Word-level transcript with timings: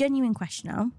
genuine 0.00 0.32
question 0.32 0.70
now. 0.70 0.90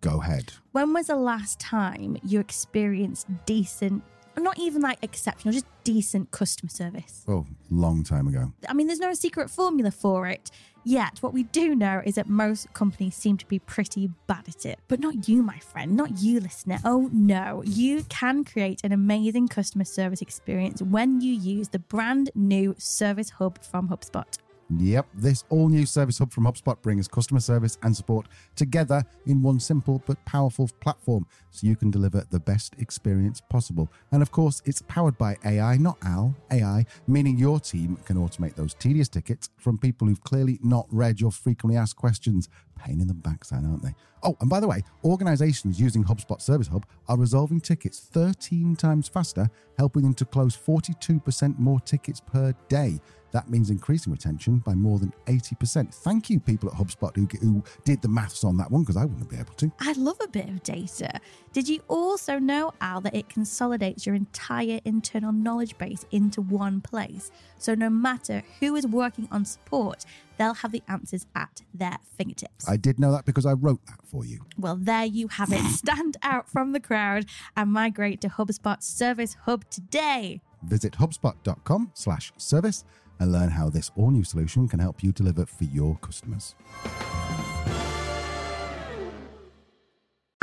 Go 0.00 0.22
ahead. 0.22 0.54
When 0.72 0.94
was 0.94 1.08
the 1.08 1.16
last 1.16 1.60
time 1.60 2.16
you 2.24 2.40
experienced 2.40 3.26
decent, 3.44 4.02
not 4.38 4.58
even 4.58 4.80
like 4.80 4.98
exceptional, 5.02 5.52
just 5.52 5.66
decent 5.84 6.30
customer 6.30 6.70
service? 6.70 7.22
Oh, 7.28 7.44
long 7.70 8.02
time 8.02 8.26
ago. 8.28 8.52
I 8.66 8.72
mean, 8.72 8.86
there's 8.86 8.98
no 8.98 9.12
secret 9.12 9.50
formula 9.50 9.90
for 9.90 10.26
it. 10.26 10.50
Yet, 10.84 11.18
what 11.20 11.34
we 11.34 11.42
do 11.42 11.74
know 11.74 12.00
is 12.06 12.14
that 12.14 12.30
most 12.30 12.72
companies 12.72 13.14
seem 13.14 13.36
to 13.38 13.46
be 13.46 13.58
pretty 13.58 14.08
bad 14.26 14.48
at 14.48 14.64
it. 14.64 14.78
But 14.88 15.00
not 15.00 15.28
you, 15.28 15.42
my 15.42 15.58
friend, 15.58 15.94
not 15.94 16.22
you, 16.22 16.40
listener. 16.40 16.78
Oh 16.82 17.10
no, 17.12 17.62
you 17.66 18.04
can 18.04 18.42
create 18.42 18.80
an 18.84 18.92
amazing 18.92 19.48
customer 19.48 19.84
service 19.84 20.22
experience 20.22 20.80
when 20.80 21.20
you 21.20 21.34
use 21.34 21.68
the 21.68 21.80
brand 21.80 22.30
new 22.34 22.74
Service 22.78 23.30
Hub 23.30 23.62
from 23.62 23.88
HubSpot. 23.88 24.38
Yep, 24.68 25.06
this 25.14 25.44
all 25.48 25.68
new 25.68 25.86
Service 25.86 26.18
Hub 26.18 26.32
from 26.32 26.44
HubSpot 26.44 26.80
brings 26.82 27.06
customer 27.06 27.38
service 27.38 27.78
and 27.84 27.96
support 27.96 28.26
together 28.56 29.04
in 29.24 29.40
one 29.40 29.60
simple 29.60 30.02
but 30.06 30.22
powerful 30.24 30.68
platform 30.80 31.24
so 31.50 31.68
you 31.68 31.76
can 31.76 31.90
deliver 31.90 32.24
the 32.30 32.40
best 32.40 32.74
experience 32.78 33.40
possible. 33.40 33.88
And 34.10 34.22
of 34.22 34.32
course, 34.32 34.62
it's 34.64 34.82
powered 34.82 35.16
by 35.18 35.36
AI, 35.44 35.76
not 35.76 35.98
AL, 36.04 36.34
AI, 36.50 36.84
meaning 37.06 37.38
your 37.38 37.60
team 37.60 37.96
can 38.04 38.16
automate 38.16 38.56
those 38.56 38.74
tedious 38.74 39.08
tickets 39.08 39.50
from 39.56 39.78
people 39.78 40.08
who've 40.08 40.24
clearly 40.24 40.58
not 40.62 40.86
read 40.90 41.20
your 41.20 41.30
frequently 41.30 41.78
asked 41.78 41.96
questions. 41.96 42.48
Pain 42.76 43.00
in 43.00 43.06
the 43.06 43.14
backside, 43.14 43.64
aren't 43.64 43.82
they? 43.84 43.94
Oh, 44.26 44.36
and 44.40 44.50
by 44.50 44.58
the 44.58 44.66
way, 44.66 44.82
organizations 45.04 45.80
using 45.80 46.02
HubSpot 46.02 46.42
Service 46.42 46.66
Hub 46.66 46.84
are 47.08 47.16
resolving 47.16 47.60
tickets 47.60 48.00
13 48.00 48.74
times 48.74 49.06
faster, 49.06 49.48
helping 49.78 50.02
them 50.02 50.14
to 50.14 50.24
close 50.24 50.56
42% 50.56 51.56
more 51.60 51.78
tickets 51.78 52.20
per 52.20 52.52
day. 52.68 52.98
That 53.30 53.48
means 53.50 53.70
increasing 53.70 54.12
retention 54.12 54.58
by 54.58 54.74
more 54.74 54.98
than 54.98 55.12
80%. 55.26 55.94
Thank 55.94 56.30
you, 56.30 56.40
people 56.40 56.68
at 56.68 56.74
HubSpot 56.74 57.14
who, 57.14 57.28
who 57.40 57.62
did 57.84 58.02
the 58.02 58.08
maths 58.08 58.42
on 58.42 58.56
that 58.56 58.70
one, 58.70 58.82
because 58.82 58.96
I 58.96 59.04
wouldn't 59.04 59.28
be 59.28 59.36
able 59.36 59.52
to. 59.54 59.70
I 59.78 59.92
love 59.92 60.16
a 60.22 60.28
bit 60.28 60.48
of 60.48 60.62
data. 60.62 61.20
Did 61.52 61.68
you 61.68 61.80
also 61.86 62.38
know, 62.38 62.72
Al, 62.80 63.00
that 63.02 63.14
it 63.14 63.28
consolidates 63.28 64.06
your 64.06 64.14
entire 64.14 64.80
internal 64.84 65.32
knowledge 65.32 65.76
base 65.78 66.04
into 66.10 66.40
one 66.40 66.80
place? 66.80 67.30
So 67.58 67.74
no 67.74 67.90
matter 67.90 68.42
who 68.60 68.74
is 68.74 68.86
working 68.86 69.28
on 69.30 69.44
support, 69.44 70.04
they'll 70.38 70.54
have 70.54 70.72
the 70.72 70.82
answers 70.88 71.26
at 71.34 71.62
their 71.74 71.98
fingertips. 72.16 72.68
I 72.68 72.76
did 72.76 72.98
know 72.98 73.12
that 73.12 73.24
because 73.24 73.46
I 73.46 73.52
wrote 73.52 73.84
that 73.86 74.00
for 74.04 74.15
you. 74.24 74.44
Well, 74.58 74.76
there 74.76 75.04
you 75.04 75.28
have 75.28 75.52
it. 75.52 75.62
Stand 75.72 76.16
out 76.22 76.48
from 76.48 76.72
the 76.72 76.80
crowd 76.80 77.26
and 77.56 77.72
migrate 77.72 78.20
to 78.22 78.28
HubSpot 78.28 78.82
Service 78.82 79.36
Hub 79.42 79.68
today. 79.70 80.40
Visit 80.62 80.94
hubspot.com 80.94 81.92
slash 81.94 82.32
service 82.36 82.84
and 83.18 83.32
learn 83.32 83.50
how 83.50 83.70
this 83.70 83.90
all 83.96 84.10
new 84.10 84.24
solution 84.24 84.68
can 84.68 84.80
help 84.80 85.02
you 85.02 85.12
deliver 85.12 85.46
for 85.46 85.64
your 85.64 85.96
customers. 85.98 86.54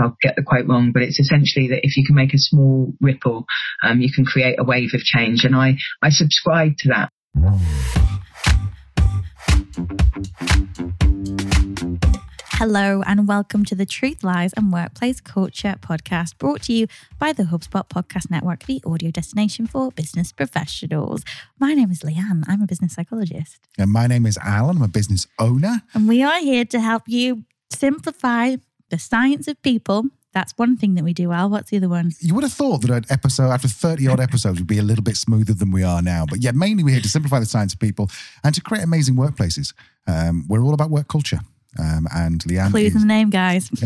I'll 0.02 0.18
get 0.22 0.36
the 0.36 0.44
quote 0.44 0.68
wrong, 0.68 0.92
but 0.92 1.04
it's 1.04 1.20
essentially 1.20 1.68
that 1.70 1.82
if 1.84 1.98
you 1.98 2.06
can 2.06 2.16
make 2.16 2.34
a 2.34 2.40
small 2.40 2.94
ripple, 3.00 3.46
um, 3.84 4.02
you 4.02 4.12
can 4.12 4.26
create 4.26 4.56
a 4.60 4.64
wave 4.64 4.90
of 4.94 5.02
change. 5.02 5.44
And 5.46 5.56
I, 5.56 5.78
I 6.02 6.10
subscribe 6.10 6.74
to 6.80 6.90
that. 6.90 8.13
Hello, 12.66 13.04
and 13.06 13.28
welcome 13.28 13.66
to 13.66 13.76
the 13.76 13.86
Truth, 13.86 14.24
Lies, 14.24 14.54
and 14.54 14.72
Workplace 14.72 15.20
Culture 15.20 15.76
podcast 15.82 16.38
brought 16.38 16.62
to 16.62 16.72
you 16.72 16.88
by 17.20 17.34
the 17.34 17.44
HubSpot 17.44 17.86
Podcast 17.90 18.32
Network, 18.32 18.64
the 18.64 18.82
audio 18.86 19.12
destination 19.12 19.68
for 19.68 19.92
business 19.92 20.32
professionals. 20.32 21.26
My 21.60 21.74
name 21.74 21.92
is 21.92 22.04
Leanne. 22.04 22.46
I'm 22.48 22.62
a 22.62 22.66
business 22.66 22.94
psychologist. 22.94 23.68
And 23.78 23.92
my 23.92 24.08
name 24.08 24.26
is 24.26 24.38
Alan. 24.42 24.78
I'm 24.78 24.82
a 24.82 24.88
business 24.88 25.28
owner. 25.40 25.82
And 25.94 26.08
we 26.08 26.24
are 26.24 26.40
here 26.40 26.64
to 26.64 26.80
help 26.80 27.04
you 27.06 27.44
simplify 27.70 28.56
the 28.88 28.98
science 28.98 29.50
of 29.50 29.62
people. 29.62 30.06
That's 30.32 30.54
one 30.56 30.78
thing 30.78 30.96
that 30.96 31.04
we 31.04 31.12
do, 31.12 31.34
Al. 31.34 31.50
What's 31.50 31.70
the 31.70 31.76
other 31.76 31.90
one? 31.90 32.12
You 32.22 32.34
would 32.34 32.46
have 32.46 32.54
thought 32.54 32.84
that 32.84 32.92
an 32.92 33.04
episode, 33.10 33.52
after 33.52 33.68
30 33.68 34.08
odd 34.08 34.22
episodes, 34.22 34.60
would 34.60 34.68
be 34.68 34.80
a 34.80 34.84
little 34.84 35.04
bit 35.04 35.18
smoother 35.18 35.54
than 35.54 35.72
we 35.72 35.84
are 35.84 36.02
now. 36.02 36.26
But 36.30 36.42
yeah, 36.42 36.52
mainly 36.52 36.86
we're 36.86 36.92
here 36.92 37.02
to 37.02 37.10
simplify 37.10 37.42
the 37.42 37.46
science 37.46 37.74
of 37.74 37.82
people 37.82 38.10
and 38.42 38.56
to 38.56 38.62
create 38.62 38.86
amazing 38.86 39.16
workplaces. 39.16 39.74
Um, 40.08 40.46
we're 40.48 40.64
all 40.64 40.74
about 40.74 40.92
work 40.92 41.10
culture. 41.10 41.42
Um, 41.80 42.08
and 42.14 42.42
Leanne 42.44 42.72
Clues 42.72 42.94
in 42.94 43.02
the 43.02 43.08
name, 43.08 43.30
guys. 43.30 43.70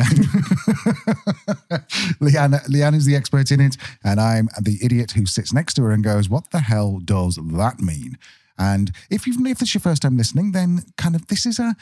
Leanne, 2.20 2.62
Leanne 2.68 2.96
is 2.96 3.06
the 3.06 3.16
expert 3.16 3.52
in 3.52 3.62
it, 3.62 3.78
and 4.04 4.20
I'm 4.20 4.50
the 4.62 4.78
idiot 4.84 5.12
who 5.12 5.26
sits 5.26 5.54
next 5.54 5.76
to 5.76 5.84
her 5.84 5.92
and 5.92 6.04
goes, 6.04 6.30
"What 6.30 6.52
the 6.52 6.60
hell 6.60 7.00
does 7.00 7.36
that 7.36 7.80
mean?" 7.80 8.18
And 8.58 8.92
if 9.10 9.26
you've 9.26 9.40
if 9.46 9.60
this 9.60 9.70
is 9.70 9.76
your 9.76 9.82
first 9.82 10.02
time 10.02 10.18
listening, 10.18 10.52
then 10.52 10.80
kind 10.98 11.16
of 11.16 11.28
this 11.28 11.46
is 11.46 11.60
a 11.60 11.76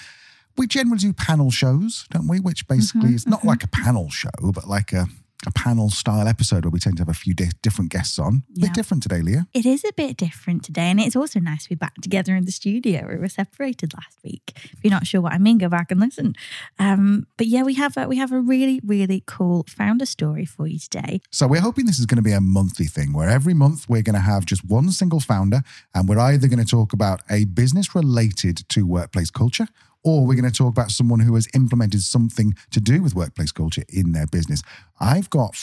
we 0.58 0.68
generally 0.68 1.00
do 1.00 1.14
panel 1.14 1.52
shows, 1.52 2.06
don't 2.12 2.28
we? 2.28 2.40
Which 2.40 2.68
basically 2.68 3.16
is 3.16 3.28
not 3.28 3.44
like 3.44 3.64
a 3.64 3.68
panel 3.68 4.10
show, 4.10 4.30
but 4.54 4.68
like 4.68 4.94
a 4.94 5.08
a 5.48 5.52
panel 5.52 5.90
style 5.90 6.28
episode 6.28 6.66
where 6.66 6.72
we 6.72 6.80
tend 6.80 6.98
to 6.98 7.02
have 7.02 7.10
a 7.10 7.14
few 7.14 7.34
di- 7.34 7.52
different 7.62 7.92
guests 7.92 8.18
on. 8.20 8.44
A 8.56 8.60
Yeah. 8.60 8.68
bit 8.68 8.74
different 8.74 9.04
today, 9.04 9.22
Leah. 9.22 9.48
It 9.54 9.66
is 9.66 9.84
a 9.84 9.94
bit 9.94 10.18
different 10.18 10.64
today, 10.64 10.90
and 10.92 11.00
it's 11.00 11.16
also 11.16 11.40
nice 11.40 11.64
to 11.64 11.70
be 11.70 11.76
back 11.76 11.96
together 12.02 12.36
in 12.36 12.46
the 12.46 12.52
studio. 12.52 13.08
We 13.08 13.18
were 13.18 13.30
separated 13.30 13.94
last 13.94 14.18
week. 14.24 14.54
If 14.74 14.76
you're 14.84 14.92
not 14.92 15.08
sure 15.08 15.22
what 15.22 15.34
I 15.34 15.38
mean, 15.38 15.58
go 15.58 15.70
back 15.70 15.92
and 15.92 16.00
listen. 16.00 16.36
Um, 16.80 17.28
but 17.38 17.48
yeah, 17.48 17.64
we 17.64 17.76
have 17.76 17.98
a, 17.98 18.08
we 18.08 18.18
have 18.18 18.32
a 18.32 18.40
really 18.40 18.80
really 18.84 19.24
cool 19.26 19.66
founder 19.68 20.06
story 20.06 20.46
for 20.46 20.68
you 20.68 20.80
today. 20.80 21.22
So 21.32 21.48
we're 21.48 21.62
hoping 21.62 21.86
this 21.86 22.00
is 22.00 22.06
going 22.06 22.18
to 22.18 22.22
be 22.22 22.32
a 22.32 22.42
monthly 22.42 22.86
thing 22.86 23.14
where 23.14 23.30
every 23.30 23.54
month 23.54 23.88
we're 23.90 24.02
going 24.02 24.16
to 24.16 24.20
have 24.22 24.46
just 24.46 24.64
one 24.66 24.92
single 24.92 25.20
founder 25.20 25.62
and 25.94 26.08
we're 26.08 26.20
either 26.20 26.48
going 26.48 26.64
to 26.64 26.70
talk 26.70 26.94
about 26.94 27.22
a 27.30 27.46
business 27.46 27.96
related 27.96 28.68
to 28.70 28.86
workplace 28.86 29.30
culture 29.32 29.68
or 30.06 30.26
we're 30.26 30.36
going 30.36 30.50
to 30.50 30.58
talk 30.58 30.70
about 30.70 30.92
someone 30.92 31.20
who 31.20 31.36
has 31.36 31.48
implemented 31.54 32.02
something 32.02 32.54
to 32.72 32.80
do 32.80 33.02
with 33.02 33.16
workplace 33.16 33.52
culture 33.52 33.84
in 33.90 34.12
their 34.12 34.28
business. 34.28 34.62
I've 35.00 35.30
got 35.32 35.56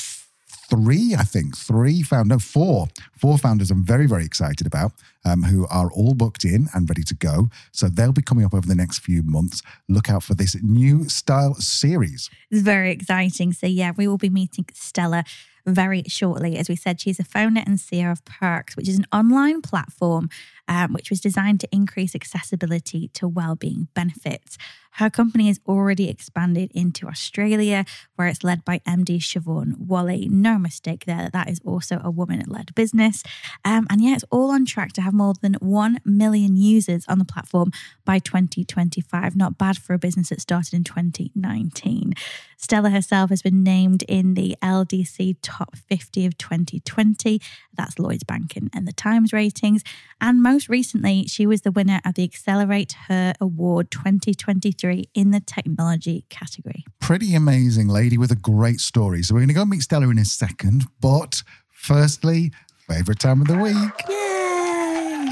three, 0.69 1.15
I 1.17 1.23
think, 1.23 1.57
three 1.57 2.03
found, 2.03 2.29
no, 2.29 2.39
four, 2.39 2.89
four 3.17 3.39
founders 3.39 3.71
I'm 3.71 3.85
very, 3.85 4.07
very 4.07 4.25
excited 4.25 4.67
about 4.67 4.93
um, 5.25 5.45
who 5.45 5.67
are 5.69 5.91
all 5.93 6.15
booked 6.15 6.45
in 6.45 6.69
and 6.75 6.89
ready 6.89 7.03
to 7.05 7.15
go. 7.15 7.49
So 7.73 7.89
they'll 7.89 8.13
be 8.13 8.23
coming 8.23 8.45
up 8.45 8.55
over 8.55 8.67
the 8.67 8.75
next 8.75 9.01
few 9.01 9.23
months. 9.23 9.63
Look 9.89 10.11
out 10.11 10.23
for 10.23 10.35
this 10.35 10.57
new 10.63 11.09
style 11.09 11.55
series. 11.55 12.31
It's 12.51 12.63
very 12.63 12.91
exciting. 12.91 13.53
So 13.53 13.67
yeah, 13.67 13.93
we 13.97 14.09
will 14.09 14.19
be 14.19 14.31
meeting 14.31 14.67
Stella 14.73 15.25
very 15.65 16.03
shortly. 16.09 16.57
As 16.57 16.69
we 16.69 16.77
said, 16.77 17.01
she's 17.01 17.21
a 17.21 17.25
founder 17.25 17.63
and 17.65 17.79
CEO 17.79 18.11
of 18.11 18.25
pirkx, 18.25 18.77
which 18.77 18.89
is 18.89 18.99
an 18.99 19.07
online 19.13 19.63
platform 19.63 20.29
um, 20.69 20.93
which 20.93 21.11
was 21.11 21.21
designed 21.21 21.61
to 21.61 21.69
increase 21.73 22.15
accessibility 22.15 23.09
to 23.15 23.29
well-being 23.29 23.89
benefits. 23.95 24.57
Her 24.97 25.09
company 25.09 25.47
has 25.47 25.59
already 25.67 26.09
expanded 26.09 26.71
into 26.75 27.07
Australia, 27.07 27.85
where 28.17 28.29
it's 28.29 28.45
led 28.45 28.65
by 28.65 28.81
MD 28.87 29.19
Siobhan 29.19 29.79
Wally. 29.79 30.29
No 30.31 30.59
mistake 30.59 31.07
there 31.07 31.31
that 31.33 31.49
is 31.49 31.61
also 31.65 32.01
a 32.05 32.11
woman-led 32.11 32.75
business. 32.75 33.23
Um, 33.65 33.87
and 33.91 34.03
yeah, 34.03 34.15
it's 34.15 34.25
all 34.31 34.51
on 34.51 34.67
track 34.67 34.93
to 34.95 35.03
have 35.03 35.12
more 35.13 35.35
than 35.41 35.55
1 35.55 36.01
million 36.05 36.57
users 36.57 37.05
on 37.09 37.19
the 37.19 37.25
platform 37.25 37.71
by 38.05 38.19
2025. 38.19 39.37
Not 39.37 39.59
bad 39.59 39.79
for 39.79 39.95
a 39.95 39.99
business 39.99 40.31
that 40.31 40.41
started 40.41 40.75
in 40.75 40.85
2019. 40.85 42.15
Stella 42.57 42.91
herself 42.91 43.31
has 43.31 43.43
been 43.43 43.65
named 43.65 44.05
in 44.05 44.35
the 44.35 44.57
LDC 44.63 45.37
Top 45.43 45.77
50 45.77 46.27
of 46.27 46.39
2020. 46.39 47.41
That's 47.75 47.99
Lloyd's 47.99 48.23
Banking 48.23 48.71
and 48.73 48.87
the 48.87 48.93
Times 48.93 49.33
ratings. 49.33 49.83
And 50.21 50.43
most 50.43 50.69
recently, 50.69 51.27
she 51.27 51.45
was 51.45 51.63
the 51.63 51.73
winner 51.73 52.01
of 52.05 52.15
the 52.15 52.23
Accelerate 52.23 52.93
Her 53.09 53.35
Award 53.41 53.91
2023 53.91 55.05
in 55.15 55.33
the 55.33 55.41
technology 55.41 56.25
category. 56.29 56.85
pretty 57.01 57.35
amazing 57.35 57.89
lady 57.89 58.17
with 58.17 58.31
a 58.31 58.37
great 58.37 58.79
story. 58.81 59.23
So 59.23 59.35
we're 59.35 59.41
going 59.41 59.49
to 59.49 59.55
go 59.55 59.65
meet 59.65 59.83
Stella 59.83 60.09
in 60.09 60.19
a 60.19 60.25
second. 60.25 60.85
But 61.01 61.43
firstly, 61.73 62.53
favorite 62.89 63.19
time 63.19 63.41
of 63.41 63.49
the 63.49 63.59
week 63.59 63.75
Yay! 64.09 64.42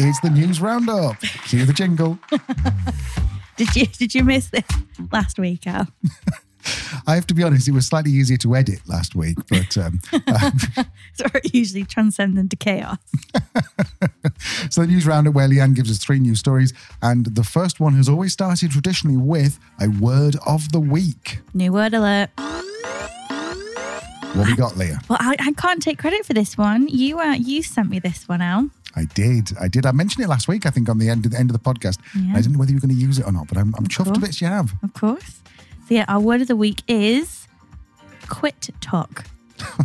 Is 0.00 0.18
the 0.20 0.30
news 0.30 0.60
roundup. 0.60 1.20
Cue 1.20 1.64
the 1.64 1.72
jingle. 1.72 2.18
Did 3.56 3.76
you 3.76 3.86
did 3.86 4.14
you 4.14 4.24
miss 4.24 4.48
this 4.48 4.64
last 5.12 5.38
week, 5.38 5.66
Al? 5.66 5.86
I 7.06 7.14
have 7.14 7.26
to 7.26 7.34
be 7.34 7.42
honest, 7.42 7.68
it 7.68 7.72
was 7.72 7.86
slightly 7.86 8.10
easier 8.10 8.38
to 8.38 8.56
edit 8.56 8.80
last 8.86 9.14
week, 9.14 9.36
but 9.50 9.76
um, 9.76 10.00
it 10.12 11.54
usually 11.54 11.84
transcends 11.84 12.38
into 12.38 12.56
chaos. 12.56 12.96
so 14.70 14.80
the 14.80 14.86
news 14.86 15.06
roundup 15.06 15.34
where 15.34 15.46
Leanne 15.46 15.74
gives 15.74 15.90
us 15.90 15.98
three 15.98 16.18
news 16.18 16.38
stories, 16.38 16.72
and 17.02 17.26
the 17.26 17.44
first 17.44 17.80
one 17.80 17.92
has 17.94 18.08
always 18.08 18.32
started 18.32 18.70
traditionally 18.70 19.18
with 19.18 19.58
a 19.78 19.88
word 19.88 20.36
of 20.46 20.72
the 20.72 20.80
week. 20.80 21.40
New 21.52 21.72
word 21.72 21.92
alert. 21.92 22.30
What 24.32 24.46
have 24.46 24.46
we 24.46 24.56
got, 24.56 24.76
Leah? 24.78 25.00
Well, 25.08 25.18
I, 25.20 25.36
I 25.38 25.52
can't 25.52 25.82
take 25.82 25.98
credit 25.98 26.24
for 26.24 26.32
this 26.32 26.56
one. 26.56 26.88
You 26.88 27.18
uh, 27.18 27.34
you 27.34 27.62
sent 27.62 27.90
me 27.90 27.98
this 27.98 28.26
one, 28.26 28.40
Al. 28.40 28.70
I 28.96 29.04
did. 29.04 29.52
I 29.60 29.68
did. 29.68 29.86
I 29.86 29.92
mentioned 29.92 30.24
it 30.24 30.28
last 30.28 30.48
week, 30.48 30.66
I 30.66 30.70
think, 30.70 30.88
on 30.88 30.98
the 30.98 31.08
end 31.08 31.24
of 31.24 31.32
the 31.32 31.38
end 31.38 31.50
of 31.50 31.54
the 31.54 31.62
podcast. 31.62 31.98
Yeah. 32.14 32.32
I 32.32 32.36
didn't 32.36 32.52
know 32.52 32.58
whether 32.58 32.70
you 32.70 32.76
were 32.76 32.80
going 32.80 32.94
to 32.94 33.00
use 33.00 33.18
it 33.18 33.26
or 33.26 33.32
not, 33.32 33.48
but 33.48 33.56
I'm, 33.56 33.74
I'm 33.76 33.86
chuffed 33.86 34.14
to 34.14 34.20
bits 34.20 34.40
you 34.40 34.48
have. 34.48 34.72
Of 34.82 34.92
course. 34.94 35.40
So 35.88 35.94
yeah, 35.94 36.04
our 36.08 36.20
word 36.20 36.40
of 36.40 36.48
the 36.48 36.56
week 36.56 36.82
is 36.88 37.46
quit 38.28 38.70
talk. 38.80 39.26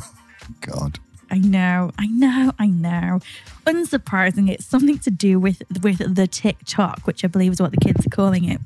God. 0.61 0.99
I 1.29 1.39
know, 1.39 1.91
I 1.97 2.07
know, 2.07 2.51
I 2.59 2.67
know. 2.67 3.19
Unsurprising, 3.65 4.49
it's 4.49 4.65
something 4.65 4.99
to 4.99 5.09
do 5.09 5.39
with 5.39 5.63
with 5.81 6.15
the 6.15 6.27
TikTok, 6.27 7.07
which 7.07 7.23
I 7.25 7.27
believe 7.27 7.51
is 7.51 7.61
what 7.61 7.71
the 7.71 7.77
kids 7.77 8.05
are 8.05 8.09
calling 8.09 8.45
it. 8.45 8.61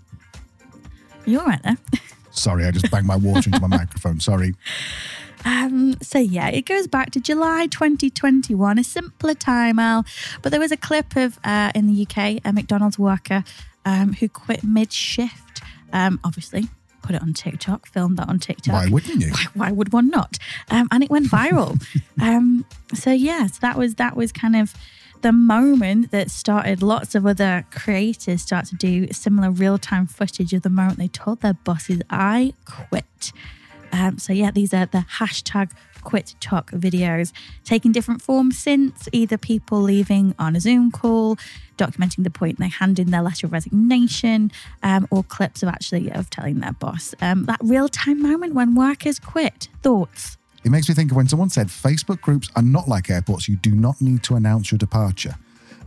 You 1.26 1.40
all 1.40 1.46
right 1.46 1.62
there? 1.64 1.78
Sorry, 2.32 2.66
I 2.66 2.72
just 2.72 2.92
banged 2.92 3.08
my 3.08 3.16
water 3.16 3.50
into 3.50 3.62
my 3.62 3.68
microphone. 3.78 4.20
Sorry. 4.20 4.56
Um, 5.46 5.96
so 6.02 6.20
yeah, 6.20 6.50
it 6.50 6.66
goes 6.66 6.88
back 6.88 7.12
to 7.12 7.20
July 7.20 7.68
2021, 7.68 8.80
a 8.80 8.84
simpler 8.84 9.34
time, 9.34 9.80
Al. 9.80 10.06
But 10.42 10.52
there 10.52 10.60
was 10.60 10.72
a 10.72 10.78
clip 10.78 11.16
of 11.16 11.40
uh, 11.44 11.72
in 11.76 11.88
the 11.88 12.04
UK 12.04 12.42
a 12.44 12.54
McDonald's 12.54 13.00
worker 13.00 13.44
um, 13.86 14.14
who 14.14 14.30
quit 14.30 14.64
mid 14.64 14.92
shift. 14.92 15.62
Um, 15.92 16.20
obviously, 16.24 16.68
put 17.02 17.16
it 17.16 17.22
on 17.22 17.34
TikTok, 17.34 17.88
filmed 17.88 18.18
that 18.18 18.30
on 18.30 18.40
TikTok. 18.40 18.74
Why 18.74 18.88
wouldn't 18.90 19.22
you? 19.22 19.32
Why, 19.32 19.46
why 19.54 19.72
would 19.72 19.94
one 19.94 20.10
not? 20.10 20.38
Um, 20.70 20.88
and 20.92 21.04
it 21.04 21.10
went 21.10 21.28
viral. 21.28 21.82
um, 22.22 22.66
so 22.94 23.12
yeah, 23.12 23.48
so 23.48 23.58
that 23.62 23.78
was 23.78 23.96
that 23.96 24.16
was 24.16 24.32
kind 24.32 24.56
of 24.56 24.74
the 25.22 25.32
moment 25.32 26.12
that 26.12 26.32
started 26.32 26.82
lots 26.82 27.14
of 27.14 27.26
other 27.26 27.66
creators 27.72 28.42
start 28.42 28.66
to 28.68 28.76
do 28.76 29.12
similar 29.12 29.52
real 29.52 29.78
time 29.78 30.08
footage 30.08 30.54
of 30.54 30.62
the 30.62 30.70
moment 30.70 30.98
they 30.98 31.08
told 31.08 31.42
their 31.42 31.54
bosses, 31.54 32.02
"I 32.10 32.54
quit." 32.66 33.32
Um, 33.92 34.18
so 34.18 34.34
yeah, 34.34 34.52
these 34.52 34.74
are 34.74 34.86
the 34.86 35.06
hashtag 35.18 35.72
quit 36.02 36.36
talk 36.40 36.72
videos 36.72 37.34
taking 37.64 37.92
different 37.92 38.22
forms 38.22 38.58
since 38.58 39.10
either 39.12 39.38
people 39.38 39.82
leaving 39.82 40.34
on 40.40 40.56
a 40.56 40.60
Zoom 40.60 40.92
call, 40.92 41.38
documenting 41.78 42.24
the 42.24 42.30
point 42.30 42.60
they 42.60 42.70
hand 42.70 43.00
in 43.00 43.12
their 43.12 43.22
letter 43.22 43.48
of 43.48 43.54
resignation, 43.54 44.52
um, 44.84 45.08
or 45.12 45.24
clips 45.24 45.64
of 45.64 45.70
actually 45.70 46.12
of 46.12 46.30
telling 46.30 46.60
their 46.60 46.74
boss 46.74 47.14
um, 47.22 47.46
that 47.46 47.60
real 47.62 47.90
time 47.90 48.22
moment 48.22 48.54
when 48.54 48.76
workers 48.76 49.20
quit. 49.20 49.68
Thoughts? 49.82 50.38
It 50.64 50.72
makes 50.72 50.90
me 50.90 50.96
think 50.96 51.12
of 51.12 51.18
when 51.18 51.28
someone 51.28 51.50
said 51.50 51.68
Facebook 51.68 52.22
groups 52.22 52.50
are 52.56 52.62
not 52.62 52.88
like 52.88 53.10
airports. 53.10 53.48
You 53.48 53.56
do 53.56 53.72
not 53.72 54.02
need 54.02 54.24
to 54.24 54.36
announce 54.36 54.72
your 54.72 54.78
departure. 54.78 55.36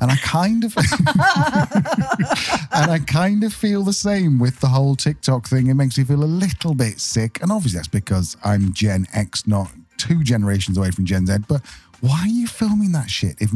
And 0.03 0.11
I 0.11 0.17
kind 0.17 0.65
of 0.65 0.77
and 2.73 2.91
I 2.91 2.99
kind 3.07 3.45
of 3.45 3.55
feel 3.55 3.85
the 3.85 3.93
same 3.93 4.41
with 4.41 4.59
the 4.59 4.67
whole 4.67 4.97
TikTok 4.97 5.47
thing. 5.47 5.69
It 5.69 5.75
makes 5.75 5.97
me 5.97 6.03
feel 6.03 6.25
a 6.25 6.27
little 6.27 6.75
bit 6.75 6.99
sick. 6.99 7.41
And 7.41 7.53
obviously 7.53 7.79
that's 7.79 7.87
because 7.87 8.37
I'm 8.43 8.73
Gen 8.73 9.07
X, 9.15 9.47
not 9.47 9.71
two 9.99 10.25
generations 10.25 10.77
away 10.77 10.91
from 10.91 11.05
Gen 11.05 11.27
Z. 11.27 11.37
But 11.47 11.63
why 12.01 12.23
are 12.23 12.27
you 12.27 12.49
filming 12.49 12.91
that 12.93 13.11
shit? 13.11 13.37
If 13.41 13.53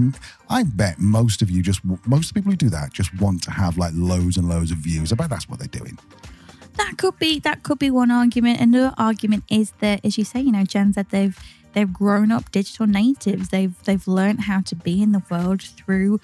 I 0.48 0.62
bet 0.62 1.00
most 1.00 1.43
of 1.43 1.50
you 1.50 1.62
just 1.62 1.81
most 2.06 2.32
people 2.32 2.52
who 2.52 2.56
do 2.56 2.70
that 2.70 2.93
just 2.93 3.20
want 3.20 3.43
to 3.43 3.50
have 3.50 3.76
like 3.76 3.93
loads 3.96 4.37
and 4.37 4.48
loads 4.48 4.70
of 4.70 4.78
views. 4.78 5.12
I 5.12 5.16
bet 5.16 5.31
that's 5.31 5.48
what 5.48 5.58
they're 5.58 5.66
doing. 5.66 5.98
That 6.76 6.96
could 6.96 7.19
be 7.19 7.40
that 7.40 7.64
could 7.64 7.81
be 7.81 7.90
one 7.90 8.12
argument. 8.12 8.60
Another 8.60 8.94
argument 8.96 9.43
is 9.50 9.72
that, 9.81 10.04
as 10.04 10.16
you 10.16 10.25
say, 10.25 10.43
you 10.43 10.52
know, 10.52 10.62
Gen 10.62 10.93
Z 10.93 11.02
they've 11.10 11.37
they've 11.76 11.93
grown 11.93 12.32
up 12.32 12.50
digital 12.50 12.87
natives. 12.87 13.50
They've 13.50 13.81
they've 13.84 14.08
learned 14.08 14.40
how 14.40 14.62
to 14.62 14.75
be 14.75 15.02
in 15.02 15.12
the 15.12 15.23
world 15.31 15.62
through 15.62 16.20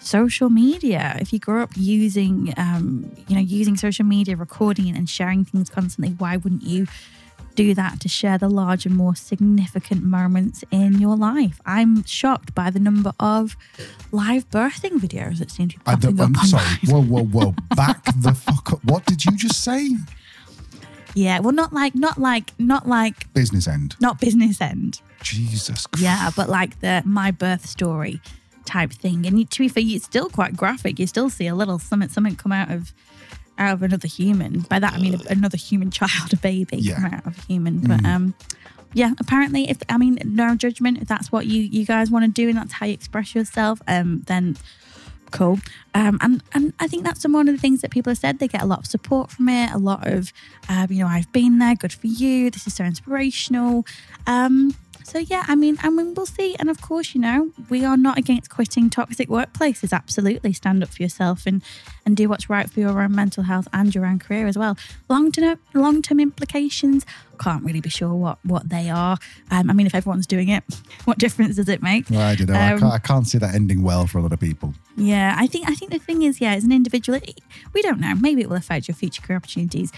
social 0.00 0.50
media. 0.50 1.16
If 1.20 1.32
you 1.32 1.38
grow 1.38 1.62
up 1.62 1.72
using, 1.76 2.52
um, 2.56 3.12
you 3.28 3.36
know, 3.36 3.42
using 3.42 3.76
social 3.76 4.04
media, 4.04 4.36
recording 4.36 4.96
and 4.96 5.08
sharing 5.08 5.44
things 5.44 5.70
constantly, 5.70 6.14
why 6.14 6.38
wouldn't 6.38 6.62
you 6.62 6.86
do 7.54 7.72
that 7.74 8.00
to 8.00 8.08
share 8.08 8.36
the 8.36 8.48
larger, 8.48 8.90
more 8.90 9.14
significant 9.14 10.02
moments 10.02 10.64
in 10.70 10.98
your 10.98 11.16
life? 11.16 11.60
I'm 11.66 12.02
shocked 12.04 12.54
by 12.54 12.70
the 12.70 12.80
number 12.80 13.12
of 13.20 13.56
live 14.10 14.48
birthing 14.50 14.98
videos 14.98 15.38
that 15.38 15.50
seem 15.50 15.68
to 15.68 15.76
be 15.76 15.82
I 15.86 15.94
popping 15.94 16.16
don't, 16.16 16.34
up. 16.34 16.42
I'm 16.42 16.48
sorry. 16.48 16.78
Whoa, 16.86 17.02
whoa, 17.02 17.24
whoa. 17.24 17.54
Back 17.76 18.04
the 18.16 18.32
fuck 18.34 18.72
up. 18.72 18.84
What 18.84 19.04
did 19.04 19.24
you 19.24 19.36
just 19.36 19.62
say? 19.62 19.90
Yeah, 21.14 21.38
well, 21.40 21.52
not 21.52 21.72
like, 21.72 21.94
not 21.94 22.18
like, 22.18 22.52
not 22.58 22.88
like, 22.88 23.32
Business 23.34 23.68
end. 23.68 23.96
not 24.00 24.20
business 24.20 24.60
end. 24.60 25.00
Jesus 25.22 25.86
Christ. 25.86 26.02
Yeah, 26.02 26.30
but 26.36 26.48
like 26.48 26.80
the 26.80 27.02
my 27.04 27.30
birth 27.30 27.66
story 27.66 28.20
type 28.66 28.92
thing. 28.92 29.26
And 29.26 29.50
to 29.50 29.58
be 29.58 29.68
fair, 29.68 29.82
it's 29.86 30.04
still 30.04 30.28
quite 30.28 30.56
graphic. 30.56 30.98
You 30.98 31.06
still 31.06 31.30
see 31.30 31.46
a 31.46 31.54
little 31.54 31.78
something 31.78 32.08
something 32.08 32.36
come 32.36 32.52
out 32.52 32.70
of 32.70 32.92
out 33.56 33.74
of 33.74 33.82
another 33.82 34.08
human. 34.08 34.60
By 34.62 34.78
that 34.80 34.92
I 34.94 34.98
mean 34.98 35.20
another 35.30 35.56
human 35.56 35.90
child, 35.98 36.32
a 36.32 36.36
baby 36.36 36.78
Yeah. 36.78 36.96
come 36.96 37.04
out 37.06 37.26
of 37.26 37.38
a 37.38 37.40
human. 37.42 37.78
But 37.80 38.04
um 38.04 38.34
yeah, 38.92 39.12
apparently 39.18 39.68
if 39.70 39.78
I 39.88 39.96
mean 39.98 40.18
no 40.24 40.54
judgment, 40.56 40.98
if 41.00 41.08
that's 41.08 41.30
what 41.32 41.46
you 41.46 41.62
you 41.62 41.86
guys 41.86 42.10
want 42.10 42.24
to 42.24 42.30
do 42.30 42.48
and 42.48 42.58
that's 42.58 42.72
how 42.74 42.86
you 42.86 42.92
express 42.94 43.34
yourself, 43.34 43.80
um 43.88 44.22
then 44.26 44.56
cool. 45.34 45.58
Um, 45.94 46.16
and 46.22 46.42
and 46.52 46.72
I 46.80 46.86
think 46.86 47.04
that's 47.04 47.26
one 47.26 47.48
of 47.48 47.54
the 47.54 47.60
things 47.60 47.82
that 47.82 47.90
people 47.90 48.10
have 48.10 48.18
said. 48.18 48.38
They 48.38 48.48
get 48.48 48.62
a 48.62 48.66
lot 48.66 48.78
of 48.78 48.86
support 48.86 49.30
from 49.32 49.48
it. 49.48 49.70
A 49.72 49.78
lot 49.78 50.06
of, 50.06 50.32
um, 50.68 50.86
you 50.90 51.00
know, 51.02 51.08
I've 51.08 51.30
been 51.32 51.58
there. 51.58 51.74
Good 51.74 51.92
for 51.92 52.06
you. 52.06 52.50
This 52.50 52.66
is 52.66 52.74
so 52.74 52.84
inspirational. 52.84 53.84
Um, 54.26 54.74
so 55.04 55.18
yeah, 55.18 55.44
I 55.46 55.54
mean, 55.54 55.76
I 55.82 55.90
mean, 55.90 56.14
we'll 56.14 56.26
see. 56.26 56.56
And 56.58 56.68
of 56.68 56.80
course, 56.80 57.14
you 57.14 57.20
know, 57.20 57.50
we 57.68 57.84
are 57.84 57.96
not 57.96 58.18
against 58.18 58.50
quitting 58.50 58.90
toxic 58.90 59.28
workplaces. 59.28 59.92
Absolutely, 59.92 60.52
stand 60.52 60.82
up 60.82 60.88
for 60.88 61.02
yourself 61.02 61.46
and 61.46 61.62
and 62.06 62.16
do 62.16 62.28
what's 62.28 62.50
right 62.50 62.68
for 62.68 62.80
your 62.80 63.00
own 63.00 63.14
mental 63.14 63.44
health 63.44 63.68
and 63.72 63.94
your 63.94 64.04
own 64.06 64.18
career 64.18 64.46
as 64.46 64.58
well. 64.58 64.76
Long 65.08 65.30
term 65.30 65.58
long 65.74 66.02
term 66.02 66.18
implications. 66.20 67.06
Can't 67.38 67.64
really 67.64 67.80
be 67.80 67.90
sure 67.90 68.14
what 68.14 68.38
what 68.44 68.68
they 68.68 68.90
are. 68.90 69.18
Um, 69.50 69.70
I 69.70 69.72
mean, 69.72 69.86
if 69.86 69.94
everyone's 69.94 70.26
doing 70.26 70.48
it, 70.48 70.64
what 71.04 71.18
difference 71.18 71.56
does 71.56 71.68
it 71.68 71.82
make? 71.82 72.08
Well, 72.10 72.20
I 72.20 72.34
don't 72.34 72.48
know. 72.48 72.54
I, 72.54 72.72
Um, 72.72 72.78
can't, 72.80 72.92
I 72.92 72.98
can't 72.98 73.26
see 73.28 73.38
that 73.38 73.54
ending 73.54 73.82
well 73.82 74.06
for 74.06 74.18
a 74.18 74.22
lot 74.22 74.32
of 74.32 74.40
people. 74.40 74.74
Yeah, 74.96 75.34
I 75.38 75.46
think 75.46 75.68
I 75.68 75.74
think 75.74 75.90
the 75.92 75.98
thing 75.98 76.22
is, 76.22 76.40
yeah, 76.40 76.54
as 76.54 76.64
an 76.64 76.72
individual, 76.72 77.18
it, 77.22 77.40
we 77.72 77.82
don't 77.82 78.00
know. 78.00 78.14
Maybe 78.14 78.40
it 78.42 78.48
will 78.48 78.56
affect 78.56 78.88
your 78.88 78.94
future 78.94 79.20
career 79.22 79.36
opportunities. 79.36 79.92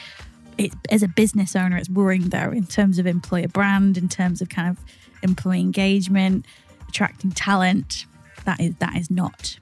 It, 0.58 0.72
as 0.90 1.02
a 1.02 1.08
business 1.08 1.54
owner, 1.54 1.76
it's 1.76 1.90
worrying 1.90 2.30
though 2.30 2.50
in 2.50 2.66
terms 2.66 2.98
of 2.98 3.06
employer 3.06 3.48
brand, 3.48 3.98
in 3.98 4.08
terms 4.08 4.40
of 4.40 4.48
kind 4.48 4.68
of 4.70 4.78
employee 5.22 5.60
engagement, 5.60 6.46
attracting 6.88 7.32
talent. 7.32 8.06
That 8.44 8.60
is 8.60 8.74
that 8.76 8.96
is 8.96 9.10
not. 9.10 9.58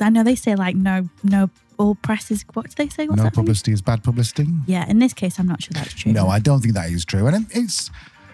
I 0.00 0.10
know 0.10 0.22
they 0.24 0.34
say 0.34 0.54
like 0.54 0.76
no 0.76 1.08
no 1.22 1.48
all 1.78 1.94
press 1.94 2.30
is 2.30 2.44
what 2.52 2.66
do 2.68 2.72
they 2.76 2.88
say? 2.88 3.06
What's 3.06 3.18
no 3.18 3.24
that 3.24 3.36
mean? 3.36 3.44
publicity 3.44 3.72
is 3.72 3.80
bad 3.80 4.02
publicity. 4.04 4.46
Yeah, 4.66 4.88
in 4.88 4.98
this 4.98 5.12
case, 5.14 5.38
I'm 5.38 5.46
not 5.48 5.62
sure 5.62 5.72
that's 5.72 5.94
true. 5.94 6.12
No, 6.12 6.28
I 6.28 6.40
don't 6.40 6.60
think 6.60 6.74
that 6.74 6.90
is 6.90 7.04
true. 7.04 7.26
And 7.26 7.46
it's 7.50 7.90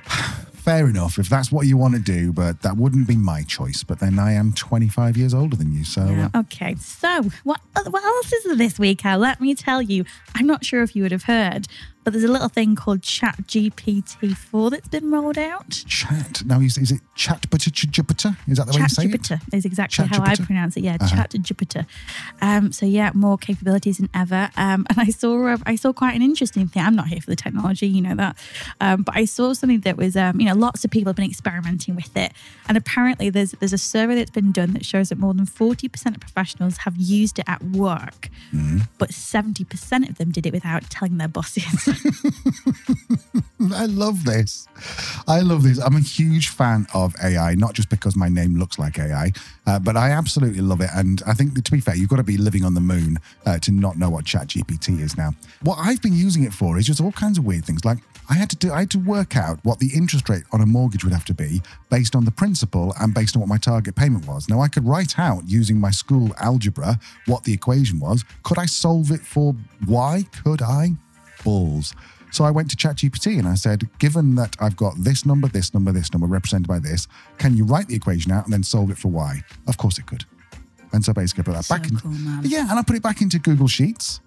fair 0.53 0.89
enough 0.89 1.19
if 1.19 1.29
that's 1.29 1.51
what 1.51 1.67
you 1.67 1.77
want 1.77 1.95
to 1.95 2.01
do, 2.01 2.33
but 2.33 2.63
that 2.63 2.77
wouldn't 2.77 3.07
be 3.09 3.17
my 3.17 3.43
choice. 3.45 3.83
But 3.83 3.99
then 4.01 4.19
I 4.19 4.33
am 4.33 4.53
25 4.53 5.17
years 5.17 5.33
older 5.33 5.57
than 5.57 5.73
you. 5.73 5.85
So 5.85 6.05
Yeah. 6.07 6.29
uh, 6.35 6.41
Okay, 6.41 6.75
so 6.77 7.23
what 7.45 7.61
what 7.89 8.05
else 8.05 8.33
is 8.33 8.59
this 8.59 8.79
week, 8.79 9.05
Al? 9.05 9.19
Let 9.19 9.41
me 9.41 9.55
tell 9.55 9.81
you. 9.83 10.05
I'm 10.35 10.47
not 10.47 10.65
sure 10.65 10.83
if 10.83 10.95
you 10.97 11.03
would 11.03 11.13
have 11.13 11.25
heard, 11.25 11.67
but 12.11 12.19
there's 12.19 12.29
a 12.29 12.33
little 12.33 12.49
thing 12.49 12.75
called 12.75 13.03
Chat 13.03 13.37
GPT-4 13.47 14.71
that's 14.73 14.89
been 14.89 15.11
rolled 15.13 15.39
out. 15.39 15.71
chat. 15.87 16.43
Now, 16.45 16.61
is, 16.61 16.77
is 16.77 16.91
it 16.91 17.01
chat 17.15 17.47
Jupiter? 17.51 18.37
Is 18.49 18.59
that 18.59 18.67
the 18.67 18.73
way 18.75 18.81
you 18.83 18.89
say 18.89 19.05
it? 19.05 19.11
Chat 19.23 19.23
Jupiter 19.23 19.57
is 19.57 19.65
exactly 19.65 20.07
how 20.07 20.23
I 20.23 20.35
pronounce 20.35 20.77
it. 20.77 20.83
Yeah, 20.83 20.97
Uh-huh. 21.01 21.09
Chat 21.17 21.35
Jupiter. 21.41 21.87
Um, 22.43 22.73
so 22.73 22.85
yeah, 22.87 23.13
more 23.15 23.39
capabilities 23.39 23.99
than 23.99 24.09
ever. 24.15 24.51
Um, 24.57 24.87
and 24.91 24.99
I 24.99 25.07
saw 25.11 25.47
uh, 25.47 25.59
I 25.67 25.77
saw 25.77 25.93
quite 25.93 26.15
an 26.17 26.23
interesting 26.23 26.67
thing. 26.67 26.83
I'm 26.83 26.97
not 26.97 27.07
here 27.09 27.21
for 27.21 27.31
the 27.31 27.37
technology, 27.37 27.87
you 27.87 28.03
know 28.03 28.15
that, 28.17 28.37
um, 28.81 29.03
but 29.03 29.17
I 29.17 29.25
saw 29.25 29.53
something 29.53 29.81
that 29.81 29.97
was 29.97 30.17
um, 30.17 30.41
you 30.41 30.47
know 30.47 30.55
lots 30.55 30.85
of 30.85 30.91
people 30.91 31.11
have 31.11 31.17
been 31.17 31.31
experimenting 31.31 31.95
with 31.95 32.17
it, 32.17 32.33
and 32.69 32.77
apparently 32.77 33.31
there's 33.31 33.53
there's 33.53 33.73
a 33.73 33.79
survey 33.79 34.17
that's 34.17 34.31
been 34.31 34.51
done 34.53 34.73
that 34.73 34.85
shows 34.85 35.11
that 35.11 35.19
more 35.19 35.35
than 35.35 35.47
40% 35.47 36.07
of 36.15 36.21
professionals 36.21 36.79
have 36.79 36.97
used 36.97 37.39
it 37.39 37.45
at 37.49 37.63
work, 37.63 38.29
Mm-hmm. 38.53 38.79
but 38.99 39.11
70% 39.11 40.09
of 40.09 40.19
them 40.19 40.33
did 40.33 40.45
it 40.47 40.53
without 40.53 40.89
telling 40.91 41.19
their 41.19 41.29
bosses. 41.29 41.65
I 43.75 43.87
love 43.87 44.25
this. 44.25 44.67
I 45.29 45.41
love 45.41 45.63
this. 45.63 45.79
I'm 45.79 45.97
a 45.97 46.01
huge 46.01 46.49
fan 46.49 46.87
of 46.95 47.15
AI, 47.23 47.55
not 47.55 47.75
just 47.75 47.91
because 47.91 48.17
my 48.17 48.29
name 48.29 48.59
looks 48.59 48.79
like 48.79 48.99
AI, 48.99 49.33
uh, 49.67 49.79
but 49.79 49.97
I 49.97 50.11
absolutely 50.11 50.63
love 50.63 50.81
it. 50.81 50.91
And 50.95 51.23
I 51.27 51.35
think, 51.35 51.63
to 51.63 51.73
be 51.73 51.81
fair, 51.81 51.95
you've 51.95 52.09
got 52.09 52.17
to 52.17 52.23
be 52.23 52.37
living 52.37 52.65
on 52.65 52.75
the 52.75 52.81
moon 52.81 53.19
uh, 53.47 53.59
to 53.61 53.73
not 53.73 53.99
know 53.99 54.11
what 54.11 54.25
ChatGPT 54.25 55.01
is 55.01 55.17
now. 55.17 55.33
What 55.63 55.79
I've 55.79 56.01
been 56.01 56.15
using 56.15 56.45
it 56.45 56.53
for 56.53 56.79
is 56.79 56.87
just 56.87 57.01
all 57.01 57.13
kinds 57.13 57.39
of 57.39 57.45
weird 57.45 57.65
things. 57.65 57.85
Like 57.85 57.99
I 58.29 58.35
had 58.35 58.49
to 58.51 58.57
do, 58.57 58.73
I 58.73 58.81
had 58.81 58.91
to 58.93 58.99
work 58.99 59.37
out 59.37 59.59
what 59.65 59.79
the 59.79 59.91
interest 59.95 60.29
rate 60.29 60.45
on 60.53 60.61
a 60.61 60.67
mortgage 60.67 61.05
would 61.05 61.13
have 61.13 61.25
to 61.27 61.35
be 61.35 61.61
based 61.91 62.15
on 62.15 62.25
the 62.25 62.31
principal 62.31 62.95
and 63.01 63.13
based 63.13 63.37
on 63.37 63.41
what 63.41 63.49
my 63.49 63.59
target 63.59 63.95
payment 63.95 64.27
was. 64.27 64.49
Now 64.49 64.61
I 64.61 64.69
could 64.69 64.87
write 64.87 65.19
out 65.19 65.43
using 65.47 65.79
my 65.79 65.91
school 65.91 66.31
algebra 66.39 66.99
what 67.27 67.45
the 67.45 67.53
equation 67.53 68.01
was. 68.01 68.25
Could 68.43 68.59
I 68.59 68.67
solve 68.67 69.11
it 69.11 69.21
for 69.21 69.55
Y? 69.87 70.25
Could 70.45 70.63
I? 70.63 70.93
Balls. 71.45 71.95
So 72.33 72.45
I 72.45 72.51
went 72.53 72.71
to 72.71 72.77
ChatGPT 72.77 73.39
and 73.39 73.49
I 73.49 73.55
said, 73.55 73.89
given 73.99 74.37
that 74.37 74.55
I've 74.61 74.77
got 74.77 74.95
this 74.99 75.27
number, 75.27 75.49
this 75.49 75.75
number, 75.75 75.91
this 75.91 76.13
number 76.13 76.27
represented 76.29 76.69
by 76.69 76.79
this, 76.79 77.09
can 77.39 77.57
you 77.57 77.65
write 77.65 77.89
the 77.89 77.97
equation 77.97 78.31
out 78.31 78.45
and 78.45 78.53
then 78.53 78.63
solve 78.63 78.91
it 78.91 78.99
for 78.99 79.09
Y? 79.09 79.43
Of 79.67 79.77
course 79.79 79.99
it 79.99 80.07
could. 80.07 80.25
And 80.93 81.05
so 81.05 81.13
basically 81.13 81.43
I 81.43 81.45
put 81.45 81.55
that 81.55 81.65
So 81.65 81.77
back 81.77 81.89
in. 81.91 81.97
cool. 81.97 82.13
Yeah, 82.45 82.69
and 82.71 82.79
I 82.79 82.83
put 82.83 82.97
it 82.97 83.03
back 83.03 83.21
into 83.21 83.39
Google 83.41 83.67
Sheets 83.69 84.21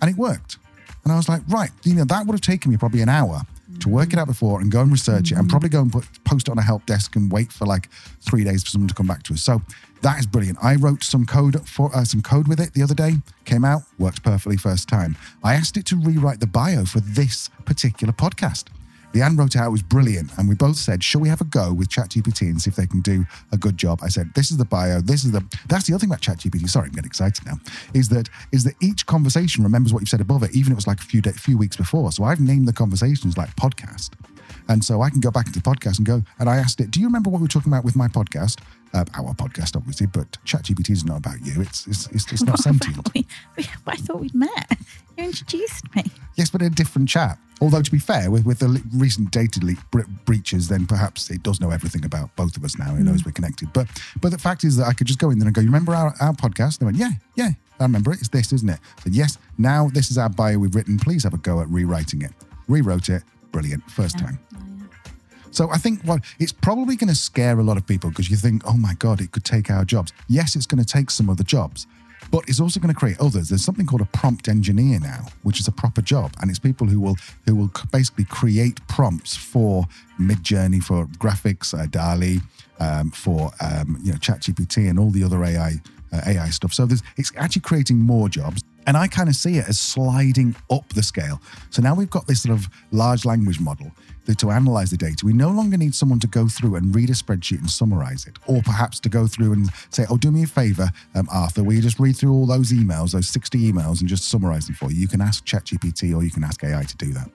and 0.00 0.08
it 0.10 0.16
worked. 0.16 0.58
And 1.04 1.12
I 1.12 1.16
was 1.16 1.28
like, 1.28 1.42
right, 1.48 1.70
you 1.84 1.94
know, 1.94 2.04
that 2.04 2.26
would 2.26 2.34
have 2.34 2.40
taken 2.40 2.70
me 2.70 2.76
probably 2.76 3.00
an 3.02 3.08
hour 3.08 3.42
to 3.80 3.88
work 3.88 4.12
it 4.12 4.18
out 4.18 4.26
before 4.26 4.60
and 4.60 4.70
go 4.70 4.80
and 4.80 4.90
research 4.90 5.32
it 5.32 5.38
and 5.38 5.48
probably 5.48 5.68
go 5.68 5.80
and 5.80 5.92
put, 5.92 6.06
post 6.24 6.48
it 6.48 6.50
on 6.50 6.58
a 6.58 6.62
help 6.62 6.84
desk 6.86 7.16
and 7.16 7.30
wait 7.30 7.52
for 7.52 7.64
like 7.66 7.88
three 8.20 8.44
days 8.44 8.62
for 8.62 8.70
someone 8.70 8.88
to 8.88 8.94
come 8.94 9.06
back 9.06 9.22
to 9.24 9.34
us. 9.34 9.42
So 9.42 9.62
that 10.02 10.18
is 10.18 10.26
brilliant. 10.26 10.58
I 10.62 10.76
wrote 10.76 11.02
some 11.02 11.26
code 11.26 11.66
for 11.68 11.94
uh, 11.94 12.04
some 12.04 12.22
code 12.22 12.48
with 12.48 12.60
it 12.60 12.74
the 12.74 12.82
other 12.82 12.94
day. 12.94 13.14
Came 13.44 13.64
out, 13.64 13.82
worked 13.98 14.22
perfectly 14.22 14.56
first 14.56 14.88
time. 14.88 15.16
I 15.42 15.54
asked 15.54 15.76
it 15.76 15.86
to 15.86 15.96
rewrite 15.96 16.40
the 16.40 16.46
bio 16.46 16.84
for 16.84 17.00
this 17.00 17.50
particular 17.64 18.12
podcast. 18.12 18.64
Leanne 19.12 19.38
wrote 19.38 19.56
out, 19.56 19.68
it 19.68 19.70
was 19.70 19.82
brilliant. 19.82 20.30
And 20.38 20.48
we 20.48 20.54
both 20.54 20.76
said, 20.76 21.02
shall 21.02 21.20
we 21.20 21.28
have 21.28 21.40
a 21.40 21.44
go 21.44 21.72
with 21.72 21.88
ChatGPT 21.88 22.42
and 22.42 22.60
see 22.60 22.70
if 22.70 22.76
they 22.76 22.86
can 22.86 23.00
do 23.00 23.24
a 23.52 23.56
good 23.56 23.76
job? 23.76 24.00
I 24.02 24.08
said, 24.08 24.32
this 24.34 24.50
is 24.50 24.56
the 24.56 24.64
bio, 24.64 25.00
this 25.00 25.24
is 25.24 25.32
the, 25.32 25.44
that's 25.68 25.86
the 25.86 25.94
other 25.94 26.00
thing 26.00 26.10
about 26.10 26.20
ChatGPT. 26.20 26.68
Sorry, 26.68 26.86
I'm 26.86 26.92
getting 26.92 27.06
excited 27.06 27.44
now. 27.46 27.58
Is 27.94 28.08
that, 28.10 28.28
is 28.52 28.64
that 28.64 28.74
each 28.80 29.06
conversation 29.06 29.64
remembers 29.64 29.92
what 29.92 30.00
you've 30.00 30.08
said 30.08 30.20
above 30.20 30.42
it, 30.42 30.54
even 30.54 30.72
if 30.72 30.76
it 30.76 30.76
was 30.76 30.86
like 30.86 31.00
a 31.00 31.04
few, 31.04 31.20
day, 31.20 31.32
few 31.32 31.56
weeks 31.56 31.76
before. 31.76 32.12
So 32.12 32.24
I've 32.24 32.40
named 32.40 32.68
the 32.68 32.72
conversations 32.72 33.36
like 33.36 33.54
podcast. 33.56 34.10
And 34.68 34.84
so 34.84 35.00
I 35.00 35.10
can 35.10 35.20
go 35.20 35.30
back 35.30 35.46
into 35.46 35.60
the 35.60 35.68
podcast 35.68 35.98
and 35.98 36.06
go, 36.06 36.22
and 36.38 36.48
I 36.48 36.56
asked 36.56 36.80
it, 36.80 36.90
do 36.90 37.00
you 37.00 37.06
remember 37.06 37.30
what 37.30 37.40
we 37.40 37.44
were 37.44 37.48
talking 37.48 37.72
about 37.72 37.84
with 37.84 37.96
my 37.96 38.08
podcast? 38.08 38.60
Uh, 38.94 39.04
our 39.14 39.34
podcast, 39.34 39.76
obviously, 39.76 40.06
but 40.06 40.30
ChatGPT 40.46 40.90
is 40.90 41.04
not 41.04 41.18
about 41.18 41.44
you. 41.44 41.60
It's 41.60 41.86
it's, 41.86 42.06
it's, 42.08 42.32
it's 42.32 42.42
not 42.42 42.58
sentient. 42.68 43.12
we, 43.14 43.26
we, 43.56 43.64
I 43.86 43.96
thought 43.96 44.20
we'd 44.20 44.34
met. 44.34 44.78
You 45.16 45.24
introduced 45.24 45.94
me. 45.94 46.04
Yes, 46.36 46.48
but 46.50 46.62
in 46.62 46.68
a 46.68 46.74
different 46.74 47.08
chat. 47.08 47.38
Although, 47.60 47.82
to 47.82 47.90
be 47.90 47.98
fair, 47.98 48.30
with, 48.30 48.46
with 48.46 48.60
the 48.60 48.82
recent 48.94 49.30
data 49.32 49.60
leak 49.62 49.78
bre- 49.90 50.02
breaches, 50.24 50.68
then 50.68 50.86
perhaps 50.86 51.28
it 51.30 51.42
does 51.42 51.60
know 51.60 51.70
everything 51.70 52.04
about 52.04 52.34
both 52.36 52.56
of 52.56 52.64
us 52.64 52.78
now. 52.78 52.94
It 52.94 53.00
knows 53.00 53.24
we're 53.24 53.32
connected. 53.32 53.72
But 53.72 53.88
but 54.20 54.30
the 54.30 54.38
fact 54.38 54.64
is 54.64 54.76
that 54.76 54.86
I 54.86 54.92
could 54.92 55.06
just 55.06 55.18
go 55.18 55.30
in 55.30 55.38
there 55.38 55.48
and 55.48 55.54
go, 55.54 55.60
you 55.60 55.66
remember 55.66 55.94
our, 55.94 56.14
our 56.20 56.32
podcast? 56.32 56.78
They 56.78 56.86
went, 56.86 56.96
yeah, 56.96 57.10
yeah, 57.34 57.50
I 57.80 57.82
remember 57.82 58.12
it. 58.12 58.20
It's 58.20 58.28
this, 58.28 58.52
isn't 58.52 58.68
it? 58.68 58.78
I 58.98 59.02
said, 59.02 59.14
yes, 59.14 59.38
now 59.58 59.88
this 59.92 60.10
is 60.10 60.18
our 60.18 60.28
bio 60.28 60.58
we've 60.58 60.74
written. 60.74 60.98
Please 60.98 61.24
have 61.24 61.34
a 61.34 61.38
go 61.38 61.60
at 61.60 61.68
rewriting 61.68 62.22
it. 62.22 62.32
Rewrote 62.68 63.08
it. 63.08 63.22
Brilliant. 63.52 63.82
First 63.90 64.18
time. 64.18 64.38
So 65.58 65.68
I 65.72 65.76
think 65.76 66.04
what 66.04 66.20
it's 66.38 66.52
probably 66.52 66.94
going 66.94 67.08
to 67.08 67.16
scare 67.16 67.58
a 67.58 67.64
lot 67.64 67.76
of 67.76 67.84
people 67.84 68.10
because 68.10 68.30
you 68.30 68.36
think, 68.36 68.62
oh 68.64 68.76
my 68.76 68.94
God, 68.94 69.20
it 69.20 69.32
could 69.32 69.44
take 69.44 69.72
our 69.72 69.84
jobs. 69.84 70.12
Yes, 70.28 70.54
it's 70.54 70.66
going 70.66 70.80
to 70.80 70.86
take 70.86 71.10
some 71.10 71.28
of 71.28 71.36
the 71.36 71.42
jobs, 71.42 71.88
but 72.30 72.48
it's 72.48 72.60
also 72.60 72.78
going 72.78 72.94
to 72.94 72.96
create 72.96 73.18
others. 73.18 73.48
There's 73.48 73.64
something 73.64 73.84
called 73.84 74.02
a 74.02 74.10
prompt 74.20 74.46
engineer 74.46 75.00
now, 75.00 75.26
which 75.42 75.58
is 75.58 75.66
a 75.66 75.72
proper 75.72 76.00
job, 76.00 76.32
and 76.40 76.48
it's 76.48 76.60
people 76.60 76.86
who 76.86 77.00
will 77.00 77.16
who 77.44 77.56
will 77.56 77.72
basically 77.90 78.26
create 78.26 78.78
prompts 78.86 79.36
for 79.36 79.82
Midjourney, 80.20 80.80
for 80.80 81.06
graphics, 81.18 81.76
uh, 81.76 81.86
DALL-E, 81.86 82.38
um, 82.78 83.10
for 83.10 83.50
um, 83.60 83.98
you 84.00 84.12
know 84.12 84.18
ChatGPT, 84.18 84.88
and 84.88 84.96
all 84.96 85.10
the 85.10 85.24
other 85.24 85.42
AI 85.42 85.72
uh, 86.12 86.20
AI 86.24 86.50
stuff. 86.50 86.72
So 86.72 86.86
it's 87.16 87.32
actually 87.36 87.62
creating 87.62 87.96
more 87.98 88.28
jobs. 88.28 88.62
And 88.88 88.96
I 88.96 89.06
kind 89.06 89.28
of 89.28 89.36
see 89.36 89.58
it 89.58 89.68
as 89.68 89.78
sliding 89.78 90.56
up 90.70 90.88
the 90.94 91.02
scale. 91.02 91.42
So 91.68 91.82
now 91.82 91.94
we've 91.94 92.08
got 92.08 92.26
this 92.26 92.40
sort 92.40 92.58
of 92.58 92.66
large 92.90 93.26
language 93.26 93.60
model 93.60 93.92
that 94.24 94.38
to 94.38 94.50
analyze 94.50 94.90
the 94.90 94.96
data. 94.96 95.26
We 95.26 95.34
no 95.34 95.50
longer 95.50 95.76
need 95.76 95.94
someone 95.94 96.20
to 96.20 96.26
go 96.26 96.48
through 96.48 96.76
and 96.76 96.94
read 96.94 97.10
a 97.10 97.12
spreadsheet 97.12 97.58
and 97.58 97.68
summarize 97.68 98.26
it, 98.26 98.38
or 98.46 98.62
perhaps 98.62 98.98
to 99.00 99.10
go 99.10 99.26
through 99.26 99.52
and 99.52 99.68
say, 99.90 100.06
"Oh, 100.08 100.16
do 100.16 100.30
me 100.30 100.44
a 100.44 100.46
favor, 100.46 100.90
um, 101.14 101.28
Arthur, 101.30 101.64
will 101.64 101.74
you 101.74 101.82
just 101.82 102.00
read 102.00 102.16
through 102.16 102.32
all 102.32 102.46
those 102.46 102.72
emails, 102.72 103.12
those 103.12 103.28
60 103.28 103.70
emails, 103.70 104.00
and 104.00 104.08
just 104.08 104.24
summarize 104.24 104.64
them 104.64 104.74
for 104.74 104.90
you?" 104.90 105.02
You 105.02 105.08
can 105.08 105.20
ask 105.20 105.44
ChatGPT 105.44 106.16
or 106.16 106.24
you 106.24 106.30
can 106.30 106.42
ask 106.42 106.64
AI 106.64 106.84
to 106.84 106.96
do 106.96 107.12
that. 107.12 107.30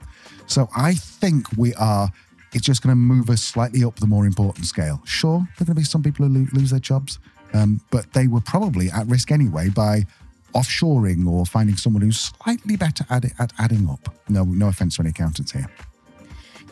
So 0.47 0.67
I 0.75 0.95
think 0.95 1.45
we 1.55 1.75
are. 1.75 2.11
It's 2.53 2.65
just 2.65 2.81
going 2.81 2.93
to 2.93 2.95
move 2.95 3.29
us 3.29 3.43
slightly 3.43 3.83
up 3.83 3.99
the 3.99 4.07
more 4.07 4.25
important 4.25 4.65
scale. 4.65 5.01
Sure, 5.05 5.47
there 5.57 5.63
are 5.63 5.65
going 5.65 5.75
to 5.75 5.81
be 5.81 5.83
some 5.83 6.01
people 6.01 6.27
who 6.27 6.47
lose 6.51 6.71
their 6.71 6.79
jobs, 6.79 7.19
um, 7.53 7.79
but 7.91 8.11
they 8.13 8.25
were 8.25 8.41
probably 8.41 8.89
at 8.89 9.05
risk 9.07 9.31
anyway 9.31 9.69
by 9.69 10.05
offshoring 10.53 11.27
or 11.27 11.45
finding 11.45 11.75
someone 11.75 12.01
who's 12.01 12.19
slightly 12.19 12.75
better 12.75 13.05
at 13.09 13.25
it 13.25 13.33
at 13.39 13.51
adding 13.59 13.89
up. 13.89 14.13
No, 14.29 14.43
no 14.43 14.67
offense 14.67 14.95
to 14.95 15.01
any 15.01 15.09
accountants 15.09 15.51
here. 15.51 15.67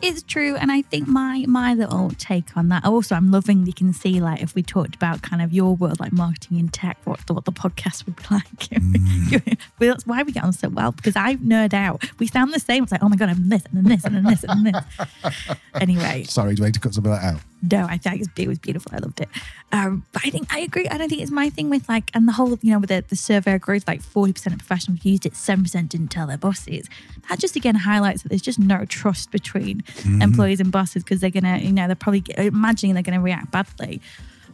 It's 0.02 0.24
true, 0.24 0.56
and 0.56 0.72
I 0.72 0.82
think 0.82 1.08
my 1.08 1.46
my 1.48 1.76
little 1.76 2.10
take 2.18 2.58
on 2.58 2.70
that. 2.70 2.86
Also, 2.86 3.14
I'm 3.14 3.30
loving 3.30 3.68
you 3.68 3.74
can 3.74 3.94
see 3.94 4.20
like 4.20 4.42
if 4.42 4.56
we 4.56 4.64
talked 4.64 4.96
about 4.96 5.22
kind 5.22 5.44
of 5.44 5.54
your 5.54 5.76
world, 5.76 6.00
like 6.00 6.12
marketing 6.12 6.60
and 6.60 6.74
tech, 6.74 6.98
what 7.04 7.26
the, 7.28 7.34
what 7.36 7.46
the 7.46 7.52
podcast 7.52 8.08
would 8.08 8.16
be 8.16 8.24
like. 8.32 8.44
Mm. 8.46 9.58
But 9.80 9.88
That's 9.88 10.08
why 10.08 10.24
we 10.24 10.32
get 10.32 10.44
on 10.44 10.54
so 10.54 10.70
well 10.70 10.92
because 10.92 11.16
I 11.16 11.36
nerd 11.36 11.74
out. 11.74 12.04
We 12.20 12.28
sound 12.28 12.52
the 12.54 12.60
same. 12.60 12.84
It's 12.84 12.92
like, 12.92 13.04
oh 13.04 13.10
my 13.10 13.16
god, 13.16 13.30
I'm 13.30 13.50
this 13.50 13.64
and 13.66 13.78
then 13.78 13.84
this 13.84 14.04
and 14.04 14.16
then 14.16 14.24
this 14.24 14.44
and 14.44 14.66
then 14.66 14.74
this. 14.74 15.58
anyway, 15.76 16.24
Sorry, 16.24 16.56
do 16.56 16.64
I 16.64 16.68
need 16.68 16.74
to 16.76 16.80
cut 16.80 16.96
some 16.96 17.06
of 17.06 17.12
that 17.12 17.24
out? 17.24 17.42
No, 17.62 17.86
I 17.88 17.98
think 17.98 18.28
it 18.38 18.48
was, 18.48 18.58
beautiful. 18.60 18.92
I 18.94 18.98
loved 18.98 19.22
it. 19.22 19.30
Um, 19.72 20.06
but 20.12 20.26
I 20.26 20.30
think 20.30 20.54
I 20.54 20.60
agree. 20.60 20.88
I 20.88 20.98
don't 20.98 21.10
think 21.10 21.22
it's 21.22 21.32
my 21.32 21.50
thing 21.50 21.70
with 21.70 21.88
like, 21.88 22.10
and 22.14 22.28
the 22.28 22.32
whole, 22.32 22.58
you 22.62 22.72
know, 22.72 22.80
with 22.80 22.90
the, 22.90 23.04
the 23.08 23.16
survey 23.16 23.58
growth, 23.60 23.88
like 23.88 24.02
40% 24.02 24.48
of 24.48 24.58
professionals 24.58 25.06
used 25.06 25.26
it, 25.26 25.34
7% 25.34 25.90
didn't 25.90 26.08
tell 26.08 26.28
their 26.28 26.38
bosses. 26.38 26.90
That 27.30 27.40
just 27.40 27.56
again 27.56 27.76
highlights 27.76 28.24
that 28.24 28.30
there's 28.30 28.42
just 28.42 28.60
no 28.60 28.86
trust 28.86 29.32
between 29.32 29.84
employees 30.22 30.60
and 30.60 30.72
bosses 30.72 31.04
because 31.04 31.22
they're 31.22 31.30
going 31.30 31.44
to, 31.44 31.60
you 31.64 31.72
know, 31.72 31.88
they're 31.88 31.96
probably 31.96 32.24
imagining 32.38 32.94
they're 32.94 33.04
going 33.04 33.18
to 33.18 33.24
react 33.24 33.52
badly. 33.52 34.02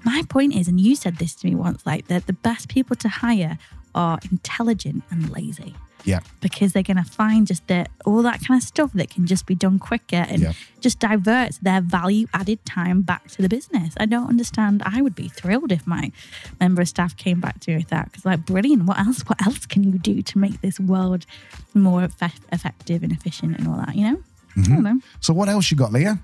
My 0.04 0.24
point 0.30 0.56
is, 0.56 0.68
and 0.68 0.80
you 0.80 0.96
said 0.96 1.18
this 1.18 1.34
to 1.36 1.48
me 1.48 1.56
once, 1.56 1.86
like 1.86 2.08
that 2.08 2.28
the 2.28 2.34
best 2.34 2.70
people 2.70 2.96
to 2.98 3.10
hire 3.10 3.58
are 3.96 4.20
intelligent 4.30 5.04
and 5.10 5.30
lazy 5.30 5.76
Yeah. 6.06 6.20
because 6.42 6.72
they're 6.74 6.84
going 6.84 7.04
to 7.04 7.10
find 7.10 7.46
just 7.48 7.68
that 7.68 7.89
all 8.06 8.22
that 8.22 8.39
kind 8.48 8.62
of 8.62 8.66
stuff 8.68 8.94
that 8.94 9.10
can 9.10 9.25
just 9.27 9.46
be 9.46 9.56
done 9.56 9.77
quicker 9.80 10.16
and 10.30 10.42
Yeah. 10.42 10.54
just 10.80 11.00
diverts 11.00 11.58
their 11.58 11.82
value 11.82 12.27
added 12.34 12.63
time 12.66 13.01
back 13.01 13.27
to 13.32 13.42
the 13.42 13.50
business. 13.50 13.94
I 14.00 14.06
don't 14.06 14.30
understand. 14.30 14.82
I 14.86 15.01
would 15.01 15.16
be 15.16 15.27
thrilled 15.27 15.72
if 15.72 15.86
my 15.86 16.12
member 16.60 16.82
of 16.82 16.88
staff 16.88 17.18
came 17.18 17.42
back 17.42 17.60
to 17.62 17.72
me 17.72 17.77
with 17.77 17.89
that 17.89 18.06
because, 18.12 18.24
like, 18.25 18.46
brilliant. 18.46 18.84
What 18.86 19.00
else? 19.00 19.22
What 19.27 19.46
else 19.46 19.66
can 19.66 19.84
you 19.84 19.98
do 20.00 20.22
to 20.22 20.38
make 20.38 20.62
this 20.62 20.80
world 20.80 21.25
more 21.74 22.01
effe- 22.08 22.39
effective 22.54 23.04
and 23.04 23.12
efficient 23.12 23.58
and 23.58 23.68
all 23.68 23.77
that? 23.77 23.96
You 23.96 24.12
know. 24.12 24.18
Mm-hmm. 24.56 24.72
I 24.72 24.75
don't 24.75 24.84
know. 24.84 25.00
So 25.20 25.34
what 25.34 25.50
else 25.50 25.70
you 25.72 25.77
got, 25.77 25.92
Leah? 25.92 26.20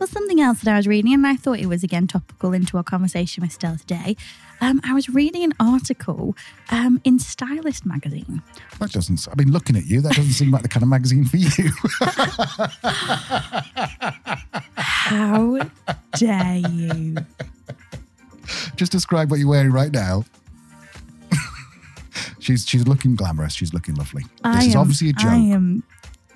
Well, 0.00 0.06
something 0.06 0.40
else 0.40 0.62
that 0.62 0.72
I 0.72 0.78
was 0.78 0.86
reading, 0.86 1.12
and 1.12 1.26
I 1.26 1.36
thought 1.36 1.58
it 1.58 1.66
was 1.66 1.84
again 1.84 2.06
topical 2.06 2.54
into 2.54 2.78
our 2.78 2.82
conversation 2.82 3.42
with 3.42 3.52
Stella 3.52 3.76
today. 3.76 4.16
Um, 4.62 4.80
I 4.82 4.94
was 4.94 5.10
reading 5.10 5.44
an 5.44 5.52
article 5.60 6.34
um, 6.70 7.02
in 7.04 7.18
Stylist 7.18 7.84
magazine. 7.84 8.40
That 8.78 8.92
doesn't. 8.92 9.28
I 9.30 9.34
mean, 9.36 9.52
looking 9.52 9.76
at 9.76 9.84
you, 9.84 10.00
that 10.00 10.14
doesn't 10.16 10.32
seem 10.32 10.52
like 10.52 10.62
the 10.62 10.68
kind 10.68 10.82
of 10.82 10.88
magazine 10.88 11.26
for 11.26 11.36
you. 11.36 11.70
How 14.76 15.60
dare 16.16 16.56
you? 16.56 17.16
Just 18.76 18.92
describe 18.92 19.30
what 19.30 19.38
you're 19.38 19.50
wearing 19.50 19.70
right 19.70 19.92
now. 19.92 20.24
she's 22.38 22.66
she's 22.66 22.88
looking 22.88 23.16
glamorous. 23.16 23.52
She's 23.52 23.74
looking 23.74 23.96
lovely. 23.96 24.24
I 24.44 24.60
This 24.60 24.68
is 24.68 24.76
obviously 24.76 25.10
a 25.10 25.12
joke. 25.12 25.30
I 25.30 25.36
am 25.36 25.82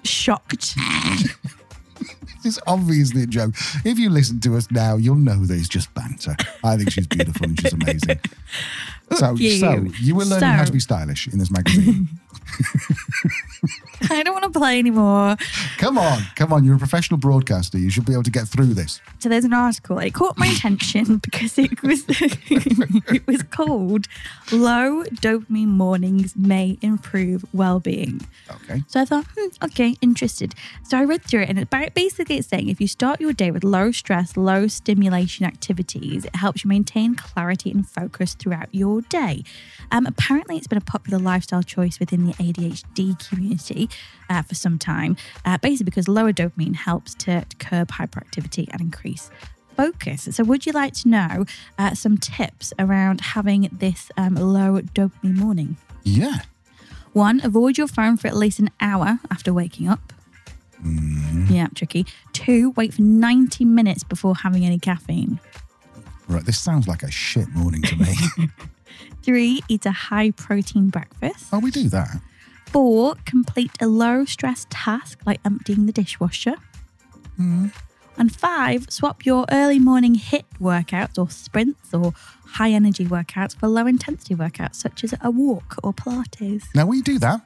shocked. 0.03 0.77
It's 2.47 2.59
obviously 2.67 3.23
a 3.23 3.27
joke. 3.27 3.55
If 3.87 3.99
you 3.99 4.11
listen 4.11 4.39
to 4.41 4.57
us 4.57 4.71
now, 4.71 4.97
you'll 4.97 5.15
know 5.15 5.47
that 5.47 5.55
it's 5.55 5.67
just 5.67 5.93
banter. 5.95 6.37
I 6.63 6.77
think 6.77 6.93
she's 6.93 7.07
beautiful 7.07 7.47
and 7.47 7.59
she's 7.59 7.73
amazing. 7.73 8.21
So, 9.19 9.35
you. 9.35 9.59
so 9.59 9.85
you 10.01 10.15
were 10.15 10.25
learning 10.25 10.49
how 10.49 10.65
to 10.65 10.73
be 10.73 10.81
stylish 10.81 11.29
in 11.29 11.39
this 11.39 11.51
magazine. 11.51 12.09
I 14.11 14.23
don't 14.23 14.35
want 14.35 14.53
to 14.53 14.59
play 14.59 14.79
anymore. 14.79 15.37
come 15.79 15.99
on, 15.99 16.23
come 16.37 16.53
on. 16.53 16.65
You're 16.65 16.77
a 16.77 16.79
professional 16.79 17.19
broadcaster. 17.19 17.79
You 17.79 17.91
should 17.91 18.05
be 18.05 18.13
able 18.13 18.23
to 18.25 18.31
get 18.31 18.47
through 18.49 18.75
this. 18.75 19.01
So 19.19 19.29
there's 19.29 19.45
an 19.45 19.55
article. 19.55 19.99
It 19.99 20.15
caught 20.15 20.37
my 20.37 20.47
attention 20.47 21.17
because 21.23 21.59
it 21.59 21.83
was 21.83 22.05
it 22.09 23.27
was 23.27 23.43
called 23.45 24.07
"Low 24.53 25.05
Dopamine 25.05 25.69
Mornings 25.69 26.37
May 26.37 26.79
Improve 26.83 27.45
Well-Being." 27.53 28.21
Okay. 28.51 28.83
So 28.89 29.01
I 29.01 29.05
thought, 29.05 29.27
hmm, 29.37 29.65
okay, 29.65 29.97
interested. 30.01 30.55
So 30.83 30.99
I 30.99 31.05
read 31.05 31.23
through 31.23 31.43
it, 31.43 31.49
and 31.49 31.59
it 31.59 31.71
ba- 31.71 31.91
basically 31.95 32.37
it's 32.37 32.49
saying 32.49 32.69
if 32.69 32.81
you 32.81 32.89
start 32.89 33.21
your 33.21 33.33
day 33.33 33.51
with 33.51 33.65
low 33.65 33.93
stress, 33.93 34.37
low 34.37 34.67
stimulation 34.67 35.47
activities, 35.47 36.25
it 36.25 36.37
helps 36.37 36.65
you 36.65 36.69
maintain 36.69 37.15
clarity 37.15 37.71
and 37.71 37.89
focus 37.89 38.35
throughout 38.35 38.69
your 38.73 39.01
day. 39.03 39.45
Um, 39.91 40.07
apparently, 40.07 40.57
it's 40.57 40.67
been 40.67 40.79
a 40.79 40.83
popular 40.83 41.19
lifestyle 41.19 41.63
choice 41.63 41.99
within 41.99 42.24
the 42.27 42.35
ADHD 42.35 43.29
community 43.29 43.89
uh, 44.29 44.43
for 44.43 44.55
some 44.55 44.79
time, 44.79 45.17
uh, 45.45 45.59
basically 45.59 45.85
because 45.85 46.09
lower 46.09 46.33
dopamine 46.33 46.75
helps 46.75 47.15
to 47.15 47.45
curb 47.59 47.89
hyperactivity 47.89 48.69
and 48.71 48.81
increase 48.81 49.31
focus. 49.77 50.29
So, 50.31 50.45
would 50.45 50.67
you 50.67 50.73
like 50.73 50.95
to 50.95 51.09
know 51.09 51.45
uh, 51.79 51.95
some 51.95 52.19
tips 52.19 52.73
around 52.79 53.21
having 53.21 53.69
this 53.73 54.11
um, 54.17 54.35
low 54.35 54.81
dopamine 54.81 55.37
morning? 55.37 55.77
Yeah. 56.03 56.41
One, 57.13 57.41
avoid 57.45 57.79
your 57.79 57.87
phone 57.87 58.17
for 58.17 58.27
at 58.27 58.37
least 58.37 58.59
an 58.59 58.71
hour 58.81 59.21
after 59.31 59.53
waking 59.53 59.89
up. 59.89 60.13
Yeah, 61.49 61.69
tricky. 61.75 62.07
Two, 62.33 62.73
wait 62.77 62.95
for 62.95 63.03
90 63.03 63.65
minutes 63.65 64.05
before 64.05 64.35
having 64.37 64.67
any 64.67 64.79
caffeine. 64.79 65.41
Right. 66.29 66.45
This 66.45 66.59
sounds 66.59 66.89
like 66.89 67.03
a 67.03 67.11
shit 67.11 67.49
morning 67.55 67.83
to 67.83 67.97
me. 67.97 68.15
Three, 69.25 69.63
eat 69.69 69.87
a 69.87 69.91
high 69.91 70.33
protein 70.33 70.89
breakfast. 70.89 71.47
oh, 71.53 71.59
we 71.59 71.71
do 71.71 71.89
that. 71.89 72.21
Four, 72.67 73.15
complete 73.25 73.71
a 73.81 73.87
low 73.87 74.25
stress 74.25 74.67
task 74.69 75.21
like 75.25 75.41
emptying 75.45 75.87
the 75.87 75.93
dishwasher. 75.93 76.57
Hmm. 77.37 77.69
And 78.17 78.35
five, 78.35 78.87
swap 78.91 79.25
your 79.25 79.47
early 79.51 79.79
morning 79.79 80.15
HIIT 80.15 80.45
workouts 80.61 81.19
or 81.19 81.31
sprints 81.31 81.93
or 81.93 82.13
high 82.45 82.71
energy 82.71 83.07
workouts 83.07 83.57
for 83.57 83.67
low 83.67 83.87
intensity 83.87 84.35
workouts 84.35 84.77
such 84.77 85.03
as 85.03 85.15
a 85.21 85.31
walk 85.31 85.77
or 85.83 85.93
Pilates. 85.93 86.65
Now 86.75 86.87
we 86.87 87.01
do 87.01 87.19
that. 87.19 87.41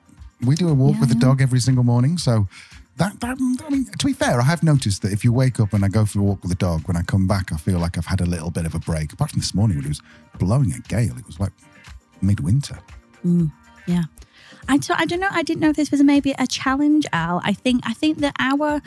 We 0.45 0.55
do 0.55 0.69
a 0.69 0.75
walk 0.75 1.01
with 1.01 1.09
the 1.09 1.15
dog 1.15 1.41
every 1.41 1.61
single 1.61 1.85
morning. 1.85 2.19
So 2.19 2.49
that, 2.99 3.21
that 3.21 3.37
I 3.67 3.71
mean, 3.71 3.85
to 3.85 4.07
be 4.07 4.13
fair, 4.13 4.41
I 4.41 4.45
have 4.45 4.63
noticed 4.63 5.03
that 5.03 5.13
if 5.13 5.25
you 5.25 5.33
wake 5.33 5.61
up 5.61 5.73
and 5.73 5.85
I 5.85 5.89
go 5.89 6.05
for 6.05 6.21
a 6.21 6.23
walk 6.23 6.43
with 6.43 6.51
the 6.51 6.57
dog, 6.57 6.87
when 6.87 6.97
I 6.97 7.03
come 7.03 7.27
back, 7.27 7.53
I 7.53 7.57
feel 7.57 7.79
like 7.79 7.97
I've 7.97 8.07
had 8.07 8.21
a 8.21 8.27
little 8.27 8.51
bit 8.51 8.67
of 8.67 8.75
a 8.75 8.79
break. 8.79 9.13
Apart 9.13 9.31
from 9.31 9.41
this 9.41 9.55
morning 9.55 9.77
when 9.79 9.87
it 9.87 9.89
was 9.89 10.03
blowing 10.39 10.73
a 10.73 10.81
gale, 10.89 11.17
it 11.17 11.27
was 11.27 11.41
like 11.41 11.53
midwinter. 12.21 12.79
Yeah. 13.87 14.05
I, 14.69 14.79
so 14.81 14.95
I 14.97 15.07
don't 15.07 15.21
know. 15.21 15.29
I 15.31 15.43
didn't 15.43 15.61
know 15.61 15.71
if 15.71 15.77
this 15.77 15.91
was 15.91 16.03
maybe 16.03 16.35
a 16.39 16.47
challenge, 16.47 17.07
Al. 17.13 17.41
I 17.43 17.53
think 17.53 17.83
I 17.85 17.95
think 17.95 18.19
that 18.19 18.35
our 18.39 18.83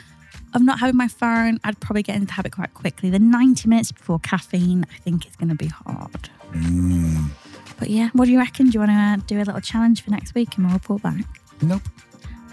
of 0.54 0.62
not 0.62 0.80
having 0.80 0.96
my 0.96 1.08
phone, 1.08 1.58
I'd 1.64 1.80
probably 1.80 2.02
get 2.02 2.14
into 2.14 2.26
the 2.26 2.32
habit 2.32 2.52
quite 2.52 2.74
quickly. 2.74 3.10
The 3.10 3.18
90 3.18 3.68
minutes 3.68 3.90
before 3.90 4.18
caffeine, 4.18 4.84
I 4.92 4.98
think 4.98 5.26
is 5.26 5.36
going 5.36 5.48
to 5.48 5.54
be 5.54 5.68
hard. 5.68 6.28
Mm. 6.52 7.30
But 7.78 7.90
yeah, 7.90 8.10
what 8.12 8.26
do 8.26 8.32
you 8.32 8.38
reckon? 8.38 8.66
Do 8.66 8.72
you 8.74 8.80
want 8.80 8.90
to 8.90 8.96
uh, 8.96 9.16
do 9.26 9.36
a 9.38 9.44
little 9.44 9.60
challenge 9.60 10.02
for 10.02 10.10
next 10.10 10.34
week 10.34 10.56
and 10.56 10.66
we'll 10.66 10.74
report 10.74 11.02
back? 11.02 11.24
Nope. 11.62 11.82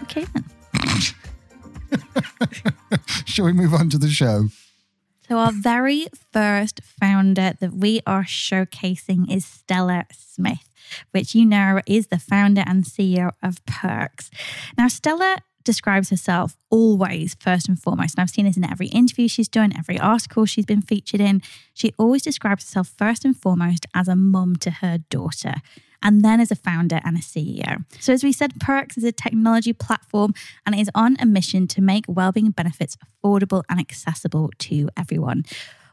Okay 0.02 0.24
then. 0.32 0.44
Shall 3.24 3.44
we 3.44 3.52
move 3.52 3.74
on 3.74 3.90
to 3.90 3.98
the 3.98 4.08
show? 4.08 4.48
So, 5.28 5.38
our 5.38 5.52
very 5.52 6.06
first 6.32 6.80
founder 6.82 7.52
that 7.60 7.72
we 7.72 8.00
are 8.06 8.24
showcasing 8.24 9.32
is 9.32 9.44
Stella 9.44 10.06
Smith, 10.12 10.68
which 11.12 11.34
you 11.34 11.46
know 11.46 11.80
is 11.86 12.08
the 12.08 12.18
founder 12.18 12.64
and 12.66 12.84
CEO 12.84 13.30
of 13.42 13.64
pirkx. 13.64 14.30
Now, 14.76 14.88
Stella 14.88 15.36
describes 15.62 16.10
herself 16.10 16.56
always 16.70 17.36
first 17.38 17.68
and 17.68 17.80
foremost. 17.80 18.16
And 18.16 18.22
I've 18.22 18.30
seen 18.30 18.46
this 18.46 18.56
in 18.56 18.64
every 18.64 18.88
interview 18.88 19.28
she's 19.28 19.48
done, 19.48 19.72
every 19.76 20.00
article 20.00 20.46
she's 20.46 20.66
been 20.66 20.82
featured 20.82 21.20
in. 21.20 21.42
She 21.74 21.92
always 21.98 22.22
describes 22.22 22.64
herself 22.64 22.88
first 22.88 23.24
and 23.24 23.36
foremost 23.36 23.86
as 23.94 24.08
a 24.08 24.16
mum 24.16 24.56
to 24.56 24.70
her 24.70 24.98
daughter 25.10 25.54
and 26.02 26.22
then 26.22 26.40
as 26.40 26.50
a 26.50 26.56
founder 26.56 27.00
and 27.04 27.16
a 27.16 27.20
CEO. 27.20 27.84
So, 28.00 28.12
as 28.12 28.24
we 28.24 28.32
said, 28.32 28.54
pirkx 28.58 28.96
is 28.96 29.04
a 29.04 29.12
technology 29.12 29.72
platform 29.72 30.34
and 30.66 30.74
it 30.74 30.80
is 30.80 30.90
on 30.94 31.16
a 31.20 31.26
mission 31.26 31.66
to 31.68 31.80
make 31.80 32.04
wellbeing 32.08 32.50
benefits 32.50 32.96
affordable 33.04 33.62
and 33.68 33.80
accessible 33.80 34.50
to 34.58 34.88
everyone. 34.96 35.44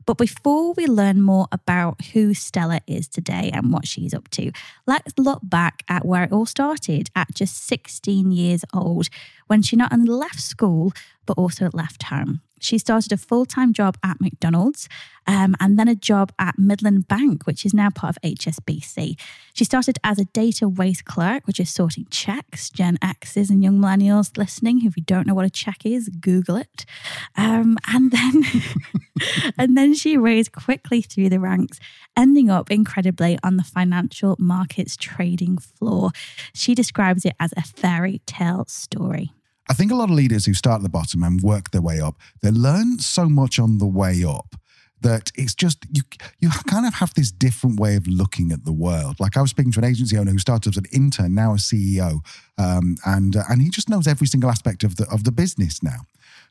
But 0.07 0.17
before 0.17 0.71
we 0.71 0.87
learn 0.87 1.21
more 1.21 1.47
about 1.51 2.01
who 2.13 2.33
Stella 2.33 2.79
is 2.87 3.09
today 3.09 3.51
and 3.53 3.73
what 3.73 3.85
she's 3.85 4.13
up 4.13 4.29
to, 4.29 4.53
let's 4.87 5.11
look 5.17 5.41
back 5.43 5.83
at 5.89 6.05
where 6.05 6.23
it 6.23 6.31
all 6.31 6.45
started 6.45 7.09
at 7.13 7.35
just 7.35 7.67
16 7.67 8.31
years 8.31 8.63
old 8.73 9.09
when 9.47 9.61
she 9.61 9.75
not 9.75 9.91
only 9.91 10.09
left 10.09 10.39
school, 10.39 10.93
but 11.25 11.37
also 11.37 11.69
left 11.73 12.03
home. 12.03 12.39
She 12.59 12.77
started 12.77 13.11
a 13.11 13.17
full 13.17 13.45
time 13.45 13.73
job 13.73 13.97
at 14.03 14.19
McDonald's 14.19 14.87
um, 15.27 15.55
and 15.59 15.77
then 15.77 15.87
a 15.87 15.95
job 15.95 16.31
at 16.39 16.57
Midland 16.57 17.07
Bank, 17.07 17.45
which 17.45 17.65
is 17.65 17.73
now 17.73 17.89
part 17.89 18.15
of 18.15 18.21
HSBC. 18.21 19.19
She 19.53 19.65
started 19.65 19.97
as 20.03 20.17
a 20.17 20.25
data 20.25 20.69
waste 20.69 21.05
clerk, 21.05 21.45
which 21.45 21.59
is 21.59 21.69
sorting 21.69 22.07
checks. 22.09 22.69
Gen 22.69 22.97
X's 23.01 23.49
and 23.49 23.61
young 23.61 23.77
millennials 23.77 24.37
listening, 24.37 24.85
if 24.85 24.95
you 24.95 25.03
don't 25.03 25.27
know 25.27 25.33
what 25.33 25.45
a 25.45 25.49
check 25.49 25.85
is, 25.85 26.09
Google 26.09 26.55
it. 26.55 26.85
Um, 27.35 27.77
and 27.87 28.11
then, 28.11 28.43
and 29.57 29.77
then 29.77 29.93
she 29.93 30.17
rose 30.17 30.47
quickly 30.47 31.01
through 31.01 31.29
the 31.29 31.39
ranks, 31.39 31.79
ending 32.15 32.49
up 32.49 32.71
incredibly 32.71 33.37
on 33.43 33.57
the 33.57 33.63
financial 33.63 34.37
markets 34.39 34.95
trading 34.95 35.57
floor. 35.57 36.11
She 36.53 36.73
describes 36.73 37.25
it 37.25 37.35
as 37.39 37.53
a 37.57 37.63
fairy 37.63 38.21
tale 38.25 38.65
story. 38.67 39.31
I 39.69 39.73
think 39.73 39.91
a 39.91 39.95
lot 39.95 40.09
of 40.09 40.15
leaders 40.15 40.45
who 40.45 40.53
start 40.53 40.79
at 40.79 40.83
the 40.83 40.89
bottom 40.89 41.23
and 41.23 41.41
work 41.41 41.71
their 41.71 41.81
way 41.81 41.99
up, 41.99 42.17
they 42.41 42.51
learn 42.51 42.99
so 42.99 43.27
much 43.27 43.59
on 43.59 43.77
the 43.77 43.87
way 43.87 44.23
up 44.23 44.55
that 45.01 45.31
it's 45.35 45.53
just 45.53 45.85
you 45.91 46.01
you 46.39 46.49
kind 46.67 46.85
of 46.85 46.95
have 46.95 47.13
this 47.13 47.31
different 47.31 47.79
way 47.79 47.95
of 47.95 48.07
looking 48.07 48.51
at 48.51 48.65
the 48.65 48.71
world. 48.71 49.19
Like 49.19 49.37
I 49.37 49.41
was 49.41 49.51
speaking 49.51 49.71
to 49.73 49.79
an 49.79 49.85
agency 49.85 50.17
owner 50.17 50.31
who 50.31 50.39
started 50.39 50.73
as 50.73 50.77
an 50.77 50.85
intern, 50.91 51.35
now 51.35 51.53
a 51.53 51.57
CEO, 51.57 52.19
um, 52.57 52.97
and 53.05 53.35
uh, 53.35 53.43
and 53.49 53.61
he 53.61 53.69
just 53.69 53.89
knows 53.89 54.07
every 54.07 54.27
single 54.27 54.49
aspect 54.49 54.83
of 54.83 54.95
the 54.95 55.07
of 55.09 55.23
the 55.23 55.31
business 55.31 55.83
now. 55.83 56.01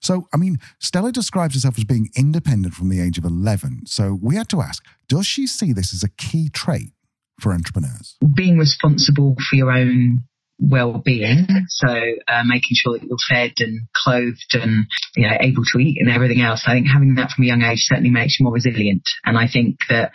So 0.00 0.28
I 0.32 0.36
mean, 0.36 0.58
Stella 0.78 1.12
describes 1.12 1.54
herself 1.54 1.78
as 1.78 1.84
being 1.84 2.10
independent 2.16 2.74
from 2.74 2.88
the 2.88 3.00
age 3.00 3.18
of 3.18 3.24
eleven. 3.24 3.82
So 3.86 4.18
we 4.22 4.36
had 4.36 4.48
to 4.50 4.60
ask, 4.60 4.84
does 5.08 5.26
she 5.26 5.46
see 5.46 5.72
this 5.72 5.92
as 5.92 6.02
a 6.02 6.08
key 6.08 6.48
trait 6.48 6.92
for 7.40 7.52
entrepreneurs? 7.52 8.16
Being 8.34 8.58
responsible 8.58 9.36
for 9.48 9.56
your 9.56 9.72
own 9.72 10.24
well-being. 10.58 11.46
So 11.68 11.88
uh, 11.88 12.42
making 12.46 12.74
sure 12.74 12.98
that 12.98 13.06
you're 13.06 13.16
fed 13.28 13.52
and 13.58 13.86
clothed 13.94 14.54
and 14.54 14.86
you 15.14 15.28
know 15.28 15.36
able 15.40 15.64
to 15.72 15.78
eat 15.78 15.98
and 16.00 16.10
everything 16.10 16.40
else. 16.40 16.64
I 16.66 16.72
think 16.72 16.86
having 16.86 17.14
that 17.16 17.30
from 17.30 17.44
a 17.44 17.48
young 17.48 17.62
age 17.62 17.80
certainly 17.80 18.10
makes 18.10 18.38
you 18.38 18.44
more 18.44 18.54
resilient. 18.54 19.08
And 19.24 19.36
I 19.36 19.48
think 19.48 19.80
that 19.88 20.12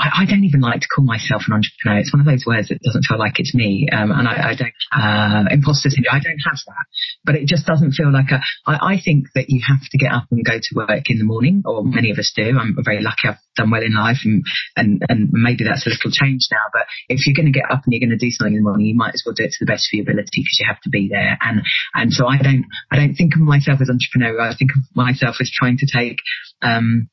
I, 0.00 0.22
I, 0.22 0.24
don't 0.24 0.44
even 0.44 0.60
like 0.60 0.80
to 0.80 0.88
call 0.88 1.04
myself 1.04 1.42
an 1.46 1.52
entrepreneur. 1.52 2.00
It's 2.00 2.12
one 2.12 2.24
of 2.24 2.26
those 2.26 2.48
words 2.48 2.68
that 2.68 2.80
doesn't 2.80 3.04
feel 3.04 3.18
like 3.18 3.36
it's 3.36 3.54
me. 3.54 3.86
Um, 3.92 4.10
and 4.10 4.26
I, 4.26 4.50
I 4.50 4.54
don't, 4.56 4.72
uh, 4.96 5.44
imposter 5.52 5.90
syndrome, 5.92 6.16
I 6.16 6.24
don't 6.24 6.40
have 6.48 6.56
that. 6.56 6.84
But 7.24 7.34
it 7.36 7.46
just 7.46 7.66
doesn't 7.66 7.92
feel 7.92 8.10
like 8.10 8.32
a, 8.32 8.40
I, 8.64 8.96
I 8.96 9.00
think 9.04 9.28
that 9.34 9.52
you 9.52 9.60
have 9.60 9.84
to 9.84 9.98
get 9.98 10.10
up 10.10 10.24
and 10.30 10.44
go 10.44 10.56
to 10.56 10.72
work 10.74 11.12
in 11.12 11.18
the 11.18 11.28
morning, 11.28 11.62
or 11.66 11.84
many 11.84 12.10
of 12.10 12.18
us 12.18 12.32
do. 12.34 12.56
I'm 12.56 12.76
very 12.80 13.02
lucky 13.04 13.28
I've 13.28 13.44
done 13.56 13.70
well 13.70 13.84
in 13.84 13.92
life 13.92 14.24
and, 14.24 14.42
and, 14.76 15.02
and 15.08 15.28
maybe 15.32 15.64
that's 15.64 15.86
a 15.86 15.90
little 15.90 16.10
change 16.10 16.48
now. 16.50 16.64
But 16.72 16.88
if 17.08 17.26
you're 17.26 17.36
going 17.36 17.52
to 17.52 17.58
get 17.58 17.68
up 17.68 17.84
and 17.84 17.92
you're 17.92 18.00
going 18.00 18.16
to 18.16 18.24
do 18.24 18.32
something 18.32 18.56
in 18.56 18.64
the 18.64 18.68
morning, 18.68 18.86
you 18.86 18.96
might 18.96 19.12
as 19.12 19.22
well 19.26 19.36
do 19.36 19.44
it 19.44 19.52
to 19.52 19.60
the 19.60 19.70
best 19.70 19.92
of 19.92 20.00
your 20.00 20.08
ability 20.08 20.40
because 20.40 20.56
you 20.58 20.66
have 20.66 20.80
to 20.82 20.90
be 20.90 21.12
there. 21.12 21.36
And, 21.44 21.60
and 21.92 22.12
so 22.12 22.26
I 22.26 22.40
don't, 22.40 22.64
I 22.90 22.96
don't 22.96 23.14
think 23.14 23.36
of 23.36 23.44
myself 23.44 23.84
as 23.84 23.92
entrepreneur. 23.92 24.40
I 24.40 24.56
think 24.56 24.72
of 24.72 24.80
myself 24.96 25.36
as 25.40 25.52
trying 25.52 25.76
to 25.78 25.86
take, 25.86 26.24
um, 26.62 27.10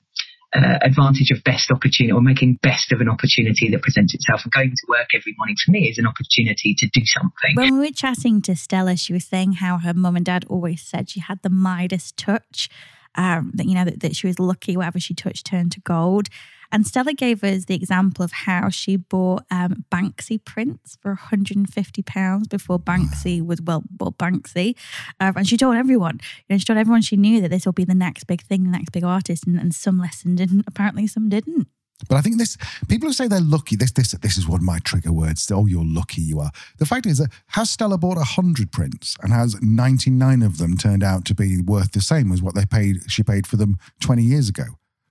uh, 0.55 0.79
advantage 0.81 1.31
of 1.31 1.43
best 1.43 1.71
opportunity 1.71 2.11
or 2.11 2.21
making 2.21 2.57
best 2.61 2.91
of 2.91 3.01
an 3.01 3.09
opportunity 3.09 3.69
that 3.69 3.81
presents 3.81 4.13
itself. 4.13 4.43
And 4.43 4.51
going 4.51 4.69
to 4.69 4.85
work 4.87 5.07
every 5.13 5.35
morning 5.37 5.55
for 5.63 5.71
me 5.71 5.89
is 5.89 5.97
an 5.97 6.07
opportunity 6.07 6.73
to 6.77 6.87
do 6.93 7.01
something. 7.05 7.55
When 7.55 7.73
we 7.73 7.87
were 7.87 7.93
chatting 7.93 8.41
to 8.43 8.55
Stella, 8.55 8.95
she 8.95 9.13
was 9.13 9.25
saying 9.25 9.53
how 9.53 9.77
her 9.77 9.93
mum 9.93 10.15
and 10.15 10.25
dad 10.25 10.45
always 10.49 10.81
said 10.81 11.09
she 11.09 11.19
had 11.19 11.41
the 11.41 11.49
Midas 11.49 12.13
touch. 12.15 12.69
Um, 13.15 13.51
that 13.55 13.65
you 13.65 13.73
know 13.73 13.83
that, 13.83 14.01
that 14.01 14.15
she 14.15 14.27
was 14.27 14.37
lucky 14.37 14.77
whatever 14.77 14.99
she 14.99 15.15
touched 15.15 15.47
turned 15.47 15.71
to 15.71 15.79
gold 15.79 16.29
and 16.71 16.85
Stella 16.85 17.13
gave 17.13 17.43
us 17.43 17.65
the 17.65 17.75
example 17.75 18.23
of 18.23 18.31
how 18.31 18.69
she 18.69 18.95
bought 18.95 19.43
um, 19.51 19.85
Banksy 19.91 20.43
prints 20.43 20.97
for 21.01 21.09
150 21.09 22.01
pounds 22.03 22.47
before 22.47 22.79
Banksy 22.79 23.45
was 23.45 23.61
well, 23.61 23.83
well 23.99 24.11
Banksy, 24.11 24.75
uh, 25.19 25.33
and 25.35 25.47
she 25.47 25.57
told 25.57 25.75
everyone, 25.75 26.19
you 26.47 26.53
know, 26.53 26.57
she 26.57 26.65
told 26.65 26.79
everyone 26.79 27.01
she 27.01 27.17
knew 27.17 27.41
that 27.41 27.49
this 27.49 27.65
will 27.65 27.73
be 27.73 27.85
the 27.85 27.95
next 27.95 28.25
big 28.25 28.41
thing, 28.41 28.63
the 28.63 28.69
next 28.69 28.91
big 28.91 29.03
artist, 29.03 29.45
and, 29.45 29.59
and 29.59 29.73
some 29.73 29.99
listened, 29.99 30.39
and 30.41 30.63
apparently 30.67 31.07
some 31.07 31.29
didn't. 31.29 31.67
But 32.07 32.17
I 32.17 32.21
think 32.21 32.37
this 32.37 32.57
people 32.87 33.09
who 33.09 33.13
say 33.13 33.27
they're 33.27 33.41
lucky, 33.41 33.75
this 33.75 33.91
this 33.91 34.11
this 34.11 34.37
is 34.37 34.47
one 34.47 34.59
of 34.59 34.65
my 34.65 34.79
trigger 34.79 35.11
words. 35.11 35.49
Oh, 35.51 35.65
you're 35.65 35.83
lucky 35.83 36.21
you 36.21 36.39
are. 36.39 36.51
The 36.77 36.85
fact 36.85 37.05
is 37.05 37.17
that 37.17 37.31
has 37.47 37.71
Stella 37.71 37.97
bought 37.97 38.17
hundred 38.17 38.71
prints 38.71 39.15
and 39.23 39.33
has 39.33 39.59
ninety 39.61 40.11
nine 40.11 40.43
of 40.43 40.59
them 40.59 40.77
turned 40.77 41.03
out 41.03 41.25
to 41.25 41.35
be 41.35 41.59
worth 41.61 41.93
the 41.93 42.01
same 42.01 42.31
as 42.31 42.41
what 42.41 42.53
they 42.53 42.65
paid 42.65 42.97
she 43.07 43.23
paid 43.23 43.47
for 43.47 43.57
them 43.57 43.77
twenty 43.99 44.23
years 44.23 44.47
ago? 44.47 44.65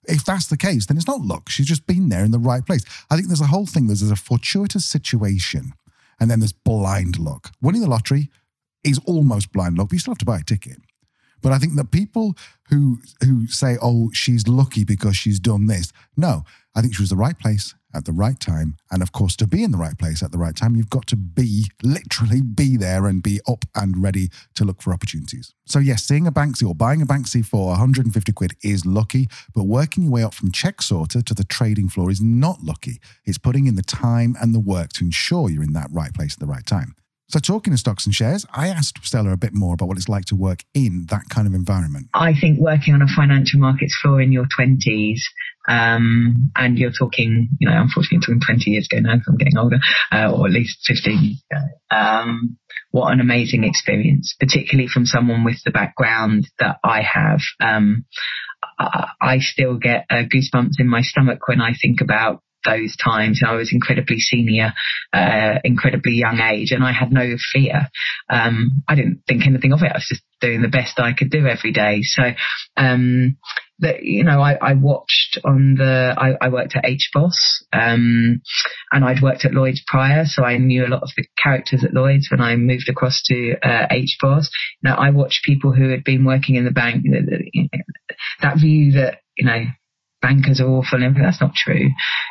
If 0.09 0.25
that's 0.25 0.47
the 0.47 0.57
case, 0.57 0.87
then 0.87 0.97
it's 0.97 1.07
not 1.07 1.21
luck. 1.21 1.49
She's 1.49 1.67
just 1.67 1.87
been 1.87 2.09
there 2.09 2.25
in 2.25 2.31
the 2.31 2.39
right 2.39 2.65
place. 2.65 2.85
I 3.11 3.17
think 3.17 3.29
there's 3.29 3.41
a 3.41 3.47
whole 3.47 3.67
thing. 3.67 3.87
There's, 3.87 4.01
there's 4.01 4.13
a 4.13 4.17
fortuitous 4.17 4.85
situation, 4.85 5.73
and 6.21 6.31
then 6.31 6.41
there's 6.41 6.53
blind 6.53 7.19
luck. 7.19 7.53
Winning 7.61 7.83
the 7.83 7.89
lottery 7.89 8.31
is 8.85 9.01
almost 9.05 9.53
blind 9.53 9.77
luck, 9.77 9.89
but 9.89 9.95
you 9.95 9.99
still 9.99 10.13
have 10.13 10.19
to 10.19 10.25
buy 10.25 10.39
a 10.39 10.45
ticket. 10.45 10.79
But 11.43 11.53
I 11.53 11.59
think 11.59 11.75
that 11.77 11.91
people 11.91 12.37
who 12.71 12.99
who 13.23 13.47
say, 13.47 13.77
"Oh, 13.81 14.11
she's 14.13 14.49
lucky 14.49 14.85
because 14.85 15.17
she's 15.17 15.39
done 15.39 15.67
this," 15.67 15.93
no, 16.17 16.45
I 16.75 16.81
think 16.81 16.95
she 16.95 17.03
was 17.03 17.11
the 17.11 17.17
right 17.17 17.39
place 17.39 17.75
at 17.97 18.05
the 18.05 18.13
right 18.13 18.39
time. 18.39 18.77
And 18.91 19.03
of 19.03 19.11
course, 19.11 19.35
to 19.37 19.47
be 19.47 19.65
in 19.65 19.71
the 19.71 19.79
right 19.79 19.99
place 19.99 20.23
at 20.23 20.31
the 20.31 20.39
right 20.39 20.55
time, 20.55 20.77
you've 20.77 20.91
got 20.91 21.07
to 21.09 21.17
be 21.17 21.65
literally 21.83 22.43
be 22.43 22.77
there 22.77 23.07
and 23.07 23.23
be 23.23 23.41
up 23.49 23.65
and 23.75 24.03
ready 24.03 24.29
to 24.55 24.65
look 24.65 24.83
for 24.83 24.93
opportunities. 24.93 25.55
So, 25.65 25.79
yes, 25.79 26.05
seeing 26.05 26.27
a 26.27 26.33
Banksy 26.33 26.69
or 26.69 26.75
buying 26.75 27.01
a 27.01 27.07
Banksy 27.07 27.45
for 27.45 27.69
150 27.69 28.33
quid 28.33 28.53
is 28.63 28.85
lucky, 28.85 29.29
but 29.55 29.65
working 29.65 30.05
your 30.05 30.13
way 30.13 30.23
up 30.23 30.35
from 30.35 30.53
check 30.53 30.83
sorter 30.83 31.23
to 31.23 31.35
the 31.35 31.45
trading 31.45 31.89
floor 31.89 32.11
is 32.11 32.21
not 32.21 32.63
lucky. 32.63 33.01
It's 33.25 33.39
putting 33.39 33.67
in 33.67 33.77
the 33.77 33.83
time 33.83 34.37
and 34.41 34.55
the 34.55 34.61
work 34.61 34.93
to 34.95 35.05
ensure 35.05 35.49
you're 35.49 35.63
in 35.63 35.73
that 35.73 35.91
right 35.91 36.13
place 36.13 36.35
at 36.35 36.41
the 36.41 36.47
right 36.47 36.67
time. 36.67 36.95
So, 37.29 37.41
talking 37.41 37.73
to 37.73 37.79
stocks 37.79 38.07
and 38.07 38.15
shares, 38.15 38.47
I 38.53 38.69
asked 38.69 39.05
Stella 39.05 39.33
a 39.33 39.37
bit 39.37 39.53
more 39.53 39.75
about 39.75 39.89
what 39.89 39.97
it's 39.97 40.09
like 40.09 40.27
to 40.27 40.37
work 40.37 40.61
in 40.75 41.07
that 41.11 41.29
kind 41.29 41.49
of 41.49 41.55
environment. 41.55 42.07
I 42.15 42.35
think 42.41 42.61
working 42.61 42.95
on 42.95 43.03
a 43.03 43.09
financial 43.09 43.59
markets 43.59 43.99
floor 44.01 44.21
in 44.21 44.31
your 44.31 44.45
20s, 44.45 45.19
um, 45.69 46.53
and 46.55 46.79
you're 46.79 46.93
talking, 46.93 47.49
you 47.59 47.69
know, 47.69 47.81
unfortunately, 47.81 48.21
talking 48.21 48.41
20 48.41 48.71
years 48.71 48.87
ago 48.91 49.01
now, 49.01 49.17
because 49.17 49.27
I'm 49.29 49.39
getting 49.39 49.59
older, 49.59 49.79
uh, 50.13 50.33
or 50.33 50.47
at 50.47 50.53
least 50.53 50.79
15 50.87 51.19
years 51.21 51.43
ago. 51.51 51.63
Um, 51.91 52.59
what 52.93 53.13
an 53.13 53.21
amazing 53.21 53.65
experience, 53.65 54.37
particularly 54.39 54.89
from 54.89 55.05
someone 55.05 55.43
with 55.43 55.61
the 55.65 55.73
background 55.73 56.49
that 56.61 56.77
I 56.85 57.03
have. 57.03 57.41
Um, 57.61 58.05
I 58.79 59.39
still 59.41 59.79
get 59.79 60.07
uh, 60.11 60.23
goosebumps 60.33 60.79
in 60.79 60.89
my 60.89 61.01
stomach 61.01 61.49
when 61.49 61.61
I 61.61 61.73
think 61.81 62.01
about 62.01 62.43
those 62.67 62.97
times. 62.97 63.41
I 63.47 63.55
was 63.55 63.73
incredibly 63.73 64.19
senior, 64.19 64.73
uh, 65.13 65.55
incredibly 65.65 66.13
young 66.13 66.41
age, 66.41 66.73
and 66.73 66.85
I 66.85 66.93
had 66.93 67.13
no 67.13 67.37
fear. 67.53 67.89
Um, 68.29 68.83
I 68.89 68.95
didn't 68.95 69.23
think 69.27 69.47
anything 69.47 69.73
of 69.73 69.83
it. 69.83 69.93
I 69.93 69.97
was 69.97 70.07
just 70.09 70.23
doing 70.41 70.63
the 70.63 70.69
best 70.69 70.99
I 70.99 71.13
could 71.15 71.31
do 71.31 71.47
every 71.47 71.73
day. 71.73 72.01
So, 72.03 72.23
um, 72.77 73.39
that 73.79 74.03
you 74.03 74.25
know, 74.25 74.41
I, 74.41 74.55
I, 74.55 74.73
watched 74.75 75.39
on 75.45 75.75
the. 75.77 76.15
I, 76.17 76.47
I 76.47 76.49
worked 76.49 76.77
at 76.77 76.85
HBOS, 76.85 77.37
um, 77.73 78.41
and 78.91 79.05
I'd 79.05 79.23
worked 79.23 79.45
at 79.45 79.53
Lloyd's 79.53 79.83
prior, 79.87 80.25
so 80.25 80.45
I 80.45 80.57
knew 80.57 80.87
a 80.87 80.89
lot 80.89 81.03
of 81.03 81.11
the 81.17 81.27
characters 81.43 81.85
at 81.85 81.93
Lloyd's 81.93 82.31
when 82.31 82.41
I 82.41 82.57
moved 82.57 82.89
across 82.89 83.23
to 83.27 83.55
uh, 83.63 83.87
HBOS. 83.91 84.49
Now 84.83 84.97
I 84.97 85.11
watched 85.11 85.45
people 85.45 85.73
who 85.73 85.91
had 85.91 86.05
been 86.05 86.25
working 86.25 86.55
in 86.55 86.65
the 86.65 86.71
bank. 86.71 87.05
That 88.41 88.59
view 88.59 88.93
that 88.93 89.21
you 89.37 89.45
know 89.45 89.65
bankers 90.27 90.61
are 90.61 90.69
awful 90.69 91.03
and. 91.03 91.17
That's 91.17 91.41
not 91.41 91.55
true. 91.55 91.89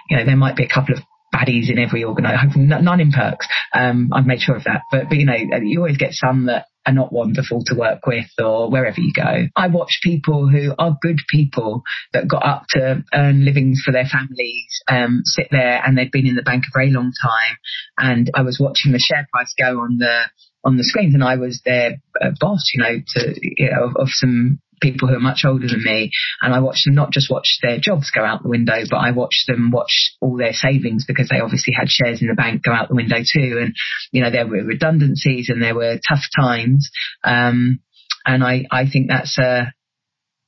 You 0.09 0.17
know, 0.17 0.25
there 0.25 0.35
might 0.35 0.55
be 0.55 0.65
a 0.65 0.69
couple 0.69 0.95
of 0.95 1.01
baddies 1.33 1.69
in 1.69 1.79
every 1.79 2.03
organisation, 2.03 2.67
none 2.67 2.99
in 2.99 3.11
pirkx. 3.11 3.45
Um, 3.73 4.11
I've 4.13 4.25
made 4.25 4.41
sure 4.41 4.55
of 4.55 4.63
that. 4.65 4.81
But, 4.91 5.09
but, 5.09 5.17
you 5.17 5.25
know, 5.25 5.35
you 5.61 5.79
always 5.79 5.97
get 5.97 6.13
some 6.13 6.45
that 6.45 6.65
are 6.85 6.93
not 6.93 7.11
wonderful 7.11 7.63
to 7.65 7.75
work 7.75 8.05
with 8.05 8.27
or 8.37 8.69
wherever 8.69 9.01
you 9.01 9.11
go. 9.11 9.47
I 9.55 9.67
watch 9.67 9.99
people 10.03 10.47
who 10.47 10.73
are 10.77 10.97
good 11.01 11.19
people 11.29 11.81
that 12.13 12.27
got 12.27 12.45
up 12.45 12.65
to 12.69 13.03
earn 13.13 13.43
livings 13.43 13.81
for 13.83 13.91
their 13.91 14.05
families, 14.05 14.81
um, 14.87 15.21
sit 15.25 15.47
there 15.51 15.81
and 15.83 15.97
they've 15.97 16.11
been 16.11 16.27
in 16.27 16.35
the 16.35 16.43
bank 16.43 16.65
a 16.67 16.77
very 16.77 16.91
long 16.91 17.11
time. 17.21 17.57
And 17.97 18.29
I 18.35 18.43
was 18.43 18.59
watching 18.59 18.91
the 18.91 18.99
share 18.99 19.27
price 19.31 19.53
go 19.57 19.79
on 19.79 19.97
the 19.97 20.25
on 20.63 20.77
the 20.77 20.83
screens, 20.83 21.13
and 21.13 21.23
I 21.23 21.35
was 21.35 21.61
their 21.63 22.01
uh, 22.19 22.31
boss, 22.39 22.71
you 22.73 22.81
know, 22.81 22.95
to 23.05 23.35
you 23.39 23.69
know 23.69 23.85
of, 23.85 23.95
of 23.97 24.07
some 24.09 24.59
people 24.81 25.07
who 25.07 25.15
are 25.15 25.19
much 25.19 25.43
older 25.45 25.67
than 25.67 25.83
me, 25.83 26.11
and 26.41 26.53
I 26.53 26.59
watched 26.59 26.85
them 26.85 26.95
not 26.95 27.11
just 27.11 27.29
watch 27.29 27.59
their 27.61 27.79
jobs 27.79 28.11
go 28.11 28.23
out 28.23 28.43
the 28.43 28.49
window, 28.49 28.81
but 28.89 28.97
I 28.97 29.11
watched 29.11 29.47
them 29.47 29.71
watch 29.71 30.15
all 30.21 30.37
their 30.37 30.53
savings 30.53 31.05
because 31.07 31.29
they 31.29 31.39
obviously 31.39 31.73
had 31.73 31.89
shares 31.89 32.21
in 32.21 32.27
the 32.27 32.35
bank 32.35 32.63
go 32.63 32.71
out 32.71 32.89
the 32.89 32.95
window 32.95 33.17
too. 33.17 33.59
And 33.61 33.75
you 34.11 34.21
know 34.21 34.31
there 34.31 34.47
were 34.47 34.63
redundancies 34.63 35.49
and 35.49 35.61
there 35.61 35.75
were 35.75 35.99
tough 36.07 36.23
times. 36.35 36.89
Um, 37.23 37.79
and 38.25 38.43
I 38.43 38.65
I 38.71 38.89
think 38.89 39.07
that's 39.09 39.37
a 39.37 39.73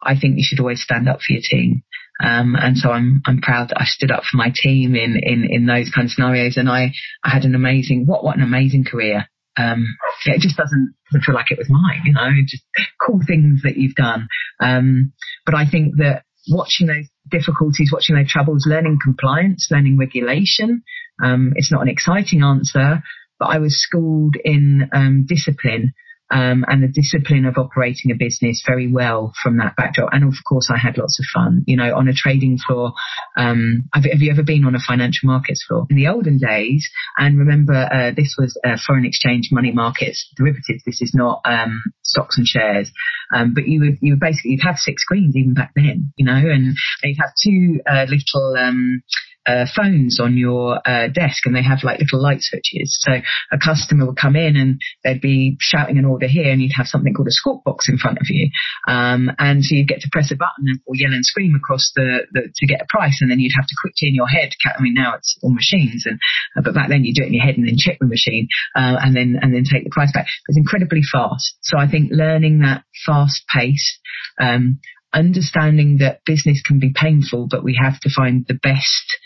I 0.02 0.18
think 0.20 0.38
you 0.38 0.44
should 0.44 0.60
always 0.60 0.82
stand 0.82 1.10
up 1.10 1.22
for 1.22 1.34
your 1.34 1.42
team. 1.44 1.84
Um, 2.24 2.56
and 2.56 2.78
so 2.78 2.90
I'm 2.90 3.22
I'm 3.26 3.42
proud 3.42 3.70
that 3.70 3.82
I 3.82 3.86
stood 3.86 4.12
up 4.12 4.24
for 4.24 4.38
my 4.38 4.52
team 4.54 4.96
in 4.96 5.20
in 5.22 5.48
in 5.50 5.66
those 5.66 5.92
kind 5.94 6.06
of 6.06 6.12
scenarios. 6.12 6.58
And 6.58 6.70
I 6.70 6.94
I 7.24 7.30
had 7.30 7.46
an 7.46 7.56
amazing 7.56 8.06
what 8.06 8.24
what 8.24 8.38
an 8.38 8.44
amazing 8.44 8.86
career. 8.86 9.28
Um, 9.58 9.86
it 10.26 10.42
just 10.42 10.58
doesn't 10.58 10.94
feel 11.26 11.36
like 11.36 11.52
it 11.52 11.58
was 11.58 11.70
mine, 11.70 12.02
you 12.06 12.14
know, 12.14 12.30
just 12.46 12.64
cool 13.02 13.20
things 13.26 13.62
that 13.64 13.78
you've 13.78 13.96
done. 13.96 14.28
Um, 14.62 15.14
but 15.46 15.56
I 15.56 15.66
think 15.70 15.98
that 15.98 16.24
watching 16.50 16.88
those 16.88 17.08
difficulties, 17.30 17.92
watching 17.92 18.16
those 18.16 18.32
troubles, 18.32 18.66
learning 18.68 19.00
compliance, 19.04 19.68
learning 19.72 19.98
regulation, 19.98 20.84
um, 21.24 21.54
it's 21.56 21.72
not 21.72 21.82
an 21.82 21.90
exciting 21.90 22.44
answer, 22.44 23.02
but 23.40 23.48
I 23.48 23.60
was 23.60 23.82
schooled 23.82 24.36
in 24.44 24.90
um, 24.94 25.26
discipline 25.28 25.94
um, 26.30 26.66
and 26.68 26.84
the 26.84 26.88
discipline 26.88 27.46
of 27.46 27.58
operating 27.58 28.12
a 28.12 28.16
business 28.16 28.64
very 28.66 28.92
well 28.92 29.34
from 29.42 29.58
that 29.58 29.76
backdrop. 29.76 30.10
And 30.12 30.24
of 30.24 30.36
course, 30.48 30.70
I 30.70 30.78
had 30.78 30.98
lots 30.98 31.20
of 31.20 31.26
fun. 31.34 31.64
You 31.66 31.78
know, 31.78 31.96
on 31.96 32.08
a 32.08 32.14
trading 32.14 32.58
floor, 32.58 32.94
um, 33.38 33.90
have, 33.94 34.04
have, 34.04 34.22
you 34.22 34.32
ever 34.32 34.44
been 34.44 34.66
on 34.66 34.76
a 34.76 34.80
financial 34.80 35.28
markets 35.28 35.64
floor? 35.68 35.86
In 35.90 35.96
the 35.96 36.08
olden 36.08 36.38
days, 36.38 36.90
and 37.18 37.38
remember, 37.40 37.74
uh, 37.76 38.12
this 38.16 38.36
was 38.38 38.60
uh, 38.66 38.78
foreign 38.86 39.06
exchange, 39.06 39.50
money 39.52 39.72
markets, 39.72 40.30
derivatives. 40.36 40.84
This 40.86 41.02
is 41.02 41.14
not 41.14 41.42
um, 41.46 41.82
stocks 42.08 42.38
and 42.38 42.48
shares. 42.48 42.92
Um, 43.34 43.54
but 43.54 43.68
you 43.68 43.80
would 43.82 43.98
you 44.02 44.14
would 44.14 44.20
basically 44.20 44.52
you'd 44.52 44.64
have 44.66 44.78
six 44.78 45.04
screens 45.04 45.36
even 45.36 45.54
back 45.54 45.72
then, 45.76 46.14
you 46.18 46.26
know, 46.26 46.36
and, 46.36 46.68
and 46.68 46.76
you'd 47.04 47.18
have 47.20 47.34
two 47.44 47.80
uh, 47.90 48.06
little 48.10 48.56
um, 48.58 49.04
uh, 49.48 49.66
phones 49.74 50.20
on 50.20 50.36
your 50.36 50.80
uh, 50.86 51.08
desk 51.08 51.46
and 51.46 51.56
they 51.56 51.64
have 51.64 51.80
like 51.84 52.00
little 52.00 52.22
light 52.22 52.42
switches. 52.42 52.98
So 53.00 53.14
a 53.52 53.58
customer 53.58 54.06
would 54.06 54.18
come 54.18 54.36
in 54.36 54.58
and 54.58 54.82
they'd 55.04 55.22
be 55.22 55.56
shouting 55.60 55.98
an 55.98 56.06
order 56.06 56.28
here 56.28 56.52
and 56.52 56.62
you'd 56.62 56.76
have 56.76 56.88
something 56.88 57.14
called 57.14 57.30
a 57.30 57.32
squawk 57.32 57.64
box 57.64 57.88
in 57.88 57.98
front 57.98 58.18
of 58.18 58.28
you. 58.30 58.50
Um, 58.88 59.32
and 59.40 59.64
so 59.64 59.76
you'd 59.76 59.88
get 59.88 60.02
to 60.02 60.10
press 60.12 60.32
a 60.32 60.36
button 60.36 60.82
or 60.86 60.96
yell 60.96 61.14
and 61.14 61.26
scream 61.26 61.56
across 61.56 61.92
the, 61.96 62.28
the, 62.34 62.52
to 62.54 62.68
get 62.68 62.82
a 62.82 62.86
price 62.90 63.20
and 63.22 63.32
then 63.32 63.40
you'd 63.40 63.56
have 63.56 63.68
to 63.68 63.76
quickly 63.82 64.10
in 64.10 64.16
your 64.16 64.28
head, 64.28 64.52
I 64.66 64.82
mean 64.82 64.94
now 64.94 65.16
it's 65.16 65.38
all 65.42 65.54
machines 65.54 66.04
and, 66.06 66.20
uh, 66.58 66.62
but 66.62 66.76
back 66.76 66.90
then 66.90 67.06
you 67.06 67.14
do 67.14 67.24
it 67.24 67.28
in 67.28 67.34
your 67.34 67.46
head 67.46 67.56
and 67.56 67.68
then 67.68 67.78
check 67.78 67.98
the 68.00 68.08
machine, 68.08 68.48
uh, 68.76 68.98
and 69.00 69.16
then, 69.16 69.40
and 69.42 69.54
then 69.54 69.64
take 69.64 69.86
the 69.86 69.90
price 69.92 70.12
back. 70.14 70.28
It's 70.48 70.58
incredibly 70.58 71.02
fast. 71.10 71.58
So 71.62 71.78
I 71.78 71.88
think 71.88 71.97
learning 72.12 72.60
that 72.60 72.84
fast 73.06 73.44
pace, 73.54 74.00
um, 74.40 74.80
understanding 75.14 75.98
that 76.00 76.22
business 76.26 76.62
can 76.66 76.80
be 76.80 76.94
painful, 76.94 77.48
but 77.50 77.64
we 77.64 77.78
have 77.82 78.00
to 78.02 78.10
find 78.10 78.46
the 78.48 78.54
best 78.54 79.18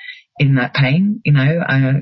in 0.42 0.56
that 0.56 0.74
pain. 0.74 1.22
You 1.24 1.34
know, 1.34 1.60
uh, 1.68 1.94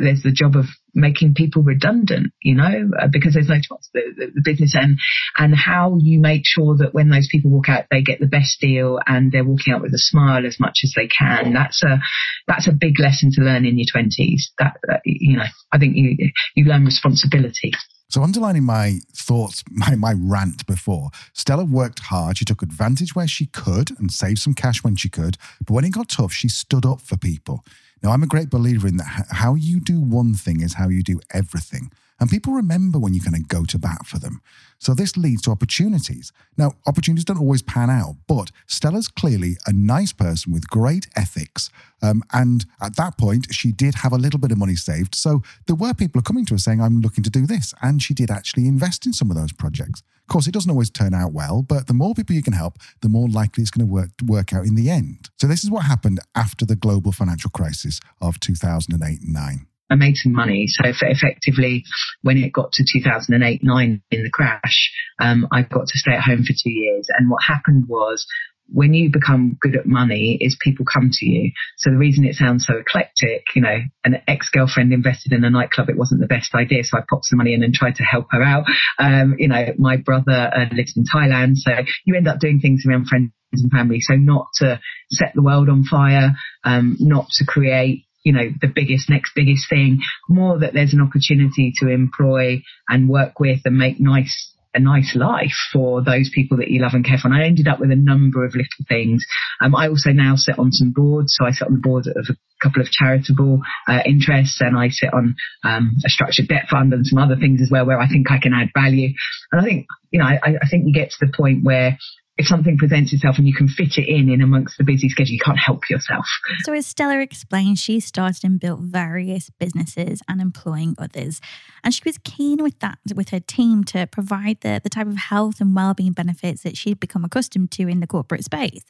there's 0.00 0.22
the 0.22 0.32
job 0.32 0.54
of 0.56 0.66
making 0.94 1.34
people 1.34 1.62
redundant. 1.62 2.32
You 2.42 2.54
know, 2.54 2.90
uh, 2.98 3.08
because 3.10 3.34
there's 3.34 3.48
no 3.48 3.56
choice. 3.56 3.88
The, 3.92 4.02
the, 4.16 4.26
the, 4.34 4.42
business 4.44 4.74
and 4.74 4.98
and 5.36 5.54
how 5.54 5.96
you 6.00 6.20
make 6.20 6.42
sure 6.44 6.76
that 6.78 6.94
when 6.94 7.08
those 7.08 7.28
people 7.30 7.50
walk 7.50 7.68
out, 7.68 7.86
they 7.90 8.02
get 8.02 8.20
the 8.20 8.26
best 8.26 8.60
deal 8.60 9.00
and 9.06 9.32
they're 9.32 9.44
walking 9.44 9.74
out 9.74 9.82
with 9.82 9.92
a 9.92 9.98
smile 9.98 10.46
as 10.46 10.58
much 10.60 10.80
as 10.84 10.92
they 10.94 11.08
can. 11.08 11.52
That's 11.54 11.82
a 11.82 11.98
that's 12.46 12.68
a 12.68 12.72
big 12.72 13.00
lesson 13.00 13.30
to 13.34 13.42
learn 13.42 13.64
in 13.66 13.78
your 13.78 13.86
twenties. 13.90 14.52
That 14.58 14.76
uh, 14.88 14.98
you 15.04 15.36
know, 15.36 15.46
I 15.72 15.78
think 15.78 15.96
you 15.96 16.30
you 16.54 16.64
learn 16.64 16.84
responsibility. 16.84 17.72
So, 18.10 18.22
underlining 18.22 18.64
my 18.64 19.00
thoughts, 19.12 19.62
my, 19.70 19.94
my 19.94 20.14
rant 20.16 20.66
before, 20.66 21.10
Stella 21.32 21.64
worked 21.64 22.00
hard. 22.00 22.38
She 22.38 22.44
took 22.44 22.62
advantage 22.62 23.14
where 23.14 23.28
she 23.28 23.46
could 23.46 23.98
and 23.98 24.10
saved 24.10 24.38
some 24.38 24.54
cash 24.54 24.82
when 24.82 24.96
she 24.96 25.08
could. 25.08 25.36
But 25.64 25.74
when 25.74 25.84
it 25.84 25.90
got 25.90 26.08
tough, 26.08 26.32
she 26.32 26.48
stood 26.48 26.86
up 26.86 27.00
for 27.00 27.16
people. 27.16 27.64
Now, 28.02 28.10
I'm 28.12 28.22
a 28.22 28.28
great 28.28 28.48
believer 28.48 28.86
in 28.86 28.96
that 28.98 29.26
how 29.30 29.54
you 29.54 29.80
do 29.80 30.00
one 30.00 30.34
thing 30.34 30.60
is 30.60 30.74
how 30.74 30.88
you 30.88 31.02
do 31.02 31.20
everything. 31.32 31.90
And 32.20 32.28
people 32.28 32.52
remember 32.52 32.98
when 32.98 33.14
you 33.14 33.20
kind 33.20 33.36
of 33.36 33.48
go 33.48 33.64
to 33.64 33.78
bat 33.78 34.06
for 34.06 34.18
them. 34.18 34.40
So 34.78 34.94
this 34.94 35.16
leads 35.16 35.42
to 35.42 35.50
opportunities. 35.50 36.32
Now, 36.56 36.72
opportunities 36.86 37.24
don't 37.24 37.38
always 37.38 37.62
pan 37.62 37.90
out, 37.90 38.16
but 38.26 38.50
Stella's 38.66 39.08
clearly 39.08 39.56
a 39.66 39.72
nice 39.72 40.12
person 40.12 40.52
with 40.52 40.68
great 40.68 41.06
ethics. 41.16 41.70
Um, 42.02 42.22
and 42.32 42.64
at 42.80 42.96
that 42.96 43.18
point, 43.18 43.48
she 43.50 43.72
did 43.72 43.96
have 43.96 44.12
a 44.12 44.18
little 44.18 44.38
bit 44.38 44.52
of 44.52 44.58
money 44.58 44.76
saved. 44.76 45.14
So 45.14 45.42
there 45.66 45.76
were 45.76 45.94
people 45.94 46.22
coming 46.22 46.44
to 46.46 46.54
her 46.54 46.58
saying, 46.58 46.80
I'm 46.80 47.00
looking 47.00 47.24
to 47.24 47.30
do 47.30 47.46
this. 47.46 47.74
And 47.82 48.02
she 48.02 48.14
did 48.14 48.30
actually 48.30 48.66
invest 48.66 49.06
in 49.06 49.12
some 49.12 49.30
of 49.30 49.36
those 49.36 49.52
projects. 49.52 50.02
Of 50.28 50.32
course, 50.32 50.46
it 50.46 50.52
doesn't 50.52 50.70
always 50.70 50.90
turn 50.90 51.14
out 51.14 51.32
well, 51.32 51.62
but 51.62 51.86
the 51.86 51.94
more 51.94 52.14
people 52.14 52.36
you 52.36 52.42
can 52.42 52.52
help, 52.52 52.78
the 53.00 53.08
more 53.08 53.28
likely 53.28 53.62
it's 53.62 53.70
going 53.70 53.86
to 53.86 53.92
work, 53.92 54.10
work 54.26 54.52
out 54.52 54.66
in 54.66 54.74
the 54.74 54.90
end. 54.90 55.30
So 55.40 55.46
this 55.46 55.64
is 55.64 55.70
what 55.70 55.84
happened 55.84 56.20
after 56.34 56.66
the 56.66 56.76
global 56.76 57.12
financial 57.12 57.50
crisis 57.50 58.00
of 58.20 58.38
2008 58.38 59.22
and 59.22 59.32
9. 59.32 59.66
I 59.90 59.94
made 59.94 60.16
some 60.16 60.32
money. 60.32 60.66
So 60.68 60.82
effectively, 60.84 61.84
when 62.22 62.38
it 62.38 62.52
got 62.52 62.72
to 62.72 62.84
2008 62.90 63.60
9 63.62 64.02
in 64.10 64.22
the 64.22 64.30
crash, 64.30 64.92
um, 65.20 65.46
I 65.52 65.62
got 65.62 65.86
to 65.86 65.98
stay 65.98 66.12
at 66.12 66.22
home 66.22 66.44
for 66.44 66.52
two 66.52 66.70
years. 66.70 67.08
And 67.16 67.30
what 67.30 67.42
happened 67.42 67.84
was 67.88 68.26
when 68.70 68.92
you 68.92 69.10
become 69.10 69.56
good 69.60 69.76
at 69.76 69.86
money 69.86 70.36
is 70.40 70.56
people 70.60 70.84
come 70.84 71.10
to 71.10 71.26
you. 71.26 71.52
So 71.78 71.90
the 71.90 71.96
reason 71.96 72.24
it 72.24 72.34
sounds 72.34 72.66
so 72.66 72.76
eclectic, 72.76 73.44
you 73.54 73.62
know, 73.62 73.78
an 74.04 74.16
ex-girlfriend 74.26 74.92
invested 74.92 75.32
in 75.32 75.44
a 75.44 75.50
nightclub. 75.50 75.88
It 75.88 75.96
wasn't 75.96 76.20
the 76.20 76.26
best 76.26 76.54
idea. 76.54 76.84
So 76.84 76.98
I 76.98 77.02
popped 77.08 77.26
some 77.26 77.38
money 77.38 77.54
in 77.54 77.62
and 77.62 77.72
tried 77.72 77.96
to 77.96 78.02
help 78.02 78.26
her 78.30 78.42
out. 78.42 78.64
Um, 78.98 79.36
you 79.38 79.48
know, 79.48 79.72
my 79.78 79.96
brother 79.96 80.50
uh, 80.54 80.74
lives 80.74 80.94
in 80.96 81.04
Thailand. 81.04 81.56
So 81.56 81.72
you 82.04 82.14
end 82.16 82.28
up 82.28 82.40
doing 82.40 82.60
things 82.60 82.84
around 82.86 83.06
friends 83.06 83.32
and 83.52 83.70
family. 83.70 84.00
So 84.00 84.14
not 84.14 84.46
to 84.56 84.80
set 85.10 85.32
the 85.34 85.42
world 85.42 85.68
on 85.70 85.84
fire, 85.84 86.32
um, 86.64 86.96
not 87.00 87.28
to 87.36 87.46
create 87.46 88.04
you 88.28 88.34
know, 88.34 88.50
the 88.60 88.68
biggest, 88.68 89.08
next 89.08 89.32
biggest 89.34 89.70
thing, 89.70 90.00
more 90.28 90.58
that 90.58 90.74
there's 90.74 90.92
an 90.92 91.00
opportunity 91.00 91.72
to 91.80 91.88
employ 91.88 92.60
and 92.86 93.08
work 93.08 93.40
with 93.40 93.60
and 93.64 93.78
make 93.78 93.98
nice 93.98 94.52
a 94.74 94.78
nice 94.78 95.16
life 95.16 95.56
for 95.72 96.04
those 96.04 96.30
people 96.32 96.58
that 96.58 96.68
you 96.68 96.82
love 96.82 96.92
and 96.92 97.02
care 97.02 97.16
for. 97.16 97.28
And 97.28 97.34
I 97.34 97.46
ended 97.46 97.66
up 97.66 97.80
with 97.80 97.90
a 97.90 97.96
number 97.96 98.44
of 98.44 98.54
little 98.54 98.84
things. 98.86 99.24
Um, 99.62 99.74
I 99.74 99.88
also 99.88 100.10
now 100.10 100.34
sit 100.36 100.58
on 100.58 100.72
some 100.72 100.92
boards. 100.94 101.34
So 101.38 101.46
I 101.46 101.52
sit 101.52 101.66
on 101.66 101.72
the 101.72 101.80
board 101.80 102.06
of 102.06 102.26
a 102.28 102.36
couple 102.62 102.82
of 102.82 102.90
charitable 102.90 103.62
uh, 103.88 104.00
interests 104.04 104.60
and 104.60 104.76
I 104.76 104.90
sit 104.90 105.10
on 105.14 105.36
um, 105.64 105.96
a 106.04 106.10
structured 106.10 106.48
debt 106.48 106.66
fund 106.70 106.92
and 106.92 107.06
some 107.06 107.18
other 107.18 107.36
things 107.36 107.62
as 107.62 107.70
well 107.70 107.86
where 107.86 107.98
I 107.98 108.08
think 108.08 108.30
I 108.30 108.36
can 108.38 108.52
add 108.52 108.68
value. 108.74 109.14
And 109.52 109.60
I 109.62 109.64
think, 109.64 109.86
you 110.10 110.18
know, 110.18 110.26
I, 110.26 110.60
I 110.60 110.68
think 110.68 110.84
you 110.86 110.92
get 110.92 111.12
to 111.12 111.26
the 111.26 111.32
point 111.34 111.64
where 111.64 111.96
if 112.38 112.46
something 112.46 112.78
presents 112.78 113.12
itself 113.12 113.36
and 113.36 113.48
you 113.48 113.54
can 113.54 113.66
fit 113.66 113.98
it 113.98 114.08
in 114.08 114.28
in 114.30 114.40
amongst 114.40 114.78
the 114.78 114.84
busy 114.84 115.08
schedule, 115.08 115.32
you 115.32 115.40
can't 115.40 115.58
help 115.58 115.90
yourself. 115.90 116.24
So, 116.62 116.72
as 116.72 116.86
Stella 116.86 117.18
explained, 117.18 117.78
she 117.78 117.98
started 117.98 118.44
and 118.44 118.60
built 118.60 118.80
various 118.80 119.50
businesses 119.50 120.22
and 120.28 120.40
employing 120.40 120.94
others. 120.98 121.40
And 121.82 121.92
she 121.92 122.02
was 122.04 122.16
keen 122.18 122.62
with 122.62 122.78
that, 122.78 122.98
with 123.14 123.30
her 123.30 123.40
team, 123.40 123.82
to 123.84 124.06
provide 124.06 124.60
the, 124.60 124.80
the 124.82 124.88
type 124.88 125.08
of 125.08 125.16
health 125.16 125.60
and 125.60 125.74
well-being 125.74 126.12
benefits 126.12 126.62
that 126.62 126.76
she'd 126.76 127.00
become 127.00 127.24
accustomed 127.24 127.72
to 127.72 127.88
in 127.88 127.98
the 127.98 128.06
corporate 128.06 128.44
space. 128.44 128.84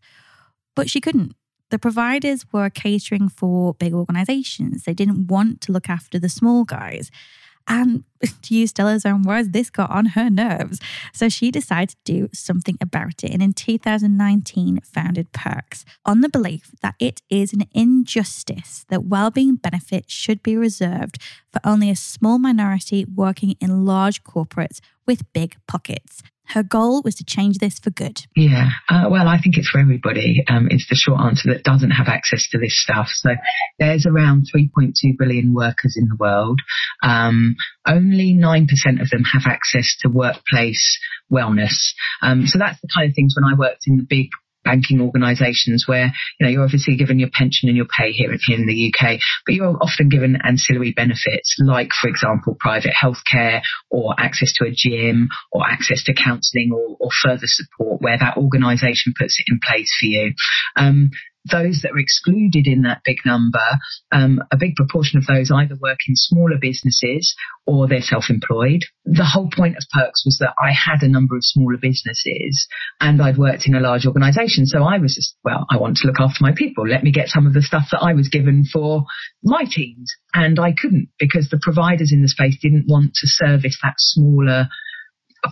But 0.77 0.91
she 0.91 1.01
couldn't. 1.01 1.35
The 1.71 1.79
providers 1.79 2.45
were 2.53 2.71
catering 2.71 3.31
for 3.31 3.75
big 3.75 3.95
organizations. 3.95 4.85
They 4.85 4.95
didn't 4.95 5.27
want 5.27 5.63
to 5.63 5.73
look 5.73 5.89
after 5.89 6.19
the 6.19 6.29
small 6.29 6.65
guys. 6.65 7.11
And 7.69 8.05
to 8.43 8.55
use 8.55 8.71
Stella's 8.71 9.07
own 9.07 9.23
words, 9.23 9.51
this 9.51 9.71
got 9.71 9.91
on 9.91 10.07
her 10.07 10.29
nerves. 10.31 10.81
So 11.13 11.29
she 11.29 11.51
decided 11.51 11.91
to 11.91 11.97
do 12.05 12.29
something 12.33 12.77
about 12.81 13.23
it. 13.23 13.31
And 13.31 13.43
in 13.43 13.53
2019, 13.53 14.81
founded 14.81 15.33
pirkx 15.33 15.85
on 16.05 16.23
the 16.23 16.29
belief 16.29 16.73
that 16.83 16.95
it 16.99 17.23
is 17.31 17.53
an 17.53 17.65
injustice 17.73 18.85
that 18.89 19.05
well-being 19.05 19.57
benefits 19.57 20.13
should 20.13 20.43
be 20.43 20.57
reserved 20.57 21.23
for 21.53 21.61
only 21.65 21.91
a 21.91 21.97
small 21.97 22.39
minority 22.39 23.05
working 23.05 23.55
in 23.61 23.85
large 23.85 24.25
corporates 24.25 24.81
with 25.07 25.33
big 25.33 25.57
pockets. 25.67 26.23
Her 26.49 26.63
goal 26.63 27.03
was 27.05 27.15
to 27.17 27.25
change 27.25 27.59
this 27.59 27.79
for 27.79 27.91
good. 27.91 28.23
Yeah, 28.35 28.69
uh, 28.89 29.09
well, 29.11 29.29
I 29.29 29.39
think 29.39 29.57
it's 29.59 29.69
for 29.69 29.79
everybody. 29.79 30.45
Um, 30.49 30.69
it's 30.71 30.89
the 30.89 30.97
short 30.97 31.21
answer 31.21 31.53
that 31.53 31.63
doesn't 31.65 31.91
have 31.91 32.09
access 32.09 32.49
to 32.51 32.59
this 32.59 32.81
stuff. 32.81 33.09
So 33.11 33.31
there's 33.79 34.07
around 34.07 34.47
3.2 34.55 34.93
billion 35.19 35.55
workers 35.55 35.97
in 35.97 36.09
the 36.09 36.17
world. 36.17 36.61
Um, 37.03 37.57
only 37.87 38.35
9% 38.35 38.67
of 39.01 39.11
them 39.11 39.25
have 39.33 39.43
access 39.47 39.97
to 40.01 40.09
workplace 40.09 40.99
wellness. 41.31 41.93
Um, 42.23 42.47
so 42.47 42.59
that's 42.59 42.81
the 42.81 42.89
kind 42.95 43.09
of 43.09 43.15
things 43.15 43.35
when 43.37 43.51
I 43.51 43.57
worked 43.57 43.85
in 43.87 43.99
the 43.99 44.07
big 44.09 44.29
banking 44.69 45.01
organisations 45.01 45.85
where 45.87 46.13
you 46.39 46.45
know 46.45 46.51
you're 46.51 46.65
obviously 46.65 46.97
given 46.97 47.19
your 47.19 47.31
pension 47.33 47.69
and 47.69 47.77
your 47.77 47.87
pay 47.87 48.13
here, 48.13 48.31
in 48.33 48.67
the 48.67 48.93
UK, 48.93 49.19
but 49.47 49.55
you're 49.55 49.77
often 49.81 50.09
given 50.09 50.39
ancillary 50.45 50.93
benefits 50.93 51.57
like, 51.61 51.91
for 51.93 52.09
example, 52.09 52.57
private 52.59 52.93
healthcare 52.93 53.63
or 53.91 54.15
access 54.19 54.53
to 54.55 54.67
a 54.67 54.71
gym 54.71 55.29
or 55.53 55.63
access 55.69 56.05
to 56.05 56.15
counselling 56.15 56.71
or, 56.73 56.97
or, 57.01 57.09
further 57.23 57.47
support 57.47 58.01
where 58.01 58.19
that 58.19 58.37
organisation 58.37 59.13
puts 59.19 59.41
it 59.41 59.51
in 59.51 59.59
place 59.67 59.91
for 59.99 60.07
you. 60.07 60.33
Um, 60.77 61.11
those 61.51 61.81
that 61.83 61.93
are 61.93 61.99
excluded 61.99 62.67
in 62.67 62.83
that 62.83 63.03
big 63.05 63.19
number, 63.25 63.65
um, 64.13 64.41
a 64.53 64.57
big 64.57 64.75
proportion 64.77 65.19
of 65.19 65.27
those 65.27 65.51
either 65.51 65.77
work 65.81 65.99
in 66.09 66.15
smaller 66.17 66.59
businesses 66.61 67.35
or 67.67 67.87
they're 67.87 68.01
self-employed. 68.01 68.85
The 69.05 69.25
whole 69.25 69.49
point 69.55 69.77
of 69.77 69.85
pirkx 69.95 70.25
was 70.25 70.39
that 70.41 70.55
I 70.59 70.73
had 70.73 71.03
a 71.03 71.09
number 71.09 71.37
of 71.37 71.45
smaller 71.45 71.79
businesses 71.81 72.69
and 73.01 73.21
I'd 73.21 73.39
worked 73.39 73.67
in 73.67 73.75
a 73.75 73.81
large 73.81 74.07
organization. 74.07 74.67
So 74.67 74.83
I 74.83 74.99
was 74.99 75.15
just, 75.15 75.37
well, 75.45 75.67
I 75.71 75.77
want 75.77 75.99
to 75.99 76.07
look 76.07 76.21
after 76.21 76.39
my 76.41 76.53
people. 76.53 76.87
Let 76.87 77.05
me 77.05 77.13
get 77.13 77.29
some 77.29 77.47
of 77.47 77.55
the 77.55 77.63
stuff 77.63 77.89
that 77.93 78.01
I 78.01 78.15
was 78.15 78.29
given 78.29 78.65
for 78.71 79.05
my 79.43 79.65
teams. 79.69 80.13
And 80.35 80.59
I 80.59 80.73
couldn't 80.73 81.09
because 81.19 81.49
the 81.51 81.61
providers 81.61 82.13
in 82.13 82.23
the 82.23 82.29
space 82.29 82.59
didn't 82.61 82.87
want 82.89 83.15
to 83.15 83.27
service 83.27 83.79
that 83.83 83.95
smaller 83.99 84.69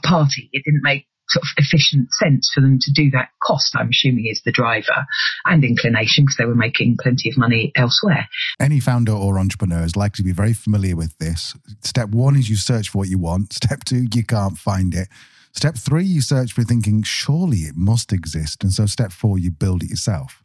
party. 0.02 0.50
It 0.52 0.62
didn't 0.64 0.82
make 0.82 1.06
sort 1.28 1.42
of 1.42 1.64
efficient 1.64 2.08
sense 2.12 2.50
for 2.54 2.60
them 2.60 2.78
to 2.80 2.92
do 2.92 3.10
that 3.10 3.30
cost, 3.42 3.74
I'm 3.76 3.90
assuming 3.90 4.26
is 4.26 4.42
the 4.44 4.52
driver 4.52 5.06
and 5.44 5.64
inclination 5.64 6.24
because 6.24 6.36
they 6.36 6.44
were 6.44 6.54
making 6.54 6.96
plenty 7.00 7.28
of 7.28 7.36
money 7.36 7.72
elsewhere. 7.76 8.28
Any 8.60 8.80
founder 8.80 9.12
or 9.12 9.38
entrepreneur 9.38 9.82
is 9.82 9.96
likely 9.96 10.22
to 10.22 10.24
be 10.24 10.32
very 10.32 10.52
familiar 10.52 10.96
with 10.96 11.16
this. 11.18 11.54
Step 11.82 12.10
one 12.10 12.36
is 12.36 12.48
you 12.48 12.56
search 12.56 12.88
for 12.88 12.98
what 12.98 13.08
you 13.08 13.18
want. 13.18 13.52
Step 13.52 13.84
two, 13.84 14.06
you 14.12 14.24
can't 14.24 14.58
find 14.58 14.94
it. 14.94 15.08
Step 15.52 15.76
three, 15.76 16.04
you 16.04 16.20
search 16.20 16.52
for 16.52 16.62
thinking, 16.62 17.02
surely 17.02 17.60
it 17.60 17.76
must 17.76 18.12
exist. 18.12 18.62
And 18.62 18.72
so 18.72 18.84
step 18.86 19.10
four, 19.10 19.38
you 19.38 19.50
build 19.50 19.82
it 19.82 19.90
yourself. 19.90 20.42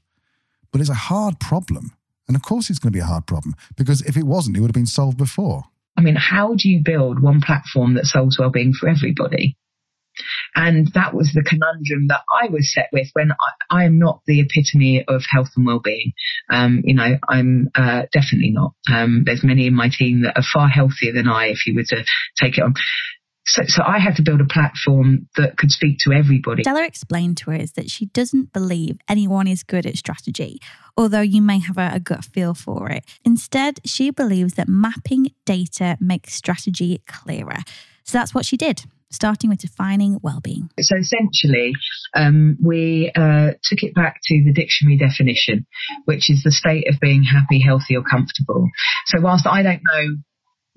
But 0.72 0.80
it's 0.80 0.90
a 0.90 0.94
hard 0.94 1.40
problem. 1.40 1.92
And 2.28 2.36
of 2.38 2.44
course, 2.44 2.70
it's 2.70 2.80
going 2.80 2.94
to 2.94 2.96
be 2.96 3.02
a 3.02 3.06
hard 3.06 3.28
problem 3.28 3.56
because 3.76 4.02
if 4.04 4.16
it 4.16 4.24
wasn't, 4.24 4.56
it 4.56 4.62
would 4.62 4.70
have 4.70 4.74
been 4.74 4.86
solved 4.86 5.18
before. 5.18 5.66
I 5.98 6.02
mean, 6.02 6.16
how 6.16 6.56
do 6.56 6.70
you 6.70 6.82
build 6.84 7.22
one 7.22 7.42
platform 7.42 7.96
that 7.96 8.06
solves 8.06 8.40
well-being 8.40 8.72
for 8.72 8.88
everybody? 8.88 9.58
And 10.56 10.92
that 10.94 11.14
was 11.14 11.32
the 11.34 11.44
conundrum 11.44 12.08
that 12.08 12.22
I 12.42 12.48
was 12.48 12.74
set 12.74 12.90
with 12.92 13.10
when 13.14 13.32
I, 13.32 13.82
I 13.82 13.86
am 13.86 14.00
not 14.00 14.22
the 14.26 14.42
epitome 14.42 15.04
of 15.08 15.24
health 15.30 15.50
and 15.56 15.66
well-being. 15.66 16.12
Um, 16.50 16.82
you 16.84 16.94
know, 16.94 17.18
I'm 17.30 17.70
uh, 17.76 18.04
definitely 18.12 18.52
not. 18.52 18.74
Um, 18.92 19.24
there's 19.26 19.44
many 19.44 19.68
in 19.68 19.74
my 19.74 19.90
team 19.90 20.24
that 20.24 20.38
are 20.38 20.44
far 20.44 20.68
healthier 20.68 21.14
than 21.14 21.28
I 21.28 21.48
if 21.48 21.66
you 21.66 21.76
were 21.76 21.84
to 21.84 22.04
take 22.38 22.58
it 22.58 22.64
on. 22.64 22.74
So, 23.48 23.64
so 23.66 23.84
I 23.86 23.98
had 23.98 24.16
to 24.18 24.22
build 24.22 24.40
a 24.40 24.46
platform 24.46 25.28
that 25.36 25.58
could 25.58 25.72
speak 25.72 25.98
to 26.02 26.14
everybody. 26.14 26.64
Stella 26.64 26.86
explained 26.86 27.38
to 27.38 27.52
us 27.52 27.72
that 27.72 27.90
she 27.90 28.06
doesn't 28.08 28.54
believe 28.54 28.98
anyone 29.10 29.48
is 29.48 29.64
good 29.64 29.86
at 29.86 29.98
strategy, 29.98 30.60
although 30.96 31.22
you 31.22 31.42
may 31.42 31.60
have 31.60 31.78
a, 31.78 31.92
a 31.96 32.00
gut 32.00 32.24
feel 32.24 32.54
for 32.54 32.90
it. 32.90 33.04
Instead, 33.26 33.80
she 33.84 34.12
believes 34.12 34.54
that 34.54 34.68
mapping 34.68 35.32
data 35.46 35.98
makes 36.00 36.36
strategy 36.36 37.02
clearer. 37.08 37.58
So 38.04 38.18
that's 38.18 38.36
what 38.36 38.46
she 38.46 38.58
did 38.58 38.84
starting 39.12 39.50
with 39.50 39.60
defining 39.60 40.20
well-being. 40.22 40.70
So 40.80 40.98
essentially, 40.98 41.74
um, 42.16 42.58
we 42.64 43.12
uh, 43.16 43.52
took 43.64 43.84
it 43.84 43.94
back 43.94 44.20
to 44.26 44.44
the 44.44 44.54
dictionary 44.54 44.98
definition, 44.98 45.68
which 46.06 46.30
is 46.30 46.42
the 46.44 46.52
state 46.52 46.88
of 46.90 47.00
being 47.00 47.24
happy, 47.24 47.62
healthy, 47.62 47.96
or 47.96 48.04
comfortable. 48.04 48.70
So 49.08 49.22
whilst 49.22 49.46
I 49.46 49.64
don't 49.64 49.82
know 49.84 50.18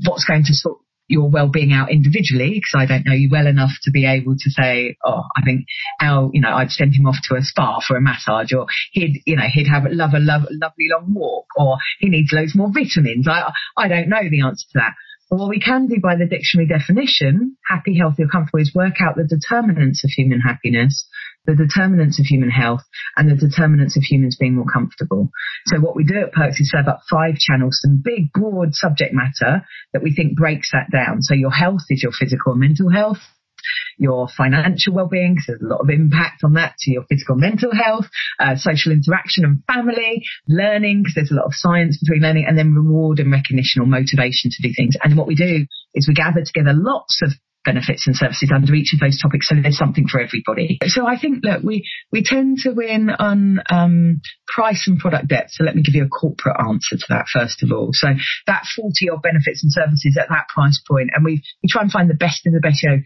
what's 0.04 0.24
going 0.24 0.44
to 0.44 0.54
sort 0.54 0.78
your 1.06 1.28
well-being 1.28 1.72
out 1.72 1.90
individually 1.90 2.50
because 2.54 2.74
I 2.74 2.86
don't 2.86 3.04
know 3.04 3.12
you 3.12 3.28
well 3.30 3.46
enough 3.46 3.72
to 3.82 3.90
be 3.90 4.06
able 4.06 4.36
to 4.38 4.50
say, 4.50 4.96
oh, 5.04 5.22
I 5.36 5.42
think 5.44 5.66
Al, 6.00 6.30
you 6.32 6.40
know, 6.40 6.50
I'd 6.50 6.70
send 6.70 6.94
him 6.94 7.06
off 7.06 7.16
to 7.28 7.36
a 7.36 7.42
spa 7.42 7.80
for 7.86 7.96
a 7.96 8.00
massage, 8.00 8.52
or 8.52 8.66
he'd, 8.92 9.20
you 9.26 9.36
know, 9.36 9.44
he'd 9.52 9.68
have 9.68 9.84
a 9.84 9.90
love 9.90 10.14
a 10.14 10.18
love, 10.18 10.42
lovely 10.50 10.86
long 10.90 11.12
walk, 11.14 11.46
or 11.56 11.76
he 12.00 12.08
needs 12.08 12.32
loads 12.32 12.54
more 12.54 12.70
vitamins. 12.72 13.28
I 13.28 13.52
I 13.76 13.88
don't 13.88 14.08
know 14.08 14.22
the 14.30 14.40
answer 14.40 14.66
to 14.72 14.78
that. 14.78 14.94
What 15.36 15.48
we 15.48 15.58
can 15.58 15.88
do 15.88 15.98
by 16.00 16.14
the 16.14 16.26
dictionary 16.26 16.68
definition, 16.68 17.56
happy, 17.66 17.98
healthy, 17.98 18.22
or 18.22 18.28
comfortable, 18.28 18.60
is 18.60 18.72
work 18.72 19.00
out 19.00 19.16
the 19.16 19.26
determinants 19.26 20.04
of 20.04 20.10
human 20.10 20.38
happiness, 20.38 21.08
the 21.44 21.56
determinants 21.56 22.20
of 22.20 22.26
human 22.26 22.50
health, 22.50 22.82
and 23.16 23.28
the 23.28 23.34
determinants 23.34 23.96
of 23.96 24.04
humans 24.04 24.36
being 24.38 24.54
more 24.54 24.70
comfortable. 24.72 25.30
So 25.66 25.80
what 25.80 25.96
we 25.96 26.04
do 26.04 26.18
at 26.18 26.32
pirkx 26.34 26.60
is 26.60 26.70
serve 26.70 26.86
up 26.86 27.00
five 27.10 27.34
channels, 27.34 27.80
some 27.82 28.00
big, 28.04 28.32
broad 28.32 28.74
subject 28.74 29.12
matter 29.12 29.66
that 29.92 30.04
we 30.04 30.14
think 30.14 30.36
breaks 30.36 30.70
that 30.70 30.92
down. 30.92 31.20
So 31.20 31.34
your 31.34 31.50
health 31.50 31.82
is 31.90 32.00
your 32.00 32.12
physical 32.12 32.52
and 32.52 32.60
mental 32.60 32.90
health 32.90 33.18
your 33.98 34.28
financial 34.28 34.94
well-being, 34.94 35.34
because 35.34 35.46
there's 35.46 35.62
a 35.62 35.72
lot 35.72 35.80
of 35.80 35.90
impact 35.90 36.44
on 36.44 36.54
that 36.54 36.74
to 36.80 36.90
your 36.90 37.04
physical 37.08 37.34
and 37.34 37.42
mental 37.42 37.74
health, 37.74 38.06
uh, 38.38 38.56
social 38.56 38.92
interaction 38.92 39.44
and 39.44 39.62
family, 39.66 40.24
learning, 40.48 41.02
because 41.02 41.14
there's 41.14 41.30
a 41.30 41.34
lot 41.34 41.46
of 41.46 41.54
science 41.54 41.98
between 42.02 42.22
learning, 42.22 42.46
and 42.46 42.58
then 42.58 42.74
reward 42.74 43.18
and 43.18 43.30
recognition 43.30 43.82
or 43.82 43.86
motivation 43.86 44.50
to 44.50 44.62
do 44.62 44.72
things. 44.74 44.94
And 45.02 45.16
what 45.16 45.26
we 45.26 45.34
do 45.34 45.66
is 45.94 46.08
we 46.08 46.14
gather 46.14 46.42
together 46.44 46.72
lots 46.74 47.20
of 47.22 47.32
benefits 47.64 48.06
and 48.06 48.14
services 48.14 48.52
under 48.54 48.74
each 48.74 48.92
of 48.92 49.00
those 49.00 49.18
topics 49.20 49.48
so 49.48 49.56
there's 49.60 49.78
something 49.78 50.06
for 50.06 50.20
everybody. 50.20 50.78
So 50.86 51.06
I 51.06 51.18
think 51.18 51.42
look 51.42 51.62
we 51.62 51.88
we 52.12 52.22
tend 52.22 52.58
to 52.58 52.70
win 52.72 53.10
on 53.10 53.60
um, 53.70 54.20
price 54.46 54.86
and 54.86 54.98
product 54.98 55.28
depth. 55.28 55.52
So 55.52 55.64
let 55.64 55.74
me 55.74 55.82
give 55.82 55.94
you 55.94 56.04
a 56.04 56.08
corporate 56.08 56.56
answer 56.60 56.96
to 56.96 57.06
that 57.08 57.26
first 57.32 57.62
of 57.62 57.72
all. 57.72 57.90
So 57.92 58.08
that 58.46 58.64
40 58.76 59.10
odd 59.10 59.22
benefits 59.22 59.62
and 59.64 59.72
services 59.72 60.18
at 60.20 60.28
that 60.28 60.48
price 60.52 60.80
point 60.86 61.10
and 61.14 61.24
we 61.24 61.42
we 61.62 61.68
try 61.68 61.82
and 61.82 61.90
find 61.90 62.10
the 62.10 62.14
best 62.14 62.46
in 62.46 62.52
the 62.52 62.60
best. 62.60 62.82
You 62.82 62.90
know, 62.90 63.02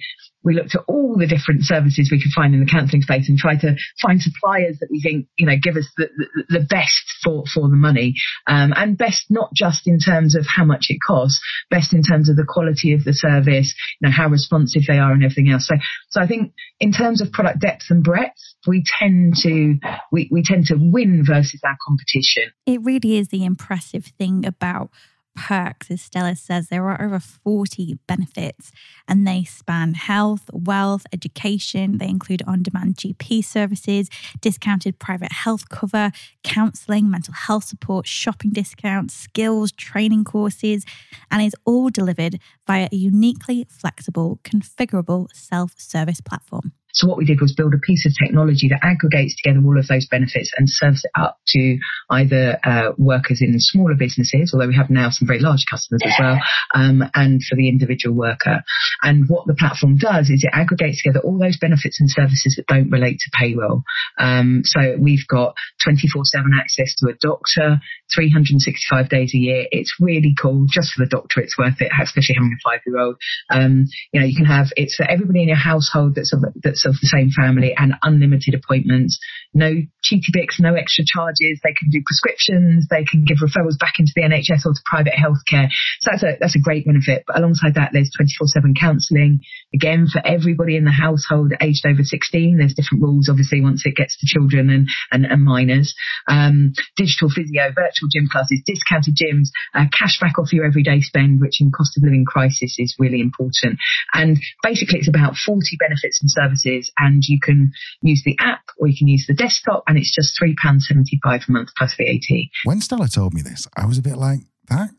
we 0.48 0.54
looked 0.54 0.74
at 0.74 0.80
all 0.88 1.14
the 1.18 1.26
different 1.26 1.60
services 1.62 2.08
we 2.10 2.20
could 2.20 2.32
find 2.34 2.54
in 2.54 2.60
the 2.60 2.66
counselling 2.66 3.02
space 3.02 3.28
and 3.28 3.36
tried 3.36 3.60
to 3.60 3.76
find 4.00 4.20
suppliers 4.20 4.78
that 4.80 4.88
we 4.90 5.00
think 5.02 5.26
you 5.38 5.44
know 5.44 5.56
give 5.62 5.76
us 5.76 5.86
the, 5.98 6.08
the, 6.16 6.58
the 6.58 6.64
best 6.64 7.04
for 7.22 7.44
for 7.52 7.68
the 7.68 7.76
money 7.76 8.14
um, 8.46 8.72
and 8.74 8.96
best 8.96 9.26
not 9.28 9.50
just 9.54 9.86
in 9.86 9.98
terms 9.98 10.34
of 10.34 10.46
how 10.48 10.64
much 10.64 10.86
it 10.88 10.98
costs, 11.06 11.38
best 11.70 11.92
in 11.92 12.02
terms 12.02 12.30
of 12.30 12.36
the 12.36 12.46
quality 12.48 12.94
of 12.94 13.04
the 13.04 13.12
service, 13.12 13.74
you 14.00 14.08
know 14.08 14.14
how 14.14 14.28
responsive 14.28 14.82
they 14.88 14.98
are 14.98 15.12
and 15.12 15.22
everything 15.22 15.50
else. 15.50 15.68
So 15.68 15.74
so 16.08 16.20
I 16.22 16.26
think 16.26 16.54
in 16.80 16.92
terms 16.92 17.20
of 17.20 17.30
product 17.30 17.60
depth 17.60 17.84
and 17.90 18.02
breadth, 18.02 18.38
we 18.66 18.82
tend 18.98 19.34
to 19.42 19.74
we, 20.10 20.28
we 20.32 20.42
tend 20.42 20.66
to 20.66 20.76
win 20.78 21.24
versus 21.26 21.60
our 21.62 21.76
competition. 21.86 22.52
It 22.64 22.80
really 22.82 23.18
is 23.18 23.28
the 23.28 23.44
impressive 23.44 24.06
thing 24.18 24.46
about 24.46 24.90
pirkx, 25.38 25.90
as 25.90 26.02
Stella 26.02 26.34
says, 26.34 26.68
there 26.68 26.88
are 26.88 27.00
over 27.00 27.20
40 27.20 27.98
benefits 28.06 28.72
and 29.06 29.26
they 29.26 29.44
span 29.44 29.94
health, 29.94 30.50
wealth, 30.52 31.04
education. 31.12 31.98
They 31.98 32.08
include 32.08 32.42
on 32.46 32.62
demand 32.62 32.96
GP 32.96 33.44
services, 33.44 34.10
discounted 34.40 34.98
private 34.98 35.32
health 35.32 35.68
cover, 35.68 36.10
counseling, 36.42 37.10
mental 37.10 37.34
health 37.34 37.64
support, 37.64 38.06
shopping 38.06 38.50
discounts, 38.50 39.14
skills, 39.14 39.72
training 39.72 40.24
courses, 40.24 40.84
and 41.30 41.42
is 41.42 41.54
all 41.64 41.88
delivered 41.88 42.40
via 42.66 42.88
a 42.90 42.96
uniquely 42.96 43.66
flexible, 43.70 44.40
configurable 44.42 45.28
self 45.32 45.78
service 45.78 46.20
platform. 46.20 46.72
So 46.92 47.06
what 47.06 47.18
we 47.18 47.24
did 47.24 47.40
was 47.40 47.52
build 47.52 47.74
a 47.74 47.78
piece 47.78 48.06
of 48.06 48.12
technology 48.18 48.68
that 48.68 48.84
aggregates 48.84 49.36
together 49.36 49.64
all 49.64 49.78
of 49.78 49.86
those 49.86 50.06
benefits 50.06 50.52
and 50.56 50.68
serves 50.68 51.04
it 51.04 51.10
up 51.18 51.38
to 51.48 51.78
either 52.10 52.58
uh, 52.64 52.92
workers 52.96 53.40
in 53.42 53.54
smaller 53.58 53.94
businesses, 53.94 54.52
although 54.52 54.68
we 54.68 54.76
have 54.76 54.90
now 54.90 55.10
some 55.10 55.28
very 55.28 55.40
large 55.40 55.64
customers 55.70 56.00
as 56.04 56.14
well, 56.18 56.38
um, 56.74 57.02
and 57.14 57.40
for 57.48 57.56
the 57.56 57.68
individual 57.68 58.16
worker. 58.16 58.62
And 59.02 59.28
what 59.28 59.46
the 59.46 59.54
platform 59.54 59.96
does 59.96 60.30
is 60.30 60.44
it 60.44 60.50
aggregates 60.52 61.02
together 61.02 61.20
all 61.20 61.38
those 61.38 61.58
benefits 61.58 62.00
and 62.00 62.10
services 62.10 62.54
that 62.56 62.66
don't 62.66 62.90
relate 62.90 63.18
to 63.20 63.30
payroll. 63.38 63.82
Um, 64.18 64.62
so 64.64 64.96
we've 64.98 65.26
got 65.28 65.54
24/7 65.84 66.58
access 66.58 66.94
to 66.96 67.08
a 67.08 67.14
doctor, 67.14 67.80
365 68.14 69.08
days 69.08 69.32
a 69.34 69.38
year. 69.38 69.66
It's 69.70 69.94
really 70.00 70.34
cool. 70.40 70.66
Just 70.68 70.92
for 70.92 71.04
the 71.04 71.08
doctor, 71.08 71.40
it's 71.40 71.58
worth 71.58 71.80
it, 71.80 71.92
especially 72.00 72.36
having 72.36 72.56
a 72.56 72.68
five-year-old. 72.68 73.16
Um, 73.50 73.86
you 74.12 74.20
know, 74.20 74.26
you 74.26 74.36
can 74.36 74.46
have 74.46 74.68
it's 74.76 74.94
for 74.94 75.08
everybody 75.08 75.42
in 75.42 75.48
your 75.48 75.56
household 75.56 76.14
that's 76.14 76.32
of, 76.32 76.44
that's 76.62 76.77
of 76.84 76.94
the 77.00 77.08
same 77.08 77.30
family 77.30 77.74
and 77.76 77.94
unlimited 78.02 78.54
appointments. 78.54 79.18
No 79.54 79.72
cheeky 80.02 80.30
bits, 80.32 80.60
no 80.60 80.74
extra 80.74 81.04
charges. 81.06 81.60
They 81.62 81.74
can 81.74 81.90
do 81.90 82.02
prescriptions. 82.04 82.86
They 82.88 83.04
can 83.04 83.24
give 83.24 83.38
referrals 83.38 83.78
back 83.78 83.94
into 83.98 84.12
the 84.14 84.22
NHS 84.22 84.66
or 84.66 84.72
to 84.74 84.80
private 84.86 85.14
healthcare. 85.14 85.68
So 86.00 86.10
that's 86.10 86.22
a 86.22 86.36
that's 86.40 86.56
a 86.56 86.60
great 86.60 86.86
benefit. 86.86 87.24
But 87.26 87.38
alongside 87.38 87.74
that, 87.74 87.90
there's 87.92 88.10
24/7 88.18 88.78
counselling. 88.78 89.40
Again, 89.74 90.06
for 90.06 90.20
everybody 90.24 90.76
in 90.76 90.84
the 90.84 90.90
household 90.90 91.52
aged 91.60 91.86
over 91.86 92.02
16. 92.02 92.58
There's 92.58 92.74
different 92.74 93.02
rules, 93.02 93.28
obviously, 93.28 93.60
once 93.60 93.84
it 93.84 93.96
gets 93.96 94.16
to 94.18 94.26
children 94.26 94.70
and 94.70 94.88
and, 95.10 95.24
and 95.24 95.44
minors. 95.44 95.94
Um, 96.28 96.72
digital 96.96 97.30
physio, 97.30 97.68
virtual 97.74 98.08
gym 98.12 98.28
classes, 98.30 98.62
discounted 98.64 99.16
gyms, 99.16 99.48
uh, 99.74 99.86
cash 99.96 100.20
back 100.20 100.38
off 100.38 100.52
your 100.52 100.64
everyday 100.64 101.00
spend, 101.00 101.40
which 101.40 101.60
in 101.60 101.70
cost 101.70 101.96
of 101.96 102.02
living 102.02 102.24
crisis 102.24 102.76
is 102.78 102.94
really 102.98 103.20
important. 103.20 103.78
And 104.12 104.38
basically, 104.62 104.98
it's 104.98 105.08
about 105.08 105.36
40 105.36 105.76
benefits 105.78 106.20
and 106.20 106.30
services, 106.30 106.67
and 106.98 107.22
you 107.24 107.38
can 107.40 107.72
use 108.02 108.22
the 108.24 108.36
app 108.38 108.62
or 108.78 108.88
you 108.88 108.96
can 108.96 109.08
use 109.08 109.26
the 109.26 109.34
desktop, 109.34 109.84
and 109.86 109.98
it's 109.98 110.14
just 110.14 110.38
£3.75 110.40 111.48
a 111.48 111.52
month 111.52 111.70
plus 111.76 111.94
VAT. 111.96 112.48
When 112.64 112.80
Stella 112.80 113.08
told 113.08 113.34
me 113.34 113.42
this, 113.42 113.66
I 113.76 113.86
was 113.86 113.98
a 113.98 114.02
bit 114.02 114.16
like, 114.16 114.40
that 114.68 114.90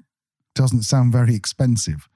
doesn't 0.55 0.83
sound 0.83 1.11
very 1.11 1.35
expensive. 1.35 2.07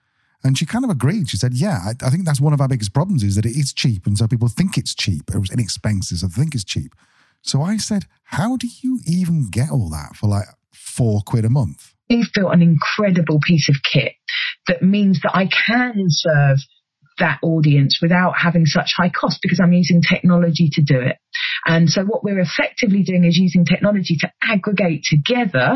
And 0.44 0.58
she 0.58 0.66
kind 0.66 0.84
of 0.84 0.92
agreed. 0.92 1.30
She 1.30 1.38
said, 1.38 1.54
"Yeah, 1.54 1.80
I, 1.86 2.06
I, 2.06 2.10
think 2.10 2.26
that's 2.26 2.42
one 2.42 2.52
of 2.52 2.60
our 2.60 2.68
biggest 2.68 2.94
problems 2.94 3.24
is 3.24 3.36
that 3.36 3.46
it 3.46 3.56
is 3.56 3.72
cheap, 3.72 4.06
and 4.06 4.18
so 4.18 4.28
people 4.28 4.50
think 4.50 4.78
it's 4.78 4.94
cheap. 4.94 5.30
It 5.34 5.40
was 5.40 5.50
inexpensive, 5.50 6.18
so 6.18 6.28
they 6.28 6.42
think 6.42 6.54
it's 6.54 6.66
cheap. 6.66 6.94
So 7.42 7.62
I 7.62 7.78
said, 7.78 8.06
How 8.24 8.58
do 8.58 8.68
you 8.82 9.00
even 9.06 9.50
get 9.50 9.70
all 9.72 9.90
that 9.90 10.16
for 10.16 10.28
like 10.28 10.48
four 10.74 11.22
quid 11.26 11.46
a 11.46 11.50
month? 11.50 11.94
We've 12.10 12.32
built 12.34 12.54
an 12.54 12.62
incredible 12.62 13.40
piece 13.42 13.70
of 13.70 13.76
kit 13.90 14.14
that 14.68 14.82
means 14.82 15.22
that 15.24 15.36
I 15.36 15.48
can 15.48 16.06
serve 16.10 16.58
that 17.20 17.40
audience 17.42 18.00
without 18.02 18.34
having 18.38 18.66
such 18.66 18.94
high 18.96 19.10
cost 19.10 19.40
because 19.42 19.60
I'm 19.62 19.74
using 19.74 20.02
technology 20.02 20.70
to 20.74 20.82
do 20.82 21.00
it. 21.00 21.18
And 21.66 21.90
so 21.90 22.04
what 22.04 22.24
we're 22.24 22.40
effectively 22.40 23.04
doing 23.04 23.24
is 23.24 23.38
using 23.38 23.66
technology 23.66 24.18
to 24.20 24.32
aggregate 24.42 25.04
together 25.10 25.76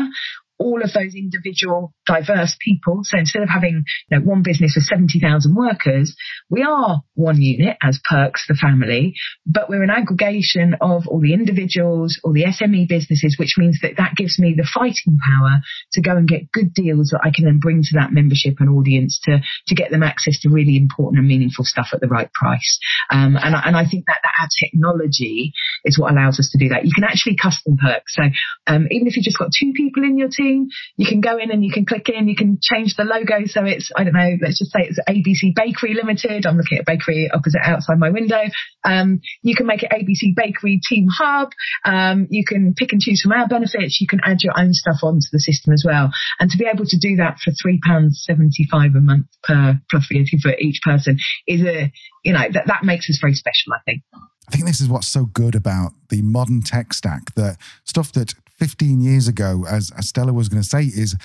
all 0.58 0.82
of 0.82 0.92
those 0.92 1.14
individual 1.14 1.94
diverse 2.06 2.56
people. 2.60 3.00
So 3.04 3.18
instead 3.18 3.42
of 3.42 3.48
having 3.48 3.84
you 4.10 4.18
know, 4.18 4.24
one 4.24 4.42
business 4.42 4.74
with 4.74 4.84
70,000 4.84 5.54
workers, 5.54 6.16
we 6.50 6.62
are 6.62 7.02
one 7.14 7.40
unit 7.40 7.76
as 7.82 8.00
pirkx, 8.10 8.32
the 8.48 8.58
family, 8.60 9.14
but 9.46 9.68
we're 9.68 9.82
an 9.82 9.90
aggregation 9.90 10.74
of 10.80 11.06
all 11.06 11.20
the 11.20 11.34
individuals, 11.34 12.20
all 12.24 12.32
the 12.32 12.44
SME 12.44 12.88
businesses, 12.88 13.36
which 13.38 13.54
means 13.56 13.78
that 13.82 13.96
that 13.98 14.16
gives 14.16 14.38
me 14.38 14.54
the 14.56 14.68
fighting 14.72 15.18
power 15.24 15.60
to 15.92 16.02
go 16.02 16.16
and 16.16 16.28
get 16.28 16.50
good 16.52 16.74
deals 16.74 17.10
that 17.10 17.20
I 17.22 17.30
can 17.34 17.44
then 17.44 17.60
bring 17.60 17.82
to 17.82 17.94
that 17.94 18.12
membership 18.12 18.56
and 18.58 18.70
audience 18.70 19.20
to, 19.24 19.40
to 19.68 19.74
get 19.74 19.90
them 19.90 20.02
access 20.02 20.40
to 20.40 20.50
really 20.50 20.76
important 20.76 21.20
and 21.20 21.28
meaningful 21.28 21.64
stuff 21.64 21.88
at 21.92 22.00
the 22.00 22.08
right 22.08 22.32
price. 22.32 22.78
Um, 23.10 23.36
and, 23.36 23.54
and 23.54 23.76
I 23.76 23.84
think 23.88 24.06
that, 24.06 24.18
that 24.22 24.32
our 24.40 24.48
technology 24.62 25.52
is 25.84 25.98
what 25.98 26.12
allows 26.12 26.40
us 26.40 26.50
to 26.52 26.58
do 26.58 26.70
that. 26.70 26.84
You 26.84 26.92
can 26.94 27.04
actually 27.04 27.36
custom 27.36 27.76
perks. 27.76 28.14
So 28.16 28.22
um, 28.66 28.88
even 28.90 29.06
if 29.06 29.16
you've 29.16 29.24
just 29.24 29.38
got 29.38 29.50
two 29.52 29.72
people 29.74 30.02
in 30.02 30.18
your 30.18 30.28
team, 30.28 30.47
you 30.96 31.06
can 31.06 31.20
go 31.20 31.36
in 31.38 31.50
and 31.50 31.64
you 31.64 31.72
can 31.72 31.86
click 31.86 32.08
in, 32.08 32.28
you 32.28 32.36
can 32.36 32.58
change 32.60 32.94
the 32.96 33.04
logo. 33.04 33.46
So 33.46 33.64
it's, 33.64 33.90
I 33.96 34.04
don't 34.04 34.14
know, 34.14 34.36
let's 34.42 34.58
just 34.58 34.72
say 34.72 34.88
it's 34.88 34.98
ABC 35.08 35.54
Bakery 35.54 35.94
Limited. 35.94 36.46
I'm 36.46 36.56
looking 36.56 36.78
at 36.78 36.86
bakery 36.86 37.30
opposite 37.32 37.60
outside 37.62 37.98
my 37.98 38.10
window. 38.10 38.42
Um, 38.84 39.20
you 39.42 39.54
can 39.54 39.66
make 39.66 39.82
it 39.82 39.90
ABC 39.90 40.34
Bakery 40.34 40.80
Team 40.86 41.08
Hub. 41.08 41.50
Um, 41.84 42.26
you 42.30 42.44
can 42.44 42.74
pick 42.76 42.92
and 42.92 43.00
choose 43.00 43.22
from 43.22 43.32
our 43.32 43.48
benefits. 43.48 44.00
You 44.00 44.06
can 44.06 44.20
add 44.24 44.38
your 44.42 44.58
own 44.58 44.72
stuff 44.72 44.98
onto 45.02 45.28
the 45.32 45.40
system 45.40 45.72
as 45.72 45.84
well. 45.86 46.10
And 46.40 46.50
to 46.50 46.58
be 46.58 46.66
able 46.66 46.86
to 46.86 46.98
do 46.98 47.16
that 47.16 47.38
for 47.44 47.52
£3.75 47.52 48.96
a 48.96 49.00
month 49.00 49.26
per 49.42 49.80
plus 49.90 50.06
for 50.42 50.50
each 50.58 50.80
person 50.84 51.18
is 51.46 51.62
a, 51.62 51.92
you 52.24 52.32
know, 52.32 52.48
that, 52.50 52.66
that 52.66 52.84
makes 52.84 53.08
us 53.08 53.18
very 53.20 53.34
special, 53.34 53.72
I 53.72 53.78
think. 53.84 54.02
I 54.14 54.50
think 54.50 54.64
this 54.64 54.80
is 54.80 54.88
what's 54.88 55.08
so 55.08 55.26
good 55.26 55.54
about 55.54 55.92
the 56.08 56.22
modern 56.22 56.62
tech 56.62 56.94
stack 56.94 57.34
that 57.34 57.58
stuff 57.84 58.12
that 58.12 58.34
15 58.58 59.00
years 59.00 59.28
ago, 59.28 59.64
as, 59.68 59.92
Stella 60.00 60.32
was 60.32 60.48
going 60.48 60.62
to 60.62 60.68
say, 60.68 60.84
is 60.84 61.16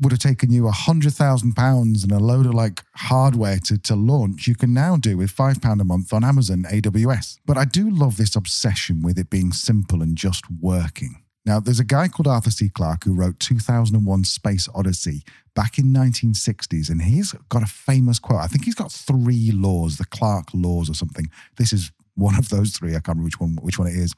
would 0.00 0.12
have 0.12 0.20
taken 0.20 0.50
you 0.50 0.66
a 0.66 0.72
hundred 0.72 1.12
thousand 1.12 1.54
pounds 1.54 2.02
and 2.02 2.10
a 2.10 2.18
load 2.18 2.46
of 2.46 2.54
like 2.54 2.82
hardware 2.94 3.58
to, 3.58 3.76
to 3.76 3.94
launch, 3.94 4.46
you 4.46 4.54
can 4.54 4.72
now 4.72 4.96
do 4.96 5.16
with 5.16 5.30
five 5.30 5.60
pound 5.60 5.80
a 5.80 5.84
month 5.84 6.12
on 6.12 6.24
Amazon 6.24 6.64
AWS. 6.70 7.38
But 7.44 7.58
I 7.58 7.64
do 7.64 7.90
love 7.90 8.16
this 8.16 8.34
obsession 8.34 9.02
with 9.02 9.18
it 9.18 9.28
being 9.28 9.52
simple 9.52 10.02
and 10.02 10.16
just 10.16 10.44
working. 10.50 11.22
Now, 11.48 11.60
there's 11.60 11.80
a 11.80 11.84
guy 11.84 12.08
called 12.08 12.26
Arthur 12.26 12.50
C. 12.50 12.68
Clarke 12.68 13.04
who 13.04 13.14
wrote 13.14 13.40
2001 13.40 14.24
Space 14.24 14.68
Odyssey 14.74 15.22
back 15.54 15.78
in 15.78 15.86
1960s, 15.94 16.90
and 16.90 17.00
he's 17.00 17.32
got 17.48 17.62
a 17.62 17.66
famous 17.66 18.18
quote. 18.18 18.42
I 18.42 18.46
think 18.48 18.66
he's 18.66 18.74
got 18.74 18.92
three 18.92 19.50
laws, 19.50 19.96
the 19.96 20.04
Clarke 20.04 20.50
laws 20.52 20.90
or 20.90 20.94
something. 20.94 21.30
This 21.56 21.72
is 21.72 21.90
one 22.16 22.34
of 22.34 22.50
those 22.50 22.76
three. 22.76 22.90
I 22.90 23.00
can't 23.00 23.16
remember 23.16 23.24
which 23.24 23.40
one 23.40 23.56
which 23.62 23.78
one 23.78 23.88
it 23.88 23.96
is. 23.96 24.12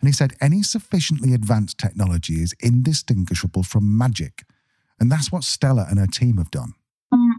And 0.00 0.08
he 0.08 0.12
said 0.12 0.34
any 0.40 0.62
sufficiently 0.62 1.34
advanced 1.34 1.76
technology 1.76 2.34
is 2.34 2.54
indistinguishable 2.60 3.64
from 3.64 3.98
magic, 3.98 4.44
and 5.00 5.10
that's 5.10 5.32
what 5.32 5.42
Stella 5.42 5.88
and 5.90 5.98
her 5.98 6.06
team 6.06 6.36
have 6.36 6.52
done. 6.52 6.74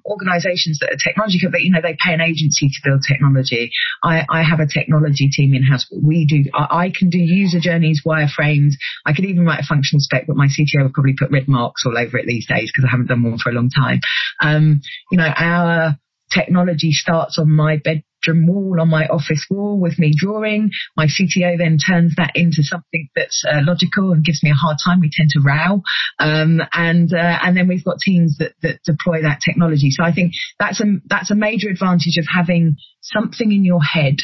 Some 0.07 0.11
organisations 0.11 0.79
that 0.79 0.91
are 0.91 0.97
technology, 0.97 1.39
but 1.51 1.61
you 1.61 1.71
know 1.71 1.81
they 1.81 1.97
pay 2.03 2.13
an 2.13 2.21
agency 2.21 2.69
to 2.69 2.79
build 2.83 3.03
technology. 3.07 3.71
I, 4.03 4.25
I 4.29 4.43
have 4.43 4.59
a 4.59 4.67
technology 4.67 5.29
team 5.29 5.53
in 5.53 5.63
house. 5.63 5.85
We 5.91 6.25
do. 6.25 6.49
I, 6.53 6.85
I, 6.85 6.91
can 6.91 7.09
do 7.09 7.17
user 7.17 7.59
journeys, 7.59 8.01
wireframes. 8.05 8.73
I 9.05 9.13
could 9.13 9.25
even 9.25 9.45
write 9.45 9.59
a 9.59 9.67
functional 9.67 10.01
spec, 10.01 10.27
but 10.27 10.35
my 10.35 10.47
CTO 10.47 10.83
would 10.83 10.93
probably 10.93 11.15
put 11.17 11.31
red 11.31 11.47
marks 11.47 11.83
all 11.85 11.97
over 11.97 12.17
it 12.17 12.25
these 12.25 12.47
days 12.47 12.71
because 12.71 12.87
I 12.87 12.91
haven't 12.91 13.07
done 13.07 13.23
one 13.23 13.37
for 13.37 13.49
a 13.49 13.53
long 13.53 13.69
time. 13.69 13.99
Um, 14.41 14.81
you 15.11 15.17
know 15.17 15.31
our 15.35 15.97
technology 16.31 16.91
starts 16.91 17.39
on 17.39 17.49
my 17.51 17.77
bed 17.77 18.03
wall 18.27 18.77
on 18.79 18.89
my 18.89 19.05
office 19.07 19.45
wall 19.49 19.79
with 19.79 19.97
me 19.99 20.11
drawing. 20.15 20.69
My 20.95 21.05
CTO 21.05 21.57
then 21.57 21.77
turns 21.77 22.15
that 22.17 22.31
into 22.35 22.63
something 22.63 23.09
that's 23.15 23.43
uh, 23.49 23.61
logical 23.63 24.11
and 24.11 24.23
gives 24.23 24.43
me 24.43 24.51
a 24.51 24.53
hard 24.53 24.77
time. 24.83 24.99
We 24.99 25.11
tend 25.11 25.29
to 25.31 25.41
row, 25.41 25.81
um, 26.19 26.61
and 26.73 27.11
uh, 27.13 27.39
and 27.43 27.55
then 27.55 27.67
we've 27.67 27.85
got 27.85 27.99
teams 27.99 28.37
that 28.39 28.53
that 28.61 28.79
deploy 28.83 29.21
that 29.21 29.39
technology. 29.43 29.91
So 29.91 30.03
I 30.03 30.13
think 30.13 30.33
that's 30.59 30.81
a 30.81 30.85
that's 31.05 31.31
a 31.31 31.35
major 31.35 31.69
advantage 31.69 32.17
of 32.17 32.25
having 32.33 32.77
something 33.01 33.51
in 33.51 33.63
your 33.63 33.81
head 33.81 34.17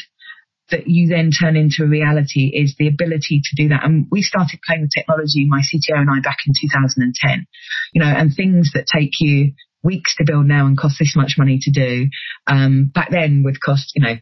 that 0.70 0.86
you 0.86 1.08
then 1.08 1.30
turn 1.30 1.56
into 1.56 1.86
reality 1.86 2.50
is 2.54 2.74
the 2.78 2.88
ability 2.88 3.42
to 3.44 3.62
do 3.62 3.68
that. 3.68 3.84
And 3.84 4.06
we 4.10 4.22
started 4.22 4.60
playing 4.66 4.82
with 4.82 4.90
technology, 4.94 5.46
my 5.46 5.60
CTO 5.60 6.00
and 6.00 6.10
I, 6.10 6.20
back 6.20 6.38
in 6.46 6.54
2010. 6.58 7.46
You 7.92 8.02
know, 8.02 8.08
and 8.08 8.34
things 8.34 8.70
that 8.74 8.86
take 8.86 9.20
you 9.20 9.52
weeks 9.84 10.16
to 10.16 10.24
build 10.26 10.46
now 10.46 10.66
and 10.66 10.78
cost 10.78 10.96
this 10.98 11.14
much 11.16 11.34
money 11.38 11.58
to 11.62 11.70
do. 11.70 12.08
Um, 12.46 12.90
back 12.92 13.10
then 13.10 13.42
would 13.44 13.60
cost, 13.60 13.92
you 13.94 14.02
know, 14.02 14.16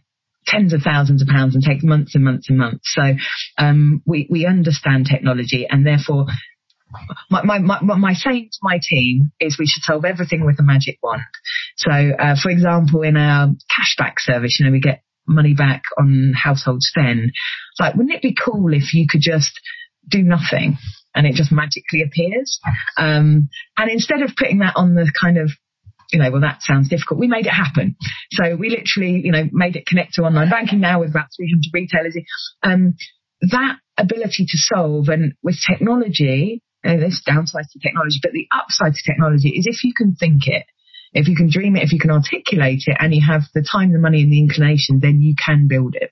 tens 0.46 0.72
of 0.72 0.82
thousands 0.82 1.22
of 1.22 1.28
pounds 1.28 1.54
and 1.54 1.62
take 1.62 1.84
months 1.84 2.14
and 2.14 2.24
months 2.24 2.50
and 2.50 2.58
months. 2.58 2.92
So, 2.92 3.14
um, 3.58 4.02
we, 4.04 4.26
we 4.28 4.44
understand 4.44 5.06
technology 5.06 5.66
and 5.68 5.86
therefore 5.86 6.26
my, 7.30 7.42
my, 7.42 7.58
my, 7.58 7.80
my 7.80 8.12
saying 8.12 8.50
to 8.52 8.58
my 8.62 8.78
team 8.82 9.32
is 9.40 9.56
we 9.58 9.66
should 9.66 9.82
solve 9.82 10.04
everything 10.04 10.44
with 10.44 10.58
a 10.58 10.62
magic 10.62 10.98
wand. 11.02 11.22
So, 11.76 11.90
uh, 11.90 12.36
for 12.40 12.50
example, 12.50 13.02
in 13.02 13.16
our 13.16 13.48
cashback 13.48 14.14
service, 14.18 14.58
you 14.58 14.66
know, 14.66 14.72
we 14.72 14.80
get 14.80 15.02
money 15.26 15.54
back 15.54 15.82
on 15.98 16.34
household 16.34 16.82
spend. 16.82 17.30
It's 17.30 17.80
like, 17.80 17.94
wouldn't 17.94 18.14
it 18.14 18.22
be 18.22 18.34
cool 18.34 18.74
if 18.74 18.92
you 18.92 19.06
could 19.08 19.22
just 19.22 19.52
do 20.08 20.22
nothing 20.22 20.76
and 21.14 21.26
it 21.26 21.34
just 21.34 21.52
magically 21.52 22.02
appears. 22.02 22.60
Um, 22.96 23.48
and 23.76 23.90
instead 23.90 24.22
of 24.22 24.30
putting 24.36 24.58
that 24.58 24.74
on 24.76 24.94
the 24.94 25.10
kind 25.20 25.38
of 25.38 25.50
you 26.12 26.18
know, 26.18 26.30
well, 26.30 26.42
that 26.42 26.60
sounds 26.60 26.90
difficult. 26.90 27.18
We 27.18 27.26
made 27.26 27.46
it 27.46 27.52
happen. 27.52 27.96
So 28.32 28.54
we 28.54 28.68
literally, 28.68 29.22
you 29.24 29.32
know, 29.32 29.48
made 29.50 29.76
it 29.76 29.86
connect 29.86 30.14
to 30.14 30.22
online 30.22 30.50
banking 30.50 30.80
now 30.80 31.00
with 31.00 31.10
about 31.10 31.28
300 31.34 31.70
retailers. 31.72 32.16
Um, 32.62 32.94
that 33.40 33.78
ability 33.96 34.44
to 34.46 34.58
solve 34.58 35.08
and 35.08 35.32
with 35.42 35.56
technology, 35.66 36.62
and 36.84 37.00
there's 37.00 37.22
downsides 37.26 37.72
to 37.72 37.78
technology, 37.80 38.18
but 38.22 38.32
the 38.32 38.46
upside 38.52 38.94
to 38.94 39.02
technology 39.04 39.50
is 39.50 39.66
if 39.66 39.84
you 39.84 39.92
can 39.96 40.14
think 40.14 40.46
it, 40.46 40.66
if 41.12 41.28
you 41.28 41.36
can 41.36 41.50
dream 41.50 41.76
it, 41.76 41.82
if 41.82 41.92
you 41.92 41.98
can 41.98 42.10
articulate 42.10 42.84
it, 42.86 42.96
and 42.98 43.14
you 43.14 43.22
have 43.26 43.42
the 43.54 43.62
time, 43.62 43.92
the 43.92 43.98
money, 43.98 44.22
and 44.22 44.32
the 44.32 44.40
inclination, 44.40 45.00
then 45.00 45.20
you 45.20 45.34
can 45.34 45.66
build 45.68 45.94
it. 45.94 46.10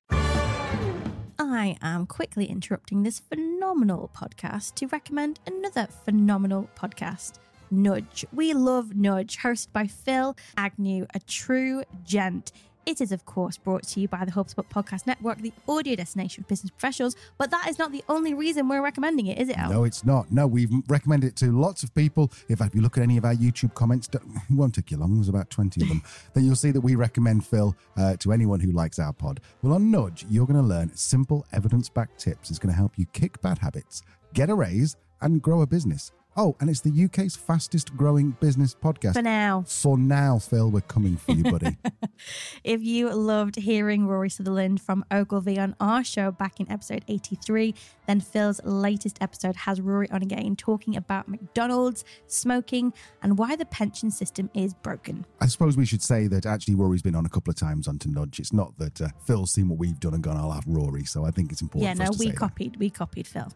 I 1.52 1.76
am 1.82 2.06
quickly 2.06 2.46
interrupting 2.46 3.02
this 3.02 3.18
phenomenal 3.18 4.10
podcast 4.16 4.74
to 4.76 4.86
recommend 4.86 5.40
another 5.46 5.88
phenomenal 6.04 6.68
podcast. 6.76 7.38
Nudge. 7.72 8.24
We 8.32 8.52
love 8.52 8.94
Nudge, 8.96 9.38
hosted 9.38 9.72
by 9.72 9.86
Phil 9.86 10.36
Agnew, 10.56 11.06
a 11.14 11.20
true 11.20 11.82
gent. 12.04 12.52
It 12.86 13.00
is, 13.00 13.12
of 13.12 13.26
course, 13.26 13.58
brought 13.58 13.82
to 13.88 14.00
you 14.00 14.08
by 14.08 14.24
the 14.24 14.32
HubSpot 14.32 14.64
Podcast 14.68 15.06
Network, 15.06 15.38
the 15.38 15.52
audio 15.68 15.94
destination 15.96 16.42
for 16.42 16.48
business 16.48 16.70
professionals. 16.70 17.14
But 17.36 17.50
that 17.50 17.68
is 17.68 17.78
not 17.78 17.92
the 17.92 18.02
only 18.08 18.32
reason 18.32 18.68
we're 18.68 18.82
recommending 18.82 19.26
it, 19.26 19.38
is 19.38 19.50
it, 19.50 19.58
Al? 19.58 19.70
No, 19.70 19.84
it's 19.84 20.04
not. 20.04 20.32
No, 20.32 20.46
we've 20.46 20.70
recommended 20.88 21.28
it 21.28 21.36
to 21.36 21.52
lots 21.52 21.82
of 21.82 21.94
people. 21.94 22.32
In 22.48 22.56
fact, 22.56 22.70
if 22.70 22.76
you 22.76 22.80
look 22.80 22.96
at 22.96 23.02
any 23.02 23.18
of 23.18 23.24
our 23.24 23.34
YouTube 23.34 23.74
comments, 23.74 24.08
it 24.12 24.22
won't 24.50 24.74
take 24.74 24.90
you 24.90 24.96
long, 24.96 25.14
there's 25.14 25.28
about 25.28 25.50
20 25.50 25.82
of 25.82 25.88
them, 25.88 26.02
then 26.34 26.44
you'll 26.44 26.56
see 26.56 26.70
that 26.70 26.80
we 26.80 26.94
recommend 26.94 27.46
Phil 27.46 27.76
uh, 27.96 28.16
to 28.16 28.32
anyone 28.32 28.60
who 28.60 28.72
likes 28.72 28.98
our 28.98 29.12
pod. 29.12 29.40
Well, 29.62 29.74
on 29.74 29.90
Nudge, 29.90 30.24
you're 30.30 30.46
going 30.46 30.60
to 30.60 30.66
learn 30.66 30.94
simple 30.96 31.46
evidence 31.52 31.90
backed 31.90 32.18
tips. 32.18 32.50
It's 32.50 32.58
going 32.58 32.72
to 32.72 32.76
help 32.78 32.98
you 32.98 33.04
kick 33.06 33.40
bad 33.42 33.58
habits, 33.58 34.02
get 34.32 34.48
a 34.48 34.54
raise, 34.54 34.96
and 35.20 35.42
grow 35.42 35.60
a 35.60 35.66
business. 35.66 36.12
Oh, 36.36 36.54
and 36.60 36.70
it's 36.70 36.80
the 36.80 37.04
UK's 37.04 37.34
fastest 37.34 37.96
growing 37.96 38.30
business 38.40 38.74
podcast. 38.74 39.14
For 39.14 39.22
now. 39.22 39.64
For 39.66 39.98
now, 39.98 40.38
Phil, 40.38 40.70
we're 40.70 40.80
coming 40.82 41.16
for 41.16 41.32
you, 41.32 41.42
buddy. 41.42 41.76
if 42.64 42.82
you 42.82 43.12
loved 43.12 43.56
hearing 43.56 44.06
Rory 44.06 44.30
Sutherland 44.30 44.80
from 44.80 45.04
Ogilvy 45.10 45.58
on 45.58 45.74
our 45.80 46.04
show 46.04 46.30
back 46.30 46.60
in 46.60 46.70
episode 46.70 47.04
83, 47.08 47.74
then 48.06 48.20
Phil's 48.20 48.60
latest 48.62 49.18
episode 49.20 49.56
has 49.56 49.80
Rory 49.80 50.08
on 50.10 50.22
again 50.22 50.54
talking 50.54 50.96
about 50.96 51.28
McDonald's, 51.28 52.04
smoking, 52.28 52.92
and 53.22 53.36
why 53.36 53.56
the 53.56 53.66
pension 53.66 54.10
system 54.10 54.50
is 54.54 54.72
broken. 54.72 55.26
I 55.40 55.46
suppose 55.46 55.76
we 55.76 55.84
should 55.84 56.02
say 56.02 56.28
that 56.28 56.46
actually 56.46 56.76
Rory's 56.76 57.02
been 57.02 57.16
on 57.16 57.26
a 57.26 57.30
couple 57.30 57.50
of 57.50 57.56
times 57.56 57.88
on 57.88 57.98
to 57.98 58.08
Nudge. 58.08 58.38
It's 58.38 58.52
not 58.52 58.78
that 58.78 59.00
uh, 59.00 59.08
Phil's 59.26 59.50
seen 59.50 59.68
what 59.68 59.80
we've 59.80 59.98
done 59.98 60.14
and 60.14 60.22
gone, 60.22 60.36
I'll 60.36 60.52
have 60.52 60.64
Rory. 60.68 61.04
So 61.04 61.24
I 61.24 61.32
think 61.32 61.50
it's 61.50 61.60
important. 61.60 61.98
Yeah, 61.98 62.04
no, 62.04 62.12
we 62.18 62.30
copied. 62.30 62.74
That. 62.74 62.78
We 62.78 62.88
copied 62.90 63.26
Phil. 63.26 63.52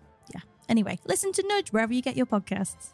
Anyway, 0.69 0.99
listen 1.07 1.33
to 1.33 1.45
Nudge 1.47 1.73
wherever 1.73 1.93
you 1.93 2.03
get 2.03 2.17
your 2.17 2.27
podcasts. 2.27 2.91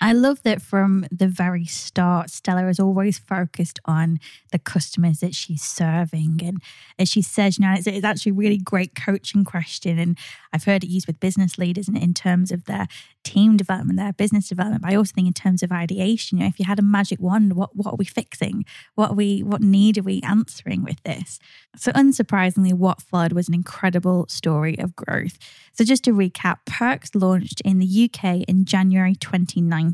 I 0.00 0.12
love 0.12 0.42
that 0.42 0.60
from 0.60 1.06
the 1.10 1.28
very 1.28 1.64
start, 1.64 2.30
Stella 2.30 2.68
is 2.68 2.78
always 2.78 3.18
focused 3.18 3.78
on 3.86 4.20
the 4.52 4.58
customers 4.58 5.20
that 5.20 5.34
she's 5.34 5.62
serving. 5.62 6.40
And 6.44 6.62
as 6.98 7.08
she 7.08 7.22
says, 7.22 7.58
you 7.58 7.64
know, 7.64 7.72
it's, 7.72 7.86
it's 7.86 8.04
actually 8.04 8.30
a 8.30 8.34
really 8.34 8.58
great 8.58 8.94
coaching 8.94 9.44
question. 9.44 9.98
And 9.98 10.18
I've 10.52 10.64
heard 10.64 10.84
it 10.84 10.90
used 10.90 11.06
with 11.06 11.20
business 11.20 11.56
leaders 11.56 11.88
in, 11.88 11.96
in 11.96 12.14
terms 12.14 12.52
of 12.52 12.64
their 12.64 12.86
team 13.24 13.56
development, 13.56 13.98
their 13.98 14.12
business 14.12 14.48
development. 14.48 14.82
But 14.82 14.92
I 14.92 14.96
also 14.96 15.12
think 15.14 15.26
in 15.26 15.32
terms 15.32 15.62
of 15.62 15.72
ideation, 15.72 16.38
you 16.38 16.44
know, 16.44 16.48
if 16.48 16.58
you 16.58 16.66
had 16.66 16.78
a 16.78 16.82
magic 16.82 17.20
wand, 17.20 17.54
what, 17.54 17.74
what 17.74 17.92
are 17.92 17.96
we 17.96 18.04
fixing? 18.04 18.64
What 18.94 19.12
are 19.12 19.14
we, 19.14 19.42
what 19.42 19.62
need 19.62 19.98
are 19.98 20.02
we 20.02 20.20
answering 20.22 20.84
with 20.84 21.02
this? 21.04 21.38
So 21.76 21.90
unsurprisingly, 21.92 22.72
what 22.72 23.02
followed 23.02 23.32
was 23.32 23.48
an 23.48 23.54
incredible 23.54 24.26
story 24.28 24.78
of 24.78 24.94
growth. 24.94 25.38
So 25.72 25.84
just 25.84 26.04
to 26.04 26.12
recap, 26.12 26.58
pirkx 26.66 27.20
launched 27.20 27.60
in 27.62 27.78
the 27.78 28.10
UK 28.10 28.44
in 28.48 28.64
January 28.64 29.14
2019 29.14 29.85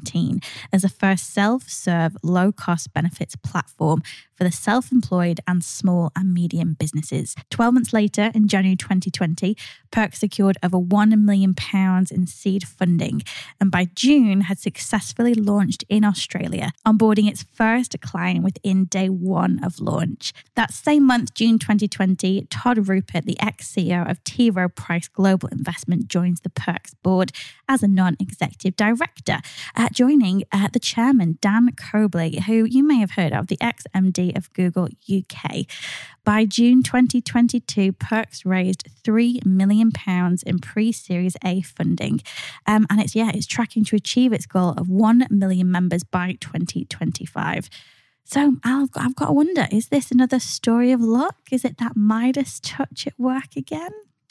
as 0.72 0.84
a 0.84 0.88
first 0.88 1.32
self-serve 1.32 2.16
low-cost 2.22 2.92
benefits 2.92 3.36
platform 3.36 4.02
for 4.42 4.48
the 4.48 4.52
self-employed 4.52 5.38
and 5.46 5.62
small 5.62 6.10
and 6.16 6.34
medium 6.34 6.74
businesses. 6.74 7.36
12 7.50 7.74
months 7.74 7.92
later, 7.92 8.32
in 8.34 8.48
January 8.48 8.74
2020, 8.74 9.56
pirkx 9.92 10.16
secured 10.16 10.58
over 10.64 10.78
1 10.78 11.24
million 11.24 11.54
pounds 11.54 12.10
in 12.10 12.26
seed 12.26 12.66
funding 12.66 13.22
and 13.60 13.70
by 13.70 13.86
June 13.94 14.40
had 14.42 14.58
successfully 14.58 15.34
launched 15.34 15.84
in 15.88 16.04
Australia, 16.04 16.72
onboarding 16.84 17.28
its 17.28 17.44
first 17.44 18.00
client 18.00 18.42
within 18.42 18.86
day 18.86 19.08
1 19.08 19.62
of 19.62 19.78
launch. 19.78 20.32
That 20.56 20.72
same 20.72 21.06
month, 21.06 21.34
June 21.34 21.60
2020, 21.60 22.48
Todd 22.50 22.78
Ruppert, 22.78 23.24
the 23.24 23.38
ex-CEO 23.40 24.10
of 24.10 24.24
T. 24.24 24.50
Rowe 24.50 24.68
Price 24.68 25.06
Global 25.06 25.48
Investment 25.48 25.92
Investment 25.92 26.08
joins 26.08 26.40
the 26.40 26.50
pirkx 26.50 26.94
board 27.02 27.32
as 27.68 27.82
a 27.82 27.88
non 27.88 28.16
executive 28.18 28.76
director, 28.76 29.38
uh, 29.76 29.88
joining 29.92 30.44
uh, 30.52 30.68
the 30.72 30.78
chairman, 30.78 31.38
Dan 31.40 31.70
Cobley, 31.72 32.40
who 32.46 32.64
you 32.64 32.82
may 32.82 32.96
have 32.96 33.12
heard 33.12 33.32
of, 33.32 33.46
the 33.46 33.58
ex 33.60 33.84
MD 33.94 34.31
of 34.34 34.52
Google 34.52 34.88
UK. 35.10 35.66
By 36.24 36.44
June 36.44 36.82
2022, 36.82 37.92
pirkx 37.92 38.42
raised 38.44 38.86
£3 39.04 39.44
million 39.44 39.90
in 40.46 40.58
pre 40.58 40.92
Series 40.92 41.36
A 41.44 41.62
funding. 41.62 42.20
Um, 42.66 42.86
and 42.90 43.00
it's, 43.00 43.14
yeah, 43.14 43.30
it's 43.34 43.46
tracking 43.46 43.84
to 43.86 43.96
achieve 43.96 44.32
its 44.32 44.46
goal 44.46 44.74
of 44.76 44.88
1 44.88 45.26
million 45.30 45.70
members 45.70 46.04
by 46.04 46.36
2025. 46.40 47.68
So 48.24 48.54
I've, 48.64 48.88
I've 48.96 49.16
got 49.16 49.26
to 49.26 49.32
wonder 49.32 49.66
is 49.70 49.88
this 49.88 50.10
another 50.10 50.38
story 50.38 50.92
of 50.92 51.00
luck? 51.00 51.36
Is 51.50 51.64
it 51.64 51.78
that 51.78 51.96
Midas 51.96 52.60
touch 52.60 53.06
at 53.06 53.18
work 53.18 53.56
again? 53.56 53.90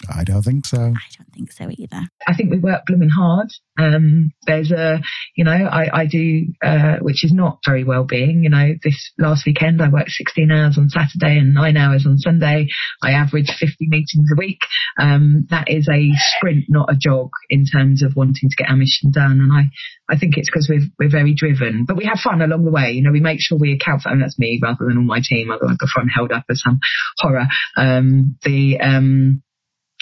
I 0.09 0.23
don't 0.23 0.41
think 0.41 0.65
so. 0.65 0.77
I 0.77 1.07
don't 1.17 1.33
think 1.33 1.51
so 1.51 1.69
either. 1.69 2.01
I 2.27 2.35
think 2.35 2.51
we 2.51 2.59
work 2.59 2.85
blooming 2.85 3.09
hard. 3.09 3.49
Um, 3.77 4.31
there's 4.45 4.71
a, 4.71 4.99
you 5.35 5.43
know, 5.43 5.51
I, 5.51 6.01
I 6.01 6.05
do, 6.05 6.45
uh, 6.63 6.97
which 7.01 7.23
is 7.23 7.31
not 7.33 7.59
very 7.65 7.83
well 7.83 8.03
being. 8.03 8.43
You 8.43 8.49
know, 8.49 8.73
this 8.83 9.11
last 9.17 9.45
weekend 9.45 9.81
I 9.81 9.89
worked 9.89 10.11
16 10.11 10.51
hours 10.51 10.77
on 10.77 10.89
Saturday 10.89 11.37
and 11.37 11.53
nine 11.53 11.77
hours 11.77 12.05
on 12.05 12.17
Sunday. 12.17 12.67
I 13.01 13.11
average 13.11 13.49
50 13.59 13.87
meetings 13.87 14.29
a 14.31 14.37
week. 14.37 14.61
Um, 14.99 15.47
that 15.49 15.69
is 15.69 15.87
a 15.89 16.11
sprint, 16.37 16.65
not 16.69 16.91
a 16.91 16.95
jog 16.95 17.29
in 17.49 17.65
terms 17.65 18.03
of 18.03 18.15
wanting 18.15 18.49
to 18.49 18.55
get 18.55 18.69
our 18.69 18.77
mission 18.77 19.11
done. 19.11 19.39
And 19.39 19.53
I, 19.53 19.69
I 20.13 20.17
think 20.17 20.37
it's 20.37 20.49
because 20.49 20.67
we're, 20.69 20.87
we're 20.99 21.11
very 21.11 21.33
driven, 21.33 21.85
but 21.85 21.97
we 21.97 22.05
have 22.05 22.19
fun 22.19 22.41
along 22.41 22.65
the 22.65 22.71
way. 22.71 22.91
You 22.91 23.03
know, 23.03 23.11
we 23.11 23.19
make 23.19 23.39
sure 23.39 23.57
we 23.57 23.73
account 23.73 24.01
for, 24.03 24.09
and 24.09 24.21
that's 24.21 24.39
me 24.39 24.59
rather 24.61 24.85
than 24.85 24.97
all 24.97 25.03
my 25.03 25.21
team. 25.23 25.51
Otherwise 25.51 25.77
the 25.79 25.89
front 25.93 26.09
held 26.13 26.31
up 26.31 26.45
as 26.49 26.61
some 26.61 26.79
horror. 27.19 27.47
Um, 27.77 28.37
the, 28.43 28.79
um, 28.79 29.43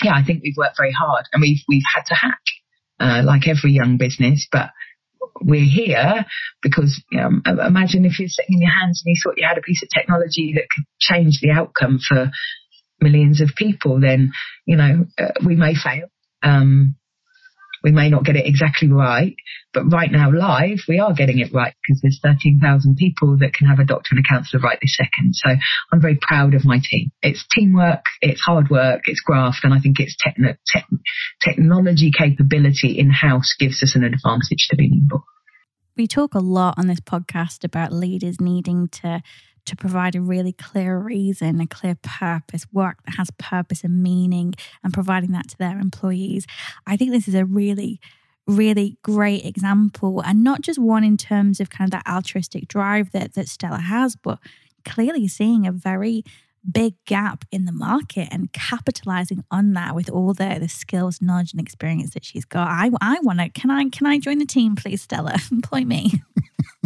yeah, 0.04 0.14
I 0.14 0.24
think 0.24 0.41
we've 0.43 0.58
worked 0.58 0.78
very 0.78 0.91
hard 0.91 1.26
and 1.34 1.41
we've 1.41 1.62
we've 1.68 1.84
had 1.93 2.04
to 2.08 2.16
hack 2.16 2.41
uh, 3.00 3.22
like 3.24 3.47
every 3.47 3.72
young 3.72 3.97
business, 3.97 4.47
but 4.52 4.70
we're 5.41 5.66
here 5.66 6.26
because 6.62 7.02
know, 7.12 7.41
imagine 7.45 8.06
if 8.06 8.20
you're 8.20 8.28
sitting 8.28 8.56
in 8.56 8.62
your 8.62 8.72
hands 8.72 9.02
and 9.04 9.16
you 9.16 9.22
thought 9.24 9.38
you 9.38 9.47
had 9.47 9.58
a 9.58 9.62
piece 9.62 9.82
of 9.84 9.89
technology 9.89 10.54
that 10.56 10.68
could 10.70 10.84
change 11.00 11.39
the 11.41 11.52
outcome 11.52 12.00
for 12.06 12.32
millions 13.02 13.41
of 13.41 13.50
people, 13.56 14.00
then 14.00 14.32
you 14.66 14.76
know 14.76 15.06
uh, 15.18 15.32
we 15.45 15.56
may 15.56 15.74
fail. 15.76 16.08
Um, 16.43 16.95
we 17.84 17.91
may 17.91 18.09
not 18.09 18.25
get 18.25 18.36
it 18.36 18.45
exactly 18.45 18.89
right, 18.89 19.36
but 19.73 19.91
right 19.91 20.11
now 20.11 20.32
live, 20.32 20.80
we 20.88 20.99
are 20.99 21.13
getting 21.13 21.39
it 21.39 21.53
right 21.53 21.73
because 21.82 22.01
there's 22.01 22.19
13,000 22.23 22.95
people 22.97 23.38
that 23.39 23.53
can 23.53 23.67
have 23.67 23.80
a 23.80 23.86
doctor 23.86 24.09
and 24.11 24.19
a 24.19 24.27
counsellor 24.27 24.61
right 24.61 24.77
this 24.82 24.97
second. 24.97 25.34
So 25.34 25.49
I'm 25.91 26.01
very 26.01 26.17
proud 26.21 26.53
of 26.53 26.65
my 26.65 26.80
team. 26.84 27.11
It's 27.21 27.45
teamwork, 27.53 28.03
it's 28.21 28.41
hard 28.41 28.69
work, 28.69 29.01
it's 29.05 29.21
graft, 29.21 29.63
and 29.63 29.73
I 29.73 29.80
think 29.80 29.99
it's 29.99 30.15
te- 30.15 30.84
technology 31.43 32.11
capability 32.17 32.99
in 32.99 33.09
house 33.09 33.55
gives 33.59 33.82
us 33.84 33.95
an 33.95 34.03
advantage 34.03 34.67
to 34.69 34.75
be 34.75 34.89
nimble. 34.89 35.23
We 35.97 36.07
talk 36.07 36.34
a 36.34 36.39
lot 36.39 36.75
on 36.77 36.88
this 36.88 37.01
podcast 37.01 37.65
about 37.65 37.91
leaders 37.91 38.39
needing 38.39 38.88
to 39.01 39.21
to 39.66 39.76
provide 39.76 40.16
a 40.16 40.22
really 40.22 40.53
clear 40.53 40.97
reason, 40.97 41.62
a 41.62 41.68
clear 41.68 41.97
purpose, 42.01 42.66
work 42.72 42.97
that 43.05 43.16
has 43.18 43.30
purpose 43.38 43.84
and 43.84 44.01
meaning, 44.01 44.53
and 44.84 44.93
providing 44.93 45.32
that 45.32 45.49
to 45.49 45.57
their 45.57 45.80
employees. 45.80 46.45
I 46.86 46.97
think 46.97 47.12
this 47.12 47.28
is 47.28 47.36
a 47.36 47.45
really 47.45 47.99
really 48.47 48.97
great 49.03 49.45
example 49.45 50.22
and 50.22 50.43
not 50.43 50.62
just 50.62 50.80
one 50.80 51.03
in 51.03 51.16
terms 51.16 51.60
of 51.60 51.70
kind 51.70 51.88
of 51.88 51.91
that 51.91 52.12
altruistic 52.12 52.68
drive 52.68 53.12
that 53.12 53.36
that 53.36 53.47
Stella 53.47 53.78
has 53.78 54.16
but 54.16 54.39
clearly 54.86 55.28
seeing 55.28 55.68
a 55.68 55.72
very 55.72 56.24
big 56.70 56.93
gap 57.05 57.45
in 57.51 57.66
the 57.66 57.72
market 57.72 58.28
and 58.32 58.51
capitalizing 58.51 59.43
on 59.51 59.74
that 59.74 59.95
with 59.95 60.10
all 60.10 60.34
the 60.34 60.57
the 60.60 60.68
skills 60.68 61.22
knowledge 61.22 61.53
and 61.53 61.62
experience 61.62 62.14
that 62.14 62.26
she's 62.26 62.45
got. 62.45 62.68
I 62.68 62.89
i 63.01 63.20
want 63.22 63.39
to 63.39 63.49
can 63.49 63.70
i 63.70 63.88
can 63.89 64.07
i 64.07 64.20
join 64.20 64.39
the 64.39 64.45
team 64.45 64.76
please 64.76 65.01
stella? 65.01 65.38
Employ 65.51 65.86
me 65.86 66.12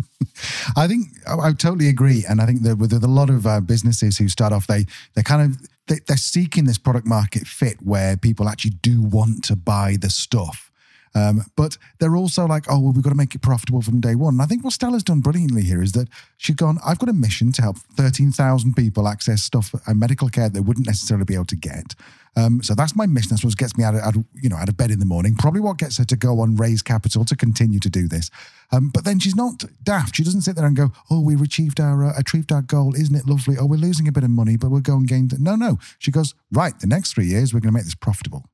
I 0.76 0.88
think 0.88 1.08
I, 1.28 1.50
I, 1.50 1.54
totally 1.54 1.90
agree, 1.90 2.26
and 2.28 2.42
I 2.42 2.46
think 2.46 2.64
that 2.64 2.78
with 2.78 2.94
a 2.94 3.08
lot 3.08 3.30
of 3.30 3.46
uh, 3.46 3.62
businesses 3.62 4.18
who 4.18 4.28
start 4.28 4.54
off, 4.54 4.68
they 4.68 4.86
they 5.16 5.24
kind 5.24 5.42
of 5.42 5.68
they, 5.88 6.00
they're 6.08 6.18
seeking 6.18 6.66
this 6.66 6.78
product 6.78 7.06
market 7.06 7.48
fit 7.48 7.78
where 7.82 8.18
people 8.18 8.48
actually 8.48 8.78
do 8.82 9.02
want 9.02 9.44
to 9.46 9.56
buy 9.56 9.98
the 10.00 10.10
stuff. 10.10 10.72
Um, 11.16 11.44
but 11.56 11.78
they're 12.00 12.16
also 12.16 12.46
like, 12.46 12.66
oh, 12.70 12.80
well, 12.80 12.92
we've 12.92 13.04
got 13.04 13.12
to 13.12 13.16
make 13.16 13.36
it 13.36 13.42
profitable 13.42 13.82
from 13.82 14.02
day 14.02 14.16
one. 14.16 14.36
And 14.36 14.42
I 14.42 14.46
think 14.46 14.64
what 14.64 14.74
Stella's 14.74 15.04
done 15.04 15.22
brilliantly 15.22 15.64
here 15.64 15.82
is 15.82 15.92
that 15.92 16.08
she's 16.38 16.56
gone, 16.56 16.80
I've 16.86 17.00
got 17.00 17.10
a 17.10 17.14
mission 17.14 17.52
to 17.54 17.62
help 17.62 17.78
13,000 17.78 18.76
people 18.76 19.08
access 19.08 19.44
stuff 19.44 19.74
and 19.86 20.00
medical 20.00 20.30
care 20.30 20.50
they 20.50 20.60
wouldn't 20.60 20.88
necessarily 20.88 21.26
be 21.26 21.36
able 21.36 21.46
to 21.46 21.56
get. 21.56 21.96
Um, 22.36 22.64
so 22.64 22.74
that's 22.74 22.96
my 22.96 23.06
mission. 23.06 23.30
That's 23.30 23.44
what 23.44 23.56
gets 23.58 23.78
me 23.78 23.84
out 23.84 23.94
of, 23.94 24.02
out 24.02 24.16
of, 24.16 24.26
you 24.34 24.50
know 24.50 24.56
out 24.56 24.70
of 24.70 24.76
bed 24.76 24.90
in 24.90 25.00
the 25.00 25.06
morning. 25.06 25.36
Probably 25.36 25.62
what 25.62 25.78
gets 25.78 25.98
her 25.98 26.06
to 26.06 26.16
go 26.16 26.40
on 26.40 26.56
raise 26.56 26.82
capital 26.82 27.26
to 27.26 27.36
continue 27.36 27.80
to 27.80 27.90
do 27.90 28.08
this. 28.08 28.32
Um, 28.72 28.90
but 28.92 29.06
then 29.06 29.20
she's 29.20 29.36
not 29.36 29.64
daft. 29.84 30.16
She 30.16 30.24
doesn't 30.24 30.42
sit 30.42 30.56
there 30.56 30.66
and 30.66 30.76
go, 30.76 30.92
"Oh, 31.12 31.22
we 31.22 31.36
achieved 31.36 31.80
our 31.80 32.06
uh, 32.06 32.14
achieved 32.18 32.52
our 32.52 32.64
goal. 32.64 32.96
Isn't 32.96 33.16
it 33.16 33.28
lovely? 33.28 33.56
Oh, 33.60 33.68
we're 33.68 33.78
losing 33.78 34.08
a 34.08 34.12
bit 34.12 34.24
of 34.24 34.32
money, 34.32 34.58
but 34.58 34.72
we're 34.72 34.80
going 34.80 35.06
gain." 35.06 35.30
No, 35.38 35.56
no. 35.56 35.78
She 36.00 36.10
goes, 36.10 36.34
"Right, 36.52 36.78
the 36.80 36.88
next 36.88 37.14
three 37.14 37.28
years 37.28 37.54
we're 37.54 37.60
going 37.60 37.72
to 37.72 37.78
make 37.78 37.86
this 37.86 37.96
profitable." 37.96 38.46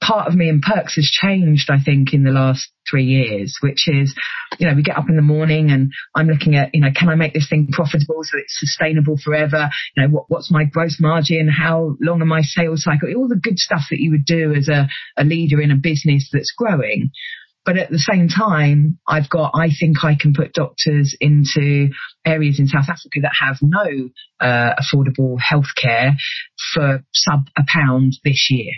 Part 0.00 0.28
of 0.28 0.34
me 0.34 0.48
in 0.48 0.60
pirkx 0.60 0.94
has 0.94 1.10
changed, 1.10 1.70
I 1.70 1.82
think, 1.82 2.14
in 2.14 2.22
the 2.22 2.30
last 2.30 2.70
three 2.88 3.04
years, 3.04 3.58
which 3.60 3.88
is, 3.88 4.14
you 4.58 4.66
know, 4.66 4.74
we 4.74 4.82
get 4.82 4.96
up 4.96 5.08
in 5.08 5.16
the 5.16 5.22
morning 5.22 5.70
and 5.70 5.92
I'm 6.14 6.28
looking 6.28 6.54
at, 6.54 6.70
you 6.72 6.80
know, 6.80 6.90
can 6.94 7.08
I 7.08 7.14
make 7.14 7.34
this 7.34 7.48
thing 7.48 7.68
profitable 7.72 8.22
so 8.22 8.38
it's 8.38 8.58
sustainable 8.58 9.16
forever? 9.22 9.68
You 9.96 10.02
know, 10.02 10.08
what, 10.08 10.24
what's 10.28 10.50
my 10.50 10.64
gross 10.64 10.98
margin? 11.00 11.48
How 11.48 11.96
long 12.00 12.22
are 12.22 12.26
my 12.26 12.42
sales 12.42 12.84
cycle? 12.84 13.08
All 13.16 13.28
the 13.28 13.36
good 13.36 13.58
stuff 13.58 13.82
that 13.90 14.00
you 14.00 14.12
would 14.12 14.24
do 14.24 14.54
as 14.54 14.68
a, 14.68 14.88
a 15.16 15.24
leader 15.24 15.60
in 15.60 15.70
a 15.70 15.76
business 15.76 16.30
that's 16.32 16.54
growing. 16.56 17.10
But 17.68 17.76
at 17.76 17.90
the 17.90 17.98
same 17.98 18.28
time, 18.28 18.98
I've 19.06 19.28
got, 19.28 19.50
I 19.54 19.68
think 19.78 20.02
I 20.02 20.16
can 20.18 20.32
put 20.32 20.54
doctors 20.54 21.14
into 21.20 21.90
areas 22.24 22.58
in 22.58 22.66
South 22.66 22.88
Africa 22.88 23.20
that 23.22 23.32
have 23.38 23.58
no 23.60 24.08
uh, 24.40 24.74
affordable 24.80 25.36
healthcare 25.38 26.12
for 26.72 27.04
sub 27.12 27.48
a 27.58 27.64
pound 27.66 28.14
this 28.24 28.48
year. 28.48 28.72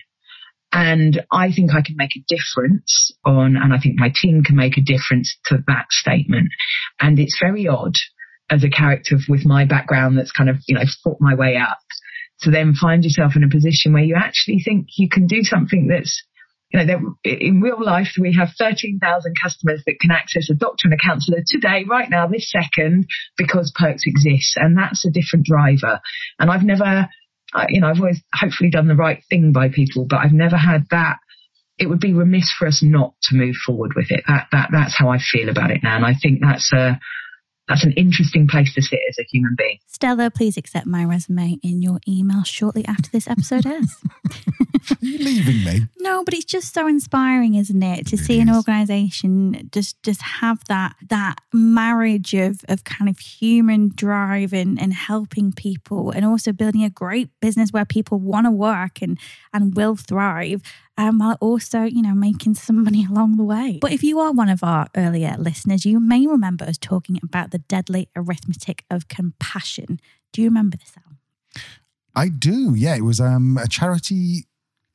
And 0.73 1.25
I 1.33 1.51
think 1.51 1.75
I 1.75 1.83
can 1.83 1.97
make 1.97 2.17
a 2.17 2.25
difference 2.29 3.11
on, 3.25 3.57
and 3.57 3.75
I 3.75 3.79
think 3.79 3.99
my 3.99 4.13
team 4.15 4.45
can 4.45 4.57
make 4.57 4.79
a 4.79 4.83
difference 4.83 5.37
to 5.47 5.59
that 5.67 5.87
statement. 5.91 6.49
And 7.01 7.19
it's 7.19 7.39
very 7.41 7.67
odd 7.67 7.95
as 8.51 8.63
a 8.63 8.71
character 8.71 9.17
with 9.29 9.45
my 9.45 9.65
background 9.65 10.17
that's 10.17 10.33
kind 10.33 10.49
of, 10.49 10.57
you 10.69 10.77
know, 10.77 10.85
fought 11.03 11.19
my 11.21 11.35
way 11.35 11.57
up 11.57 11.79
to 12.43 12.51
then 12.51 12.75
find 12.75 13.05
yourself 13.05 13.33
in 13.37 13.45
a 13.45 13.49
position 13.49 13.93
where 13.93 14.03
you 14.03 14.17
actually 14.17 14.61
think 14.65 14.87
you 14.97 15.09
can 15.09 15.27
do 15.27 15.43
something 15.43 15.89
that's, 15.89 16.23
you 16.73 16.85
know, 16.85 17.17
in 17.25 17.61
real 17.61 17.85
life, 17.85 18.13
we 18.19 18.35
have 18.39 18.51
13,000 18.57 19.35
customers 19.43 19.83
that 19.87 19.99
can 20.01 20.13
access 20.13 20.49
a 20.51 20.55
doctor 20.55 20.87
and 20.87 20.95
a 20.95 21.05
counsellor 21.05 21.43
today, 21.45 21.85
right 21.89 22.09
now, 22.09 22.29
this 22.29 22.51
second, 22.51 23.07
because 23.37 23.73
pirkx 23.79 24.03
exists. 24.07 24.55
And 24.57 24.79
that's 24.79 25.05
a 25.05 25.11
different 25.11 25.47
driver. 25.47 26.01
And 26.39 26.49
I've 26.49 26.63
never 26.63 27.09
you 27.69 27.81
know, 27.81 27.89
I've 27.89 28.01
always 28.01 28.23
hopefully 28.33 28.71
done 28.71 28.89
the 28.89 28.95
right 28.95 29.23
thing 29.29 29.53
by 29.53 29.69
people, 29.69 30.07
but 30.09 30.19
I've 30.19 30.33
never 30.33 30.57
had 30.57 30.87
that. 30.91 31.19
It 31.79 31.89
would 31.89 32.01
be 32.01 32.13
remiss 32.13 32.53
for 32.57 32.67
us 32.67 32.83
not 32.83 33.15
to 33.23 33.37
move 33.37 33.57
forward 33.67 33.93
with 33.97 34.11
it. 34.11 34.23
That, 34.29 34.49
that, 34.53 34.69
that's 34.71 34.97
how 34.97 35.09
I 35.09 35.19
feel 35.19 35.49
about 35.49 35.71
it 35.71 35.83
now. 35.83 35.97
And 35.97 36.05
I 36.05 36.15
think 36.21 36.41
that's 36.41 36.73
a, 36.73 37.01
that's 37.71 37.85
an 37.85 37.93
interesting 37.93 38.49
place 38.49 38.75
to 38.75 38.83
sit 38.83 38.99
as 39.09 39.17
a 39.21 39.23
human 39.31 39.55
being. 39.57 39.79
Stella, 39.87 40.31
please 40.31 40.57
accept 40.57 40.87
my 40.87 41.05
resume 41.05 41.57
in 41.63 41.81
your 41.81 42.01
email 42.07 42.43
shortly 42.43 42.85
after 42.87 43.09
this 43.11 43.29
episode 43.29 43.65
ends. 43.65 43.97
Are 44.91 44.97
you 45.01 45.19
leaving 45.19 45.65
me? 45.65 45.87
No, 46.01 46.25
but 46.25 46.35
it's 46.35 46.45
just 46.45 46.75
so 46.75 46.89
inspiring, 46.89 47.55
isn't 47.55 47.83
it, 47.83 48.09
to 48.09 48.17
It 48.17 48.19
see 48.19 48.41
an 48.41 48.51
organization 48.51 49.69
just 49.73 50.03
just 50.03 50.21
have 50.21 50.65
that 50.65 50.97
that 51.09 51.37
marriage 51.53 52.35
of 52.35 52.65
of 52.69 52.83
kind 52.83 53.09
of 53.09 53.19
human 53.21 53.93
drive 53.95 54.53
and 54.53 54.81
and 54.81 54.93
helping 54.93 55.53
people, 55.53 56.11
and 56.11 56.25
also 56.25 56.53
building 56.53 56.83
a 56.83 56.91
great 56.91 57.29
business 57.41 57.73
where 57.73 57.85
people 57.85 58.19
want 58.19 58.47
to 58.47 58.51
work 58.51 59.01
and 59.01 59.17
and 59.53 59.77
will 59.77 59.95
thrive. 59.95 60.63
Um, 60.99 61.19
while 61.19 61.39
also, 61.41 61.83
you 61.85 62.03
know, 62.03 62.15
making 62.15 62.55
some 62.55 62.85
money 62.85 63.07
along 63.09 63.37
the 63.37 63.45
way. 63.45 63.79
But 63.81 63.93
if 63.93 64.03
you 64.03 64.19
are 64.21 64.33
one 64.33 64.51
of 64.51 64.63
our 64.63 64.89
earlier 64.97 65.35
listeners, 65.39 65.87
you 65.87 65.99
may 65.99 66.27
remember 66.27 66.65
us 66.67 66.77
talking 66.77 67.19
about 67.23 67.53
the 67.53 67.59
deadly 67.59 68.09
arithmetic 68.15 68.85
of 68.91 69.09
compassion. 69.09 69.99
Do 70.33 70.43
you 70.43 70.49
remember 70.49 70.77
this, 70.77 70.93
Al? 70.99 71.17
I 72.15 72.29
do. 72.29 72.75
Yeah, 72.75 72.97
it 72.97 73.05
was 73.05 73.21
um, 73.21 73.57
a 73.57 73.69
charity 73.69 74.45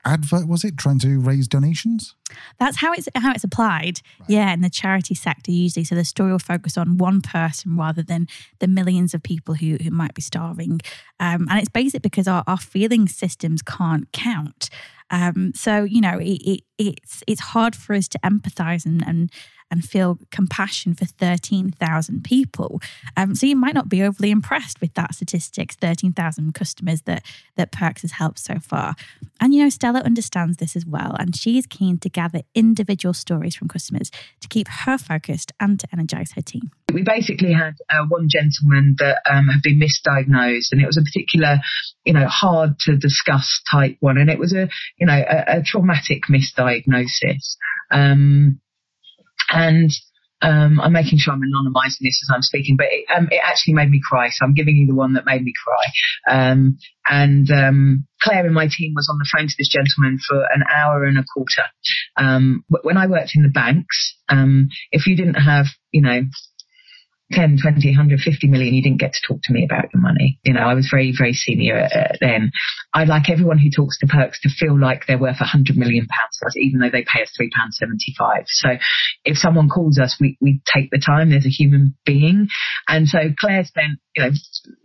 advert. 0.06 0.47
Was 0.47 0.64
it 0.64 0.78
trying 0.78 0.99
to 0.99 1.20
raise 1.20 1.47
donations? 1.47 2.16
That's 2.60 2.78
how 2.78 2.93
it's 2.93 3.08
how 3.16 3.32
it's 3.32 3.43
applied. 3.43 4.01
Yeah, 4.28 4.53
in 4.53 4.62
the 4.62 4.70
charity 4.70 5.16
sector 5.16 5.51
usually. 5.51 5.84
So 5.84 5.95
the 5.95 6.06
story 6.06 6.32
will 6.32 6.39
focus 6.39 6.78
on 6.78 6.97
one 6.97 7.22
person 7.22 7.76
rather 7.78 8.03
than 8.03 8.28
the 8.60 8.68
millions 8.68 9.14
of 9.14 9.24
people 9.24 9.56
who 9.56 9.78
who 9.84 9.91
might 9.91 10.14
be 10.14 10.22
starving. 10.22 10.80
Um, 11.20 11.47
and 11.49 11.60
it's 11.60 11.70
basic 11.70 12.01
because 12.01 12.28
our, 12.28 12.43
our 12.47 12.58
feeling 12.58 13.08
systems 13.08 13.62
can't 13.62 14.12
count. 14.12 14.70
Um, 15.12 15.53
so 15.53 15.84
you 15.84 16.01
know 16.01 16.18
it, 16.18 16.41
it, 16.41 16.62
it's 16.78 17.24
it's 17.28 17.41
hard 17.41 17.76
for 17.76 17.93
us 17.93 18.08
to 18.10 18.20
empathize 18.20 18.86
and 18.86 19.06
and 19.06 19.32
and 19.72 19.84
feel 19.84 20.20
compassion 20.32 20.93
for 20.93 21.05
13,000 21.05 22.24
people. 22.24 22.82
Um, 23.18 23.36
so 23.36 23.45
you 23.45 23.55
might 23.55 23.74
not 23.74 23.89
be 23.89 24.03
overly 24.03 24.32
impressed 24.32 24.82
with 24.82 24.93
that 24.93 25.16
statistics 25.16 25.76
13,000 25.76 26.53
customers 26.53 27.01
that, 27.03 27.24
that 27.55 27.72
pirkx 27.72 28.01
has 28.01 28.13
helped 28.13 28.39
so 28.39 28.59
far. 28.59 28.95
And, 29.39 29.53
you 29.53 29.63
know, 29.63 29.70
Stella 29.70 29.99
understands 29.99 30.57
this 30.57 30.76
as 30.76 30.86
well. 30.86 31.16
And 31.20 31.36
she's 31.36 31.66
keen 31.66 31.97
to 31.99 32.09
gather 32.09 32.41
individual 32.53 33.13
stories 33.13 33.55
from 33.55 33.68
customers 33.68 34.11
to 34.41 34.47
keep 34.47 34.68
her 34.68 34.97
focused 34.97 35.51
and 35.59 35.80
to 35.80 35.88
energize 35.91 36.32
her 36.34 36.41
team. 36.41 36.72
we 36.93 37.03
basically 37.03 37.51
had 37.51 37.74
uh, 37.89 38.05
one 38.07 38.28
gentleman 38.30 38.95
that 38.99 39.22
um, 39.30 39.47
had 39.47 39.61
been 39.61 39.80
misdiagnosed, 39.80 40.72
and 40.72 40.82
it 40.82 40.86
was 40.86 40.97
a 40.97 41.01
particular, 41.01 41.57
you 42.05 42.13
know, 42.13 42.28
hard 42.28 42.80
to 42.80 42.95
discuss 42.97 43.61
type 43.70 43.97
one, 43.99 44.18
and 44.18 44.30
it 44.30 44.39
was 44.39 44.53
a, 44.53 44.70
you 44.97 45.05
know, 45.05 45.13
a, 45.13 45.57
a 45.57 45.63
traumatic 45.63 46.24
misdiagnosis. 46.30 47.57
Um, 47.91 48.61
and 49.50 49.91
um, 50.41 50.80
I'm 50.82 50.91
making 50.91 51.18
sure 51.18 51.34
I'm 51.34 51.41
anonymising 51.41 52.02
this 52.02 52.22
as 52.24 52.34
I'm 52.34 52.41
speaking, 52.41 52.76
but 52.78 52.88
it, 52.91 53.06
um, 53.16 53.28
it 53.32 53.39
actually 53.43 53.74
made 53.74 53.89
me 53.89 54.02
cry. 54.08 54.30
So 54.30 54.46
I'm 54.46 54.54
giving 54.54 54.76
you 54.76 54.86
the 54.86 54.96
one 54.96 55.14
that 55.14 55.26
made 55.26 55.43
me 55.43 55.54
cry. 55.64 56.36
Um, 56.36 56.78
and 57.10 57.50
um, 57.52 58.08
Claire 58.22 58.46
in 58.46 58.54
my 58.54 58.68
team 58.70 58.93
was 58.96 59.10
on 59.10 59.18
the 59.18 59.30
phone 59.34 59.48
to 59.48 59.56
this 59.58 59.70
gentleman 59.70 60.20
for 60.20 60.41
an 60.41 60.64
hour 60.72 61.06
and 61.06 61.18
a 61.18 61.24
quarter. 61.34 61.64
Um, 62.18 62.64
when 62.84 62.98
I 62.98 63.08
worked 63.08 63.32
in 63.36 63.43
the 63.43 63.50
banks, 63.50 64.18
um, 64.30 64.70
if 64.91 65.08
you 65.08 65.16
didn't 65.16 65.36
have, 65.36 65.68
you 65.91 66.02
know, 66.02 66.22
10, 67.32 67.58
20, 67.62 67.90
100, 67.90 68.20
50 68.20 68.48
million, 68.48 68.74
you 68.74 68.84
didn't 68.84 69.00
get 69.00 69.14
to 69.14 69.28
talk 69.28 69.42
to 69.44 69.54
me 69.54 69.66
about 69.66 69.86
your 69.94 70.02
money. 70.02 70.40
You 70.44 70.54
know, 70.54 70.62
I 70.62 70.74
was 70.74 70.88
very, 70.90 71.14
very 71.18 71.34
senior 71.34 71.78
uh, 71.80 72.14
then. 72.22 72.52
I'd 72.94 73.08
like 73.08 73.30
everyone 73.30 73.58
who 73.58 73.70
talks 73.70 73.98
to 74.00 74.08
pirkx 74.08 74.40
to 74.44 74.50
feel 74.50 74.80
like 74.80 75.06
they're 75.08 75.18
worth 75.18 75.40
100 75.40 75.76
million 75.76 76.08
pounds 76.08 76.36
even 76.56 76.80
though 76.80 76.90
they 76.92 77.04
pay 77.04 77.24
us 77.24 77.32
£3.75. 77.40 78.44
So 78.48 78.70
if 79.24 79.38
someone 79.38 79.70
calls 79.70 80.00
us, 80.00 80.18
we, 80.20 80.38
we 80.42 80.62
take 80.66 80.92
the 80.92 81.02
time. 81.04 81.30
There's 81.30 81.46
a 81.46 81.50
human 81.50 81.96
being. 82.06 82.48
And 82.88 83.08
so 83.08 83.20
Claire 83.38 83.64
spent, 83.66 84.00
you 84.16 84.24
know, 84.24 84.30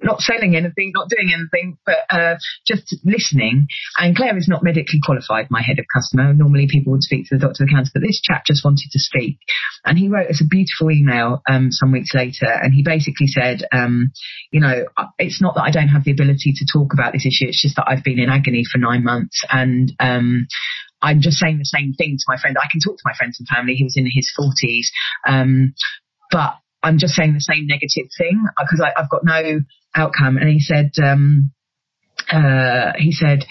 not 0.02 0.20
selling 0.20 0.56
anything, 0.56 0.92
not 0.94 1.08
doing 1.08 1.32
anything, 1.32 1.78
but 1.84 1.98
uh, 2.10 2.36
just 2.66 2.96
listening. 3.04 3.66
And 3.98 4.16
Claire 4.16 4.36
is 4.36 4.48
not 4.48 4.62
medically 4.62 5.00
qualified, 5.04 5.48
my 5.50 5.62
head 5.62 5.78
of 5.78 5.84
customer. 5.94 6.32
Normally 6.32 6.66
people 6.68 6.92
would 6.92 7.02
speak 7.02 7.28
to 7.28 7.36
the 7.36 7.46
doctor 7.46 7.64
of 7.64 7.68
accounts, 7.68 7.90
but 7.92 8.02
this 8.02 8.20
chap 8.20 8.44
just 8.46 8.64
wanted 8.64 8.88
to 8.92 8.98
speak. 8.98 9.38
And 9.84 9.98
he 9.98 10.08
wrote 10.08 10.30
us 10.30 10.42
a 10.42 10.48
beautiful 10.48 10.90
email 10.90 11.42
um, 11.48 11.70
some 11.70 11.92
weeks 11.92 12.14
later. 12.14 12.29
And 12.42 12.72
he 12.72 12.82
basically 12.82 13.26
said, 13.26 13.62
um, 13.72 14.12
you 14.50 14.60
know, 14.60 14.86
it's 15.18 15.40
not 15.40 15.54
that 15.54 15.62
I 15.62 15.70
don't 15.70 15.88
have 15.88 16.04
the 16.04 16.12
ability 16.12 16.52
to 16.56 16.66
talk 16.72 16.92
about 16.92 17.12
this 17.12 17.26
issue. 17.26 17.46
It's 17.48 17.62
just 17.62 17.76
that 17.76 17.88
I've 17.88 18.04
been 18.04 18.18
in 18.18 18.28
agony 18.28 18.64
for 18.70 18.78
nine 18.78 19.04
months. 19.04 19.42
And 19.50 19.92
um, 20.00 20.46
I'm 21.02 21.20
just 21.20 21.38
saying 21.38 21.58
the 21.58 21.64
same 21.64 21.92
thing 21.94 22.16
to 22.18 22.24
my 22.28 22.36
friend. 22.38 22.56
I 22.58 22.68
can 22.70 22.80
talk 22.80 22.96
to 22.96 23.02
my 23.04 23.14
friends 23.16 23.38
and 23.38 23.48
family. 23.48 23.74
He 23.74 23.84
was 23.84 23.96
in 23.96 24.06
his 24.06 24.30
40s. 24.38 24.86
Um, 25.26 25.74
but 26.30 26.54
I'm 26.82 26.98
just 26.98 27.14
saying 27.14 27.34
the 27.34 27.40
same 27.40 27.66
negative 27.66 28.10
thing 28.16 28.44
because 28.58 28.80
I've 28.80 29.10
got 29.10 29.24
no 29.24 29.60
outcome. 29.94 30.36
And 30.36 30.48
he 30.48 30.60
said, 30.60 30.92
um, 31.02 31.52
uh, 32.30 32.92
he 32.96 33.12
said, 33.12 33.44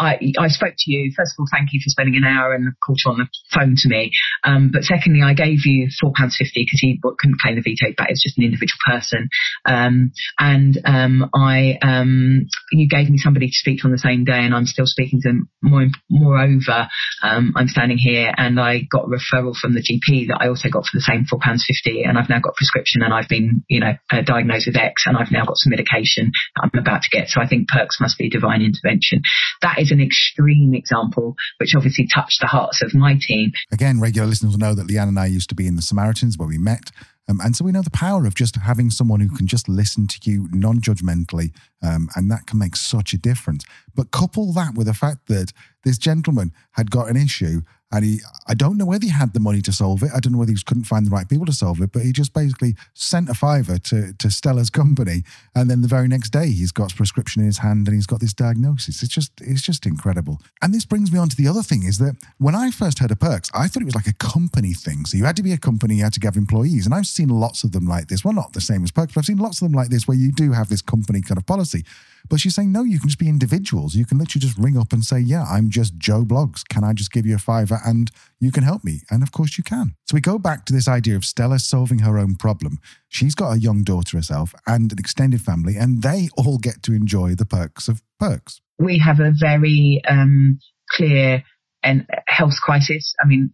I, 0.00 0.32
I 0.38 0.48
spoke 0.48 0.74
to 0.76 0.90
you. 0.90 1.12
First 1.14 1.34
of 1.34 1.42
all, 1.42 1.46
thank 1.52 1.72
you 1.72 1.80
for 1.84 1.90
spending 1.90 2.16
an 2.16 2.24
hour 2.24 2.54
and 2.54 2.68
a 2.68 2.72
quarter 2.82 3.10
on 3.10 3.18
the 3.18 3.28
phone 3.52 3.74
to 3.76 3.88
me. 3.88 4.12
Um, 4.44 4.70
but 4.72 4.82
secondly, 4.84 5.20
I 5.22 5.34
gave 5.34 5.66
you 5.66 5.88
four 6.00 6.12
pounds 6.16 6.36
fifty 6.38 6.64
because 6.64 6.80
he 6.80 6.98
couldn't 7.02 7.40
claim 7.40 7.56
the 7.56 7.62
veto 7.62 7.94
back. 7.96 8.08
It's 8.10 8.22
just 8.22 8.38
an 8.38 8.44
individual 8.44 8.80
person. 8.86 9.28
Um, 9.66 10.12
and 10.38 10.80
um, 10.84 11.30
I, 11.34 11.78
um, 11.82 12.46
you 12.72 12.88
gave 12.88 13.10
me 13.10 13.18
somebody 13.18 13.48
to 13.48 13.52
speak 13.52 13.80
to 13.80 13.86
on 13.86 13.92
the 13.92 13.98
same 13.98 14.24
day, 14.24 14.40
and 14.40 14.54
I'm 14.54 14.66
still 14.66 14.86
speaking 14.86 15.20
to 15.22 15.28
them. 15.28 15.48
More, 15.62 15.86
moreover, 16.08 16.88
um, 17.22 17.52
I'm 17.54 17.68
standing 17.68 17.98
here, 17.98 18.32
and 18.36 18.58
I 18.58 18.88
got 18.90 19.04
a 19.04 19.08
referral 19.08 19.54
from 19.54 19.74
the 19.74 19.84
GP 19.84 20.28
that 20.28 20.38
I 20.40 20.48
also 20.48 20.70
got 20.70 20.86
for 20.86 20.96
the 20.96 21.04
same 21.04 21.26
four 21.28 21.38
pounds 21.42 21.66
fifty, 21.68 22.02
and 22.04 22.16
I've 22.16 22.30
now 22.30 22.40
got 22.40 22.56
prescription, 22.56 23.02
and 23.02 23.12
I've 23.12 23.28
been, 23.28 23.64
you 23.68 23.80
know, 23.80 23.92
uh, 24.10 24.22
diagnosed 24.22 24.66
with 24.66 24.76
X, 24.76 25.04
and 25.06 25.16
I've 25.16 25.30
now 25.30 25.44
got 25.44 25.58
some 25.58 25.70
medication 25.70 26.32
I'm 26.56 26.70
about 26.74 27.02
to 27.02 27.10
get. 27.10 27.28
So 27.28 27.40
I 27.40 27.46
think 27.46 27.68
pirkx 27.68 28.00
must 28.00 28.16
be 28.16 28.30
divine 28.30 28.62
intervention. 28.62 29.22
That 29.62 29.78
is 29.78 29.89
an 29.90 30.00
extreme 30.00 30.74
example, 30.74 31.34
which 31.58 31.74
obviously 31.74 32.06
touched 32.06 32.40
the 32.40 32.46
hearts 32.46 32.82
of 32.82 32.94
my 32.94 33.18
team. 33.20 33.52
Again, 33.72 34.00
regular 34.00 34.26
listeners 34.26 34.52
will 34.52 34.58
know 34.58 34.74
that 34.74 34.86
Leanne 34.86 35.08
and 35.08 35.18
I 35.18 35.26
used 35.26 35.48
to 35.50 35.54
be 35.54 35.66
in 35.66 35.76
the 35.76 35.82
Samaritans 35.82 36.38
where 36.38 36.48
we 36.48 36.58
met. 36.58 36.90
Um, 37.28 37.38
and 37.40 37.54
so 37.54 37.64
we 37.64 37.70
know 37.70 37.82
the 37.82 37.90
power 37.90 38.26
of 38.26 38.34
just 38.34 38.56
having 38.56 38.90
someone 38.90 39.20
who 39.20 39.28
can 39.28 39.46
just 39.46 39.68
listen 39.68 40.08
to 40.08 40.18
you 40.24 40.48
non 40.50 40.80
judgmentally. 40.80 41.52
Um, 41.82 42.08
and 42.16 42.30
that 42.30 42.46
can 42.46 42.58
make 42.58 42.74
such 42.74 43.12
a 43.12 43.18
difference. 43.18 43.64
But 43.94 44.10
couple 44.10 44.52
that 44.54 44.74
with 44.74 44.88
the 44.88 44.94
fact 44.94 45.28
that 45.28 45.52
this 45.84 45.96
gentleman 45.96 46.52
had 46.72 46.90
got 46.90 47.08
an 47.08 47.16
issue 47.16 47.62
and 47.92 48.04
he, 48.04 48.20
I 48.46 48.54
don't 48.54 48.76
know 48.76 48.86
whether 48.86 49.04
he 49.04 49.10
had 49.10 49.32
the 49.34 49.40
money 49.40 49.60
to 49.62 49.72
solve 49.72 50.02
it. 50.02 50.10
I 50.14 50.20
don't 50.20 50.32
know 50.32 50.38
whether 50.38 50.52
he 50.52 50.58
couldn't 50.64 50.84
find 50.84 51.06
the 51.06 51.10
right 51.10 51.28
people 51.28 51.46
to 51.46 51.52
solve 51.52 51.80
it, 51.80 51.90
but 51.92 52.02
he 52.02 52.12
just 52.12 52.32
basically 52.32 52.76
sent 52.94 53.28
a 53.28 53.34
fiver 53.34 53.78
to, 53.78 54.12
to 54.12 54.30
Stella's 54.30 54.70
company. 54.70 55.24
And 55.56 55.68
then 55.68 55.82
the 55.82 55.88
very 55.88 56.06
next 56.06 56.30
day, 56.30 56.50
he's 56.50 56.70
got 56.70 56.92
a 56.92 56.94
prescription 56.94 57.40
in 57.42 57.46
his 57.46 57.58
hand 57.58 57.88
and 57.88 57.94
he's 57.96 58.06
got 58.06 58.20
this 58.20 58.32
diagnosis. 58.32 59.02
It's 59.02 59.12
just, 59.12 59.32
it's 59.40 59.62
just 59.62 59.86
incredible. 59.86 60.40
And 60.62 60.72
this 60.72 60.84
brings 60.84 61.10
me 61.10 61.18
on 61.18 61.28
to 61.30 61.36
the 61.36 61.48
other 61.48 61.62
thing 61.62 61.82
is 61.82 61.98
that 61.98 62.16
when 62.38 62.54
I 62.54 62.70
first 62.70 63.00
heard 63.00 63.10
of 63.10 63.18
pirkx, 63.18 63.50
I 63.54 63.66
thought 63.66 63.82
it 63.82 63.86
was 63.86 63.96
like 63.96 64.06
a 64.06 64.14
company 64.14 64.72
thing. 64.72 65.04
So 65.04 65.16
you 65.16 65.24
had 65.24 65.36
to 65.36 65.42
be 65.42 65.52
a 65.52 65.58
company, 65.58 65.96
you 65.96 66.04
had 66.04 66.12
to 66.12 66.20
have 66.26 66.36
employees. 66.36 66.86
And 66.86 66.94
I've 66.94 67.06
seen 67.06 67.28
lots 67.28 67.64
of 67.64 67.72
them 67.72 67.86
like 67.86 68.06
this. 68.06 68.24
Well, 68.24 68.34
not 68.34 68.52
the 68.52 68.60
same 68.60 68.84
as 68.84 68.92
pirkx, 68.92 69.14
but 69.14 69.18
I've 69.18 69.26
seen 69.26 69.38
lots 69.38 69.60
of 69.60 69.66
them 69.66 69.76
like 69.76 69.88
this 69.88 70.06
where 70.06 70.16
you 70.16 70.30
do 70.30 70.52
have 70.52 70.68
this 70.68 70.82
company 70.82 71.22
kind 71.22 71.38
of 71.38 71.46
policy. 71.46 71.84
But 72.28 72.40
she's 72.40 72.54
saying, 72.54 72.70
no, 72.70 72.84
you 72.84 72.98
can 72.98 73.08
just 73.08 73.18
be 73.18 73.28
individuals. 73.28 73.94
You 73.94 74.04
can 74.04 74.18
literally 74.18 74.40
just 74.40 74.58
ring 74.58 74.76
up 74.76 74.92
and 74.92 75.04
say, 75.04 75.20
yeah, 75.20 75.44
I'm 75.44 75.70
just 75.70 75.96
Joe 75.96 76.22
Bloggs. 76.22 76.66
Can 76.68 76.84
I 76.84 76.92
just 76.92 77.12
give 77.12 77.26
you 77.26 77.34
a 77.34 77.38
and 77.84 78.10
you 78.38 78.52
can 78.52 78.62
help 78.62 78.84
me? 78.84 79.00
And 79.10 79.22
of 79.22 79.32
course 79.32 79.58
you 79.58 79.64
can. 79.64 79.94
So 80.06 80.14
we 80.14 80.20
go 80.20 80.38
back 80.38 80.64
to 80.66 80.72
this 80.72 80.88
idea 80.88 81.16
of 81.16 81.24
Stella 81.24 81.58
solving 81.58 82.00
her 82.00 82.18
own 82.18 82.36
problem. 82.36 82.78
She's 83.08 83.34
got 83.34 83.52
a 83.52 83.58
young 83.58 83.82
daughter 83.82 84.16
herself 84.16 84.54
and 84.66 84.92
an 84.92 84.98
extended 84.98 85.40
family, 85.40 85.76
and 85.76 86.02
they 86.02 86.28
all 86.36 86.58
get 86.58 86.82
to 86.84 86.92
enjoy 86.92 87.34
the 87.34 87.46
perks 87.46 87.88
of 87.88 88.02
pirkx. 88.20 88.60
We 88.78 88.98
have 88.98 89.20
a 89.20 89.32
very 89.38 90.00
um, 90.08 90.58
clear 90.90 91.44
and 91.82 92.06
health 92.26 92.60
crisis. 92.62 93.14
I 93.22 93.26
mean, 93.26 93.52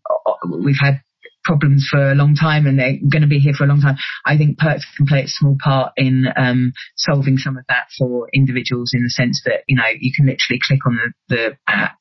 we've 0.49 0.79
had 0.81 1.01
problems 1.47 1.87
for 1.89 2.11
a 2.11 2.15
long 2.15 2.35
time 2.35 2.67
and 2.67 2.79
they're 2.79 2.99
going 3.09 3.23
to 3.23 3.31
be 3.31 3.39
here 3.39 3.55
for 3.55 3.65
a 3.65 3.69
long 3.69 3.81
time. 3.81 3.97
I 4.27 4.37
think 4.37 4.59
pirkx 4.59 4.83
can 4.97 5.07
play 5.07 5.23
a 5.23 5.29
small 5.29 5.57
part 5.63 5.93
in 5.97 6.27
um, 6.37 6.73
solving 6.97 7.39
some 7.39 7.57
of 7.57 7.65
that 7.69 7.87
for 7.97 8.29
individuals 8.35 8.91
in 8.93 9.05
the 9.05 9.11
sense 9.11 9.41
that, 9.47 9.63
you 9.69 9.77
know, 9.77 9.87
you 9.99 10.11
can 10.15 10.27
literally 10.27 10.59
click 10.67 10.81
on 10.85 10.99
the, 10.99 11.35
the 11.35 11.57
app 11.69 11.97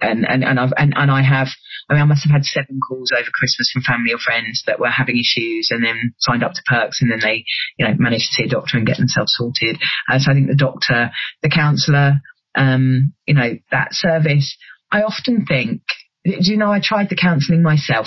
and, 0.00 0.24
and, 0.24 0.44
and 0.44 0.60
I've, 0.60 0.72
and, 0.78 0.94
and 0.96 1.10
I 1.10 1.22
have, 1.22 1.48
I 1.90 1.94
mean, 1.94 2.02
I 2.02 2.06
must 2.06 2.24
have 2.24 2.32
had 2.32 2.44
seven 2.44 2.78
calls 2.78 3.10
over 3.12 3.28
Christmas 3.34 3.70
from 3.72 3.82
family 3.82 4.14
or 4.14 4.18
friends 4.18 4.62
that 4.66 4.78
were 4.78 4.88
having 4.88 5.18
issues 5.18 5.68
and 5.70 5.84
then 5.84 6.14
signed 6.18 6.44
up 6.44 6.52
to 6.52 6.62
pirkx 6.70 7.02
and 7.02 7.10
then 7.10 7.20
they, 7.20 7.44
you 7.76 7.86
know, 7.86 7.94
managed 7.98 8.30
to 8.30 8.34
see 8.34 8.44
a 8.44 8.48
doctor 8.48 8.78
and 8.78 8.86
get 8.86 8.98
themselves 8.98 9.34
sorted. 9.36 9.76
Uh, 10.08 10.18
so 10.18 10.30
I 10.30 10.34
think 10.34 10.46
the 10.46 10.54
doctor, 10.54 11.10
the 11.42 11.50
counsellor, 11.50 12.20
um, 12.54 13.12
you 13.26 13.34
know, 13.34 13.58
that 13.72 13.88
service, 13.92 14.56
I 14.92 15.02
often 15.02 15.44
think, 15.44 15.82
do 16.24 16.38
you 16.38 16.56
know, 16.56 16.70
I 16.70 16.80
tried 16.80 17.10
the 17.10 17.16
counselling 17.16 17.62
myself 17.62 18.06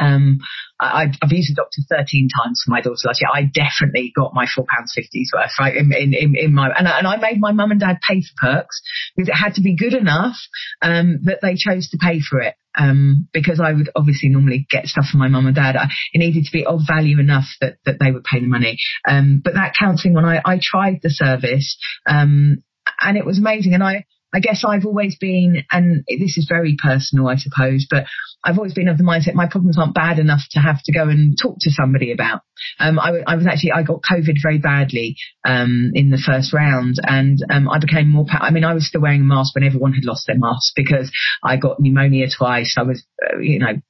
um, 0.00 0.38
I, 0.80 1.06
have 1.22 1.30
used 1.30 1.50
the 1.50 1.54
doctor 1.54 1.82
13 1.88 2.28
times 2.42 2.62
for 2.64 2.70
my 2.70 2.80
daughter 2.80 3.04
last 3.04 3.20
year. 3.20 3.30
I 3.32 3.42
definitely 3.42 4.12
got 4.16 4.34
my 4.34 4.46
four 4.52 4.64
pounds 4.68 4.92
fifties 4.94 5.30
worth, 5.34 5.52
right? 5.58 5.76
In, 5.76 5.92
in, 5.92 6.14
in, 6.14 6.34
in 6.36 6.54
my, 6.54 6.70
and 6.76 6.88
I, 6.88 6.98
and 6.98 7.06
I 7.06 7.16
made 7.16 7.38
my 7.38 7.52
mum 7.52 7.70
and 7.70 7.80
dad 7.80 7.98
pay 8.08 8.22
for 8.22 8.46
pirkx 8.46 8.66
because 9.14 9.28
it 9.28 9.34
had 9.34 9.54
to 9.54 9.62
be 9.62 9.76
good 9.76 9.94
enough, 9.94 10.36
um, 10.82 11.20
that 11.24 11.40
they 11.42 11.54
chose 11.54 11.90
to 11.90 11.98
pay 11.98 12.20
for 12.20 12.40
it. 12.40 12.54
Um, 12.78 13.28
because 13.32 13.60
I 13.60 13.72
would 13.72 13.90
obviously 13.96 14.28
normally 14.28 14.64
get 14.70 14.86
stuff 14.86 15.06
from 15.10 15.18
my 15.18 15.26
mum 15.26 15.46
and 15.46 15.56
dad. 15.56 15.74
I, 15.74 15.88
it 16.12 16.18
needed 16.18 16.44
to 16.44 16.52
be 16.52 16.64
of 16.64 16.82
value 16.86 17.18
enough 17.18 17.46
that, 17.60 17.78
that 17.84 17.96
they 17.98 18.12
would 18.12 18.22
pay 18.22 18.38
the 18.38 18.46
money. 18.46 18.78
Um, 19.06 19.42
but 19.44 19.54
that 19.54 19.74
counselling, 19.76 20.14
when 20.14 20.24
I, 20.24 20.40
I 20.44 20.60
tried 20.62 21.00
the 21.02 21.10
service, 21.10 21.76
um, 22.08 22.62
and 23.00 23.16
it 23.16 23.26
was 23.26 23.38
amazing. 23.38 23.74
And 23.74 23.82
I, 23.82 24.04
I 24.32 24.40
guess 24.40 24.62
I've 24.66 24.86
always 24.86 25.16
been, 25.16 25.64
and 25.70 26.04
this 26.08 26.36
is 26.36 26.46
very 26.48 26.76
personal, 26.80 27.28
I 27.28 27.36
suppose, 27.36 27.86
but 27.90 28.04
I've 28.44 28.58
always 28.58 28.74
been 28.74 28.88
of 28.88 28.96
the 28.96 29.04
mindset 29.04 29.34
my 29.34 29.48
problems 29.48 29.76
aren't 29.76 29.94
bad 29.94 30.18
enough 30.18 30.42
to 30.52 30.60
have 30.60 30.82
to 30.84 30.92
go 30.92 31.08
and 31.08 31.36
talk 31.40 31.56
to 31.60 31.70
somebody 31.70 32.12
about. 32.12 32.42
Um, 32.78 32.98
I, 32.98 33.22
I, 33.26 33.34
was 33.34 33.46
actually 33.46 33.72
I 33.72 33.82
got 33.82 34.02
COVID 34.10 34.36
very 34.42 34.58
badly 34.58 35.16
um, 35.44 35.90
in 35.94 36.10
the 36.10 36.22
first 36.24 36.52
round, 36.52 36.96
and 37.02 37.38
um, 37.50 37.68
I 37.68 37.78
became 37.78 38.10
more. 38.10 38.26
I 38.30 38.50
mean, 38.50 38.64
I 38.64 38.74
was 38.74 38.86
still 38.86 39.00
wearing 39.00 39.22
a 39.22 39.24
mask 39.24 39.54
when 39.54 39.64
everyone 39.64 39.92
had 39.92 40.04
lost 40.04 40.26
their 40.26 40.38
masks 40.38 40.72
because 40.76 41.10
I 41.42 41.56
got 41.56 41.80
pneumonia 41.80 42.28
twice. 42.36 42.76
I 42.78 42.82
was, 42.82 43.04
uh, 43.22 43.38
you 43.38 43.58
know, 43.58 43.80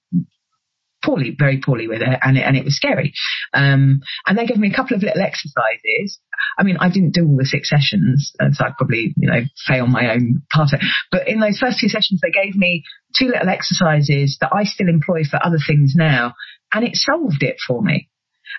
poorly, 1.02 1.34
very 1.38 1.60
poorly 1.60 1.88
with 1.88 2.02
it, 2.02 2.18
and 2.22 2.36
it, 2.36 2.42
and 2.42 2.56
it 2.56 2.64
was 2.64 2.76
scary. 2.76 3.12
Um, 3.52 4.00
and 4.26 4.38
they 4.38 4.46
gave 4.46 4.58
me 4.58 4.70
a 4.70 4.74
couple 4.74 4.96
of 4.96 5.02
little 5.02 5.22
exercises. 5.22 6.18
I 6.58 6.62
mean, 6.62 6.76
I 6.80 6.88
didn't 6.90 7.14
do 7.14 7.26
all 7.26 7.36
the 7.36 7.44
six 7.44 7.68
sessions, 7.68 8.32
and 8.38 8.54
so 8.54 8.64
I 8.64 8.70
probably, 8.76 9.14
you 9.16 9.30
know, 9.30 9.42
fail 9.66 9.86
my 9.86 10.12
own 10.12 10.42
part. 10.52 10.72
Of 10.72 10.80
it. 10.80 10.86
But 11.10 11.28
in 11.28 11.40
those 11.40 11.58
first 11.58 11.78
two 11.80 11.88
sessions, 11.88 12.20
they 12.22 12.30
gave 12.30 12.54
me 12.56 12.84
two 13.16 13.26
little 13.26 13.48
exercises 13.48 14.38
that 14.40 14.52
I 14.52 14.64
still 14.64 14.88
employ 14.88 15.24
for 15.24 15.44
other 15.44 15.58
things 15.64 15.94
now, 15.96 16.34
and 16.72 16.84
it 16.84 16.96
solved 16.96 17.42
it 17.42 17.56
for 17.66 17.82
me. 17.82 18.08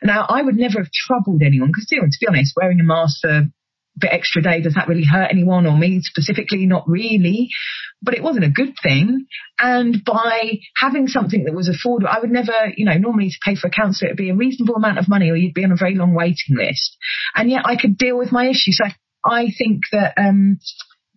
Now, 0.04 0.26
I 0.28 0.42
would 0.42 0.56
never 0.56 0.80
have 0.80 0.92
troubled 0.92 1.42
anyone 1.44 1.70
because, 1.70 1.86
to 1.88 2.02
be 2.20 2.28
honest, 2.28 2.54
wearing 2.56 2.80
a 2.80 2.84
mask 2.84 3.22
for 3.22 3.48
bit 3.98 4.12
extra 4.14 4.42
day, 4.42 4.62
does 4.62 4.76
that 4.76 4.88
really 4.88 5.06
hurt 5.06 5.30
anyone 5.32 5.66
or 5.66 5.78
me 5.78 6.02
specifically? 6.02 6.66
Not 6.66 6.88
really. 6.88 7.50
But 8.02 8.16
it 8.16 8.24
wasn't 8.24 8.46
a 8.46 8.50
good 8.50 8.74
thing. 8.82 9.26
And 9.60 10.04
by 10.04 10.60
having 10.78 11.08
something 11.08 11.44
that 11.44 11.54
was 11.54 11.70
affordable, 11.70 12.08
I 12.08 12.20
would 12.20 12.32
never, 12.32 12.54
you 12.76 12.86
know, 12.86 12.98
normally 12.98 13.30
to 13.30 13.38
pay 13.46 13.56
for 13.56 13.68
a 13.68 13.72
counsellor, 13.72 14.08
it'd 14.08 14.18
be 14.18 14.30
a 14.30 14.36
reasonable 14.36 14.76
amount 14.76 14.98
of 14.98 15.08
money 15.08 15.30
or 15.30 15.36
you'd 15.36 15.54
be 15.54 15.64
on 15.64 15.72
a 15.72 15.78
very 15.78 15.96
long 15.96 16.14
waiting 16.14 16.56
list. 16.58 16.98
And 17.36 17.50
yet 17.50 17.64
I 17.66 17.76
could 17.76 17.98
deal 17.98 18.18
with 18.18 18.32
my 18.32 18.48
issues. 18.48 18.80
So 18.82 18.86
I 19.24 19.48
think 19.56 19.82
that, 19.92 20.14
um, 20.18 20.58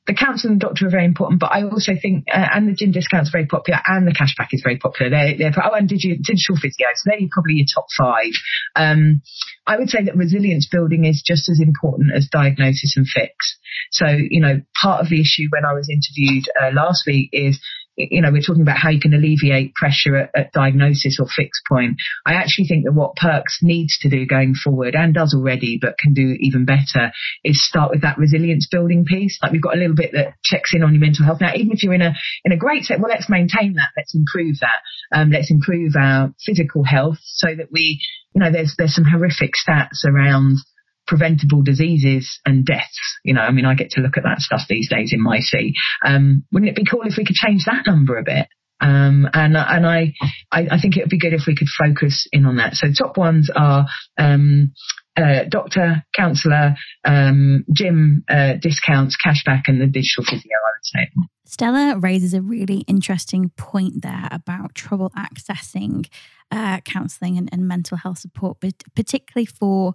the 0.06 0.14
council 0.14 0.50
and 0.50 0.60
the 0.60 0.66
doctor 0.66 0.86
are 0.86 0.90
very 0.90 1.06
important, 1.06 1.40
but 1.40 1.50
I 1.50 1.62
also 1.64 1.92
think, 2.00 2.26
uh, 2.30 2.46
and 2.52 2.68
the 2.68 2.74
gym 2.74 2.92
discount's 2.92 3.30
very 3.30 3.46
popular, 3.46 3.80
and 3.86 4.06
the 4.06 4.12
cashback 4.12 4.48
is 4.52 4.60
very 4.62 4.76
popular. 4.76 5.10
They're, 5.10 5.38
they're 5.38 5.64
oh, 5.64 5.74
and 5.74 5.88
digital, 5.88 6.18
digital 6.22 6.56
physio, 6.56 6.88
so 6.94 7.10
they're 7.10 7.28
probably 7.32 7.54
your 7.54 7.66
top 7.72 7.86
five. 7.96 8.32
Um, 8.76 9.22
I 9.66 9.78
would 9.78 9.88
say 9.88 10.04
that 10.04 10.16
resilience 10.16 10.68
building 10.70 11.06
is 11.06 11.22
just 11.24 11.48
as 11.48 11.58
important 11.58 12.12
as 12.14 12.28
diagnosis 12.30 12.94
and 12.96 13.06
fix. 13.06 13.58
So, 13.92 14.06
you 14.08 14.40
know, 14.40 14.60
part 14.80 15.00
of 15.00 15.08
the 15.08 15.20
issue 15.20 15.48
when 15.50 15.64
I 15.64 15.72
was 15.72 15.88
interviewed 15.88 16.44
uh, 16.60 16.70
last 16.74 17.04
week 17.06 17.30
is 17.32 17.58
you 17.96 18.20
know, 18.22 18.32
we're 18.32 18.42
talking 18.42 18.62
about 18.62 18.78
how 18.78 18.90
you 18.90 19.00
can 19.00 19.14
alleviate 19.14 19.74
pressure 19.74 20.16
at, 20.16 20.30
at, 20.34 20.52
diagnosis 20.52 21.18
or 21.20 21.26
fixed 21.26 21.62
point. 21.68 21.96
I 22.26 22.34
actually 22.34 22.66
think 22.66 22.84
that 22.84 22.92
what 22.92 23.16
pirkx 23.16 23.62
needs 23.62 23.98
to 24.00 24.10
do 24.10 24.26
going 24.26 24.54
forward 24.54 24.94
and 24.94 25.14
does 25.14 25.34
already, 25.34 25.78
but 25.80 25.98
can 25.98 26.14
do 26.14 26.36
even 26.40 26.64
better 26.64 27.12
is 27.44 27.64
start 27.64 27.90
with 27.90 28.02
that 28.02 28.18
resilience 28.18 28.68
building 28.70 29.04
piece. 29.04 29.38
Like 29.42 29.52
we've 29.52 29.62
got 29.62 29.76
a 29.76 29.78
little 29.78 29.96
bit 29.96 30.12
that 30.12 30.34
checks 30.42 30.72
in 30.74 30.82
on 30.82 30.92
your 30.92 31.00
mental 31.00 31.24
health. 31.24 31.40
Now, 31.40 31.54
even 31.54 31.72
if 31.72 31.82
you're 31.82 31.94
in 31.94 32.02
a, 32.02 32.14
in 32.44 32.52
a 32.52 32.56
great 32.56 32.84
set, 32.84 33.00
well, 33.00 33.10
let's 33.10 33.30
maintain 33.30 33.74
that. 33.74 33.90
Let's 33.96 34.14
improve 34.14 34.56
that. 34.60 35.16
Um, 35.16 35.30
let's 35.30 35.50
improve 35.50 35.94
our 35.96 36.34
physical 36.44 36.84
health 36.84 37.18
so 37.22 37.54
that 37.54 37.70
we, 37.70 38.00
you 38.34 38.40
know, 38.40 38.50
there's, 38.50 38.74
there's 38.76 38.94
some 38.94 39.04
horrific 39.04 39.52
stats 39.54 40.04
around 40.04 40.58
preventable 41.06 41.62
diseases 41.62 42.40
and 42.44 42.64
deaths. 42.64 43.18
You 43.24 43.34
know, 43.34 43.42
I 43.42 43.50
mean, 43.50 43.64
I 43.64 43.74
get 43.74 43.90
to 43.90 44.00
look 44.00 44.16
at 44.16 44.24
that 44.24 44.40
stuff 44.40 44.62
these 44.68 44.88
days 44.88 45.12
in 45.12 45.22
my 45.22 45.40
see. 45.40 45.74
Um, 46.04 46.44
wouldn't 46.52 46.70
it 46.70 46.76
be 46.76 46.84
cool 46.84 47.02
if 47.04 47.16
we 47.16 47.24
could 47.24 47.36
change 47.36 47.64
that 47.66 47.86
number 47.86 48.16
a 48.16 48.24
bit? 48.24 48.48
Um, 48.80 49.28
and 49.32 49.56
and 49.56 49.86
I, 49.86 50.12
I, 50.50 50.66
I 50.72 50.80
think 50.80 50.96
it 50.96 51.00
would 51.00 51.10
be 51.10 51.18
good 51.18 51.32
if 51.32 51.46
we 51.46 51.56
could 51.56 51.68
focus 51.68 52.26
in 52.32 52.44
on 52.44 52.56
that. 52.56 52.74
So 52.74 52.88
top 52.92 53.16
ones 53.16 53.50
are 53.54 53.86
um, 54.18 54.72
uh, 55.16 55.44
doctor, 55.48 56.04
counsellor, 56.14 56.74
um, 57.04 57.64
gym 57.72 58.24
uh, 58.28 58.54
discounts, 58.60 59.16
cashback, 59.24 59.62
and 59.68 59.80
the 59.80 59.86
digital 59.86 60.24
physio. 60.24 60.50
I 60.52 60.70
would 60.74 60.84
say. 60.84 61.10
Stella 61.46 61.98
raises 61.98 62.34
a 62.34 62.42
really 62.42 62.78
interesting 62.88 63.50
point 63.56 64.02
there 64.02 64.28
about 64.32 64.74
trouble 64.74 65.12
accessing 65.16 66.08
uh, 66.50 66.80
counselling 66.80 67.38
and, 67.38 67.48
and 67.52 67.68
mental 67.68 67.96
health 67.96 68.18
support, 68.18 68.58
but 68.60 68.82
particularly 68.96 69.46
for 69.46 69.94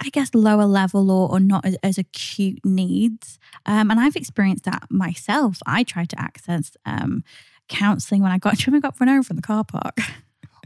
I 0.00 0.10
guess, 0.10 0.34
lower 0.34 0.66
level 0.66 1.10
or, 1.10 1.30
or 1.30 1.40
not 1.40 1.64
as, 1.64 1.76
as 1.82 1.98
acute 1.98 2.64
needs. 2.64 3.38
Um, 3.64 3.90
and 3.90 3.98
I've 3.98 4.16
experienced 4.16 4.64
that 4.64 4.86
myself. 4.90 5.58
I 5.66 5.84
tried 5.84 6.10
to 6.10 6.20
access 6.20 6.76
um, 6.84 7.24
counselling 7.68 8.22
when 8.22 8.32
I 8.32 8.38
got, 8.38 8.60
when 8.66 8.74
I 8.74 8.80
got 8.80 9.00
run 9.00 9.08
over 9.08 9.28
in 9.30 9.36
the 9.36 9.42
car 9.42 9.64
park. 9.64 9.98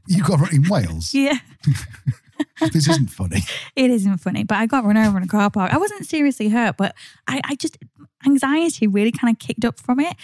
You 0.07 0.24
got 0.24 0.41
run 0.41 0.55
in 0.55 0.68
Wales? 0.68 1.14
yeah. 1.14 1.39
this 2.72 2.88
isn't 2.88 3.11
funny. 3.11 3.43
It 3.76 3.91
isn't 3.91 4.18
funny, 4.18 4.45
but 4.45 4.57
I 4.57 4.66
got 4.66 4.84
run 4.84 4.97
over 4.97 5.16
in 5.16 5.24
a 5.24 5.28
car 5.28 5.51
park. 5.51 5.72
I 5.72 5.78
wasn't 5.78 6.07
seriously 6.07 6.49
hurt, 6.49 6.76
but 6.76 6.95
I, 7.26 7.41
I 7.45 7.55
just 7.57 7.78
anxiety 8.26 8.86
really 8.86 9.12
kind 9.12 9.34
of 9.34 9.38
kicked 9.38 9.64
up 9.64 9.80
from 9.80 10.01
it. 10.01 10.14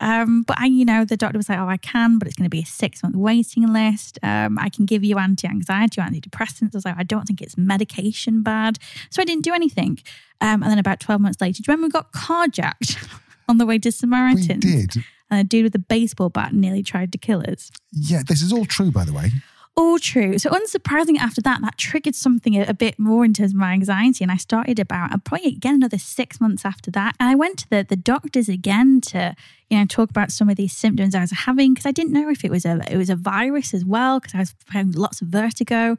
Um, 0.00 0.42
but 0.42 0.58
I, 0.58 0.66
you 0.66 0.84
know, 0.84 1.04
the 1.04 1.16
doctor 1.16 1.38
was 1.38 1.48
like, 1.48 1.58
"Oh, 1.58 1.68
I 1.68 1.76
can, 1.76 2.18
but 2.18 2.28
it's 2.28 2.36
going 2.36 2.46
to 2.46 2.50
be 2.50 2.62
a 2.62 2.66
six 2.66 3.02
month 3.02 3.16
waiting 3.16 3.72
list. 3.72 4.18
Um, 4.22 4.58
I 4.58 4.68
can 4.68 4.86
give 4.86 5.04
you 5.04 5.18
anti 5.18 5.48
anxiety, 5.48 6.00
antidepressants." 6.00 6.74
I 6.74 6.78
was 6.78 6.84
like, 6.84 6.96
"I 6.98 7.04
don't 7.04 7.24
think 7.24 7.40
it's 7.40 7.56
medication 7.56 8.42
bad," 8.42 8.78
so 9.10 9.22
I 9.22 9.24
didn't 9.24 9.44
do 9.44 9.54
anything. 9.54 9.98
Um, 10.40 10.62
and 10.62 10.70
then 10.70 10.78
about 10.78 11.00
twelve 11.00 11.20
months 11.20 11.40
later, 11.40 11.62
do 11.62 11.70
you 11.70 11.74
remember 11.74 11.86
we 11.86 12.00
got 12.00 12.12
carjacked 12.12 13.08
on 13.48 13.58
the 13.58 13.66
way 13.66 13.78
to 13.78 13.92
Samaritan? 13.92 14.60
We 14.62 14.86
did. 14.86 14.96
And 15.30 15.40
a 15.40 15.44
dude 15.44 15.64
with 15.64 15.74
a 15.74 15.80
baseball 15.80 16.28
bat 16.28 16.52
nearly 16.52 16.82
tried 16.82 17.10
to 17.12 17.18
kill 17.18 17.42
us. 17.48 17.70
Yeah, 17.92 18.22
this 18.26 18.42
is 18.42 18.52
all 18.52 18.66
true, 18.66 18.90
by 18.90 19.04
the 19.04 19.12
way 19.12 19.30
all 19.76 19.98
true. 19.98 20.38
So 20.38 20.50
unsurprisingly, 20.50 21.18
after 21.18 21.40
that, 21.42 21.60
that 21.62 21.76
triggered 21.76 22.14
something 22.14 22.54
a, 22.54 22.66
a, 22.68 22.74
bit 22.74 22.98
more 22.98 23.24
in 23.24 23.32
terms 23.32 23.52
of 23.52 23.56
my 23.56 23.72
anxiety, 23.72 24.22
and 24.22 24.30
I 24.30 24.36
started 24.36 24.78
about 24.78 25.12
uh, 25.12 25.18
probably 25.18 25.48
again 25.48 25.74
another 25.74 25.98
six 25.98 26.40
months 26.40 26.64
after 26.64 26.90
that. 26.92 27.16
And 27.18 27.28
I 27.28 27.34
went 27.34 27.58
to 27.60 27.70
the 27.70 27.86
the 27.88 27.96
doctors 27.96 28.48
again 28.48 29.00
to 29.08 29.34
you 29.68 29.78
know 29.78 29.86
talk 29.86 30.10
about 30.10 30.30
some 30.30 30.48
of 30.48 30.56
these 30.56 30.76
symptoms 30.76 31.14
I 31.14 31.20
was 31.20 31.32
having 31.32 31.74
because 31.74 31.86
I 31.86 31.92
didn't 31.92 32.12
know 32.12 32.30
if 32.30 32.44
it 32.44 32.50
was 32.50 32.64
a 32.64 32.80
it 32.90 32.96
was 32.96 33.10
a 33.10 33.16
virus 33.16 33.74
as 33.74 33.84
well 33.84 34.20
because 34.20 34.34
I 34.34 34.38
was 34.38 34.54
having 34.70 34.92
lots 34.92 35.20
of 35.20 35.28
vertigo. 35.28 35.96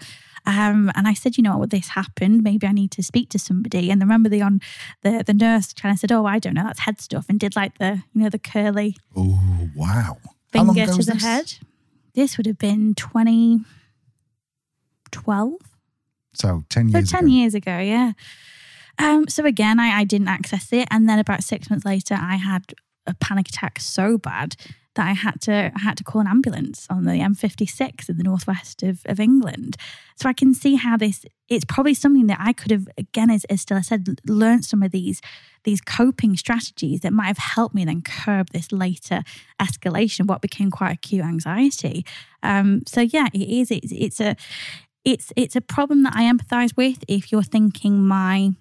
Um, 0.48 0.92
and 0.94 1.08
I 1.08 1.16
said, 1.16 1.38
you 1.38 1.44
know 1.44 1.58
what, 1.58 1.72
this 1.72 1.90
happened. 1.90 2.44
Maybe 2.44 2.68
I 2.68 2.72
need 2.72 2.92
to 2.92 3.02
speak 3.02 3.30
to 3.30 3.40
somebody. 3.40 3.90
And 3.90 4.00
I 4.02 4.06
remember 4.06 4.30
the 4.30 4.42
on 4.42 4.62
the 5.02 5.24
the 5.26 5.34
nurse 5.34 5.74
kind 5.74 5.92
of 5.92 6.00
said, 6.00 6.12
oh, 6.14 6.26
I 6.26 6.40
don't 6.40 6.54
know, 6.54 6.64
that's 6.64 6.82
head 6.82 7.02
stuff, 7.02 7.26
and 7.28 7.40
did 7.40 7.58
like 7.58 7.78
the 7.80 8.04
you 8.14 8.24
know 8.24 8.30
the 8.30 8.40
curly. 8.40 8.96
Oh 9.18 9.70
wow! 9.76 10.18
Finger 10.54 10.86
to 10.86 11.04
the 11.04 11.14
this? 11.14 11.24
head 11.24 11.54
this 12.16 12.38
would 12.38 12.48
have 12.48 12.58
been 12.58 12.96
2012. 12.96 15.54
So 16.34 16.64
10 16.70 16.90
years 16.90 17.10
so 17.10 17.18
10 17.18 17.26
ago. 17.26 17.34
years 17.34 17.54
ago, 17.54 17.78
yeah. 17.80 18.14
Um, 18.98 19.28
so 19.28 19.46
again, 19.46 19.80
I, 19.80 20.00
I 20.00 20.04
didn't 20.06 20.30
access 20.30 20.74
it. 20.74 20.88
And 20.92 21.08
then 21.08 21.20
about 21.20 21.44
six 21.44 21.70
months 21.70 21.86
later, 21.86 22.18
I 22.20 22.36
had 22.36 22.74
a 23.06 23.14
panic 23.14 23.50
attack 23.50 23.80
so 23.80 24.18
bad 24.18 24.56
that 24.96 25.08
I 25.08 25.14
had 25.14 25.40
to 25.42 25.72
I 25.76 25.80
had 25.80 25.98
to 25.98 26.04
call 26.04 26.22
an 26.22 26.28
ambulance 26.28 26.88
on 26.90 27.04
the 27.04 27.12
M56 27.12 28.10
in 28.10 28.18
the 28.18 28.24
northwest 28.24 28.84
of, 28.84 29.02
of 29.06 29.20
England. 29.20 29.78
So 30.16 30.28
I 30.28 30.34
can 30.34 30.54
see 30.54 30.76
how 30.76 30.98
this 30.98 31.26
it's 31.48 31.66
probably 31.66 31.94
something 31.94 32.28
that 32.28 32.40
I 32.42 32.54
could 32.54 32.72
have 32.72 32.88
again 32.98 33.30
as, 33.30 33.46
as 33.46 33.62
Stella 33.62 33.84
said 33.84 34.20
learned 34.26 34.66
some 34.66 34.82
of 34.82 34.92
these 34.92 35.22
these 35.64 35.82
coping 35.82 36.38
strategies 36.38 37.02
that 37.02 37.14
might 37.14 37.28
have 37.28 37.38
helped 37.38 37.76
me 37.76 37.86
then 37.86 38.02
curb 38.02 38.50
this 38.52 38.72
later 38.72 39.24
escalation 39.62 40.28
what 40.28 40.42
became 40.42 40.72
quite 40.72 40.94
acute 40.94 41.24
anxiety. 41.24 42.06
Um, 42.44 42.84
so 42.88 43.02
yeah, 43.02 43.28
it 43.34 43.50
is 43.50 43.72
it's, 43.72 43.92
it's 43.92 44.20
a 44.20 44.36
it's 45.04 45.32
it's 45.36 45.56
a 45.56 45.62
problem 45.62 46.04
that 46.04 46.14
I 46.16 46.24
empathize 46.24 46.76
with 46.76 47.04
if 47.08 47.32
you're 47.32 47.44
thinking 47.44 48.06
my 48.08 48.52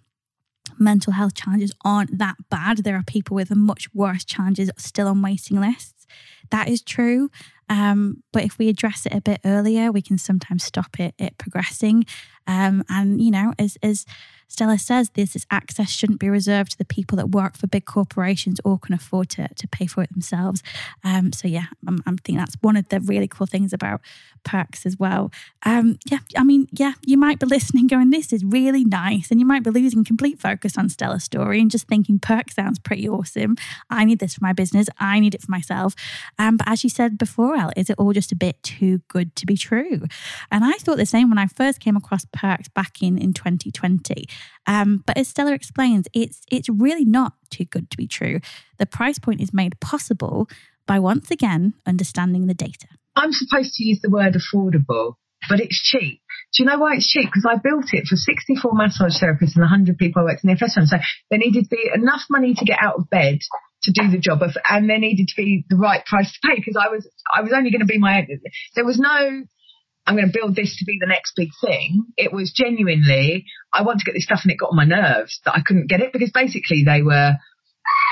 mental 0.78 1.12
health 1.12 1.35
challenges 1.35 1.72
aren't 1.85 2.18
that 2.18 2.37
bad. 2.51 2.78
There 2.78 2.97
are 2.97 3.03
people 3.03 3.35
with 3.35 3.55
much 3.55 3.93
worse 3.95 4.24
challenges 4.24 4.70
still 4.76 5.09
on 5.09 5.22
waiting 5.22 5.61
lists. 5.61 6.03
That 6.51 6.68
is 6.68 6.82
true. 6.82 7.30
Um, 7.68 8.22
but 8.32 8.45
if 8.45 8.59
we 8.59 8.68
address 8.68 9.07
it 9.07 9.14
a 9.14 9.20
bit 9.20 9.40
earlier, 9.45 9.90
we 9.90 10.03
can 10.03 10.18
sometimes 10.18 10.64
stop 10.64 11.01
it, 11.01 11.14
it 11.18 11.38
progressing. 11.38 12.05
Um, 12.47 12.84
and, 12.88 13.20
you 13.20 13.30
know, 13.30 13.53
as, 13.59 13.76
as 13.82 14.05
Stella 14.49 14.78
says, 14.78 15.11
this 15.11 15.34
is 15.34 15.47
access 15.51 15.90
shouldn't 15.90 16.20
be 16.20 16.28
reserved 16.28 16.72
to 16.72 16.78
the 16.78 16.84
people 16.84 17.16
that 17.16 17.30
work 17.30 17.57
for 17.57 17.66
big 17.66 17.86
corporations 17.86 18.61
or 18.64 18.78
can 18.78 18.95
afford 18.95 19.30
to, 19.30 19.49
to 19.49 19.66
pay 19.68 19.86
for 19.86 20.03
it 20.03 20.12
themselves. 20.12 20.62
Um, 21.03 21.32
so, 21.32 21.49
yeah, 21.49 21.66
I'm, 21.88 22.03
I'm 22.07 22.18
thinking 22.18 22.36
that's 22.36 22.57
one 22.61 22.76
of 22.76 22.88
the 22.88 23.01
really 23.01 23.26
cool 23.26 23.47
things 23.47 23.72
about 23.72 24.01
pirkx 24.45 24.84
as 24.84 24.99
well. 24.99 25.32
Um, 25.64 25.99
yeah, 26.05 26.18
I 26.36 26.45
mean, 26.45 26.68
yeah, 26.72 26.92
you 27.05 27.16
might 27.16 27.40
be 27.40 27.47
listening 27.47 27.86
going, 27.86 28.11
this 28.11 28.32
is 28.32 28.45
really 28.45 28.84
nice. 28.84 29.30
And 29.30 29.40
you 29.40 29.47
might 29.47 29.64
be 29.64 29.70
losing 29.70 30.05
complete 30.05 30.38
focus 30.38 30.76
on 30.76 30.88
Stella's 30.88 31.24
story 31.24 31.61
and 31.61 31.70
just 31.70 31.88
thinking 31.88 32.18
perk 32.18 32.53
sounds 32.53 32.78
pretty 32.78 33.09
awesome. 33.09 33.57
I 33.90 34.05
need 34.05 34.18
this 34.18 34.34
for 34.34 34.45
my 34.45 34.53
business. 34.53 34.88
I 34.99 35.18
need 35.20 35.34
it 35.34 35.42
for 35.42 35.51
myself. 35.51 35.95
Um, 36.38 36.59
but 36.59 36.68
as 36.68 36.84
you 36.84 36.90
said 36.90 37.16
before, 37.16 37.57
Al, 37.57 37.72
is 37.76 37.88
it 37.88 37.97
all 37.99 38.12
just 38.12 38.30
a 38.30 38.36
bit 38.36 38.62
too 38.62 39.01
good 39.09 39.34
to 39.36 39.47
be 39.47 39.57
true? 39.57 40.03
And 40.51 40.64
I 40.64 40.72
thought 40.72 40.99
the 40.99 41.07
same 41.07 41.30
when 41.30 41.38
I 41.38 41.47
first 41.47 41.80
came 41.80 41.97
across 41.97 42.26
pirkx 42.35 42.72
back 42.74 43.03
in, 43.03 43.18
in 43.18 43.32
2020. 43.32 44.26
Um, 44.66 45.03
but 45.07 45.16
as 45.16 45.28
Stella 45.28 45.53
explains, 45.53 46.07
it's 46.12 46.43
it's 46.51 46.68
really 46.68 47.05
not 47.05 47.35
too 47.51 47.64
good 47.64 47.91
to 47.91 47.97
be 47.97 48.07
true. 48.07 48.41
The 48.78 48.87
price 48.87 49.18
point 49.18 49.41
is 49.41 49.53
made 49.53 49.78
possible 49.80 50.49
by 50.87 50.99
once 50.99 51.30
again 51.30 51.74
understanding 51.87 52.47
the 52.47 52.55
data. 52.55 52.89
I'm 53.16 53.32
supposed 53.32 53.74
to 53.74 53.85
use 53.85 54.01
the 54.03 54.11
word 54.11 54.35
affordable, 54.35 55.14
but 55.49 55.61
it's 55.61 55.80
cheap. 55.80 56.20
Do 56.53 56.62
you 56.62 56.68
know 56.68 56.78
why 56.78 56.95
it's 56.95 57.11
cheap? 57.11 57.26
Because 57.26 57.47
I 57.49 57.57
built 57.57 57.87
it 57.93 58.07
for 58.07 58.16
64 58.16 58.72
massage 58.74 59.22
therapists 59.22 59.57
and 59.57 59.62
100 59.62 59.99
people 59.99 60.22
I 60.22 60.24
worked 60.24 60.45
in 60.45 60.49
the 60.49 60.55
FS 60.55 60.74
So 60.74 60.97
there 61.30 61.39
needed 61.39 61.64
to 61.64 61.70
be 61.70 61.91
enough 61.95 62.22
money 62.30 62.55
to 62.55 62.64
get 62.64 62.78
out 62.80 62.97
of 62.97 63.11
bed 63.11 63.39
to 63.85 63.93
do 63.93 64.11
the 64.11 64.18
job 64.18 64.43
of, 64.43 64.57
and 64.68 64.89
there 64.89 64.99
needed 64.99 65.28
to 65.28 65.35
be 65.37 65.64
the 65.68 65.76
right 65.76 66.05
price 66.07 66.32
to 66.32 66.49
pay 66.49 66.57
because 66.57 66.76
I 66.80 66.89
was, 66.89 67.09
I 67.32 67.43
was 67.43 67.53
only 67.53 67.70
going 67.70 67.80
to 67.80 67.87
be 67.87 67.99
my, 67.99 68.26
there 68.74 68.85
was 68.85 68.99
no, 68.99 69.45
I'm 70.07 70.16
going 70.16 70.30
to 70.30 70.38
build 70.38 70.55
this 70.55 70.76
to 70.78 70.84
be 70.84 70.98
the 71.00 71.07
next 71.07 71.32
big 71.34 71.50
thing. 71.64 72.07
It 72.16 72.32
was 72.32 72.52
genuinely, 72.55 73.46
I 73.72 73.82
want 73.82 74.00
to 74.00 74.05
get 74.05 74.12
this 74.12 74.24
stuff 74.24 74.40
and 74.42 74.52
it 74.52 74.59
got 74.59 74.70
on 74.70 74.76
my 74.76 74.84
nerves 74.84 75.40
that 75.44 75.55
I 75.55 75.62
couldn't 75.64 75.88
get 75.88 76.00
it 76.00 76.12
because 76.12 76.30
basically 76.30 76.84
they 76.84 77.00
were, 77.00 77.32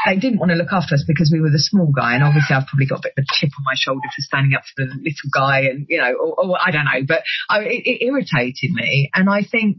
they 0.07 0.17
didn't 0.17 0.39
want 0.39 0.51
to 0.53 0.57
look 0.57 0.73
after 0.73 0.95
us 0.95 1.05
because 1.07 1.31
we 1.33 1.41
were 1.41 1.51
the 1.51 1.61
small 1.61 1.93
guy. 1.93 2.15
And 2.15 2.25
obviously 2.25 2.57
I've 2.57 2.67
probably 2.67 2.87
got 2.87 3.01
a 3.01 3.13
bit 3.13 3.15
of 3.19 3.25
a 3.25 3.35
chip 3.35 3.51
on 3.59 3.65
my 3.65 3.75
shoulder 3.77 4.09
for 4.09 4.23
standing 4.23 4.55
up 4.55 4.65
for 4.65 4.87
the 4.87 4.95
little 4.97 5.31
guy 5.33 5.69
and, 5.69 5.87
you 5.89 5.99
know, 5.99 6.13
or, 6.15 6.33
or 6.41 6.59
I 6.59 6.71
don't 6.71 6.87
know, 6.87 7.05
but 7.07 7.25
I, 7.51 7.61
it, 7.61 7.85
it, 7.85 8.05
irritated 8.07 8.73
me. 8.73 9.11
And 9.13 9.29
I 9.29 9.43
think, 9.45 9.77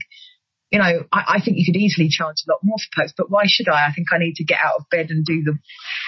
you 0.69 0.77
know, 0.77 1.05
I, 1.11 1.37
I, 1.37 1.41
think 1.41 1.57
you 1.57 1.65
could 1.65 1.79
easily 1.79 2.09
charge 2.09 2.37
a 2.47 2.51
lot 2.51 2.59
more 2.61 2.77
for 2.77 3.01
pirkx, 3.01 3.13
but 3.17 3.31
why 3.31 3.43
should 3.47 3.69
I? 3.69 3.87
I 3.87 3.93
think 3.93 4.07
I 4.13 4.19
need 4.19 4.35
to 4.35 4.43
get 4.43 4.59
out 4.63 4.75
of 4.77 4.89
bed 4.89 5.09
and 5.09 5.25
do 5.25 5.43
the, 5.43 5.57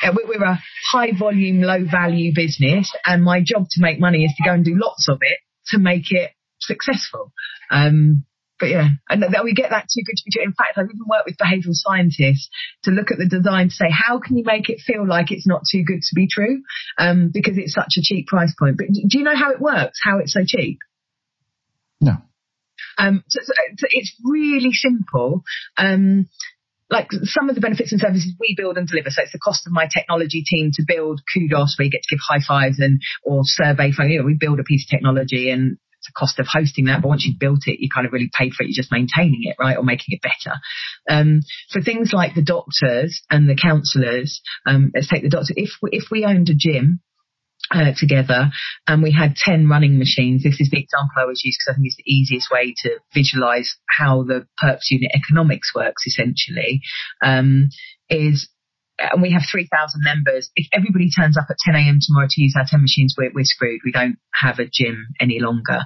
uh, 0.08 0.14
we're 0.14 0.44
a 0.44 0.62
high 0.92 1.18
volume, 1.18 1.62
low 1.62 1.84
value 1.84 2.32
business 2.34 2.94
and 3.06 3.24
my 3.24 3.42
job 3.42 3.66
to 3.72 3.82
make 3.82 4.00
money 4.00 4.24
is 4.24 4.34
to 4.38 4.48
go 4.48 4.54
and 4.54 4.64
do 4.64 4.76
lots 4.76 5.10
of 5.10 5.18
it 5.22 5.40
to 5.68 5.78
make 5.78 6.12
it 6.12 6.32
successful. 6.60 7.32
Um, 7.72 8.26
but 8.60 8.70
yeah, 8.70 8.88
and 9.10 9.22
that 9.22 9.44
we 9.44 9.54
get 9.54 9.72
that 9.72 9.88
too 9.94 10.02
good 10.06 10.16
to 10.16 10.24
be 10.26 10.32
true. 10.32 10.44
In 10.44 10.54
fact, 10.54 10.78
I've 10.78 10.86
even 10.86 11.06
worked 11.10 11.26
with 11.26 11.38
behavioural 11.38 11.74
scientists 11.74 12.50
to 12.84 12.92
look 12.92 13.12
at 13.12 13.18
the 13.18 13.28
design 13.28 13.68
to 13.68 13.76
say, 13.76 13.90
how 13.92 14.20
can 14.20 14.38
you 14.38 14.44
make 14.46 14.70
it 14.70 14.80
feel 14.80 15.06
like 15.06 15.32
it's 15.32 15.48
not 15.48 15.64
too 15.70 15.84
good 15.84 16.02
to 16.02 16.16
be 16.16 16.28
true? 16.28 16.62
Um, 16.98 17.32
because 17.34 17.58
it's 17.58 17.74
such 17.74 17.96
a 17.98 18.02
cheap 18.02 18.28
price 18.28 18.56
point. 18.58 18.78
But 18.78 18.88
do 18.88 19.18
you 19.18 19.26
know 19.26 19.36
how 19.36 19.52
it 19.52 19.60
works? 19.60 20.00
How 20.02 20.20
it's 20.20 20.34
so 20.34 20.42
cheap? 20.46 20.80
No. 22.00 22.14
Um, 22.98 23.24
so, 23.28 23.42
so, 23.44 23.54
so 23.78 23.88
it's 23.90 24.16
really 24.24 24.72
simple. 24.72 25.44
Um, 25.78 26.30
like 26.90 27.08
some 27.24 27.50
of 27.50 27.56
the 27.56 27.62
benefits 27.62 27.92
and 27.92 28.02
services 28.02 28.34
we 28.40 28.56
build 28.58 28.78
and 28.78 28.88
deliver. 28.88 29.10
So 29.10 29.24
it's 29.24 29.32
the 29.32 29.40
cost 29.40 29.66
of 29.66 29.74
my 29.74 29.88
technology 29.92 30.44
team 30.46 30.72
to 30.74 30.84
build 30.88 31.22
kudos 31.34 31.76
where 31.78 31.86
you 31.86 31.92
get 31.92 32.04
to 32.04 32.16
give 32.16 32.20
high 32.28 32.44
fives 32.46 32.80
and 32.80 33.02
or 33.24 33.42
survey 33.44 33.92
phone. 33.92 34.12
You 34.12 34.20
know, 34.20 34.26
we 34.26 34.38
build 34.40 34.60
a 34.60 34.64
piece 34.64 34.86
of 34.86 34.90
technology 34.90 35.50
and 35.50 35.78
it's 36.06 36.10
a 36.10 36.20
cost 36.20 36.40
of 36.40 36.46
hosting 36.48 36.86
that, 36.86 37.02
but 37.02 37.08
once 37.08 37.26
you've 37.26 37.40
built 37.40 37.62
it, 37.66 37.80
you 37.80 37.90
kind 37.94 38.06
of 38.06 38.14
really 38.14 38.30
pay 38.32 38.52
for 38.52 38.64
it. 38.64 38.68
You're 38.68 38.82
just 38.82 38.92
maintaining 38.92 39.42
it, 39.44 39.56
right, 39.60 39.78
or 39.78 39.84
making 39.84 40.18
it 40.18 40.22
better. 40.22 40.58
Um, 41.10 41.42
for 41.72 41.82
things 41.82 42.12
like 42.14 42.36
the 42.36 42.44
doctors 42.44 43.24
and 43.30 43.50
the 43.50 43.58
counsellors, 43.60 44.42
um, 44.66 44.92
let's 44.94 45.10
take 45.10 45.24
the 45.24 45.30
doctor. 45.30 45.54
If 45.56 45.72
if 45.92 46.12
we 46.12 46.26
owned 46.26 46.50
a 46.50 46.56
gym 46.56 47.02
uh, 47.72 47.92
together 47.98 48.50
and 48.88 49.02
we 49.02 49.12
had 49.12 49.36
10 49.36 49.68
running 49.68 49.98
machines. 49.98 50.44
This 50.44 50.60
is 50.60 50.70
the 50.70 50.80
example 50.80 51.14
I 51.18 51.22
always 51.22 51.42
use 51.44 51.58
because 51.58 51.74
I 51.74 51.76
think 51.76 51.88
it's 51.88 51.98
the 51.98 52.12
easiest 52.12 52.52
way 52.52 52.74
to 52.84 53.00
visualize 53.14 53.76
how 53.98 54.24
the 54.24 54.48
pirkx 54.62 54.90
unit 54.90 55.12
economics 55.14 55.74
works 55.74 56.04
essentially. 56.06 56.82
Um, 57.24 57.70
is 58.10 58.50
and 58.98 59.22
we 59.22 59.32
have 59.34 59.44
3,000 59.50 60.02
members. 60.04 60.50
If 60.56 60.68
everybody 60.72 61.10
turns 61.10 61.38
up 61.38 61.48
at 61.50 61.58
10 61.66 61.76
a.m. 61.76 62.00
tomorrow 62.02 62.28
to 62.30 62.42
use 62.42 62.56
our 62.58 62.66
10 62.66 62.82
machines, 62.82 63.16
we're, 63.18 63.32
we're 63.34 63.44
screwed. 63.44 63.82
We 63.84 63.92
don't 63.92 64.18
have 64.34 64.60
a 64.60 64.70
gym 64.72 65.08
any 65.20 65.40
longer. 65.42 65.82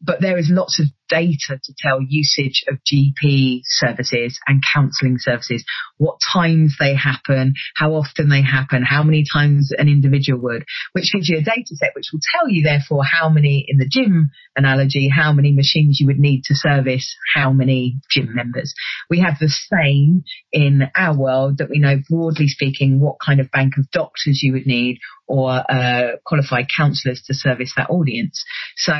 But 0.00 0.20
there 0.20 0.36
is 0.36 0.50
lots 0.50 0.78
of 0.80 0.86
data 1.08 1.58
to 1.62 1.74
tell 1.78 2.00
usage 2.00 2.64
of 2.68 2.78
GP 2.84 3.60
services 3.64 4.38
and 4.46 4.62
counselling 4.74 5.16
services, 5.18 5.64
what 5.96 6.18
times 6.32 6.76
they 6.78 6.94
happen, 6.94 7.54
how 7.76 7.94
often 7.94 8.28
they 8.28 8.42
happen, 8.42 8.82
how 8.82 9.02
many 9.02 9.24
times 9.30 9.72
an 9.76 9.88
individual 9.88 10.40
would, 10.42 10.64
which 10.92 11.12
gives 11.12 11.28
you 11.28 11.38
a 11.38 11.42
data 11.42 11.74
set 11.74 11.92
which 11.94 12.10
will 12.12 12.20
tell 12.34 12.48
you 12.48 12.62
therefore 12.62 13.04
how 13.04 13.28
many 13.28 13.64
in 13.68 13.78
the 13.78 13.88
gym 13.88 14.30
analogy, 14.56 15.08
how 15.08 15.32
many 15.32 15.52
machines 15.52 15.98
you 16.00 16.06
would 16.06 16.18
need 16.18 16.42
to 16.44 16.54
service 16.54 17.16
how 17.34 17.52
many 17.52 17.98
gym 18.10 18.34
members. 18.34 18.74
We 19.08 19.20
have 19.20 19.38
the 19.40 19.48
same 19.48 20.24
in 20.52 20.90
our 20.94 21.16
world 21.16 21.58
that 21.58 21.70
we 21.70 21.78
know 21.78 21.96
broadly 22.08 22.48
speaking 22.48 23.00
what 23.00 23.16
kind 23.24 23.40
of 23.40 23.50
bank 23.50 23.74
of 23.78 23.90
doctors 23.90 24.40
you 24.42 24.52
would 24.52 24.66
need 24.66 24.98
or 25.26 25.50
uh, 25.50 26.16
qualified 26.24 26.66
counsellors 26.74 27.22
to 27.26 27.34
service 27.34 27.72
that 27.76 27.90
audience. 27.90 28.44
So 28.76 28.92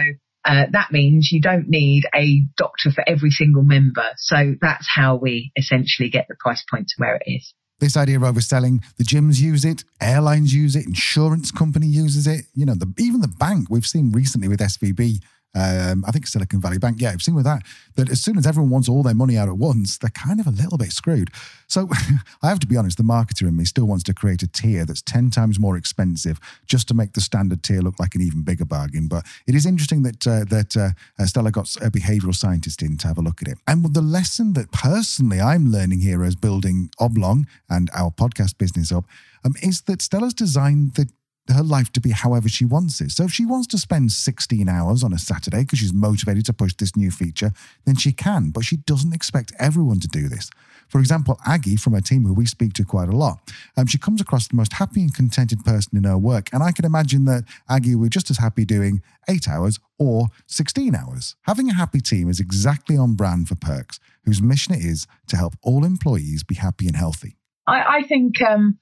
uh, 0.47 0.67
that 0.71 0.93
means 0.93 1.31
you 1.33 1.41
don't 1.41 1.69
need 1.69 2.07
a 2.15 2.41
doctor 2.57 2.93
for 2.93 3.05
every 3.07 3.31
single 3.31 3.63
member. 3.63 4.07
So 4.17 4.55
that's 4.61 4.87
how 4.95 5.17
we 5.17 5.51
essentially 5.57 6.09
get 6.09 6.27
the 6.29 6.37
price 6.39 6.65
point 6.71 6.87
to 6.89 6.95
where 6.99 7.17
it 7.17 7.25
is. 7.27 7.53
This 7.79 7.97
idea 7.97 8.17
of 8.17 8.23
overselling, 8.23 8.83
the 8.97 9.05
gyms 9.05 9.39
use 9.39 9.65
it, 9.65 9.85
airlines 10.01 10.55
use 10.55 10.77
it, 10.77 10.87
insurance 10.87 11.51
company 11.51 11.87
uses 11.87 12.27
it. 12.27 12.47
You 12.55 12.65
know, 12.65 12.75
the, 12.75 12.91
even 12.99 13.21
the 13.21 13.29
bank 13.29 13.69
we've 13.69 13.85
seen 13.85 14.13
recently 14.13 14.49
with 14.49 14.61
SVB 14.61 15.21
um, 15.57 16.05
I 16.07 16.11
think 16.11 16.27
Silicon 16.27 16.61
Valley 16.61 16.79
Bank. 16.79 17.01
Yeah, 17.01 17.11
I've 17.11 17.23
seen 17.23 17.35
with 17.35 17.47
that 17.47 17.63
that 17.95 18.11
as 18.11 18.23
soon 18.23 18.37
as 18.37 18.47
everyone 18.47 18.71
wants 18.71 18.89
all 18.89 19.03
their 19.03 19.15
money 19.15 19.39
out 19.39 19.49
at 19.49 19.57
once, 19.57 19.97
they're 19.97 20.11
kind 20.11 20.39
of 20.39 20.47
a 20.47 20.51
little 20.51 20.77
bit 20.77 20.93
screwed. 20.93 21.31
So 21.67 21.89
I 22.43 22.49
have 22.49 22.61
to 22.61 22.67
be 22.67 22.77
honest, 22.77 22.99
the 22.99 23.03
marketer 23.03 23.49
in 23.49 23.57
me 23.57 23.65
still 23.65 23.87
wants 23.87 24.05
to 24.05 24.15
create 24.15 24.43
a 24.43 24.47
tier 24.47 24.85
that's 24.85 25.01
10 25.03 25.31
times 25.31 25.59
more 25.59 25.77
expensive 25.77 26.39
just 26.67 26.87
to 26.89 26.95
make 26.95 27.15
the 27.15 27.23
standard 27.23 27.63
tier 27.63 27.81
look 27.81 27.99
like 27.99 28.15
an 28.15 28.21
even 28.21 28.43
bigger 28.43 28.67
bargain. 28.67 29.09
But 29.09 29.25
it 29.47 29.55
is 29.55 29.65
interesting 29.65 30.03
that 30.03 30.27
uh, 30.27 30.45
that 30.45 30.77
uh, 30.77 31.25
Stella 31.25 31.51
got 31.51 31.75
a 31.77 31.91
behavioral 31.91 32.35
scientist 32.35 32.83
in 32.83 32.99
to 32.99 33.09
have 33.09 33.19
a 33.19 33.23
look 33.23 33.41
at 33.41 33.49
it. 33.49 33.59
And 33.67 33.95
the 33.95 34.03
lesson 34.03 34.53
that 34.53 34.73
personally 34.73 35.41
I'm 35.41 35.73
learning 35.73 36.01
here 36.01 36.23
as 36.23 36.37
building 36.37 36.91
Oblong 36.99 37.47
and 37.71 37.89
our 37.95 38.11
podcast 38.11 38.59
business 38.59 38.93
up 38.93 39.07
um, 39.45 39.55
is 39.63 39.83
that 39.83 40.03
Stella's 40.03 40.35
designed 40.35 40.95
the 40.95 41.09
her 41.49 41.63
life 41.63 41.93
to 41.93 42.01
be 42.01 42.11
however 42.11 42.49
she 42.49 42.65
wants 42.65 43.01
it. 43.01 43.11
So 43.11 43.25
if 43.25 43.33
she 43.33 43.47
wants 43.47 43.67
to 43.69 43.79
spend 43.79 44.13
16 44.13 44.69
hours 44.69 45.05
on 45.05 45.13
a 45.13 45.19
Saturday 45.19 45.63
because 45.63 45.79
she's 45.79 45.93
motivated 45.93 46.45
to 46.47 46.53
push 46.53 46.75
this 46.75 46.97
new 46.97 47.11
feature, 47.11 47.53
then 47.85 47.97
she 47.97 48.13
can, 48.13 48.51
but 48.51 48.65
she 48.65 48.79
doesn't 48.79 49.15
expect 49.15 49.53
everyone 49.59 50.01
to 50.01 50.09
do 50.09 50.29
this. 50.29 50.51
For 50.89 51.01
example, 51.01 51.39
Aggie 51.45 51.77
from 51.77 51.95
her 51.95 52.01
team, 52.01 52.25
who 52.25 52.33
we 52.33 52.47
speak 52.47 52.73
to 52.75 52.85
quite 52.85 53.09
a 53.09 53.17
lot, 53.17 53.41
um, 53.77 53.87
she 53.87 53.99
comes 53.99 54.21
across 54.21 54.49
the 54.49 54.57
most 54.57 54.75
happy 54.75 55.01
and 55.01 55.13
contented 55.13 55.65
person 55.65 55.99
in 55.99 56.05
her 56.05 56.19
work. 56.19 56.49
And 56.53 56.63
I 56.63 56.73
can 56.73 56.85
imagine 56.85 57.25
that 57.25 57.45
Aggie 57.69 57.97
would 57.97 58.13
just 58.13 58.31
as 58.31 58.39
happy 58.39 58.65
doing 58.65 59.03
eight 59.29 59.49
hours 59.49 59.81
or 59.99 60.29
16 60.47 60.95
hours. 60.95 61.35
Having 61.43 61.71
a 61.71 61.75
happy 61.75 62.01
team 62.01 62.29
is 62.29 62.39
exactly 62.39 62.97
on 62.97 63.15
brand 63.15 63.49
for 63.49 63.57
pirkx, 63.57 63.99
whose 64.25 64.41
mission 64.41 64.75
it 64.75 64.85
is 64.85 65.07
to 65.29 65.37
help 65.37 65.55
all 65.63 65.85
employees 65.85 66.45
be 66.45 66.55
happy 66.55 66.87
and 66.87 66.97
healthy. 66.97 67.37
I, 67.67 67.99
I 67.99 68.03
think 68.03 68.41
um, 68.43 68.79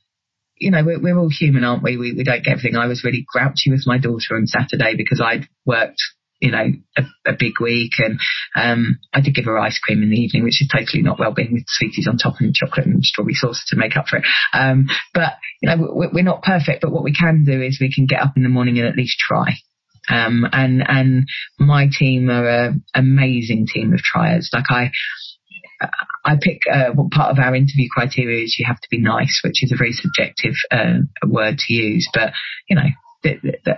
you 0.56 0.70
know, 0.70 0.84
we're, 0.84 1.00
we're 1.00 1.18
all 1.18 1.30
human, 1.30 1.64
aren't 1.64 1.82
we? 1.82 1.96
we? 1.96 2.12
We 2.12 2.24
don't 2.24 2.44
get 2.44 2.52
everything. 2.52 2.76
I 2.76 2.86
was 2.86 3.04
really 3.04 3.26
grouchy 3.26 3.70
with 3.70 3.86
my 3.86 3.98
daughter 3.98 4.36
on 4.36 4.46
Saturday 4.46 4.94
because 4.96 5.20
I'd 5.20 5.48
worked, 5.66 6.00
you 6.40 6.50
know, 6.50 6.66
a, 6.96 7.02
a 7.26 7.32
big 7.38 7.54
week 7.60 7.92
and 7.98 8.20
um, 8.54 8.98
I 9.12 9.20
did 9.20 9.34
give 9.34 9.46
her 9.46 9.58
ice 9.58 9.78
cream 9.78 10.02
in 10.02 10.10
the 10.10 10.16
evening, 10.16 10.44
which 10.44 10.62
is 10.62 10.70
totally 10.72 11.02
not 11.02 11.18
well-being 11.18 11.52
with 11.52 11.64
sweeties 11.66 12.06
on 12.08 12.18
top 12.18 12.34
and 12.40 12.54
chocolate 12.54 12.86
and 12.86 13.04
strawberry 13.04 13.34
sauce 13.34 13.64
to 13.68 13.76
make 13.76 13.96
up 13.96 14.06
for 14.08 14.18
it. 14.18 14.24
Um, 14.52 14.86
but, 15.12 15.34
you 15.60 15.68
know, 15.68 15.76
we're, 15.78 16.10
we're 16.12 16.24
not 16.24 16.42
perfect, 16.42 16.82
but 16.82 16.92
what 16.92 17.04
we 17.04 17.14
can 17.14 17.44
do 17.44 17.60
is 17.60 17.78
we 17.80 17.92
can 17.92 18.06
get 18.06 18.20
up 18.20 18.34
in 18.36 18.42
the 18.42 18.48
morning 18.48 18.78
and 18.78 18.86
at 18.86 18.96
least 18.96 19.18
try. 19.18 19.54
Um, 20.08 20.46
and, 20.52 20.84
and 20.86 21.26
my 21.58 21.88
team 21.90 22.28
are 22.28 22.46
an 22.46 22.84
amazing 22.94 23.66
team 23.72 23.94
of 23.94 24.00
triers. 24.00 24.50
Like 24.52 24.66
I, 24.68 24.90
I 26.24 26.36
pick 26.40 26.62
uh, 26.72 26.90
what 26.94 27.10
part 27.10 27.30
of 27.30 27.38
our 27.38 27.54
interview 27.54 27.88
criteria 27.90 28.44
is 28.44 28.56
you 28.58 28.66
have 28.66 28.80
to 28.80 28.88
be 28.90 29.00
nice, 29.00 29.40
which 29.44 29.62
is 29.62 29.72
a 29.72 29.76
very 29.76 29.92
subjective 29.92 30.54
uh, 30.70 31.00
word 31.26 31.58
to 31.58 31.72
use, 31.72 32.08
but 32.12 32.32
you 32.68 32.76
know, 32.76 32.88
the, 33.22 33.34
the, 33.42 33.58
the 33.64 33.76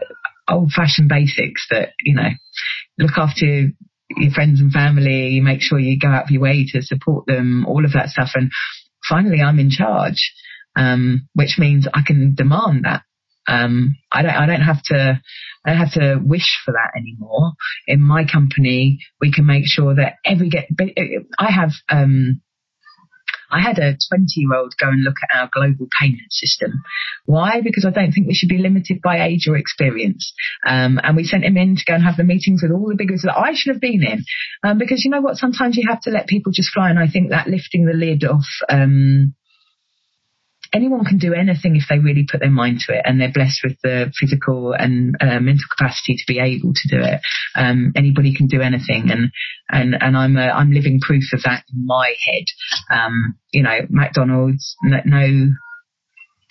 old 0.48 0.72
fashioned 0.72 1.08
basics 1.08 1.66
that, 1.70 1.90
you 2.02 2.14
know, 2.14 2.30
look 2.98 3.16
after 3.16 3.46
your 3.46 4.30
friends 4.32 4.60
and 4.60 4.72
family, 4.72 5.28
you 5.28 5.42
make 5.42 5.60
sure 5.60 5.78
you 5.78 5.98
go 5.98 6.08
out 6.08 6.24
of 6.24 6.30
your 6.30 6.42
way 6.42 6.66
to 6.72 6.82
support 6.82 7.26
them, 7.26 7.66
all 7.66 7.84
of 7.84 7.92
that 7.92 8.08
stuff. 8.08 8.30
And 8.34 8.50
finally, 9.08 9.40
I'm 9.40 9.58
in 9.58 9.70
charge, 9.70 10.32
um, 10.76 11.28
which 11.34 11.56
means 11.58 11.88
I 11.92 12.02
can 12.06 12.34
demand 12.34 12.84
that. 12.84 13.02
Um, 13.48 13.96
I 14.12 14.22
don't, 14.22 14.34
I 14.34 14.46
don't 14.46 14.62
have 14.62 14.82
to 14.84 15.20
I 15.66 15.70
don't 15.70 15.78
have 15.78 15.92
to 15.94 16.20
wish 16.24 16.58
for 16.64 16.72
that 16.72 16.92
anymore. 16.96 17.52
In 17.88 18.00
my 18.00 18.24
company, 18.24 19.00
we 19.20 19.32
can 19.32 19.46
make 19.46 19.64
sure 19.66 19.96
that 19.96 20.14
every 20.24 20.48
get, 20.48 20.68
I 21.38 21.50
have, 21.50 21.72
um, 21.90 22.40
I 23.50 23.60
had 23.60 23.78
a 23.78 23.96
20 24.08 24.26
year 24.36 24.54
old 24.54 24.74
go 24.80 24.88
and 24.88 25.02
look 25.02 25.16
at 25.22 25.36
our 25.36 25.50
global 25.52 25.88
payment 26.00 26.30
system. 26.30 26.82
Why? 27.24 27.60
Because 27.62 27.84
I 27.84 27.90
don't 27.90 28.12
think 28.12 28.28
we 28.28 28.34
should 28.34 28.48
be 28.48 28.58
limited 28.58 29.00
by 29.02 29.26
age 29.26 29.48
or 29.48 29.56
experience. 29.56 30.32
Um, 30.64 31.00
and 31.02 31.16
we 31.16 31.24
sent 31.24 31.44
him 31.44 31.56
in 31.56 31.74
to 31.76 31.84
go 31.84 31.94
and 31.94 32.04
have 32.04 32.16
the 32.16 32.24
meetings 32.24 32.62
with 32.62 32.70
all 32.70 32.88
the 32.88 32.96
biggers 32.96 33.22
that 33.22 33.36
I 33.36 33.52
should 33.54 33.74
have 33.74 33.80
been 33.80 34.04
in. 34.04 34.24
Um, 34.62 34.78
because 34.78 35.04
you 35.04 35.10
know 35.10 35.20
what? 35.20 35.36
Sometimes 35.36 35.76
you 35.76 35.88
have 35.88 36.00
to 36.02 36.10
let 36.10 36.28
people 36.28 36.52
just 36.52 36.72
fly. 36.72 36.90
And 36.90 36.98
I 36.98 37.08
think 37.08 37.30
that 37.30 37.48
lifting 37.48 37.86
the 37.86 37.92
lid 37.92 38.24
off, 38.24 38.46
um, 38.68 39.34
anyone 40.72 41.04
can 41.04 41.18
do 41.18 41.34
anything 41.34 41.76
if 41.76 41.84
they 41.88 41.98
really 41.98 42.26
put 42.30 42.40
their 42.40 42.50
mind 42.50 42.80
to 42.80 42.94
it 42.94 43.02
and 43.04 43.20
they're 43.20 43.32
blessed 43.32 43.60
with 43.64 43.76
the 43.82 44.12
physical 44.18 44.72
and 44.72 45.16
uh, 45.20 45.40
mental 45.40 45.64
capacity 45.76 46.16
to 46.16 46.24
be 46.26 46.38
able 46.38 46.72
to 46.72 46.88
do 46.88 47.00
it. 47.00 47.20
Um, 47.54 47.92
anybody 47.96 48.34
can 48.34 48.46
do 48.46 48.60
anything, 48.60 49.10
and 49.10 49.30
and 49.70 49.96
and 50.00 50.16
I'm 50.16 50.36
a, 50.36 50.48
I'm 50.48 50.72
living 50.72 51.00
proof 51.00 51.24
of 51.32 51.42
that 51.44 51.64
in 51.72 51.86
my 51.86 52.14
head. 52.24 52.44
Um, 52.90 53.36
you 53.52 53.62
know, 53.62 53.78
McDonald's 53.88 54.76
no 54.82 55.52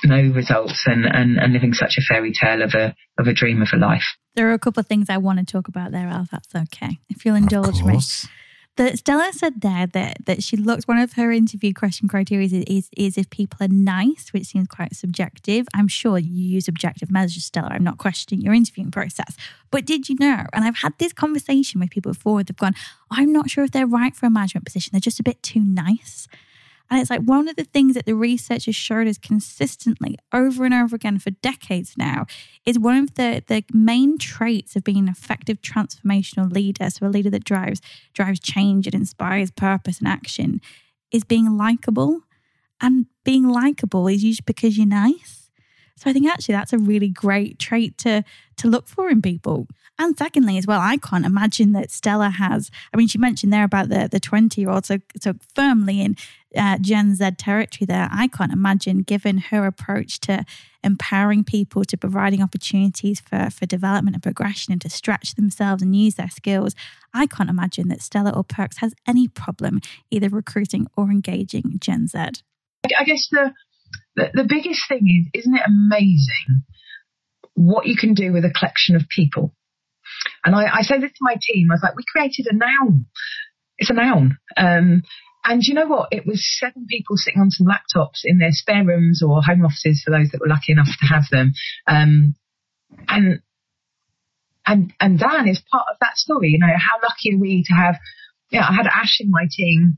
no 0.04 0.22
results 0.34 0.84
and, 0.86 1.06
and, 1.06 1.38
and 1.38 1.54
living 1.54 1.74
such 1.74 1.96
a 1.98 2.02
fairy 2.02 2.34
tale 2.34 2.62
of 2.62 2.74
a 2.74 2.96
of 3.18 3.28
a 3.28 3.34
dream 3.34 3.62
of 3.62 3.70
a 3.74 3.78
life. 3.78 4.04
There 4.36 4.50
are 4.50 4.54
a 4.54 4.60
couple 4.60 4.82
of 4.82 4.88
things 4.88 5.10
I 5.10 5.18
want 5.18 5.40
to 5.40 5.46
talk 5.46 5.68
about 5.68 5.92
there, 5.92 6.08
Al. 6.08 6.28
That's 6.32 6.54
okay. 6.54 7.00
If 7.10 7.26
you'll 7.26 7.36
indulge 7.36 7.82
me 7.82 8.00
that 8.78 8.98
Stella 8.98 9.32
said 9.32 9.62
there 9.62 9.88
that 9.88 10.26
that 10.26 10.44
she 10.44 10.58
looked 10.58 10.88
one 10.88 10.98
of 10.98 11.14
her 11.14 11.32
interview 11.32 11.74
question 11.74 12.08
criteria 12.08 12.46
is, 12.46 12.54
is, 12.54 12.90
is 12.98 13.18
if 13.18 13.30
people 13.30 13.58
are 13.62 13.70
nice, 13.70 14.34
which 14.34 14.48
seems 14.48 14.68
quite 14.68 14.96
subjective. 14.96 15.68
I'm 15.74 15.88
sure 15.88 16.18
you 16.18 16.44
use 16.44 16.68
objective 16.68 17.10
measures, 17.10 17.46
Stella. 17.46 17.70
I'm 17.72 17.84
not 17.84 17.98
questioning 17.98 18.44
your 18.44 18.54
interviewing 18.54 18.92
process. 18.92 19.38
But 19.72 19.86
did 19.86 20.10
you 20.10 20.16
know? 20.20 20.46
And 20.54 20.66
I've 20.66 20.78
had 20.78 20.94
this 20.98 21.14
conversation 21.14 21.80
with 21.80 21.90
people 21.90 22.14
before. 22.14 22.44
They've 22.44 22.56
gone, 22.56 22.76
I'm 23.12 23.32
not 23.32 23.50
sure 23.50 23.64
if 23.64 23.72
they're 23.72 23.88
right 23.88 24.16
for 24.16 24.26
a 24.26 24.30
management 24.30 24.66
position. 24.66 24.92
They're 24.92 25.00
just 25.00 25.20
a 25.20 25.24
bit 25.24 25.42
too 25.42 25.62
nice. 25.62 26.28
And 26.90 27.02
it's 27.02 27.10
like 27.10 27.22
one 27.22 27.48
of 27.48 27.56
the 27.56 27.64
things 27.64 27.96
that 27.96 28.06
the 28.06 28.16
research 28.16 28.66
has 28.66 28.76
showed 28.76 29.08
us 29.08 29.18
consistently 29.18 30.18
over 30.32 30.66
and 30.66 30.74
over 30.74 30.96
again 30.96 31.18
for 31.18 31.32
decades 31.32 31.96
now 31.98 32.26
is 32.66 32.78
one 32.78 32.98
of 32.98 33.16
the, 33.16 33.44
the 33.48 33.64
main 33.74 34.18
traits 34.18 34.76
of 34.76 34.84
being 34.84 35.00
an 35.00 35.08
effective 35.08 35.62
transformational 35.62 36.52
leader. 36.52 36.90
So 36.90 37.08
a 37.08 37.10
leader 37.10 37.32
that 37.32 37.44
drives 37.44 37.82
drives 38.14 38.40
change 38.40 38.86
and 38.86 38.96
inspires 38.96 39.52
purpose 39.52 40.00
and 40.00 40.08
action 40.08 40.62
is 41.12 41.24
being 41.24 41.58
likable. 41.58 42.22
And 42.82 43.08
being 43.24 43.48
likable 43.48 44.08
is 44.08 44.24
usually 44.24 44.44
because 44.46 44.78
you're 44.78 44.86
nice. 44.86 45.50
So 45.98 46.10
I 46.10 46.14
think 46.14 46.28
actually 46.28 46.54
that's 46.54 46.74
a 46.74 46.78
really 46.78 47.10
great 47.10 47.58
trait 47.58 47.98
to 48.00 48.24
to 48.58 48.68
look 48.68 48.88
for 48.88 49.10
in 49.10 49.22
people. 49.22 49.68
And 49.98 50.18
secondly, 50.18 50.58
as 50.58 50.68
well, 50.68 50.82
I 50.82 50.98
can't 50.98 51.26
imagine 51.26 51.72
that 51.72 51.90
Stella 51.90 52.30
has. 52.30 52.70
I 52.94 52.98
mean, 52.98 53.08
she 53.08 53.18
mentioned 53.18 53.54
there 53.54 53.64
about 53.64 53.88
the 53.88 54.10
the 54.12 54.20
twenty 54.20 54.62
year 54.62 54.70
old, 54.70 54.86
so 54.86 54.98
so 55.22 55.36
firmly 55.56 56.02
in 56.02 56.18
uh, 56.56 56.78
Gen 56.80 57.16
Z 57.16 57.32
territory. 57.38 57.86
There, 57.86 58.10
I 58.12 58.28
can't 58.28 58.52
imagine, 58.52 59.00
given 59.04 59.38
her 59.38 59.66
approach 59.66 60.20
to 60.22 60.44
empowering 60.84 61.46
people, 61.46 61.86
to 61.86 61.98
providing 61.98 62.44
opportunities 62.44 63.22
for 63.22 63.50
for 63.50 63.66
development 63.66 64.16
and 64.18 64.24
progression, 64.24 64.74
and 64.74 64.82
to 64.82 64.90
stretch 64.90 65.36
themselves 65.36 65.82
and 65.82 65.96
use 65.96 66.16
their 66.16 66.30
skills. 66.30 66.76
I 67.14 67.26
can't 67.26 67.50
imagine 67.50 67.88
that 67.88 68.02
Stella 68.02 68.32
or 68.32 68.44
pirkx 68.44 68.80
has 68.80 68.94
any 69.08 69.30
problem 69.30 69.80
either 70.12 70.28
recruiting 70.28 70.88
or 70.98 71.10
engaging 71.10 71.78
Gen 71.80 72.08
Z. 72.08 72.18
I 72.18 73.04
guess 73.06 73.30
the 73.32 73.54
the, 74.18 74.30
the 74.34 74.44
biggest 74.44 74.82
thing 74.90 75.08
is, 75.34 75.42
isn't 75.42 75.56
it 75.56 75.64
amazing 75.66 76.64
what 77.54 77.86
you 77.86 77.96
can 77.96 78.14
do 78.14 78.34
with 78.34 78.44
a 78.44 78.52
collection 78.52 78.98
of 78.98 79.08
people? 79.08 79.54
And 80.44 80.56
I, 80.56 80.78
I 80.78 80.82
say 80.82 81.00
this 81.00 81.12
to 81.12 81.18
my 81.22 81.36
team, 81.42 81.70
I 81.72 81.76
was 81.76 81.84
like, 81.84 81.96
we 81.96 82.04
created 82.12 82.48
a 82.50 82.56
noun. 82.56 83.06
It's 83.78 83.90
a 83.90 83.94
noun. 83.94 84.38
Um, 84.58 85.04
and 85.44 85.64
you 85.64 85.76
know 85.76 85.86
what? 85.86 86.10
It 86.12 86.26
was 86.26 86.44
seven 86.60 86.88
people 86.90 87.18
sitting 87.18 87.42
on 87.42 87.52
some 87.52 87.68
laptops 87.68 88.22
in 88.24 88.40
their 88.40 88.52
spare 88.52 88.84
rooms 88.84 89.22
or 89.22 89.44
home 89.44 89.64
offices 89.64 90.02
for 90.04 90.12
those 90.12 90.30
that 90.32 90.42
were 90.42 90.48
lucky 90.48 90.72
enough 90.72 90.88
to 90.88 91.06
have 91.06 91.26
them. 91.32 91.54
Um, 91.88 92.36
and 93.08 93.42
and 94.66 94.94
and 95.00 95.20
Dan 95.20 95.48
is 95.48 95.62
part 95.72 95.86
of 95.92 95.98
that 96.02 96.18
story. 96.18 96.50
You 96.50 96.60
know, 96.60 96.74
how 96.76 96.98
lucky 97.02 97.36
are 97.36 97.40
we 97.40 97.64
to 97.68 97.74
have? 97.74 97.96
Yeah, 98.52 98.66
I 98.68 98.74
had 98.74 98.88
Ash 98.88 99.18
in 99.20 99.30
my 99.30 99.46
team, 99.50 99.98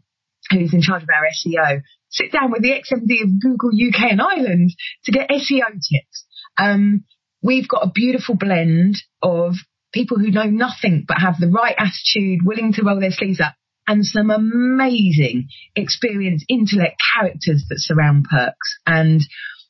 who's 0.51 0.73
in 0.73 0.81
charge 0.81 1.03
of 1.03 1.09
our 1.09 1.23
SEO, 1.25 1.81
sit 2.09 2.31
down 2.31 2.51
with 2.51 2.61
the 2.61 2.71
XMD 2.71 3.23
of 3.23 3.41
Google 3.41 3.69
UK 3.69 4.11
and 4.11 4.21
Ireland 4.21 4.71
to 5.05 5.11
get 5.11 5.29
SEO 5.29 5.71
tips. 5.71 6.25
Um, 6.57 7.05
we've 7.41 7.67
got 7.67 7.85
a 7.85 7.91
beautiful 7.93 8.35
blend 8.35 8.97
of 9.21 9.55
people 9.93 10.17
who 10.17 10.31
know 10.31 10.45
nothing 10.45 11.05
but 11.07 11.19
have 11.19 11.39
the 11.39 11.49
right 11.49 11.75
attitude, 11.77 12.41
willing 12.43 12.73
to 12.73 12.83
roll 12.83 12.99
their 12.99 13.11
sleeves 13.11 13.39
up, 13.39 13.53
and 13.87 14.05
some 14.05 14.29
amazing 14.29 15.47
experience, 15.75 16.43
intellect, 16.49 17.01
characters 17.15 17.65
that 17.69 17.79
surround 17.79 18.27
pirkx. 18.31 18.53
And 18.85 19.21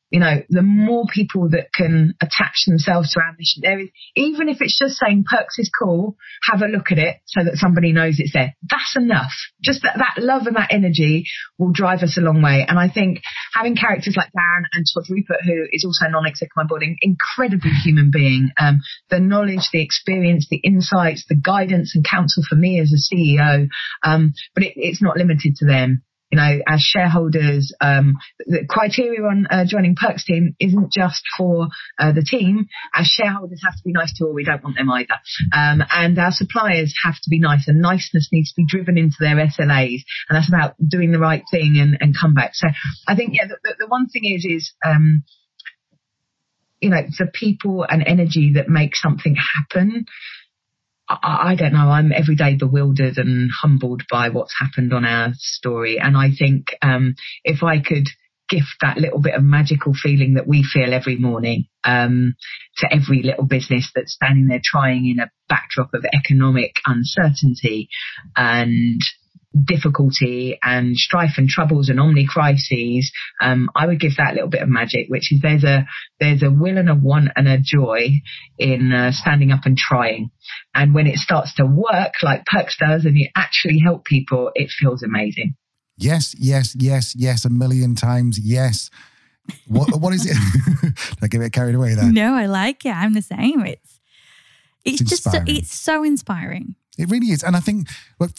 you 0.09 0.21
know, 0.21 0.41
the 0.49 0.61
more 0.61 1.05
people 1.13 1.49
that 1.49 1.73
can 1.73 2.15
attach 2.21 2.63
themselves 2.65 3.11
to 3.11 3.19
our 3.19 3.35
mission, 3.37 3.61
there 3.61 3.79
is, 3.79 3.89
even 4.15 4.47
if 4.47 4.61
it's 4.61 4.77
just 4.77 4.95
saying 4.95 5.25
pirkx 5.31 5.59
is 5.59 5.69
cool, 5.69 6.15
have 6.49 6.61
a 6.61 6.67
look 6.67 6.91
at 6.91 6.97
it 6.97 7.17
so 7.25 7.43
that 7.43 7.55
somebody 7.55 7.91
knows 7.91 8.15
it's 8.19 8.31
there. 8.31 8.55
That's 8.69 8.95
enough. 8.95 9.31
Just 9.61 9.83
that, 9.83 9.97
that 9.97 10.23
love 10.23 10.47
and 10.47 10.55
that 10.55 10.71
energy 10.71 11.25
will 11.57 11.71
drive 11.73 12.03
us 12.03 12.17
a 12.17 12.21
long 12.21 12.41
way. 12.41 12.65
And 12.67 12.79
I 12.79 12.89
think 12.89 13.21
having 13.53 13.75
characters 13.75 14.15
like 14.15 14.31
Dan 14.31 14.65
and 14.71 14.85
Todd 14.93 15.05
Ruppert, 15.11 15.43
who 15.45 15.67
is 15.71 15.83
also 15.83 16.09
non-exec 16.09 16.49
on 16.55 16.63
my 16.63 16.67
board, 16.67 16.83
incredible 17.01 17.69
human 17.83 18.09
being, 18.11 18.51
um, 18.57 18.79
the 19.09 19.19
knowledge, 19.19 19.69
the 19.73 19.83
experience, 19.83 20.47
the 20.49 20.57
insights, 20.57 21.25
the 21.27 21.35
guidance 21.35 21.93
and 21.95 22.05
counsel 22.05 22.43
for 22.47 22.55
me 22.55 22.79
as 22.79 22.93
a 22.93 23.15
CEO. 23.15 23.67
Um, 24.03 24.33
but 24.53 24.63
it, 24.63 24.73
it's 24.77 25.01
not 25.01 25.17
limited 25.17 25.55
to 25.57 25.65
them 25.65 26.03
you 26.31 26.37
know, 26.37 26.59
as 26.67 26.81
shareholders, 26.81 27.73
um, 27.79 28.15
the 28.39 28.65
criteria 28.67 29.21
on 29.21 29.47
uh, 29.49 29.63
joining 29.65 29.95
pirkx 29.95 30.23
team 30.25 30.55
isn't 30.59 30.91
just 30.91 31.23
for 31.37 31.67
uh, 31.97 32.11
the 32.11 32.21
team. 32.21 32.67
As 32.93 33.07
shareholders 33.07 33.61
have 33.63 33.75
to 33.75 33.81
be 33.85 33.93
nice 33.93 34.13
to 34.17 34.25
all, 34.25 34.33
we 34.33 34.43
don't 34.43 34.63
want 34.63 34.75
them 34.75 34.91
either. 34.91 35.15
Um, 35.53 35.81
and 35.89 36.19
our 36.19 36.31
suppliers 36.31 36.93
have 37.05 37.15
to 37.15 37.29
be 37.29 37.39
nice, 37.39 37.67
and 37.67 37.81
niceness 37.81 38.29
needs 38.31 38.51
to 38.51 38.61
be 38.61 38.65
driven 38.67 38.97
into 38.97 39.17
their 39.19 39.35
SLAs, 39.35 40.03
and 40.29 40.35
that's 40.35 40.49
about 40.49 40.75
doing 40.85 41.11
the 41.11 41.19
right 41.19 41.43
thing 41.49 41.77
and, 41.79 41.97
and 42.01 42.15
come 42.19 42.33
back. 42.33 42.51
So 42.53 42.67
I 43.07 43.15
think, 43.15 43.35
yeah, 43.35 43.47
the, 43.47 43.75
the 43.79 43.87
one 43.87 44.07
thing 44.07 44.23
is, 44.25 44.45
is, 44.45 44.73
um, 44.85 45.23
you 46.81 46.89
know, 46.89 47.01
the 47.17 47.27
people 47.33 47.85
and 47.87 48.03
energy 48.05 48.53
that 48.55 48.67
make 48.67 48.95
something 48.95 49.35
happen 49.35 50.05
I, 51.09 51.51
I 51.51 51.55
don't 51.55 51.73
know. 51.73 51.89
I'm 51.89 52.11
every 52.11 52.35
day 52.35 52.55
bewildered 52.55 53.17
and 53.17 53.49
humbled 53.61 54.03
by 54.09 54.29
what's 54.29 54.55
happened 54.59 54.93
on 54.93 55.05
our 55.05 55.33
story. 55.35 55.99
And 55.99 56.17
I 56.17 56.29
think 56.37 56.75
um, 56.81 57.15
if 57.43 57.63
I 57.63 57.79
could 57.79 58.07
gift 58.49 58.77
that 58.81 58.97
little 58.97 59.19
bit 59.19 59.35
of 59.35 59.43
magical 59.43 59.93
feeling 59.93 60.35
that 60.35 60.47
we 60.47 60.63
feel 60.63 60.93
every 60.93 61.17
morning 61.17 61.65
um, 61.83 62.35
to 62.77 62.87
every 62.93 63.21
little 63.21 63.45
business 63.45 63.91
that's 63.93 64.13
standing 64.13 64.47
there 64.47 64.61
trying 64.63 65.05
in 65.07 65.19
a 65.19 65.29
backdrop 65.49 65.93
of 65.93 66.05
economic 66.13 66.75
uncertainty 66.85 67.89
and 68.35 69.01
difficulty 69.65 70.57
and 70.61 70.95
strife 70.95 71.37
and 71.37 71.47
troubles 71.47 71.89
and 71.89 71.99
omni 71.99 72.27
crises, 72.27 73.11
um, 73.41 73.69
I 73.75 73.87
would 73.87 73.99
give 73.99 74.17
that 74.17 74.31
a 74.31 74.33
little 74.33 74.49
bit 74.49 74.61
of 74.61 74.69
magic, 74.69 75.07
which 75.09 75.31
is 75.31 75.41
there's 75.41 75.63
a 75.63 75.85
there's 76.19 76.43
a 76.43 76.51
will 76.51 76.77
and 76.77 76.89
a 76.89 76.95
want 76.95 77.29
and 77.35 77.47
a 77.47 77.57
joy 77.57 78.09
in 78.57 78.91
uh, 78.91 79.11
standing 79.11 79.51
up 79.51 79.65
and 79.65 79.77
trying. 79.77 80.31
And 80.73 80.93
when 80.93 81.07
it 81.07 81.17
starts 81.17 81.55
to 81.55 81.65
work 81.65 82.13
like 82.23 82.45
pirkx 82.45 82.77
does, 82.79 83.05
and 83.05 83.17
you 83.17 83.29
actually 83.35 83.79
help 83.83 84.05
people, 84.05 84.51
it 84.55 84.69
feels 84.69 85.03
amazing. 85.03 85.55
Yes, 85.97 86.35
yes, 86.37 86.75
yes, 86.77 87.15
yes, 87.15 87.45
a 87.45 87.49
million 87.49 87.95
times, 87.95 88.39
yes. 88.39 88.89
What 89.67 89.99
what 89.99 90.13
is 90.13 90.25
it? 90.25 90.37
Did 90.81 91.23
I 91.23 91.27
get 91.27 91.37
a 91.37 91.43
bit 91.45 91.53
carried 91.53 91.75
away 91.75 91.95
there. 91.95 92.11
No, 92.11 92.33
I 92.33 92.47
like 92.47 92.85
it. 92.85 92.91
I'm 92.91 93.13
the 93.13 93.21
same. 93.21 93.65
It's 93.65 93.99
it's, 94.83 95.01
it's 95.01 95.09
just 95.09 95.23
so, 95.23 95.39
it's 95.45 95.73
so 95.73 96.03
inspiring. 96.03 96.75
It 96.97 97.09
really 97.09 97.27
is. 97.27 97.43
And 97.43 97.55
I 97.55 97.59
think, 97.59 97.89
look, 98.19 98.31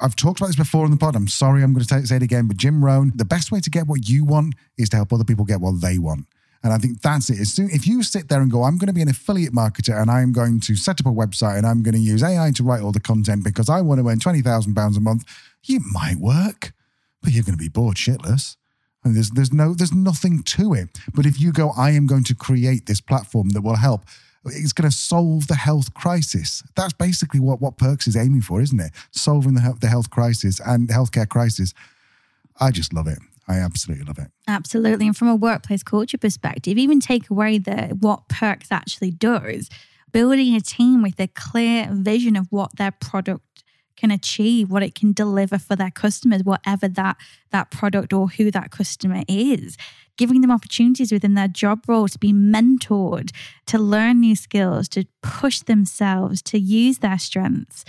I've 0.00 0.16
talked 0.16 0.40
about 0.40 0.48
this 0.48 0.56
before 0.56 0.84
in 0.84 0.90
the 0.90 0.96
pod. 0.96 1.14
I'm 1.14 1.28
sorry, 1.28 1.62
I'm 1.62 1.72
going 1.72 1.84
to 1.84 2.06
say 2.06 2.16
it 2.16 2.22
again, 2.22 2.48
but 2.48 2.56
Jim 2.56 2.84
Rohn, 2.84 3.12
the 3.14 3.24
best 3.24 3.52
way 3.52 3.60
to 3.60 3.70
get 3.70 3.86
what 3.86 4.08
you 4.08 4.24
want 4.24 4.54
is 4.76 4.88
to 4.90 4.96
help 4.96 5.12
other 5.12 5.24
people 5.24 5.44
get 5.44 5.60
what 5.60 5.80
they 5.80 5.98
want. 5.98 6.26
And 6.64 6.72
I 6.72 6.78
think 6.78 7.00
that's 7.00 7.28
it. 7.28 7.40
As 7.40 7.52
soon, 7.52 7.70
if 7.70 7.86
you 7.86 8.02
sit 8.02 8.28
there 8.28 8.40
and 8.40 8.50
go, 8.50 8.62
I'm 8.62 8.78
going 8.78 8.86
to 8.86 8.92
be 8.92 9.02
an 9.02 9.08
affiliate 9.08 9.52
marketer 9.52 10.00
and 10.00 10.10
I'm 10.10 10.32
going 10.32 10.60
to 10.60 10.76
set 10.76 11.00
up 11.00 11.06
a 11.06 11.10
website 11.10 11.58
and 11.58 11.66
I'm 11.66 11.82
going 11.82 11.94
to 11.94 12.00
use 12.00 12.22
AI 12.22 12.52
to 12.52 12.62
write 12.62 12.82
all 12.82 12.92
the 12.92 13.00
content 13.00 13.42
because 13.42 13.68
I 13.68 13.80
want 13.80 14.00
to 14.00 14.08
earn 14.08 14.20
£20,000 14.20 14.96
a 14.96 15.00
month, 15.00 15.24
it 15.68 15.82
might 15.92 16.16
work, 16.16 16.72
but 17.20 17.32
you're 17.32 17.42
going 17.42 17.58
to 17.58 17.62
be 17.62 17.68
bored 17.68 17.96
shitless. 17.96 18.56
And 19.04 19.16
there's, 19.16 19.30
there's 19.30 19.52
no, 19.52 19.74
there's 19.74 19.92
nothing 19.92 20.44
to 20.44 20.74
it. 20.74 20.96
But 21.12 21.26
if 21.26 21.40
you 21.40 21.52
go, 21.52 21.72
I 21.76 21.90
am 21.90 22.06
going 22.06 22.22
to 22.24 22.34
create 22.34 22.86
this 22.86 23.00
platform 23.00 23.48
that 23.50 23.62
will 23.62 23.76
help 23.76 24.04
it's 24.46 24.72
going 24.72 24.90
to 24.90 24.96
solve 24.96 25.46
the 25.46 25.54
health 25.54 25.94
crisis. 25.94 26.62
That's 26.74 26.92
basically 26.92 27.40
what, 27.40 27.60
what 27.60 27.76
pirkx 27.76 28.06
is 28.08 28.16
aiming 28.16 28.42
for, 28.42 28.60
isn't 28.60 28.80
it? 28.80 28.92
Solving 29.10 29.54
the, 29.54 29.76
the 29.80 29.88
health 29.88 30.10
crisis 30.10 30.60
and 30.64 30.88
healthcare 30.88 31.28
crisis. 31.28 31.74
I 32.60 32.70
just 32.70 32.92
love 32.92 33.06
it. 33.06 33.18
I 33.48 33.58
absolutely 33.58 34.04
love 34.04 34.18
it. 34.18 34.28
Absolutely. 34.46 35.06
And 35.06 35.16
from 35.16 35.28
a 35.28 35.36
workplace 35.36 35.82
culture 35.82 36.18
perspective, 36.18 36.78
even 36.78 37.00
take 37.00 37.28
away 37.28 37.58
the 37.58 37.96
what 38.00 38.28
pirkx 38.28 38.68
actually 38.70 39.10
does 39.10 39.68
building 40.12 40.54
a 40.54 40.60
team 40.60 41.02
with 41.02 41.18
a 41.18 41.26
clear 41.26 41.88
vision 41.90 42.36
of 42.36 42.46
what 42.50 42.76
their 42.76 42.90
product 42.90 43.42
can 43.96 44.10
achieve, 44.10 44.70
what 44.70 44.82
it 44.82 44.94
can 44.94 45.12
deliver 45.12 45.58
for 45.58 45.76
their 45.76 45.90
customers, 45.90 46.42
whatever 46.44 46.88
that 46.88 47.16
that 47.50 47.70
product 47.70 48.12
or 48.12 48.28
who 48.28 48.50
that 48.50 48.70
customer 48.70 49.22
is. 49.28 49.76
Giving 50.18 50.42
them 50.42 50.50
opportunities 50.50 51.10
within 51.10 51.34
their 51.34 51.48
job 51.48 51.84
role 51.88 52.06
to 52.08 52.18
be 52.18 52.32
mentored, 52.32 53.30
to 53.66 53.78
learn 53.78 54.20
new 54.20 54.36
skills, 54.36 54.88
to 54.90 55.04
push 55.22 55.60
themselves, 55.60 56.42
to 56.42 56.58
use 56.58 56.98
their 56.98 57.18
strengths, 57.18 57.84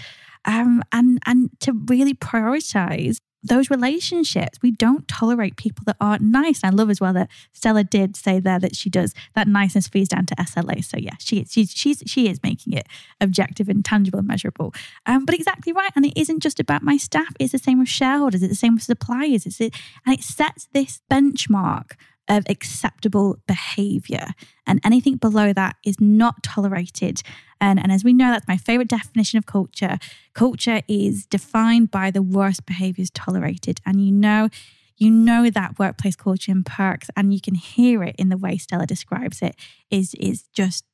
um, 0.45 0.81
and 0.91 1.19
and 1.25 1.49
to 1.59 1.73
really 1.87 2.13
prioritize 2.13 3.17
those 3.43 3.69
relationships. 3.69 4.59
We 4.61 4.71
don't 4.71 5.07
tolerate 5.07 5.57
people 5.57 5.83
that 5.85 5.97
aren't 5.99 6.21
nice. 6.21 6.61
And 6.63 6.73
I 6.73 6.75
love 6.75 6.89
as 6.89 7.01
well 7.01 7.13
that 7.13 7.29
Stella 7.51 7.83
did 7.83 8.15
say 8.15 8.39
there 8.39 8.59
that 8.59 8.75
she 8.75 8.89
does 8.89 9.13
that 9.35 9.47
niceness 9.47 9.87
feeds 9.87 10.09
down 10.09 10.25
to 10.27 10.35
SLA. 10.35 10.83
So 10.83 10.97
yeah, 10.97 11.15
she 11.19 11.43
she's, 11.45 11.71
she's 11.71 12.03
she 12.05 12.29
is 12.29 12.41
making 12.43 12.73
it 12.73 12.87
objective 13.19 13.69
and 13.69 13.83
tangible 13.83 14.19
and 14.19 14.27
measurable. 14.27 14.73
Um, 15.05 15.25
but 15.25 15.35
exactly 15.35 15.73
right. 15.73 15.91
And 15.95 16.05
it 16.05 16.13
isn't 16.15 16.41
just 16.41 16.59
about 16.59 16.83
my 16.83 16.97
staff. 16.97 17.33
It's 17.39 17.51
the 17.51 17.59
same 17.59 17.79
with 17.79 17.89
shareholders. 17.89 18.43
It's 18.43 18.51
the 18.51 18.55
same 18.55 18.75
with 18.75 18.83
suppliers. 18.83 19.45
It's 19.45 19.59
it, 19.59 19.75
and 20.05 20.17
it 20.17 20.23
sets 20.23 20.67
this 20.73 21.01
benchmark 21.11 21.91
of 22.27 22.43
acceptable 22.49 23.39
behavior. 23.47 24.27
And 24.65 24.79
anything 24.83 25.17
below 25.17 25.53
that 25.53 25.75
is 25.85 25.99
not 25.99 26.41
tolerated. 26.43 27.21
And, 27.59 27.79
and 27.79 27.91
as 27.91 28.03
we 28.03 28.13
know, 28.13 28.31
that's 28.31 28.47
my 28.47 28.57
favorite 28.57 28.87
definition 28.87 29.37
of 29.37 29.45
culture. 29.45 29.97
Culture 30.33 30.81
is 30.87 31.25
defined 31.25 31.91
by 31.91 32.11
the 32.11 32.21
worst 32.21 32.65
behaviors 32.65 33.09
tolerated. 33.09 33.81
And 33.85 34.05
you 34.05 34.11
know, 34.11 34.49
you 34.97 35.09
know 35.09 35.49
that 35.49 35.79
workplace 35.79 36.15
culture 36.15 36.51
in 36.51 36.63
pirkx, 36.63 37.09
and 37.17 37.33
you 37.33 37.41
can 37.41 37.55
hear 37.55 38.03
it 38.03 38.15
in 38.17 38.29
the 38.29 38.37
way 38.37 38.57
Stella 38.57 38.85
describes 38.85 39.41
it, 39.41 39.55
is, 39.89 40.13
is 40.15 40.43
just 40.53 40.85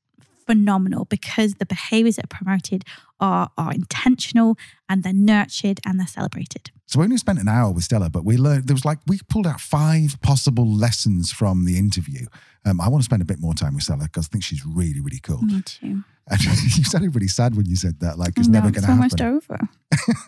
phenomenal 0.50 1.06
because 1.06 1.54
the 1.56 1.66
behaviors 1.66 2.16
that 2.16 2.26
are 2.26 2.36
promoted 2.36 2.84
are, 3.20 3.52
are 3.56 3.72
intentional 3.72 4.58
and 4.88 5.04
they're 5.04 5.14
nurtured 5.14 5.80
and 5.86 6.00
they're 6.00 6.08
celebrated. 6.08 6.72
So 6.88 6.97
we 6.97 7.04
only 7.04 7.18
spent 7.18 7.38
an 7.38 7.47
hour 7.47 7.72
with 7.72 7.84
Stella, 7.84 8.10
but 8.10 8.26
we 8.26 8.36
learned 8.36 8.68
there 8.68 8.74
was 8.74 8.84
like 8.84 8.97
we 9.06 9.20
pulled 9.30 9.45
out 9.45 9.62
five 9.62 10.20
possible 10.22 10.66
lessons 10.66 11.32
from 11.32 11.66
the 11.66 11.78
interview. 11.78 12.26
Um, 12.66 12.82
I 12.82 12.89
want 12.89 13.04
to 13.04 13.06
spend 13.06 13.22
a 13.22 13.26
bit 13.26 13.39
more 13.39 13.54
time 13.54 13.76
with 13.76 13.84
Stella 13.84 14.06
because 14.06 14.26
I 14.26 14.30
think 14.32 14.43
she's 14.43 14.66
really, 14.66 15.00
really 15.00 15.20
cool. 15.20 15.41
Me 15.41 15.62
too. 15.62 16.04
And 16.32 16.43
you 16.43 16.84
sounded 16.84 17.16
really 17.16 17.28
sad 17.28 17.56
when 17.56 17.66
you 17.66 17.76
said 17.76 18.02
that, 18.02 18.20
like 18.20 18.38
it's 18.38 18.47
never 18.47 18.70
going 18.70 18.84
to 18.84 18.91
happen. 18.91 19.04
It's 19.04 19.20
almost 19.20 19.50
over. 19.50 19.68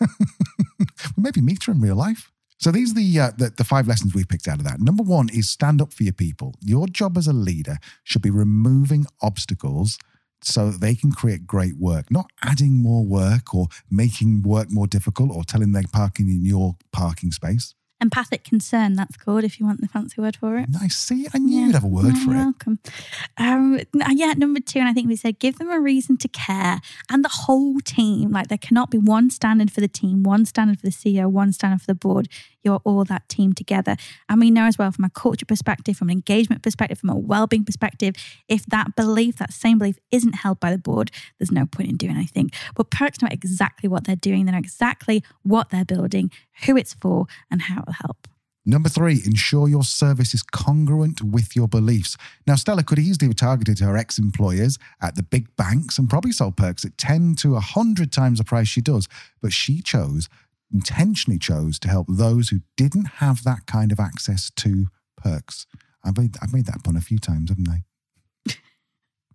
well, 0.00 1.12
maybe 1.16 1.40
meet 1.40 1.62
her 1.62 1.72
in 1.72 1.80
real 1.80 1.94
life. 1.94 2.32
So 2.58 2.72
these 2.72 2.90
are 2.90 2.94
the, 2.94 3.20
uh, 3.20 3.30
the 3.38 3.52
the 3.56 3.62
five 3.62 3.86
lessons 3.86 4.12
we've 4.12 4.28
picked 4.28 4.48
out 4.48 4.58
of 4.58 4.64
that. 4.64 4.80
Number 4.80 5.04
one 5.04 5.28
is 5.32 5.48
stand 5.48 5.80
up 5.80 5.92
for 5.92 6.02
your 6.02 6.12
people. 6.12 6.54
Your 6.60 6.88
job 6.88 7.16
as 7.18 7.28
a 7.28 7.32
leader 7.32 7.78
should 8.02 8.22
be 8.22 8.30
removing 8.30 9.06
obstacles 9.20 9.96
so 10.44 10.70
they 10.70 10.94
can 10.94 11.12
create 11.12 11.46
great 11.46 11.76
work, 11.78 12.10
not 12.10 12.30
adding 12.42 12.82
more 12.82 13.04
work 13.04 13.54
or 13.54 13.68
making 13.90 14.42
work 14.42 14.70
more 14.70 14.86
difficult 14.86 15.30
or 15.30 15.44
telling 15.44 15.72
them 15.72 15.84
parking 15.92 16.28
in 16.28 16.44
your 16.44 16.76
parking 16.92 17.30
space. 17.30 17.74
Empathic 18.02 18.44
concern, 18.44 18.94
that's 18.94 19.16
called 19.16 19.44
if 19.44 19.58
you 19.60 19.66
want 19.66 19.80
the 19.80 19.88
fancy 19.88 20.20
word 20.20 20.36
for 20.36 20.58
it. 20.58 20.68
Nice. 20.68 20.96
See, 20.96 21.26
I 21.32 21.38
knew 21.38 21.58
yeah. 21.58 21.66
you'd 21.66 21.74
have 21.74 21.84
a 21.84 21.88
word 21.88 22.16
You're 22.16 22.24
for 22.24 22.30
welcome. 22.30 22.78
it. 22.84 22.92
Um, 23.38 23.80
yeah, 24.10 24.32
number 24.36 24.60
two, 24.60 24.80
and 24.80 24.88
I 24.88 24.92
think 24.92 25.08
we 25.08 25.16
said 25.16 25.38
give 25.38 25.58
them 25.58 25.70
a 25.70 25.80
reason 25.80 26.16
to 26.18 26.28
care 26.28 26.80
and 27.08 27.24
the 27.24 27.30
whole 27.32 27.80
team. 27.80 28.30
Like 28.32 28.48
there 28.48 28.58
cannot 28.58 28.90
be 28.90 28.98
one 28.98 29.30
standard 29.30 29.70
for 29.70 29.80
the 29.80 29.88
team, 29.88 30.22
one 30.22 30.44
standard 30.44 30.80
for 30.80 30.86
the 30.86 30.92
CEO, 30.92 31.30
one 31.30 31.52
standard 31.52 31.80
for 31.80 31.86
the 31.86 31.94
board 31.94 32.28
you're 32.62 32.80
all 32.84 33.04
that 33.04 33.28
team 33.28 33.52
together. 33.52 33.96
And 34.28 34.40
we 34.40 34.50
know 34.50 34.64
as 34.64 34.78
well 34.78 34.90
from 34.92 35.04
a 35.04 35.10
culture 35.10 35.46
perspective, 35.46 35.96
from 35.96 36.08
an 36.08 36.12
engagement 36.12 36.62
perspective, 36.62 36.98
from 36.98 37.10
a 37.10 37.16
well-being 37.16 37.64
perspective, 37.64 38.14
if 38.48 38.64
that 38.66 38.94
belief, 38.96 39.36
that 39.36 39.52
same 39.52 39.78
belief 39.78 39.98
isn't 40.10 40.36
held 40.36 40.60
by 40.60 40.70
the 40.70 40.78
board, 40.78 41.10
there's 41.38 41.52
no 41.52 41.66
point 41.66 41.88
in 41.88 41.96
doing 41.96 42.16
anything. 42.16 42.50
But 42.74 42.90
pirkx 42.90 43.22
know 43.22 43.28
exactly 43.30 43.88
what 43.88 44.04
they're 44.04 44.16
doing. 44.16 44.46
They 44.46 44.52
know 44.52 44.58
exactly 44.58 45.22
what 45.42 45.70
they're 45.70 45.84
building, 45.84 46.30
who 46.66 46.76
it's 46.76 46.94
for, 46.94 47.26
and 47.50 47.62
how 47.62 47.84
it'll 47.92 48.06
help. 48.06 48.28
Number 48.64 48.88
three, 48.88 49.20
ensure 49.24 49.68
your 49.68 49.82
service 49.82 50.34
is 50.34 50.42
congruent 50.42 51.20
with 51.20 51.56
your 51.56 51.66
beliefs. 51.66 52.16
Now, 52.46 52.54
Stella 52.54 52.84
could 52.84 53.00
easily 53.00 53.26
have 53.26 53.36
targeted 53.36 53.80
her 53.80 53.96
ex 53.96 54.18
employers 54.18 54.78
at 55.00 55.16
the 55.16 55.24
big 55.24 55.54
banks 55.56 55.98
and 55.98 56.08
probably 56.08 56.30
sold 56.30 56.56
perks 56.56 56.84
at 56.84 56.96
10 56.96 57.34
to 57.36 57.54
100 57.54 58.12
times 58.12 58.38
the 58.38 58.44
price 58.44 58.68
she 58.68 58.80
does, 58.80 59.08
but 59.40 59.52
she 59.52 59.82
chose 59.82 60.28
intentionally 60.72 61.38
chose 61.38 61.78
to 61.78 61.88
help 61.88 62.06
those 62.08 62.48
who 62.48 62.60
didn't 62.76 63.04
have 63.16 63.44
that 63.44 63.66
kind 63.66 63.92
of 63.92 64.00
access 64.00 64.50
to 64.56 64.86
perks. 65.16 65.66
I've 66.04 66.16
made, 66.16 66.36
I've 66.40 66.52
made 66.52 66.66
that 66.66 66.82
pun 66.82 66.96
a 66.96 67.00
few 67.00 67.18
times, 67.18 67.50
haven't 67.50 67.68
I? 67.68 68.54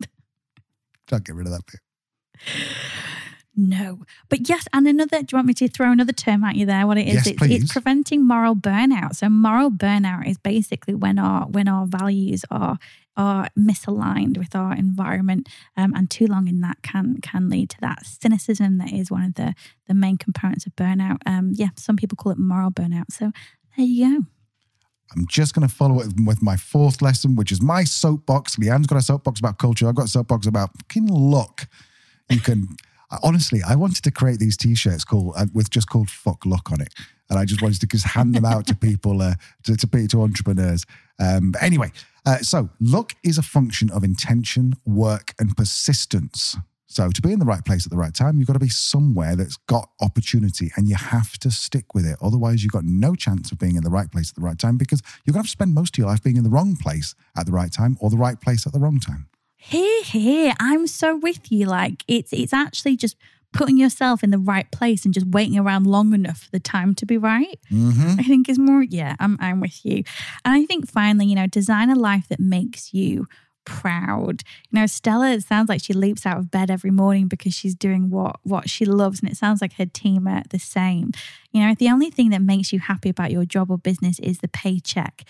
Can't 1.07 1.23
get 1.23 1.35
rid 1.35 1.47
of 1.47 1.53
that 1.53 1.65
bit. 1.71 1.79
No. 3.59 4.05
But 4.29 4.47
yes, 4.47 4.67
and 4.71 4.87
another, 4.87 5.23
do 5.23 5.25
you 5.31 5.37
want 5.37 5.47
me 5.47 5.53
to 5.55 5.67
throw 5.67 5.91
another 5.91 6.13
term 6.13 6.43
at 6.43 6.55
you 6.55 6.67
there? 6.67 6.85
What 6.85 6.99
it 6.99 7.07
is? 7.07 7.15
Yes, 7.15 7.27
it's, 7.27 7.37
please. 7.39 7.63
it's 7.63 7.73
preventing 7.73 8.25
moral 8.25 8.55
burnout. 8.55 9.15
So 9.15 9.29
moral 9.29 9.71
burnout 9.71 10.27
is 10.27 10.37
basically 10.37 10.93
when 10.93 11.17
our 11.17 11.47
when 11.47 11.67
our 11.67 11.87
values 11.87 12.45
are 12.51 12.77
are 13.17 13.49
misaligned 13.57 14.37
with 14.37 14.55
our 14.55 14.75
environment, 14.75 15.49
um, 15.75 15.91
and 15.95 16.07
too 16.07 16.27
long 16.27 16.47
in 16.47 16.61
that 16.61 16.83
can 16.83 17.17
can 17.21 17.49
lead 17.49 17.71
to 17.71 17.81
that 17.81 18.05
cynicism 18.05 18.77
that 18.77 18.93
is 18.93 19.09
one 19.09 19.23
of 19.23 19.33
the 19.33 19.55
the 19.87 19.95
main 19.95 20.17
components 20.17 20.67
of 20.67 20.75
burnout. 20.75 21.17
Um, 21.25 21.51
yeah, 21.55 21.69
some 21.75 21.95
people 21.95 22.15
call 22.15 22.31
it 22.31 22.37
moral 22.37 22.69
burnout. 22.69 23.05
So 23.11 23.31
there 23.75 23.87
you 23.87 24.19
go. 24.19 24.25
I'm 25.15 25.25
just 25.27 25.55
going 25.55 25.67
to 25.67 25.73
follow 25.73 26.01
it 26.01 26.09
with 26.25 26.43
my 26.43 26.57
fourth 26.57 27.01
lesson, 27.01 27.35
which 27.35 27.51
is 27.51 27.61
my 27.61 27.85
soapbox. 27.85 28.57
Leanne's 28.57 28.87
got 28.87 28.97
a 28.97 29.01
soapbox 29.01 29.39
about 29.39 29.57
culture. 29.57 29.87
I've 29.87 29.95
got 29.95 30.05
a 30.05 30.09
soapbox 30.09 30.45
about 30.45 30.69
fucking 30.77 31.07
luck. 31.07 31.67
You 32.29 32.41
can 32.41 32.67
honestly, 33.23 33.61
I 33.67 33.75
wanted 33.75 34.03
to 34.03 34.11
create 34.11 34.39
these 34.39 34.57
T-shirts 34.57 35.03
called 35.03 35.33
uh, 35.37 35.45
with 35.53 35.69
just 35.69 35.89
called 35.89 36.09
"fuck 36.09 36.45
luck" 36.45 36.71
on 36.71 36.81
it, 36.81 36.93
and 37.29 37.39
I 37.39 37.45
just 37.45 37.61
wanted 37.61 37.79
to 37.81 37.87
just 37.87 38.05
hand 38.05 38.35
them 38.35 38.45
out 38.45 38.67
to 38.67 38.75
people, 38.87 39.21
uh, 39.21 39.35
to, 39.63 39.75
to 39.75 40.07
to 40.07 40.21
entrepreneurs. 40.21 40.85
Um, 41.19 41.51
but 41.51 41.63
anyway, 41.63 41.91
uh, 42.25 42.37
so 42.37 42.69
luck 42.79 43.13
is 43.23 43.37
a 43.37 43.43
function 43.43 43.89
of 43.91 44.03
intention, 44.03 44.73
work, 44.85 45.33
and 45.39 45.55
persistence. 45.55 46.57
So 46.89 47.09
to 47.09 47.21
be 47.21 47.33
in 47.33 47.39
the 47.39 47.45
right 47.45 47.63
place 47.65 47.85
at 47.85 47.91
the 47.91 47.97
right 47.97 48.13
time, 48.13 48.37
you've 48.37 48.47
got 48.47 48.53
to 48.53 48.59
be 48.59 48.69
somewhere 48.69 49.35
that's 49.35 49.57
got 49.67 49.89
opportunity, 50.01 50.71
and 50.75 50.87
you 50.87 50.95
have 50.95 51.37
to 51.39 51.51
stick 51.51 51.93
with 51.93 52.05
it. 52.05 52.17
Otherwise, 52.21 52.63
you've 52.63 52.71
got 52.71 52.85
no 52.85 53.13
chance 53.13 53.51
of 53.51 53.59
being 53.59 53.75
in 53.75 53.83
the 53.83 53.89
right 53.89 54.09
place 54.11 54.29
at 54.29 54.35
the 54.35 54.41
right 54.41 54.57
time 54.57 54.77
because 54.77 55.01
you're 55.25 55.33
going 55.33 55.43
to 55.43 55.47
have 55.47 55.47
to 55.47 55.51
spend 55.51 55.73
most 55.73 55.95
of 55.95 55.97
your 55.99 56.07
life 56.07 56.23
being 56.23 56.37
in 56.37 56.43
the 56.43 56.49
wrong 56.49 56.75
place 56.75 57.13
at 57.35 57.45
the 57.45 57.51
right 57.51 57.71
time 57.71 57.97
or 57.99 58.09
the 58.09 58.17
right 58.17 58.39
place 58.39 58.65
at 58.65 58.73
the 58.73 58.79
wrong 58.79 58.99
time. 58.99 59.27
Here, 59.57 60.03
here, 60.03 60.53
I'm 60.59 60.87
so 60.87 61.17
with 61.17 61.51
you. 61.51 61.65
Like 61.65 62.03
it's 62.07 62.31
it's 62.31 62.53
actually 62.53 62.95
just 62.95 63.17
putting 63.53 63.77
yourself 63.77 64.23
in 64.23 64.29
the 64.29 64.37
right 64.37 64.69
place 64.71 65.03
and 65.03 65.13
just 65.13 65.25
waiting 65.27 65.57
around 65.57 65.87
long 65.87 66.13
enough 66.13 66.43
for 66.43 66.51
the 66.51 66.59
time 66.59 66.93
to 66.93 67.05
be 67.05 67.17
right. 67.17 67.59
Mm-hmm. 67.71 68.19
I 68.19 68.23
think 68.23 68.47
is 68.49 68.59
more. 68.59 68.83
Yeah, 68.83 69.15
I'm 69.19 69.37
I'm 69.39 69.59
with 69.59 69.83
you. 69.83 70.03
And 70.45 70.53
I 70.53 70.65
think 70.65 70.89
finally, 70.89 71.25
you 71.25 71.35
know, 71.35 71.47
design 71.47 71.89
a 71.89 71.95
life 71.95 72.27
that 72.29 72.39
makes 72.39 72.93
you 72.93 73.25
proud. 73.65 74.43
You 74.69 74.79
know, 74.79 74.85
Stella, 74.85 75.31
it 75.31 75.43
sounds 75.43 75.69
like 75.69 75.83
she 75.83 75.91
leaps 75.91 76.25
out 76.25 76.37
of 76.37 76.49
bed 76.49 76.71
every 76.71 76.91
morning 76.91 77.27
because 77.27 77.53
she's 77.53 77.75
doing 77.75 78.09
what 78.09 78.37
what 78.43 78.69
she 78.69 78.85
loves, 78.85 79.21
and 79.21 79.29
it 79.29 79.37
sounds 79.37 79.61
like 79.61 79.73
her 79.73 79.85
team 79.85 80.27
are 80.27 80.43
the 80.49 80.59
same. 80.59 81.11
You 81.51 81.61
know, 81.61 81.71
if 81.71 81.79
the 81.79 81.89
only 81.89 82.09
thing 82.09 82.29
that 82.29 82.41
makes 82.41 82.71
you 82.71 82.79
happy 82.79 83.09
about 83.09 83.31
your 83.31 83.43
job 83.45 83.71
or 83.71 83.77
business 83.77 84.19
is 84.19 84.37
the 84.37 84.47
paycheck, 84.47 85.23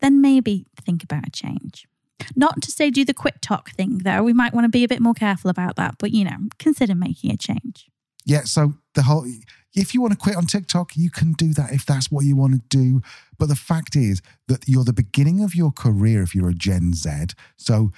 then 0.00 0.20
maybe 0.20 0.66
think 0.80 1.04
about 1.04 1.28
a 1.28 1.30
change. 1.30 1.86
Not 2.34 2.62
to 2.62 2.70
say 2.70 2.90
do 2.90 3.04
the 3.04 3.14
quick 3.14 3.40
talk 3.40 3.70
thing, 3.70 3.98
though. 3.98 4.22
We 4.22 4.32
might 4.32 4.54
want 4.54 4.64
to 4.64 4.68
be 4.68 4.84
a 4.84 4.88
bit 4.88 5.00
more 5.00 5.14
careful 5.14 5.50
about 5.50 5.76
that, 5.76 5.96
but 5.98 6.12
you 6.12 6.24
know, 6.24 6.36
consider 6.58 6.94
making 6.94 7.30
a 7.30 7.36
change. 7.36 7.88
Yeah. 8.24 8.42
So 8.42 8.74
the 8.94 9.02
whole, 9.02 9.26
if 9.74 9.94
you 9.94 10.02
want 10.02 10.12
to 10.12 10.18
quit 10.18 10.36
on 10.36 10.46
TikTok, 10.46 10.96
you 10.96 11.10
can 11.10 11.32
do 11.32 11.54
that 11.54 11.72
if 11.72 11.86
that's 11.86 12.10
what 12.10 12.24
you 12.24 12.36
want 12.36 12.54
to 12.54 12.60
do. 12.68 13.00
But 13.38 13.48
the 13.48 13.56
fact 13.56 13.96
is 13.96 14.20
that 14.48 14.68
you're 14.68 14.84
the 14.84 14.92
beginning 14.92 15.42
of 15.42 15.54
your 15.54 15.72
career 15.72 16.22
if 16.22 16.34
you're 16.34 16.50
a 16.50 16.54
Gen 16.54 16.92
Z. 16.92 17.10
So 17.56 17.92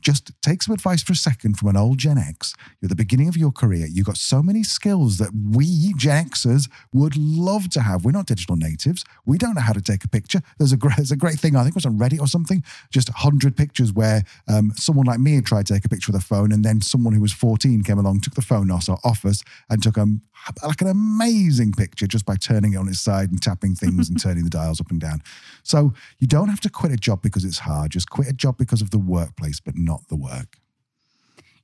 just 0.00 0.30
take 0.42 0.62
some 0.62 0.74
advice 0.74 1.02
for 1.02 1.12
a 1.12 1.16
second 1.16 1.58
from 1.58 1.68
an 1.68 1.76
old 1.76 1.98
Gen 1.98 2.18
X. 2.18 2.54
You're 2.80 2.86
at 2.86 2.90
the 2.90 2.96
beginning 2.96 3.28
of 3.28 3.36
your 3.36 3.52
career. 3.52 3.86
You've 3.86 4.06
got 4.06 4.16
so 4.16 4.42
many 4.42 4.62
skills 4.62 5.18
that 5.18 5.30
we 5.34 5.92
Gen 5.94 6.30
Xers 6.30 6.68
would 6.92 7.16
love 7.16 7.68
to 7.70 7.80
have. 7.80 8.04
We're 8.04 8.12
not 8.12 8.26
digital 8.26 8.56
natives. 8.56 9.04
We 9.24 9.38
don't 9.38 9.54
know 9.54 9.60
how 9.60 9.72
to 9.72 9.82
take 9.82 10.04
a 10.04 10.08
picture. 10.08 10.40
There's 10.58 10.72
a 10.72 10.76
great, 10.76 10.96
there's 10.96 11.12
a 11.12 11.16
great 11.16 11.38
thing, 11.38 11.56
I 11.56 11.62
think 11.62 11.72
it 11.72 11.76
was 11.76 11.86
on 11.86 11.98
Reddit 11.98 12.20
or 12.20 12.26
something, 12.26 12.62
just 12.90 13.08
100 13.08 13.56
pictures 13.56 13.92
where 13.92 14.22
um, 14.48 14.72
someone 14.76 15.06
like 15.06 15.20
me 15.20 15.34
had 15.34 15.46
tried 15.46 15.66
to 15.66 15.74
take 15.74 15.84
a 15.84 15.88
picture 15.88 16.12
with 16.12 16.20
a 16.20 16.24
phone 16.24 16.52
and 16.52 16.64
then 16.64 16.80
someone 16.80 17.14
who 17.14 17.20
was 17.20 17.32
14 17.32 17.82
came 17.82 17.98
along, 17.98 18.20
took 18.20 18.34
the 18.34 18.42
phone 18.42 18.70
off, 18.70 18.88
off 18.88 19.24
us 19.24 19.42
and 19.70 19.82
took 19.82 19.98
um, 19.98 20.22
like 20.66 20.80
an 20.80 20.88
amazing 20.88 21.72
picture 21.72 22.06
just 22.06 22.26
by 22.26 22.36
turning 22.36 22.74
it 22.74 22.76
on 22.76 22.88
its 22.88 23.00
side 23.00 23.30
and 23.30 23.42
tapping 23.42 23.74
things 23.74 24.08
and 24.08 24.20
turning 24.22 24.44
the 24.44 24.50
dials 24.50 24.80
up 24.80 24.90
and 24.90 25.00
down. 25.00 25.22
So 25.62 25.94
you 26.18 26.26
don't 26.26 26.48
have 26.48 26.60
to 26.60 26.70
quit 26.70 26.92
a 26.92 26.96
job 26.96 27.22
because 27.22 27.44
it's 27.44 27.58
hard. 27.58 27.90
Just 27.90 28.10
quit 28.10 28.28
a 28.28 28.32
job 28.32 28.56
because 28.56 28.82
of 28.82 28.90
the 28.90 28.98
workplace, 28.98 29.60
but 29.60 29.74
not 29.86 30.08
the 30.08 30.16
work. 30.16 30.58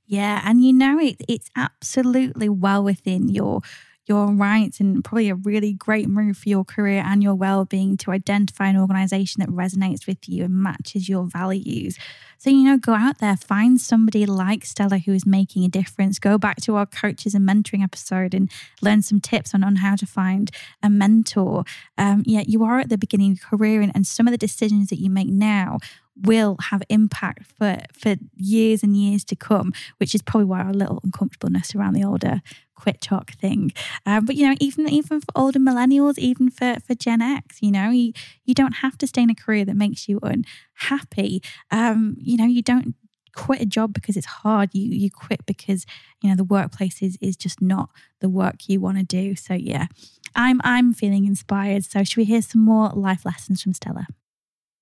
Yeah, 0.05 0.41
and 0.43 0.63
you 0.63 0.73
know 0.73 0.99
it 0.99 1.17
it's 1.27 1.49
absolutely 1.55 2.49
well 2.49 2.83
within 2.83 3.29
your 3.29 3.61
you're 4.05 4.27
right 4.27 4.77
and 4.79 5.03
probably 5.03 5.29
a 5.29 5.35
really 5.35 5.71
great 5.71 6.09
move 6.09 6.37
for 6.37 6.49
your 6.49 6.65
career 6.65 7.01
and 7.05 7.23
your 7.23 7.35
well-being 7.35 7.95
to 7.95 8.11
identify 8.11 8.67
an 8.67 8.77
organization 8.77 9.39
that 9.39 9.49
resonates 9.49 10.05
with 10.05 10.27
you 10.27 10.43
and 10.43 10.53
matches 10.53 11.07
your 11.07 11.23
values. 11.23 11.97
So, 12.37 12.49
you 12.49 12.63
know, 12.65 12.77
go 12.77 12.93
out 12.93 13.19
there, 13.19 13.37
find 13.37 13.79
somebody 13.79 14.25
like 14.25 14.65
Stella 14.65 14.97
who 14.97 15.13
is 15.13 15.25
making 15.25 15.63
a 15.63 15.69
difference. 15.69 16.19
Go 16.19 16.37
back 16.37 16.57
to 16.63 16.75
our 16.75 16.85
coaches 16.85 17.33
and 17.33 17.47
mentoring 17.47 17.81
episode 17.81 18.33
and 18.33 18.51
learn 18.81 19.01
some 19.01 19.21
tips 19.21 19.55
on, 19.55 19.63
on 19.63 19.77
how 19.77 19.95
to 19.95 20.05
find 20.05 20.51
a 20.81 20.89
mentor. 20.89 21.63
Um, 21.97 22.23
yeah, 22.25 22.43
you 22.45 22.65
are 22.65 22.79
at 22.79 22.89
the 22.89 22.97
beginning 22.97 23.31
of 23.31 23.39
your 23.39 23.57
career, 23.57 23.79
and, 23.79 23.93
and 23.95 24.05
some 24.05 24.27
of 24.27 24.31
the 24.31 24.37
decisions 24.37 24.89
that 24.89 24.99
you 24.99 25.09
make 25.09 25.29
now 25.29 25.77
will 26.15 26.57
have 26.69 26.83
impact 26.89 27.45
for 27.57 27.77
for 27.91 28.15
years 28.35 28.83
and 28.83 28.95
years 28.95 29.23
to 29.25 29.35
come, 29.35 29.73
which 29.97 30.13
is 30.13 30.21
probably 30.21 30.45
why 30.45 30.61
our 30.61 30.73
little 30.73 30.99
uncomfortableness 31.03 31.75
around 31.75 31.93
the 31.93 32.03
older 32.03 32.41
quit 32.75 33.01
talk 33.01 33.31
thing. 33.31 33.71
Um, 34.05 34.25
but 34.25 34.35
you 34.35 34.47
know, 34.47 34.55
even 34.59 34.87
even 34.89 35.21
for 35.21 35.27
older 35.35 35.59
millennials, 35.59 36.17
even 36.17 36.49
for 36.49 36.77
for 36.85 36.95
Gen 36.95 37.21
X, 37.21 37.61
you 37.61 37.71
know, 37.71 37.89
you 37.89 38.13
you 38.45 38.53
don't 38.53 38.77
have 38.77 38.97
to 38.99 39.07
stay 39.07 39.23
in 39.23 39.29
a 39.29 39.35
career 39.35 39.65
that 39.65 39.75
makes 39.75 40.07
you 40.07 40.19
unhappy. 40.21 41.41
Um, 41.71 42.17
you 42.19 42.37
know, 42.37 42.45
you 42.45 42.61
don't 42.61 42.95
quit 43.35 43.61
a 43.61 43.65
job 43.65 43.93
because 43.93 44.15
it's 44.15 44.27
hard. 44.27 44.69
You 44.73 44.89
you 44.91 45.09
quit 45.09 45.45
because 45.45 45.85
you 46.21 46.29
know 46.29 46.35
the 46.35 46.43
workplace 46.43 47.01
is 47.01 47.17
is 47.21 47.35
just 47.35 47.61
not 47.61 47.89
the 48.19 48.29
work 48.29 48.67
you 48.67 48.79
want 48.79 48.97
to 48.97 49.03
do. 49.03 49.35
So 49.35 49.53
yeah, 49.53 49.87
I'm 50.35 50.61
I'm 50.63 50.93
feeling 50.93 51.25
inspired. 51.25 51.85
So 51.85 52.03
should 52.03 52.17
we 52.17 52.25
hear 52.25 52.41
some 52.41 52.63
more 52.63 52.89
life 52.89 53.25
lessons 53.25 53.61
from 53.61 53.73
Stella? 53.73 54.07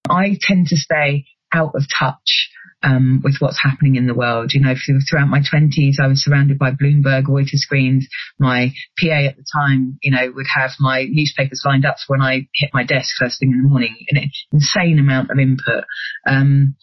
I 0.10 0.38
tend 0.40 0.68
to 0.68 0.78
stay 0.78 1.26
out 1.54 1.76
of 1.76 1.84
touch 1.98 2.50
um, 2.84 3.22
with 3.24 3.36
what's 3.40 3.62
happening 3.62 3.96
in 3.96 4.08
the 4.08 4.16
world. 4.16 4.52
You 4.54 4.62
know, 4.62 4.74
throughout 5.10 5.28
my 5.28 5.42
20s, 5.42 6.00
I 6.02 6.08
was 6.08 6.24
surrounded 6.24 6.58
by 6.58 6.72
Bloomberg, 6.72 7.26
Reuters 7.26 7.60
screens. 7.60 8.08
My 8.40 8.74
PA 9.00 9.28
at 9.28 9.38
the 9.38 9.46
time, 9.54 10.00
you 10.02 10.12
know, 10.12 10.32
would 10.34 10.48
have 10.54 10.72
my 10.80 11.06
newspapers 11.10 11.64
lined 11.66 11.86
up 11.86 11.98
for 12.00 12.14
when 12.14 12.22
I 12.22 12.48
hit 12.56 12.72
my 12.74 12.84
desk 12.84 13.10
first 13.20 13.40
thing 13.40 13.52
in 13.52 13.64
the 13.64 13.70
morning. 13.70 13.96
An 14.10 14.30
insane 14.52 15.00
amount 15.00 15.30
of 15.30 15.40
input. 15.40 15.84
Um, 16.28 16.76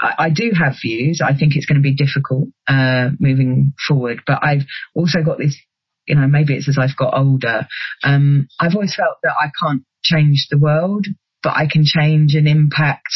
I, 0.00 0.30
do 0.30 0.52
have 0.56 0.74
views. 0.80 1.20
I 1.24 1.36
think 1.36 1.56
it's 1.56 1.66
going 1.66 1.76
to 1.76 1.82
be 1.82 1.94
difficult 1.94 2.48
uh, 2.68 3.08
moving 3.18 3.72
forward, 3.88 4.22
but 4.26 4.38
I've 4.42 4.64
also 4.94 5.22
got 5.24 5.38
this. 5.38 5.56
You 6.06 6.16
know, 6.16 6.26
maybe 6.26 6.54
it's 6.54 6.68
as 6.68 6.78
I've 6.78 6.96
got 6.96 7.16
older. 7.16 7.66
Um, 8.02 8.48
I've 8.58 8.74
always 8.74 8.94
felt 8.94 9.18
that 9.22 9.34
I 9.38 9.50
can't 9.62 9.82
change 10.02 10.46
the 10.50 10.58
world, 10.58 11.06
but 11.42 11.56
I 11.56 11.66
can 11.70 11.84
change 11.84 12.34
and 12.34 12.48
impact 12.48 13.08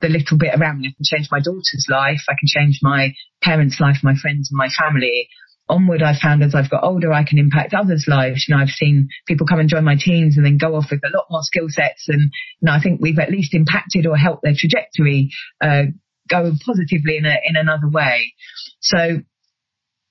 the 0.00 0.08
little 0.08 0.38
bit 0.38 0.54
around 0.54 0.80
me. 0.80 0.88
I 0.88 0.96
can 0.96 1.04
change 1.04 1.28
my 1.30 1.40
daughter's 1.40 1.86
life. 1.88 2.22
I 2.28 2.32
can 2.32 2.46
change 2.46 2.80
my 2.82 3.12
parents' 3.42 3.80
life, 3.80 3.98
my 4.02 4.14
friends 4.20 4.50
and 4.50 4.58
my 4.58 4.68
family. 4.68 5.28
Onward, 5.68 6.02
I've 6.02 6.18
found 6.18 6.42
as 6.42 6.54
I've 6.54 6.70
got 6.70 6.82
older, 6.82 7.12
I 7.12 7.22
can 7.22 7.38
impact 7.38 7.74
others' 7.74 8.06
lives. 8.08 8.46
You 8.48 8.56
know, 8.56 8.62
I've 8.62 8.70
seen 8.70 9.08
people 9.28 9.46
come 9.46 9.60
and 9.60 9.68
join 9.68 9.84
my 9.84 9.96
teams 9.96 10.36
and 10.36 10.44
then 10.44 10.58
go 10.58 10.74
off 10.74 10.90
with 10.90 11.00
a 11.04 11.16
lot 11.16 11.26
more 11.30 11.42
skill 11.42 11.66
sets. 11.68 12.08
And, 12.08 12.22
you 12.22 12.66
know, 12.66 12.72
I 12.72 12.80
think 12.82 13.00
we've 13.00 13.18
at 13.18 13.30
least 13.30 13.54
impacted 13.54 14.06
or 14.06 14.16
helped 14.16 14.42
their 14.42 14.54
trajectory, 14.56 15.30
uh, 15.60 15.84
go 16.28 16.52
positively 16.64 17.18
in 17.18 17.26
a, 17.26 17.36
in 17.44 17.56
another 17.56 17.88
way. 17.88 18.32
So 18.80 19.20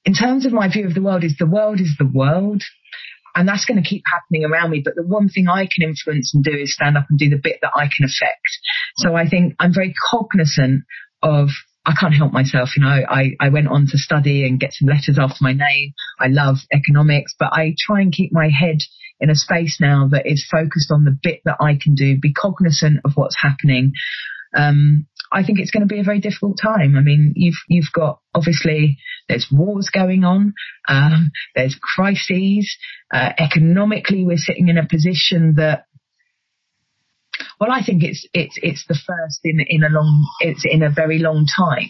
in 0.05 0.13
terms 0.13 0.45
of 0.45 0.53
my 0.53 0.71
view 0.71 0.87
of 0.87 0.93
the 0.93 1.01
world 1.01 1.23
is 1.23 1.35
the 1.37 1.45
world 1.45 1.81
is 1.81 1.95
the 1.97 2.09
world. 2.11 2.63
And 3.35 3.47
that's 3.47 3.65
going 3.65 3.81
to 3.81 3.87
keep 3.87 4.03
happening 4.11 4.45
around 4.45 4.71
me. 4.71 4.81
But 4.83 4.95
the 4.95 5.03
one 5.03 5.29
thing 5.29 5.47
I 5.47 5.67
can 5.73 5.87
influence 5.87 6.33
and 6.33 6.43
do 6.43 6.51
is 6.51 6.73
stand 6.73 6.97
up 6.97 7.05
and 7.09 7.17
do 7.17 7.29
the 7.29 7.39
bit 7.41 7.59
that 7.61 7.71
I 7.75 7.89
can 7.95 8.05
affect. 8.05 8.47
So 8.97 9.15
I 9.15 9.27
think 9.27 9.55
I'm 9.59 9.73
very 9.73 9.93
cognizant 10.11 10.83
of 11.21 11.49
I 11.85 11.93
can't 11.99 12.13
help 12.13 12.33
myself. 12.33 12.75
You 12.75 12.83
know, 12.83 12.89
I, 13.09 13.31
I 13.39 13.49
went 13.49 13.67
on 13.67 13.87
to 13.87 13.97
study 13.97 14.45
and 14.45 14.59
get 14.59 14.73
some 14.73 14.89
letters 14.89 15.17
after 15.19 15.37
my 15.41 15.53
name. 15.53 15.93
I 16.19 16.27
love 16.27 16.57
economics, 16.71 17.33
but 17.39 17.53
I 17.53 17.75
try 17.79 18.01
and 18.01 18.11
keep 18.11 18.31
my 18.31 18.49
head 18.49 18.77
in 19.19 19.29
a 19.29 19.35
space 19.35 19.77
now 19.81 20.07
that 20.11 20.25
is 20.25 20.47
focused 20.49 20.91
on 20.91 21.03
the 21.03 21.17
bit 21.21 21.41
that 21.45 21.57
I 21.59 21.77
can 21.81 21.95
do, 21.95 22.17
be 22.19 22.33
cognizant 22.33 22.99
of 23.05 23.13
what's 23.15 23.35
happening. 23.41 23.93
Um, 24.55 25.07
I 25.31 25.43
think 25.43 25.59
it's 25.59 25.71
going 25.71 25.87
to 25.87 25.93
be 25.93 25.99
a 25.99 26.03
very 26.03 26.19
difficult 26.19 26.57
time. 26.61 26.95
I 26.97 27.01
mean, 27.01 27.33
you've 27.35 27.59
you've 27.67 27.91
got 27.93 28.19
obviously 28.33 28.97
there's 29.27 29.47
wars 29.51 29.89
going 29.93 30.23
on, 30.23 30.53
um, 30.87 31.31
there's 31.55 31.77
crises. 31.95 32.77
Uh, 33.13 33.31
economically, 33.37 34.25
we're 34.25 34.37
sitting 34.37 34.69
in 34.69 34.77
a 34.77 34.87
position 34.87 35.55
that 35.57 35.85
well, 37.59 37.71
I 37.71 37.83
think 37.83 38.03
it's 38.03 38.25
it's 38.33 38.57
it's 38.61 38.85
the 38.87 38.95
first 38.95 39.41
in 39.43 39.59
in 39.67 39.83
a 39.83 39.89
long 39.89 40.27
it's 40.39 40.63
in 40.65 40.81
a 40.81 40.89
very 40.89 41.19
long 41.19 41.45
time. 41.57 41.89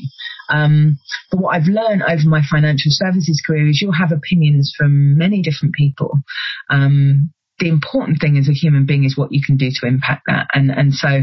Um, 0.50 0.98
but 1.32 1.40
what 1.40 1.56
I've 1.56 1.68
learned 1.68 2.02
over 2.02 2.28
my 2.28 2.42
financial 2.50 2.92
services 2.92 3.42
career 3.46 3.68
is 3.68 3.82
you'll 3.82 3.94
have 3.94 4.12
opinions 4.12 4.74
from 4.76 5.18
many 5.18 5.42
different 5.42 5.76
people. 5.76 6.12
Um, 6.70 7.32
the 7.60 7.70
important 7.70 8.20
thing 8.20 8.38
as 8.38 8.50
a 8.50 8.54
human 8.54 8.86
being 8.86 9.04
is 9.04 9.18
what 9.18 9.32
you 9.32 9.42
can 9.46 9.58
do 9.58 9.70
to 9.72 9.88
impact 9.88 10.24
that, 10.28 10.48
and 10.54 10.72
and 10.72 10.94
so 10.94 11.22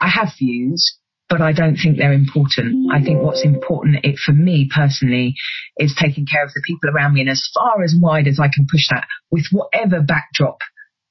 I 0.00 0.08
have 0.08 0.34
views, 0.38 0.98
but 1.30 1.40
I 1.40 1.52
don't 1.52 1.76
think 1.76 1.96
they're 1.96 2.12
important. 2.12 2.92
I 2.92 3.00
think 3.00 3.20
mm. 3.20 3.22
what's 3.22 3.44
important 3.44 4.04
it, 4.04 4.18
for 4.18 4.32
me 4.32 4.68
personally 4.74 5.34
is 5.78 5.96
taking 5.98 6.26
care 6.26 6.44
of 6.44 6.52
the 6.52 6.62
people 6.66 6.90
around 6.90 7.14
me 7.14 7.20
and 7.20 7.30
as 7.30 7.48
far 7.54 7.82
as 7.82 7.94
wide 7.98 8.26
as 8.26 8.40
I 8.40 8.48
can 8.48 8.66
push 8.70 8.88
that 8.90 9.06
with 9.30 9.46
whatever 9.52 10.02
backdrop 10.02 10.58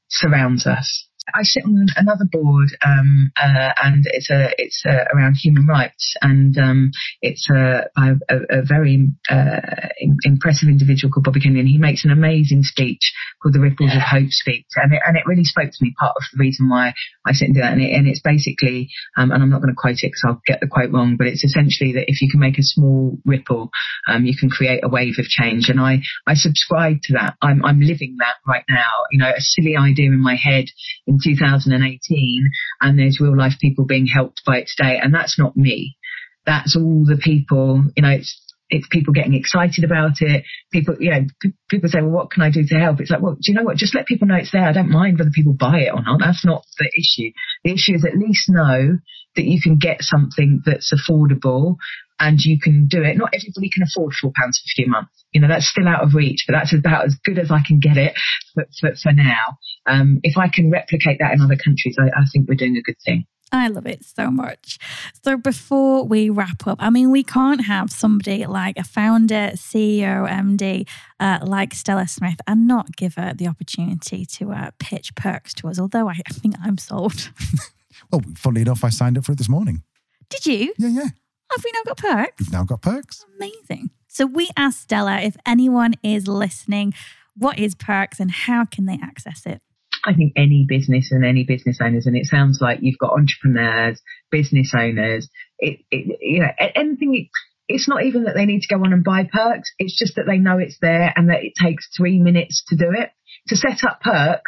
surrounds 0.09 0.67
us. 0.67 1.07
I 1.34 1.43
sit 1.43 1.63
on 1.65 1.88
another 1.95 2.25
board, 2.32 2.69
um, 2.86 3.32
uh, 3.38 3.73
and 3.84 4.03
it's 4.11 4.30
a 4.30 4.49
it's 4.57 4.84
a, 4.86 5.05
around 5.15 5.36
human 5.36 5.65
rights, 5.65 6.15
and 6.21 6.57
um, 6.57 6.91
it's 7.21 7.49
a, 7.49 7.89
a, 7.97 8.15
a 8.49 8.61
very 8.63 9.09
uh, 9.30 9.89
impressive 10.23 10.69
individual 10.69 11.11
called 11.11 11.25
Bobby 11.25 11.41
Kennedy, 11.41 11.61
and 11.61 11.69
he 11.69 11.77
makes 11.77 12.05
an 12.05 12.11
amazing 12.11 12.63
speech 12.63 13.13
called 13.41 13.53
the 13.53 13.59
Ripples 13.59 13.93
of 13.95 14.01
Hope 14.01 14.30
speech, 14.30 14.65
and 14.75 14.93
it, 14.93 15.01
and 15.05 15.17
it 15.17 15.23
really 15.25 15.43
spoke 15.43 15.69
to 15.69 15.84
me. 15.84 15.93
Part 15.99 16.15
of 16.15 16.23
the 16.32 16.39
reason 16.39 16.69
why 16.69 16.93
I 17.25 17.34
sit 17.34 17.45
and 17.45 17.55
do 17.55 17.61
that, 17.61 17.73
and, 17.73 17.82
it, 17.82 17.91
and 17.93 18.07
it's 18.07 18.21
basically, 18.21 18.89
um, 19.17 19.32
and 19.32 19.43
I'm 19.43 19.49
not 19.49 19.61
going 19.61 19.73
to 19.73 19.80
quote 19.80 20.03
it 20.03 20.11
because 20.11 20.23
I'll 20.25 20.41
get 20.45 20.59
the 20.59 20.67
quote 20.67 20.91
wrong, 20.91 21.15
but 21.17 21.27
it's 21.27 21.43
essentially 21.43 21.93
that 21.93 22.09
if 22.09 22.21
you 22.21 22.30
can 22.30 22.39
make 22.39 22.57
a 22.57 22.63
small 22.63 23.17
ripple, 23.25 23.69
um, 24.07 24.25
you 24.25 24.36
can 24.38 24.49
create 24.49 24.84
a 24.84 24.89
wave 24.89 25.15
of 25.19 25.25
change, 25.25 25.69
and 25.69 25.80
I 25.80 26.01
I 26.27 26.34
subscribe 26.34 26.97
to 27.03 27.13
that. 27.13 27.36
I'm 27.41 27.63
I'm 27.63 27.82
living 27.82 28.17
that 28.19 28.36
right 28.47 28.63
now. 28.69 29.05
You 29.11 29.19
know, 29.19 29.30
a 29.30 29.41
silly 29.41 29.75
idea 29.77 30.07
in 30.07 30.21
my 30.21 30.36
head 30.36 30.65
in 31.07 31.18
2018 31.24 32.49
and 32.82 32.99
there's 32.99 33.20
real 33.20 33.38
life 33.38 33.53
people 33.59 33.86
being 33.86 34.07
helped 34.07 34.41
by 34.45 34.57
it 34.57 34.70
today. 34.76 34.99
And 35.01 35.13
that's 35.13 35.38
not 35.39 35.57
me. 35.57 35.97
That's 36.45 36.76
all 36.76 37.05
the 37.05 37.17
people, 37.22 37.84
you 37.95 38.03
know, 38.03 38.09
it's, 38.09 38.39
it's 38.70 38.88
people 38.89 39.13
getting 39.13 39.34
excited 39.34 39.84
about 39.84 40.22
it. 40.22 40.43
People, 40.72 40.95
you 40.99 41.11
know, 41.11 41.26
p- 41.41 41.53
people 41.70 41.89
say, 41.89 42.01
well, 42.01 42.11
what 42.11 42.32
can 42.32 42.43
I 42.43 42.51
do 42.51 42.63
to 42.65 42.76
help? 42.76 42.99
It's 42.99 43.09
like, 43.09 43.22
well, 43.22 43.34
do 43.34 43.51
you 43.51 43.55
know 43.55 43.63
what? 43.63 43.78
Just 43.78 43.95
let 43.95 44.05
people 44.05 44.28
know 44.28 44.36
it's 44.36 44.51
there. 44.51 44.67
I 44.67 44.74
don't 44.74 44.91
mind 44.91 45.17
whether 45.17 45.32
people 45.34 45.53
buy 45.53 45.80
it 45.80 45.93
or 45.93 46.03
not. 46.03 46.20
That's 46.20 46.45
not 46.45 46.63
the 46.78 46.89
issue. 46.95 47.32
The 47.63 47.74
issue 47.74 47.95
is 47.95 48.05
at 48.05 48.17
least 48.17 48.49
know 48.49 48.99
that 49.36 49.45
you 49.45 49.59
can 49.61 49.78
get 49.78 50.01
something 50.01 50.61
that's 50.65 50.93
affordable 50.93 51.78
and 52.20 52.39
you 52.39 52.59
can 52.59 52.88
do 52.88 53.01
it. 53.01 53.17
Not 53.17 53.34
everybody 53.34 53.70
can 53.74 53.84
afford 53.84 54.13
£4.50 54.24 54.86
a 54.86 54.89
month. 54.89 55.07
You 55.32 55.41
know, 55.41 55.47
that's 55.47 55.70
still 55.70 55.88
out 55.88 56.03
of 56.03 56.13
reach, 56.13 56.45
but 56.47 56.53
that's 56.53 56.74
about 56.74 57.05
as 57.05 57.15
good 57.24 57.39
as 57.39 57.49
I 57.51 57.59
can 57.65 57.80
get 57.80 57.97
it 57.97 58.13
for, 58.53 58.65
for, 58.80 58.91
for 59.01 59.13
now. 59.13 59.57
Um, 59.89 60.19
if 60.23 60.37
I 60.37 60.47
can 60.47 60.69
replicate 60.69 61.17
that 61.19 61.33
in 61.33 61.41
other 61.41 61.55
countries, 61.55 61.97
I, 61.99 62.07
I 62.07 62.25
think 62.31 62.47
we're 62.47 62.55
doing 62.55 62.77
a 62.77 62.81
good 62.81 62.99
thing. 63.03 63.25
I 63.51 63.67
love 63.67 63.87
it 63.87 64.05
so 64.05 64.29
much. 64.29 64.77
So, 65.23 65.35
before 65.35 66.03
we 66.05 66.29
wrap 66.29 66.67
up, 66.67 66.77
I 66.79 66.89
mean, 66.89 67.09
we 67.09 67.23
can't 67.23 67.65
have 67.65 67.91
somebody 67.91 68.45
like 68.45 68.77
a 68.77 68.83
founder, 68.83 69.51
CEO, 69.55 70.29
MD 70.29 70.87
uh, 71.19 71.39
like 71.43 71.73
Stella 71.73 72.07
Smith 72.07 72.39
and 72.47 72.67
not 72.67 72.95
give 72.95 73.15
her 73.15 73.33
the 73.33 73.47
opportunity 73.47 74.25
to 74.25 74.51
uh, 74.51 74.71
pitch 74.79 75.15
pirkx 75.15 75.53
to 75.55 75.67
us, 75.67 75.79
although 75.79 76.07
I, 76.07 76.21
I 76.27 76.33
think 76.33 76.55
I'm 76.61 76.77
sold. 76.77 77.31
well, 78.11 78.21
funnily 78.35 78.61
enough, 78.61 78.83
I 78.83 78.89
signed 78.89 79.17
up 79.17 79.25
for 79.25 79.31
it 79.31 79.37
this 79.37 79.49
morning. 79.49 79.81
Did 80.29 80.45
you? 80.45 80.73
Yeah, 80.77 80.89
yeah. 80.89 81.09
Have 81.51 81.63
we 81.63 81.71
now 81.73 81.83
got 81.85 81.97
pirkx? 81.97 82.39
We've 82.39 82.51
now 82.51 82.63
got 82.63 82.81
pirkx. 82.81 83.23
Amazing. 83.35 83.89
So 84.07 84.25
we 84.27 84.49
asked 84.55 84.81
Stella 84.81 85.19
if 85.21 85.37
anyone 85.45 85.95
is 86.03 86.27
listening, 86.27 86.93
what 87.35 87.57
is 87.57 87.73
pirkx 87.73 88.19
and 88.19 88.29
how 88.29 88.65
can 88.65 88.85
they 88.85 88.99
access 89.01 89.45
it? 89.45 89.61
I 90.06 90.14
think 90.14 90.34
any 90.36 90.66
business 90.68 91.10
and 91.12 91.26
any 91.26 91.43
business 91.43 91.80
owners, 91.82 92.06
and 92.06 92.16
it 92.16 92.26
sounds 92.26 92.60
like 92.62 92.80
you've 92.82 93.00
got 93.00 93.14
entrepreneurs, 93.14 94.02
business 94.32 94.74
owners, 94.76 95.30
it, 95.58 95.80
it 95.91 96.18
you 96.22 96.41
know, 96.41 96.52
anything. 96.76 97.30
It's 97.68 97.88
not 97.88 98.04
even 98.04 98.24
that 98.24 98.34
they 98.36 98.45
need 98.45 98.62
to 98.62 98.74
go 98.74 98.82
on 98.84 98.93
and 98.93 99.04
buy 99.04 99.24
pirkx. 99.24 99.62
It's 99.78 99.97
just 99.97 100.16
that 100.16 100.26
they 100.26 100.39
know 100.39 100.58
it's 100.58 100.80
there 100.82 101.14
and 101.16 101.30
that 101.30 101.43
it 101.43 101.54
takes 101.62 101.88
three 101.95 102.20
minutes 102.20 102.64
to 102.70 102.76
do 102.76 102.91
it. 102.91 103.12
To 103.50 103.56
set 103.56 103.84
up 103.84 104.02
pirkx, 104.04 104.41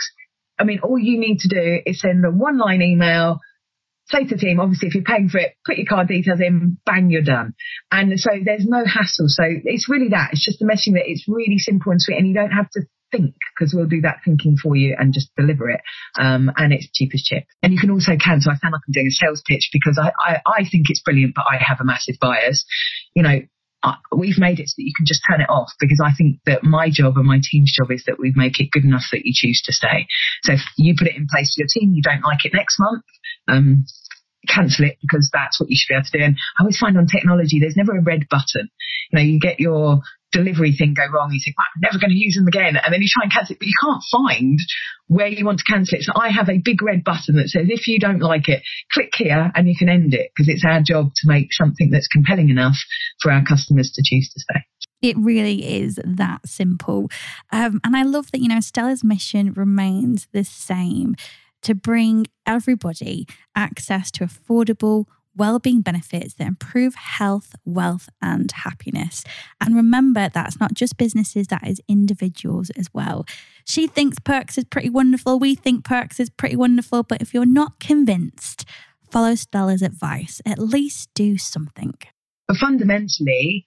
I 0.58 0.64
mean, 0.64 0.80
all 0.80 0.98
you 0.98 1.20
need 1.20 1.38
to 1.40 1.48
do 1.48 1.82
is 1.86 2.02
send 2.02 2.26
a 2.26 2.32
one 2.32 2.58
line 2.58 2.82
email 2.82 3.40
say 4.12 4.26
to 4.26 4.36
the 4.36 4.42
team, 4.42 4.60
obviously, 4.60 4.90
if 4.90 4.96
you're 4.96 5.04
paying 5.04 5.30
for 5.30 5.40
it, 5.40 5.56
put 5.66 5.78
your 5.78 5.88
card 5.88 6.08
details 6.08 6.40
in, 6.40 6.78
bang, 6.86 7.10
you're 7.10 7.22
done. 7.22 7.54
And 7.92 8.20
so 8.20 8.32
there's 8.44 8.66
no 8.66 8.84
hassle. 8.86 9.28
So 9.28 9.44
it's 9.48 9.90
really 9.90 10.10
that. 10.10 10.32
It's 10.34 10.44
just 10.44 10.60
the 10.60 10.66
messaging 10.66 10.94
that 10.94 11.08
it's 11.08 11.26
really 11.28 11.58
simple 11.58 11.92
and 11.92 12.02
sweet, 12.02 12.18
and 12.18 12.28
you 12.28 12.34
don't 12.34 12.52
have 12.52 12.70
to 12.72 12.82
think 13.12 13.36
because 13.54 13.74
we'll 13.74 13.88
do 13.88 14.02
that 14.02 14.18
thinking 14.24 14.58
for 14.62 14.76
you 14.76 14.96
and 14.98 15.14
just 15.14 15.30
deliver 15.36 15.70
it. 15.70 15.82
Um, 16.20 16.52
and 16.56 16.74
it's 16.74 16.90
cheap 16.94 17.12
as. 17.14 17.30
And 17.62 17.74
you 17.74 17.80
can 17.80 17.92
also 17.92 18.14
cancel. 18.18 18.52
I 18.52 18.56
sound 18.56 18.74
like 18.74 18.82
I'm 18.88 18.94
doing 18.94 19.08
a 19.08 19.12
sales 19.12 19.44
pitch 19.46 19.70
because 19.74 20.00
I, 20.02 20.12
I, 20.20 20.42
I 20.46 20.70
think 20.70 20.90
it's 20.90 21.02
brilliant, 21.02 21.36
but 21.36 21.46
I 21.50 21.58
have 21.60 21.80
a 21.80 21.86
massive 21.86 22.16
bias. 22.20 22.66
You 23.16 23.24
know, 23.24 23.42
uh, 23.84 23.96
we've 24.16 24.38
made 24.38 24.60
it 24.60 24.70
so 24.70 24.76
that 24.78 24.86
you 24.86 24.94
can 24.96 25.06
just 25.06 25.22
turn 25.30 25.42
it 25.42 25.50
off 25.50 25.72
because 25.80 26.02
I 26.04 26.12
think 26.16 26.40
that 26.46 26.64
my 26.64 26.90
job 26.92 27.18
and 27.18 27.26
my 27.26 27.40
team's 27.42 27.74
job 27.76 27.92
is 27.92 28.04
that 28.06 28.20
we 28.20 28.32
make 28.36 28.60
it 28.60 28.72
good 28.72 28.86
enough 28.86 29.04
that 29.12 29.26
you 29.26 29.34
choose 29.36 29.62
to 29.66 29.74
stay. 29.74 30.08
So 30.44 30.54
if 30.54 30.62
you 30.78 30.94
put 30.98 31.08
it 31.08 31.16
in 31.16 31.28
place 31.32 31.56
for 31.56 31.62
your 31.62 31.68
team, 31.72 31.94
you 31.94 32.02
don't 32.02 32.24
like 32.24 32.46
it 32.46 32.54
next 32.54 32.80
month, 32.80 33.04
um, 33.48 33.86
cancel 34.48 34.86
it 34.86 34.98
because 35.02 35.30
that's 35.34 35.60
what 35.60 35.70
you 35.70 35.76
should 35.78 35.90
be 35.90 35.96
able 35.96 36.06
to 36.06 36.18
do. 36.18 36.24
And 36.24 36.38
I 36.58 36.62
always 36.62 36.78
find 36.78 36.98
on 36.98 37.08
technology, 37.08 37.60
there's 37.60 37.78
never 37.78 37.98
a 37.98 38.02
red 38.04 38.28
button. 38.30 38.70
You 39.12 39.18
know, 39.18 39.22
you 39.22 39.40
get 39.40 39.60
your 39.60 40.02
delivery 40.32 40.74
thing 40.74 40.94
go 40.94 41.08
wrong, 41.12 41.32
you 41.32 41.40
think, 41.44 41.56
I'm 41.60 41.82
never 41.82 42.00
going 42.00 42.12
to 42.12 42.18
use 42.18 42.36
them 42.36 42.48
again. 42.48 42.76
And 42.76 42.94
then 42.94 43.02
you 43.02 43.08
try 43.10 43.24
and 43.24 43.32
cancel 43.32 43.54
it, 43.54 43.60
but 43.60 43.68
you 43.68 43.74
can't 43.82 44.04
find 44.12 44.60
where 45.08 45.28
you 45.28 45.46
want 45.46 45.60
to 45.60 45.66
cancel 45.66 45.98
it. 45.98 46.04
So 46.04 46.14
I 46.16 46.30
have 46.30 46.50
a 46.50 46.62
big 46.64 46.82
red 46.82 47.04
button 47.04 47.36
that 47.36 47.50
says, 47.50 47.68
if 47.70 47.88
you 47.88 48.00
don't 48.00 48.22
like 48.22 48.48
it, 48.48 48.64
click 48.92 49.12
here 49.16 49.52
and 49.54 49.68
you 49.68 49.76
can 49.78 49.90
end 49.90 50.14
it 50.14 50.32
because 50.36 50.48
it's 50.48 50.66
our 50.66 50.82
job 50.82 51.12
to 51.16 51.28
make 51.28 51.52
something 51.52 51.90
that's 51.92 52.08
compelling 52.08 52.50
enough 52.50 52.78
for 53.22 53.32
our 53.32 53.44
customers 53.44 53.92
to 53.96 54.02
choose 54.04 54.32
to 54.34 54.40
stay. 54.40 54.62
It 55.02 55.18
really 55.18 55.82
is 55.82 56.00
that 56.06 56.48
simple. 56.48 57.10
Um, 57.52 57.82
and 57.84 57.96
I 57.96 58.04
love 58.04 58.32
that, 58.32 58.40
you 58.40 58.48
know, 58.48 58.60
Stella's 58.60 59.04
mission 59.04 59.54
remains 59.54 60.28
the 60.32 60.44
same 60.44 61.16
to 61.64 61.76
bring 61.76 62.28
everybody 62.46 63.28
access 63.56 64.12
to 64.12 64.26
affordable, 64.26 65.06
well-being 65.36 65.82
benefits 65.82 66.34
that 66.36 66.48
improve 66.48 66.96
health, 66.96 67.56
wealth, 67.66 68.10
and 68.22 68.52
happiness. 68.52 69.24
And 69.60 69.76
remember, 69.76 70.30
that's 70.30 70.60
not 70.60 70.74
just 70.74 70.98
businesses, 70.98 71.48
that 71.48 71.66
is 71.66 71.82
individuals 71.88 72.70
as 72.72 72.90
well. 72.94 73.26
She 73.66 73.88
thinks 73.88 74.20
pirkx 74.20 74.58
is 74.58 74.66
pretty 74.66 74.90
wonderful. 74.90 75.40
We 75.40 75.56
think 75.56 75.86
pirkx 75.86 76.20
is 76.20 76.30
pretty 76.30 76.56
wonderful. 76.56 77.04
But 77.04 77.22
if 77.22 77.34
you're 77.34 77.46
not 77.46 77.80
convinced, 77.80 78.66
follow 79.10 79.36
Stella's 79.36 79.82
advice. 79.82 80.42
At 80.46 80.60
least 80.60 81.10
do 81.14 81.38
something. 81.38 81.94
But 82.48 82.58
fundamentally, 82.58 83.66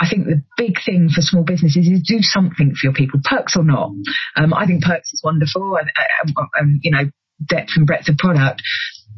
I 0.00 0.08
think 0.08 0.26
the 0.26 0.42
big 0.56 0.82
thing 0.84 1.08
for 1.08 1.20
small 1.20 1.44
businesses 1.44 1.86
is 1.86 2.02
do 2.02 2.20
something 2.22 2.74
for 2.74 2.86
your 2.86 2.94
people, 2.94 3.20
pirkx 3.20 3.56
or 3.56 3.64
not. 3.64 3.92
Um, 4.36 4.52
I 4.54 4.66
think 4.66 4.82
pirkx 4.82 5.12
is 5.12 5.20
wonderful, 5.22 5.76
and, 5.76 5.90
and, 6.24 6.34
and 6.54 6.80
you 6.82 6.90
know 6.90 7.10
depth 7.46 7.70
and 7.76 7.86
breadth 7.86 8.08
of 8.08 8.16
product 8.16 8.62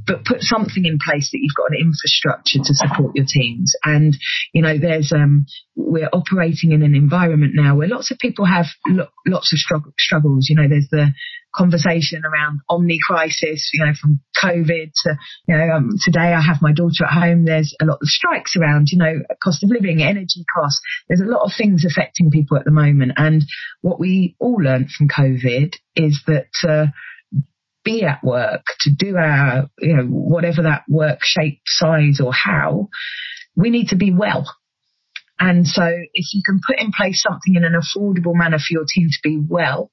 but 0.06 0.24
put 0.24 0.40
something 0.40 0.84
in 0.84 0.98
place 1.04 1.30
that 1.32 1.38
you've 1.40 1.56
got 1.56 1.70
an 1.70 1.78
infrastructure 1.80 2.58
to 2.62 2.74
support 2.74 3.16
your 3.16 3.26
teams. 3.28 3.74
And, 3.84 4.16
you 4.52 4.62
know, 4.62 4.78
there's, 4.78 5.12
um, 5.12 5.46
we're 5.74 6.08
operating 6.12 6.72
in 6.72 6.82
an 6.82 6.94
environment 6.94 7.52
now 7.54 7.76
where 7.76 7.88
lots 7.88 8.10
of 8.10 8.18
people 8.18 8.44
have 8.44 8.66
lo- 8.86 9.08
lots 9.26 9.52
of 9.52 9.58
strugg- 9.58 9.92
struggles. 9.98 10.46
You 10.48 10.56
know, 10.56 10.68
there's 10.68 10.88
the 10.90 11.12
conversation 11.54 12.22
around 12.24 12.60
omni 12.68 12.98
crisis, 13.04 13.70
you 13.72 13.84
know, 13.84 13.92
from 14.00 14.20
COVID 14.40 14.92
to, 15.04 15.18
you 15.48 15.56
know, 15.56 15.70
um, 15.74 15.90
today 16.04 16.32
I 16.34 16.40
have 16.40 16.62
my 16.62 16.72
daughter 16.72 17.04
at 17.04 17.12
home. 17.12 17.44
There's 17.44 17.74
a 17.80 17.86
lot 17.86 17.98
of 18.00 18.08
strikes 18.08 18.54
around, 18.56 18.88
you 18.92 18.98
know, 18.98 19.14
cost 19.42 19.64
of 19.64 19.70
living, 19.70 20.02
energy 20.02 20.44
costs. 20.54 20.80
There's 21.08 21.22
a 21.22 21.24
lot 21.30 21.44
of 21.44 21.52
things 21.56 21.84
affecting 21.84 22.30
people 22.30 22.58
at 22.58 22.64
the 22.64 22.70
moment. 22.70 23.12
And 23.16 23.44
what 23.80 23.98
we 23.98 24.36
all 24.38 24.62
learned 24.62 24.90
from 24.90 25.08
COVID 25.08 25.74
is 25.96 26.22
that, 26.26 26.50
uh, 26.68 26.86
be 27.86 28.02
at 28.02 28.22
work, 28.22 28.64
to 28.80 28.90
do 28.90 29.16
our, 29.16 29.70
you 29.78 29.96
know, 29.96 30.04
whatever 30.04 30.62
that 30.62 30.82
work 30.88 31.20
shape, 31.22 31.60
size 31.64 32.20
or 32.20 32.32
how, 32.32 32.88
we 33.54 33.70
need 33.70 33.88
to 33.88 33.96
be 33.96 34.12
well. 34.12 34.44
And 35.38 35.66
so 35.66 35.84
if 35.84 36.26
you 36.32 36.42
can 36.44 36.60
put 36.66 36.80
in 36.80 36.92
place 36.92 37.22
something 37.22 37.54
in 37.54 37.64
an 37.64 37.74
affordable 37.74 38.34
manner 38.34 38.58
for 38.58 38.70
your 38.70 38.86
team 38.88 39.08
to 39.10 39.18
be 39.22 39.38
well, 39.38 39.90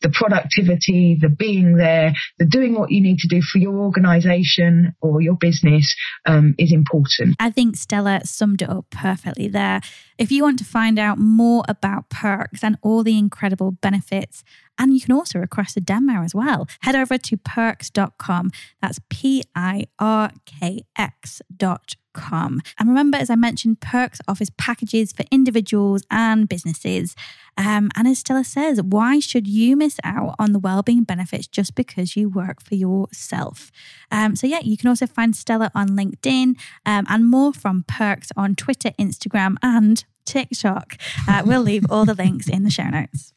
the 0.00 0.08
productivity, 0.08 1.18
the 1.20 1.28
being 1.28 1.76
there, 1.76 2.14
the 2.38 2.46
doing 2.46 2.74
what 2.74 2.90
you 2.90 3.02
need 3.02 3.18
to 3.18 3.28
do 3.28 3.42
for 3.42 3.58
your 3.58 3.76
organization 3.76 4.94
or 5.02 5.20
your 5.20 5.36
business 5.38 5.94
um, 6.24 6.54
is 6.58 6.72
important. 6.72 7.36
I 7.38 7.50
think 7.50 7.76
Stella 7.76 8.22
summed 8.24 8.62
it 8.62 8.70
up 8.70 8.86
perfectly 8.90 9.48
there. 9.48 9.82
If 10.18 10.32
you 10.32 10.42
want 10.42 10.58
to 10.58 10.64
find 10.64 10.98
out 10.98 11.18
more 11.18 11.62
about 11.68 12.08
pirkx 12.08 12.62
and 12.62 12.78
all 12.82 13.02
the 13.02 13.18
incredible 13.18 13.72
benefits, 13.72 14.44
and 14.78 14.92
you 14.92 15.00
can 15.00 15.12
also 15.12 15.38
request 15.38 15.76
a 15.76 15.80
demo 15.80 16.22
as 16.22 16.34
well, 16.34 16.68
head 16.80 16.94
over 16.94 17.18
to 17.18 17.36
pirkx.com. 17.36 18.50
That's 18.80 19.00
P 19.08 19.42
I 19.54 19.86
R 19.98 20.30
K 20.44 20.82
X.com 20.96 21.96
com. 22.16 22.60
And 22.78 22.88
remember, 22.88 23.18
as 23.18 23.30
I 23.30 23.36
mentioned, 23.36 23.80
pirkx 23.80 24.20
offers 24.26 24.50
packages 24.50 25.12
for 25.12 25.24
individuals 25.30 26.02
and 26.10 26.48
businesses. 26.48 27.14
Um, 27.58 27.90
and 27.94 28.08
as 28.08 28.18
Stella 28.18 28.42
says, 28.42 28.82
why 28.82 29.20
should 29.20 29.46
you 29.46 29.76
miss 29.76 29.98
out 30.02 30.34
on 30.38 30.52
the 30.52 30.58
wellbeing 30.58 31.04
benefits 31.04 31.46
just 31.46 31.74
because 31.74 32.16
you 32.16 32.28
work 32.28 32.60
for 32.62 32.74
yourself? 32.74 33.70
Um, 34.10 34.34
so, 34.34 34.46
yeah, 34.46 34.60
you 34.62 34.76
can 34.76 34.88
also 34.88 35.06
find 35.06 35.36
Stella 35.36 35.70
on 35.74 35.90
LinkedIn 35.90 36.58
um, 36.84 37.06
and 37.08 37.30
more 37.30 37.52
from 37.52 37.84
pirkx 37.84 38.30
on 38.36 38.54
Twitter, 38.56 38.90
Instagram, 38.98 39.56
and 39.62 40.04
TikTok. 40.26 40.96
Uh, 41.28 41.42
we'll 41.44 41.62
leave 41.62 41.86
all 41.90 42.04
the 42.04 42.14
links 42.14 42.48
in 42.48 42.62
the 42.64 42.70
show 42.70 42.88
notes. 42.88 43.32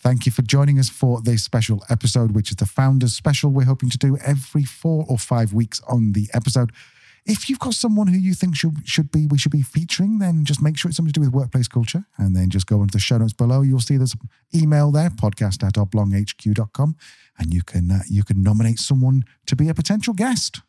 Thank 0.00 0.26
you 0.26 0.32
for 0.32 0.42
joining 0.42 0.78
us 0.78 0.88
for 0.88 1.20
this 1.20 1.42
special 1.42 1.84
episode, 1.90 2.30
which 2.32 2.50
is 2.50 2.56
the 2.56 2.66
Founders 2.66 3.14
Special. 3.14 3.50
We're 3.50 3.64
hoping 3.64 3.90
to 3.90 3.98
do 3.98 4.16
every 4.18 4.62
four 4.62 5.04
or 5.08 5.18
five 5.18 5.52
weeks 5.52 5.80
on 5.88 6.12
the 6.12 6.28
episode. 6.32 6.70
If 7.26 7.50
you've 7.50 7.58
got 7.58 7.74
someone 7.74 8.06
who 8.06 8.16
you 8.16 8.32
think 8.32 8.56
should 8.56 8.88
should 8.88 9.10
be 9.10 9.26
we 9.26 9.38
should 9.38 9.52
be 9.52 9.60
featuring, 9.62 10.18
then 10.18 10.44
just 10.44 10.62
make 10.62 10.78
sure 10.78 10.88
it's 10.88 10.96
something 10.96 11.12
to 11.12 11.20
do 11.20 11.26
with 11.26 11.34
workplace 11.34 11.68
culture, 11.68 12.04
and 12.16 12.34
then 12.34 12.48
just 12.48 12.66
go 12.66 12.80
into 12.80 12.92
the 12.92 13.00
show 13.00 13.18
notes 13.18 13.32
below. 13.32 13.62
You'll 13.62 13.80
see 13.80 13.96
there's 13.96 14.16
email 14.54 14.90
there, 14.92 15.10
podcast 15.10 15.66
at 15.66 15.74
oblonghq.com, 15.74 16.96
and 17.38 17.52
you 17.52 17.62
can 17.62 17.90
uh, 17.90 18.02
you 18.08 18.22
can 18.22 18.42
nominate 18.42 18.78
someone 18.78 19.24
to 19.46 19.56
be 19.56 19.68
a 19.68 19.74
potential 19.74 20.14
guest. 20.14 20.62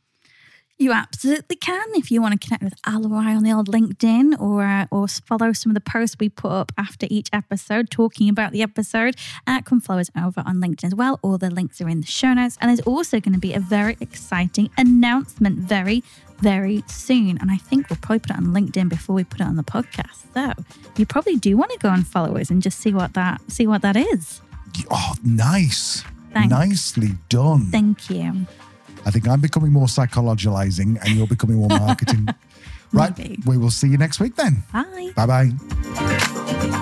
You 0.81 0.93
absolutely 0.93 1.57
can 1.57 1.83
if 1.95 2.09
you 2.09 2.21
want 2.21 2.39
to 2.39 2.47
connect 2.47 2.63
with 2.63 2.73
Al 2.85 3.05
or 3.05 3.17
I 3.17 3.35
on 3.35 3.43
the 3.43 3.51
old 3.51 3.67
LinkedIn 3.67 4.39
or 4.39 4.63
uh, 4.63 4.85
or 4.89 5.09
follow 5.09 5.51
some 5.51 5.71
of 5.71 5.73
the 5.73 5.81
posts 5.81 6.15
we 6.21 6.29
put 6.29 6.51
up 6.51 6.71
after 6.77 7.05
each 7.09 7.27
episode 7.33 7.91
talking 7.91 8.29
about 8.29 8.53
the 8.53 8.61
episode. 8.61 9.17
Uh, 9.45 9.61
come 9.61 9.81
follow 9.81 9.99
us 9.99 10.09
over 10.15 10.41
on 10.45 10.61
LinkedIn 10.61 10.85
as 10.85 10.95
well. 10.95 11.19
All 11.21 11.37
the 11.37 11.49
links 11.49 11.81
are 11.81 11.89
in 11.89 11.99
the 11.99 12.07
show 12.07 12.33
notes. 12.33 12.57
And 12.61 12.69
there's 12.69 12.79
also 12.87 13.19
going 13.19 13.33
to 13.33 13.39
be 13.39 13.53
a 13.53 13.59
very 13.59 13.97
exciting 13.99 14.69
announcement 14.77 15.57
very, 15.59 16.01
very 16.37 16.85
soon. 16.87 17.37
And 17.39 17.51
I 17.51 17.57
think 17.57 17.89
we'll 17.89 17.99
probably 18.01 18.19
put 18.19 18.31
it 18.31 18.37
on 18.37 18.45
LinkedIn 18.45 18.87
before 18.87 19.17
we 19.17 19.25
put 19.25 19.41
it 19.41 19.47
on 19.47 19.57
the 19.57 19.63
podcast. 19.63 20.33
So 20.33 20.63
you 20.95 21.05
probably 21.05 21.35
do 21.35 21.57
want 21.57 21.71
to 21.71 21.77
go 21.79 21.89
and 21.89 22.07
follow 22.07 22.37
us 22.37 22.49
and 22.49 22.61
just 22.61 22.79
see 22.79 22.93
what 22.93 23.15
that 23.15 23.41
see 23.51 23.67
what 23.67 23.81
that 23.81 23.97
is. 23.97 24.39
Oh, 24.89 25.15
nice. 25.25 26.05
Thanks. 26.31 26.51
Nicely 26.51 27.09
done. 27.27 27.65
Thank 27.65 28.09
you. 28.09 28.47
I 29.09 29.11
think 29.11 29.27
I'm 29.27 29.41
becoming 29.41 29.71
more 29.73 29.87
psychologizing 29.87 31.03
and 31.03 31.15
you're 31.15 31.25
becoming 31.25 31.55
more 31.57 31.69
marketing. 31.87 32.27
right. 32.93 33.17
Maybe. 33.17 33.39
We 33.43 33.57
will 33.57 33.71
see 33.71 33.87
you 33.87 33.97
next 33.97 34.19
week 34.19 34.35
then. 34.35 34.61
Bye. 34.71 35.13
Bye 35.15 35.25
bye. 35.25 36.75